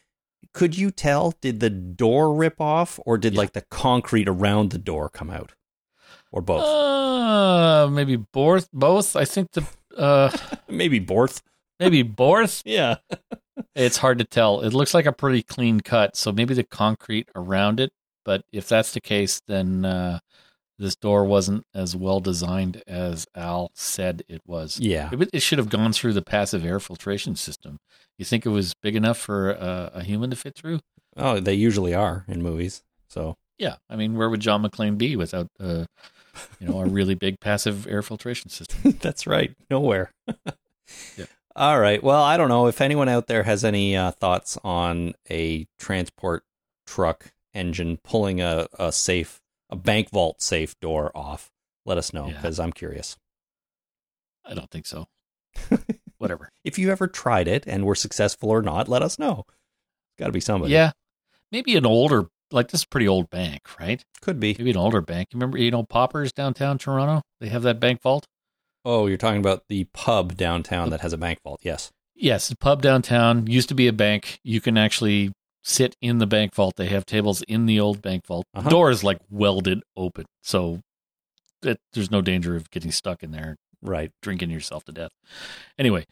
could 0.55 0.79
you 0.79 0.91
tell? 0.91 1.35
Did 1.41 1.61
the 1.61 1.71
door 1.71 2.33
rip 2.35 2.61
off, 2.61 2.99
or 3.05 3.19
did 3.19 3.35
Yeah. 3.35 3.39
like 3.41 3.53
the 3.53 3.63
concrete 3.71 4.29
around 4.29 4.71
the 4.71 4.79
door 4.79 5.09
come 5.09 5.29
out, 5.31 5.53
or 6.33 6.41
both? 6.41 6.63
Uh, 6.65 7.89
maybe 7.91 8.17
both. 8.17 8.71
Both. 8.73 9.15
I 9.17 9.25
think 9.25 9.53
the 9.53 9.67
uh, 9.97 10.31
maybe 10.69 10.99
Borth. 10.99 11.43
maybe 11.81 12.03
Borth. 12.03 12.63
Yeah. 12.65 12.97
It's 13.75 13.97
hard 13.97 14.19
to 14.19 14.25
tell. 14.25 14.61
It 14.61 14.75
looks 14.75 14.93
like 14.93 15.07
a 15.07 15.13
pretty 15.13 15.43
clean 15.43 15.81
cut, 15.81 16.15
so 16.15 16.31
maybe 16.31 16.53
the 16.53 16.63
concrete 16.63 17.31
around 17.35 17.81
it. 17.81 17.91
But 18.23 18.45
if 18.53 18.69
that's 18.69 18.93
the 18.93 19.01
case, 19.01 19.41
then 19.49 19.83
uh, 19.87 20.19
this 20.79 20.95
door 20.95 21.25
wasn't 21.25 21.65
as 21.75 21.97
well 21.97 22.21
designed 22.21 22.83
as 22.87 23.27
Al 23.35 23.71
said 23.75 24.23
it 24.29 24.43
was. 24.47 24.79
Yeah. 24.79 25.09
It, 25.11 25.31
it 25.33 25.41
should 25.41 25.57
have 25.57 25.71
gone 25.71 25.95
through 25.95 26.13
the 26.13 26.21
passive 26.21 26.67
air 26.67 26.79
filtration 26.81 27.35
system. 27.35 27.79
You 28.19 28.27
think 28.27 28.45
it 28.45 28.51
was 28.51 28.75
big 28.83 28.95
enough 28.95 29.17
for 29.17 29.57
uh, 29.57 29.89
a 29.95 30.03
human 30.03 30.29
to 30.31 30.37
fit 30.37 30.55
through? 30.55 30.81
Oh, 31.17 31.41
they 31.41 31.55
usually 31.55 31.95
are 31.95 32.27
in 32.29 32.43
movies. 32.43 32.83
So 33.09 33.37
Yeah, 33.57 33.77
I 33.89 33.97
mean, 33.97 34.17
where 34.17 34.29
would 34.29 34.41
John 34.41 34.63
McClane 34.63 34.99
be 34.99 35.17
without, 35.17 35.49
uh, 35.59 35.87
you 36.61 36.69
know, 36.69 36.81
a 36.81 36.87
really 36.87 37.15
big 37.15 37.41
passive 37.41 37.87
air 37.87 38.03
filtration 38.03 38.51
system? 38.51 38.93
That's 39.01 39.27
right. 39.27 39.55
Nowhere. 39.71 40.13
Yeah. 41.17 41.25
All 41.57 41.81
right. 41.81 42.01
Well, 42.01 42.23
I 42.23 42.37
don't 42.37 42.49
know 42.49 42.69
if 42.69 42.81
anyone 42.81 43.09
out 43.09 43.27
there 43.27 43.43
has 43.43 43.65
any 43.65 43.97
uh, 43.97 44.13
thoughts 44.13 44.57
on 44.63 45.15
a 45.29 45.67
transport 45.81 46.45
truck 46.87 47.33
engine 47.55 47.99
pulling 48.05 48.41
a, 48.41 48.69
a 48.79 48.93
safe, 48.93 49.41
a 49.69 49.75
bank 49.75 50.11
vault 50.11 50.41
safe 50.41 50.79
door 50.79 51.11
off. 51.13 51.51
Let 51.85 51.99
us 51.99 52.13
know 52.13 52.29
Yeah. 52.29 52.35
because 52.35 52.61
I'm 52.61 52.73
curious. 52.73 53.17
I 54.45 54.55
don't 54.55 54.71
think 54.71 54.87
so. 54.87 55.09
Whatever. 56.19 56.51
If 56.63 56.79
you 56.79 56.93
ever 56.93 57.09
tried 57.09 57.49
it 57.49 57.65
and 57.67 57.85
were 57.85 57.97
successful 57.97 58.51
or 58.51 58.63
not, 58.63 58.87
let 58.89 59.03
us 59.03 59.19
know. 59.19 59.45
Got 60.21 60.27
to 60.27 60.33
be 60.33 60.41
somebody. 60.41 60.73
Yeah, 60.73 60.93
maybe 61.51 61.77
an 61.77 61.85
older, 61.85 62.27
like 62.51 62.69
this 62.69 62.81
is 62.81 62.85
a 62.85 62.89
pretty 62.89 63.09
old 63.09 63.31
bank, 63.31 63.63
right? 63.79 64.05
Could 64.21 64.39
be. 64.41 64.55
Maybe 64.59 64.71
an 64.71 64.77
older 64.77 65.01
bank. 65.01 65.29
You 65.33 65.39
remember, 65.39 65.59
you 65.59 65.71
know, 65.71 65.83
Poppers 65.83 66.33
downtown 66.33 66.79
Toronto? 66.79 67.23
They 67.41 67.49
have 67.49 67.63
that 67.63 67.81
bank 67.81 68.01
vault. 68.03 68.27
Oh, 68.85 69.07
you're 69.07 69.17
talking 69.17 69.41
about 69.41 69.65
the 69.69 69.85
pub 69.93 70.37
downtown 70.37 70.91
that 70.91 71.01
has 71.01 71.13
a 71.13 71.19
bank 71.19 71.41
vault. 71.43 71.61
Yes. 71.63 71.91
Yes, 72.15 72.49
the 72.49 72.57
pub 72.57 72.81
downtown 72.83 73.47
used 73.47 73.69
to 73.69 73.75
be 73.75 73.89
a 73.89 73.93
bank. 73.93 74.39
You 74.43 74.61
can 74.61 74.79
actually 74.79 75.33
sit 75.65 75.97
in 76.01 76.19
the 76.19 76.27
bank 76.27 76.55
vault. 76.55 76.77
They 76.77 76.87
have 76.87 77.05
tables 77.05 77.43
in 77.43 77.67
the 77.67 77.81
old 77.81 78.01
bank 78.01 78.25
vault. 78.27 78.47
Uh-huh. 78.55 78.71
Door 78.71 78.91
is 78.93 79.03
like 79.05 79.19
welded 79.29 79.83
open, 79.97 80.25
so 80.43 80.81
that 81.63 81.79
there's 81.93 82.11
no 82.11 82.23
danger 82.23 82.55
of 82.55 82.71
getting 82.71 82.93
stuck 82.93 83.23
in 83.23 83.33
there, 83.33 83.57
Right. 83.83 84.13
drinking 84.23 84.51
yourself 84.51 84.85
to 84.85 84.93
death. 84.93 85.11
Anyway, 85.79 86.07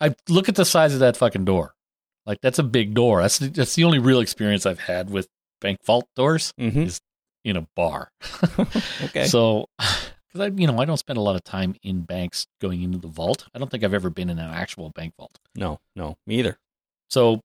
I 0.00 0.14
look 0.28 0.48
at 0.48 0.54
the 0.56 0.64
size 0.64 0.92
of 0.92 1.00
that 1.00 1.16
fucking 1.16 1.46
door. 1.46 1.72
Like 2.26 2.38
that's 2.42 2.58
a 2.58 2.62
big 2.62 2.94
door. 2.94 3.22
That's 3.22 3.38
that's 3.38 3.74
the 3.74 3.84
only 3.84 3.98
real 3.98 4.20
experience 4.20 4.66
I've 4.66 4.80
had 4.80 5.08
with 5.10 5.26
bank 5.60 5.78
vault 5.84 6.06
doors 6.16 6.52
hmm 6.58 6.86
in 7.44 7.56
a 7.56 7.66
bar. 7.74 8.10
Okay. 9.02 9.24
So, 9.24 9.66
because 9.78 10.40
I, 10.40 10.46
you 10.54 10.66
know, 10.66 10.78
I 10.78 10.84
don't 10.84 10.98
spend 10.98 11.16
a 11.16 11.22
lot 11.22 11.36
of 11.36 11.42
time 11.42 11.74
in 11.82 12.02
banks 12.02 12.46
going 12.60 12.82
into 12.82 12.98
the 12.98 13.08
vault. 13.08 13.46
I 13.54 13.58
don't 13.58 13.70
think 13.70 13.82
I've 13.82 13.94
ever 13.94 14.10
been 14.10 14.28
in 14.30 14.38
an 14.38 14.50
actual 14.52 14.90
bank 14.90 15.14
vault. 15.18 15.38
no, 15.56 15.78
no, 15.96 16.16
me 16.26 16.38
either. 16.38 16.58
So 17.08 17.40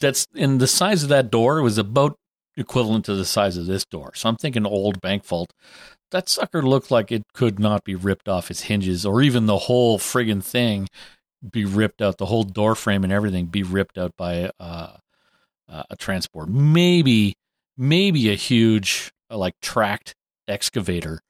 that's 0.00 0.26
and 0.34 0.60
the 0.60 0.66
size 0.66 1.02
of 1.02 1.08
that 1.10 1.30
door 1.30 1.62
was 1.62 1.78
about 1.78 2.16
equivalent 2.56 3.04
to 3.06 3.14
the 3.14 3.24
size 3.24 3.56
of 3.56 3.66
this 3.66 3.84
door. 3.84 4.12
So 4.14 4.28
I'm 4.28 4.36
thinking 4.36 4.66
old 4.66 5.00
bank 5.00 5.24
vault. 5.24 5.52
That 6.10 6.28
sucker 6.28 6.62
looked 6.62 6.90
like 6.90 7.10
it 7.10 7.22
could 7.32 7.58
not 7.58 7.84
be 7.84 7.94
ripped 7.94 8.28
off 8.28 8.50
its 8.50 8.62
hinges, 8.62 9.06
or 9.06 9.22
even 9.22 9.46
the 9.46 9.58
whole 9.58 9.98
friggin' 9.98 10.42
thing 10.42 10.88
be 11.48 11.64
ripped 11.64 12.02
out. 12.02 12.18
The 12.18 12.26
whole 12.26 12.42
door 12.44 12.74
frame 12.74 13.04
and 13.04 13.12
everything 13.12 13.46
be 13.46 13.62
ripped 13.62 13.96
out 13.96 14.12
by 14.18 14.50
uh, 14.60 14.96
uh, 15.68 15.84
a 15.90 15.96
transport. 15.96 16.48
Maybe, 16.48 17.34
maybe 17.76 18.30
a 18.30 18.34
huge 18.34 19.12
uh, 19.30 19.36
like 19.36 19.54
tracked 19.60 20.14
excavator 20.48 21.20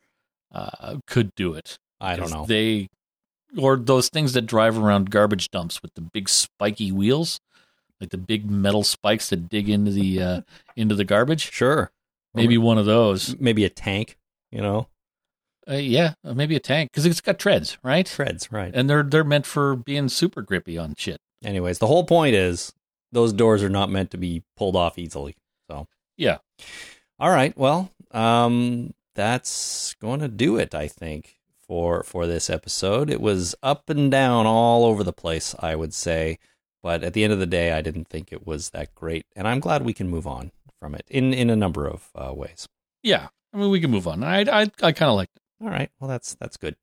uh, 0.53 0.97
could 1.07 1.35
do 1.35 1.55
it. 1.55 1.79
I 2.01 2.17
don't 2.17 2.31
know. 2.31 2.45
They 2.47 2.89
or 3.59 3.77
those 3.77 4.09
things 4.09 4.33
that 4.33 4.43
drive 4.43 4.79
around 4.79 5.11
garbage 5.11 5.51
dumps 5.51 5.83
with 5.83 5.95
the 5.95 6.01
big 6.01 6.29
spiky 6.29 6.91
wheels, 6.91 7.41
like 8.01 8.11
the 8.11 8.19
big 8.19 8.51
metal 8.51 8.83
spikes 8.83 9.31
that 9.31 9.49
dig 9.49 9.69
into 9.69 9.91
the 9.91 10.23
uh, 10.23 10.41
into 10.77 10.95
the 10.95 11.05
garbage. 11.05 11.51
Sure. 11.53 11.91
Maybe 12.35 12.57
one 12.57 12.79
of 12.79 12.87
those. 12.87 13.39
Maybe 13.39 13.63
a 13.65 13.69
tank, 13.69 14.17
you 14.51 14.63
know? 14.63 14.89
Uh, 15.69 15.75
yeah, 15.75 16.15
uh, 16.25 16.33
maybe 16.35 16.57
a 16.57 16.61
tank 16.61 16.91
because 16.91 17.07
it's 17.07 17.21
got 17.21 17.39
treads, 17.39 17.79
right? 17.85 18.07
Treads, 18.07 18.51
right. 18.51 18.73
And 18.75 18.91
they're 18.91 19.05
they're 19.05 19.23
meant 19.23 19.47
for 19.47 19.77
being 19.77 20.09
super 20.09 20.43
grippy 20.43 20.77
on 20.77 20.95
shit. 20.97 21.21
Anyways, 21.45 21.79
the 21.79 21.87
whole 21.87 22.05
point 22.05 22.35
is 22.35 22.73
those 23.13 23.33
doors 23.33 23.63
are 23.63 23.69
not 23.69 23.91
meant 23.91 24.11
to 24.13 24.17
be 24.19 24.43
pulled 24.57 24.75
off 24.77 24.99
easily. 24.99 25.37
So, 25.71 25.87
Yeah. 26.17 26.39
all 27.21 27.31
right. 27.31 27.57
Well, 27.57 27.91
um, 28.11 28.95
that's 29.15 29.95
going 30.01 30.21
to 30.21 30.29
do 30.29 30.57
it, 30.57 30.75
I 30.75 30.89
think, 30.89 31.39
for 31.67 32.03
for 32.03 32.27
this 32.27 32.49
episode. 32.51 33.11
It 33.11 33.21
was 33.21 33.55
up 33.63 33.89
and 33.91 34.11
down 34.11 34.47
all 34.47 34.85
over 34.85 35.05
the 35.05 35.13
place, 35.13 35.55
I 35.59 35.77
would 35.77 35.93
say, 35.95 36.39
but 36.83 37.03
at 37.05 37.13
the 37.13 37.23
end 37.25 37.33
of 37.33 37.39
the 37.39 37.47
day, 37.47 37.73
I 37.73 37.81
didn't 37.83 38.09
think 38.09 38.33
it 38.33 38.47
was 38.47 38.71
that 38.71 38.95
great, 38.95 39.27
and 39.37 39.47
I'm 39.47 39.61
glad 39.61 39.83
we 39.85 39.93
can 39.95 40.09
move 40.09 40.27
on 40.27 40.51
from 40.81 40.95
it 40.95 41.07
in 41.09 41.33
in 41.33 41.51
a 41.51 41.57
number 41.57 41.87
of 41.87 42.11
uh, 42.15 42.33
ways. 42.35 42.67
Yeah, 43.03 43.29
I 43.53 43.57
mean 43.59 43.71
we 43.71 43.81
can 43.81 43.91
move 43.91 44.09
on. 44.09 44.25
I 44.25 44.41
I 44.41 44.63
I 44.83 44.93
kind 44.93 45.11
of 45.11 45.17
liked 45.17 45.37
it. 45.37 45.43
All 45.65 45.71
right. 45.71 45.91
Well, 46.01 46.09
that's 46.09 46.35
that's 46.35 46.57
good. 46.57 46.77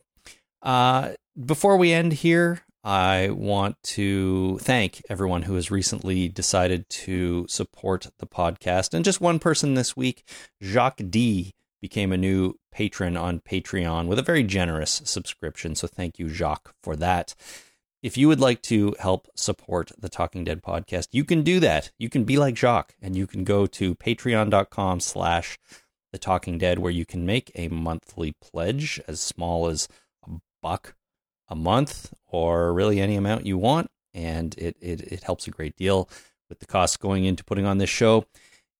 Uh, 0.61 1.13
before 1.45 1.77
we 1.77 1.91
end 1.93 2.13
here, 2.13 2.61
I 2.83 3.29
want 3.31 3.75
to 3.83 4.57
thank 4.59 5.01
everyone 5.09 5.43
who 5.43 5.55
has 5.55 5.69
recently 5.69 6.29
decided 6.29 6.87
to 6.89 7.45
support 7.49 8.07
the 8.19 8.25
podcast. 8.25 8.93
And 8.93 9.03
just 9.03 9.19
one 9.19 9.39
person 9.39 9.73
this 9.73 9.97
week, 9.97 10.23
Jacques 10.61 11.01
D, 11.09 11.53
became 11.81 12.11
a 12.11 12.17
new 12.17 12.53
patron 12.71 13.17
on 13.17 13.41
Patreon 13.41 14.07
with 14.07 14.19
a 14.19 14.23
very 14.23 14.43
generous 14.43 15.01
subscription. 15.03 15.75
So 15.75 15.87
thank 15.87 16.19
you, 16.19 16.29
Jacques, 16.29 16.73
for 16.81 16.95
that. 16.95 17.35
If 18.01 18.17
you 18.17 18.29
would 18.29 18.39
like 18.39 18.61
to 18.63 18.95
help 18.99 19.27
support 19.35 19.91
the 19.99 20.07
Talking 20.07 20.45
Dead 20.45 20.61
podcast, 20.61 21.09
you 21.11 21.25
can 21.25 21.43
do 21.43 21.59
that. 21.59 21.91
You 21.97 22.09
can 22.09 22.23
be 22.23 22.37
like 22.37 22.55
Jacques 22.55 22.95
and 23.01 23.15
you 23.15 23.27
can 23.27 23.43
go 23.43 23.65
to 23.65 23.95
patreon.com 23.95 25.01
slash 25.01 25.59
the 26.13 26.17
Talking 26.17 26.57
Dead, 26.57 26.79
where 26.79 26.91
you 26.91 27.05
can 27.05 27.25
make 27.25 27.51
a 27.55 27.67
monthly 27.67 28.31
pledge 28.41 29.01
as 29.07 29.19
small 29.19 29.67
as 29.67 29.89
a 30.25 30.31
buck 30.61 30.95
a 31.49 31.55
month 31.55 32.13
or 32.27 32.73
really 32.73 33.01
any 33.01 33.15
amount 33.15 33.45
you 33.45 33.57
want. 33.57 33.89
And 34.13 34.55
it, 34.57 34.77
it, 34.79 35.01
it 35.01 35.23
helps 35.23 35.47
a 35.47 35.51
great 35.51 35.75
deal 35.75 36.09
with 36.49 36.59
the 36.59 36.65
costs 36.65 36.97
going 36.97 37.25
into 37.25 37.43
putting 37.43 37.65
on 37.65 37.77
this 37.77 37.89
show. 37.89 38.25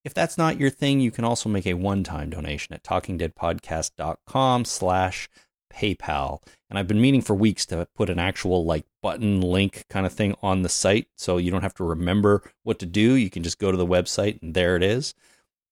If 0.04 0.14
that's 0.14 0.38
not 0.38 0.60
your 0.60 0.70
thing, 0.70 1.00
you 1.00 1.12
can 1.12 1.26
also 1.26 1.50
make 1.50 1.68
a 1.68 1.74
one-time 1.74 2.30
donation 2.30 2.74
at 2.74 2.84
talkingdeadpodcast.com 2.84 4.66
slash 4.66 5.30
PayPal. 5.74 6.42
And 6.70 6.80
I've 6.80 6.88
been 6.88 7.02
meaning 7.02 7.22
for 7.22 7.36
weeks 7.36 7.66
to 7.68 7.88
put 7.96 8.10
an 8.10 8.20
actual 8.20 8.66
like 8.66 8.86
button 9.04 9.42
link 9.42 9.86
kind 9.90 10.06
of 10.06 10.14
thing 10.14 10.36
on 10.42 10.62
the 10.62 10.70
site 10.70 11.08
so 11.16 11.38
you 11.38 11.52
don't 11.52 11.62
have 11.62 11.76
to 11.76 11.84
remember 11.84 12.44
what 12.64 12.80
to 12.80 12.86
do. 12.86 13.14
You 13.14 13.30
can 13.30 13.44
just 13.44 13.60
go 13.60 13.72
to 13.72 13.78
the 13.78 13.86
website 13.86 14.42
and 14.42 14.54
there 14.54 14.76
it 14.76 14.84
is. 14.84 15.14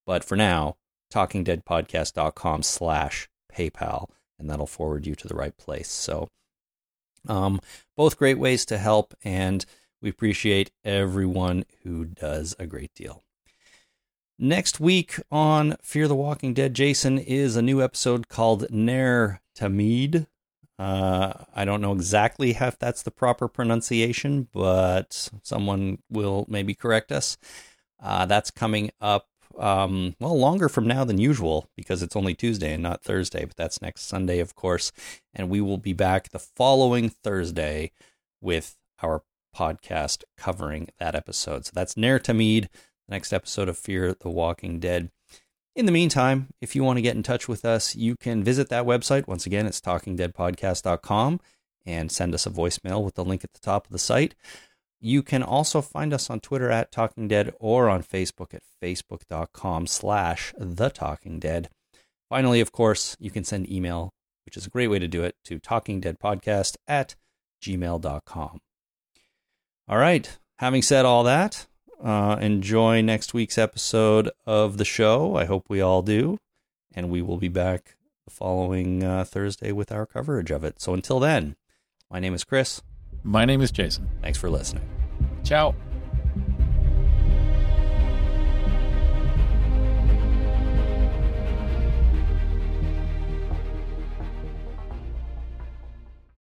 But 0.05 0.23
for 0.23 0.35
now, 0.35 0.77
talkingdeadpodcast.com 1.13 2.63
slash 2.63 3.29
PayPal, 3.53 4.09
and 4.37 4.49
that'll 4.49 4.67
forward 4.67 5.07
you 5.07 5.15
to 5.15 5.27
the 5.27 5.35
right 5.35 5.57
place. 5.57 5.89
So, 5.89 6.29
um, 7.27 7.59
both 7.95 8.17
great 8.17 8.39
ways 8.39 8.65
to 8.65 8.77
help, 8.77 9.13
and 9.23 9.65
we 10.01 10.09
appreciate 10.09 10.71
everyone 10.83 11.65
who 11.83 12.05
does 12.05 12.55
a 12.59 12.67
great 12.67 12.93
deal. 12.93 13.23
Next 14.39 14.79
week 14.79 15.19
on 15.31 15.77
Fear 15.81 16.07
the 16.07 16.15
Walking 16.15 16.53
Dead, 16.53 16.75
Jason, 16.75 17.17
is 17.17 17.55
a 17.55 17.61
new 17.61 17.81
episode 17.81 18.27
called 18.27 18.69
Ner 18.69 19.41
Tamid. 19.57 20.27
Uh, 20.77 21.33
I 21.55 21.65
don't 21.65 21.81
know 21.81 21.93
exactly 21.93 22.51
if 22.51 22.77
that's 22.77 23.01
the 23.01 23.09
proper 23.09 23.47
pronunciation, 23.47 24.47
but 24.53 25.29
someone 25.41 26.03
will 26.09 26.45
maybe 26.47 26.75
correct 26.75 27.11
us. 27.11 27.37
Uh, 27.99 28.27
that's 28.27 28.51
coming 28.51 28.91
up 29.01 29.27
um, 29.57 30.15
well, 30.19 30.37
longer 30.37 30.69
from 30.69 30.87
now 30.87 31.03
than 31.03 31.17
usual 31.17 31.69
because 31.75 32.01
it's 32.03 32.15
only 32.15 32.33
Tuesday 32.33 32.73
and 32.73 32.83
not 32.83 33.03
Thursday, 33.03 33.45
but 33.45 33.55
that's 33.55 33.81
next 33.81 34.03
Sunday, 34.03 34.39
of 34.39 34.55
course. 34.55 34.91
And 35.33 35.49
we 35.49 35.61
will 35.61 35.77
be 35.77 35.93
back 35.93 36.29
the 36.29 36.39
following 36.39 37.09
Thursday 37.09 37.91
with 38.41 38.75
our 39.01 39.23
podcast 39.55 40.23
covering 40.37 40.89
that 40.99 41.15
episode. 41.15 41.65
So 41.65 41.71
that's 41.73 41.97
Ner 41.97 42.19
Tamid, 42.19 42.63
the 42.63 43.11
next 43.11 43.33
episode 43.33 43.69
of 43.69 43.77
Fear 43.77 44.15
the 44.19 44.29
Walking 44.29 44.79
Dead. 44.79 45.11
In 45.75 45.85
the 45.85 45.91
meantime, 45.91 46.47
if 46.59 46.75
you 46.75 46.83
want 46.83 46.97
to 46.97 47.03
get 47.03 47.15
in 47.15 47.23
touch 47.23 47.47
with 47.47 47.63
us, 47.63 47.95
you 47.95 48.15
can 48.15 48.43
visit 48.43 48.69
that 48.69 48.85
website. 48.85 49.27
Once 49.27 49.45
again, 49.45 49.67
it's 49.67 49.81
talkingdeadpodcast.com 49.81 51.39
and 51.85 52.11
send 52.11 52.33
us 52.33 52.45
a 52.45 52.49
voicemail 52.49 53.03
with 53.03 53.15
the 53.15 53.23
link 53.23 53.43
at 53.43 53.53
the 53.53 53.59
top 53.59 53.85
of 53.85 53.91
the 53.91 53.99
site. 53.99 54.35
You 54.99 55.21
can 55.21 55.43
also 55.43 55.81
find 55.81 56.13
us 56.13 56.29
on 56.29 56.39
Twitter 56.39 56.71
at 56.71 56.91
Talking 56.91 57.27
Dead 57.27 57.53
or 57.59 57.87
on 57.87 58.01
Facebook 58.01 58.53
at 58.53 58.63
facebook.com 58.81 59.87
slash 59.87 60.53
The 60.57 60.89
Talking 60.89 61.39
Dead. 61.39 61.69
Finally, 62.29 62.61
of 62.61 62.71
course, 62.71 63.15
you 63.19 63.29
can 63.29 63.43
send 63.43 63.71
email, 63.71 64.11
which 64.45 64.57
is 64.57 64.65
a 64.65 64.71
great 64.71 64.87
way 64.87 64.99
to 64.99 65.07
do 65.07 65.23
it, 65.23 65.35
to 65.45 65.59
talkingdeadpodcast 65.59 66.77
at 66.87 67.15
gmail.com. 67.61 68.59
All 69.87 69.97
right. 69.97 70.37
Having 70.59 70.81
said 70.81 71.05
all 71.05 71.23
that, 71.23 71.67
uh, 72.03 72.37
enjoy 72.41 73.01
next 73.01 73.33
week's 73.33 73.57
episode 73.57 74.29
of 74.45 74.77
the 74.77 74.85
show. 74.85 75.35
I 75.35 75.45
hope 75.45 75.65
we 75.69 75.79
all 75.79 76.01
do. 76.01 76.39
And 76.93 77.09
we 77.09 77.21
will 77.21 77.37
be 77.37 77.47
back 77.47 77.95
the 78.25 78.31
following 78.31 79.03
uh, 79.03 79.23
Thursday 79.23 79.71
with 79.71 79.91
our 79.91 80.07
coverage 80.07 80.49
of 80.49 80.63
it. 80.63 80.81
So 80.81 80.93
until 80.93 81.19
then, 81.19 81.55
my 82.09 82.19
name 82.19 82.33
is 82.33 82.43
Chris. 82.43 82.81
My 83.27 83.43
name 83.43 83.61
is 83.61 83.71
Jason. 83.71 84.07
Thanks 84.21 84.39
for 84.39 84.49
listening. 84.49 84.87
Ciao. 85.43 85.75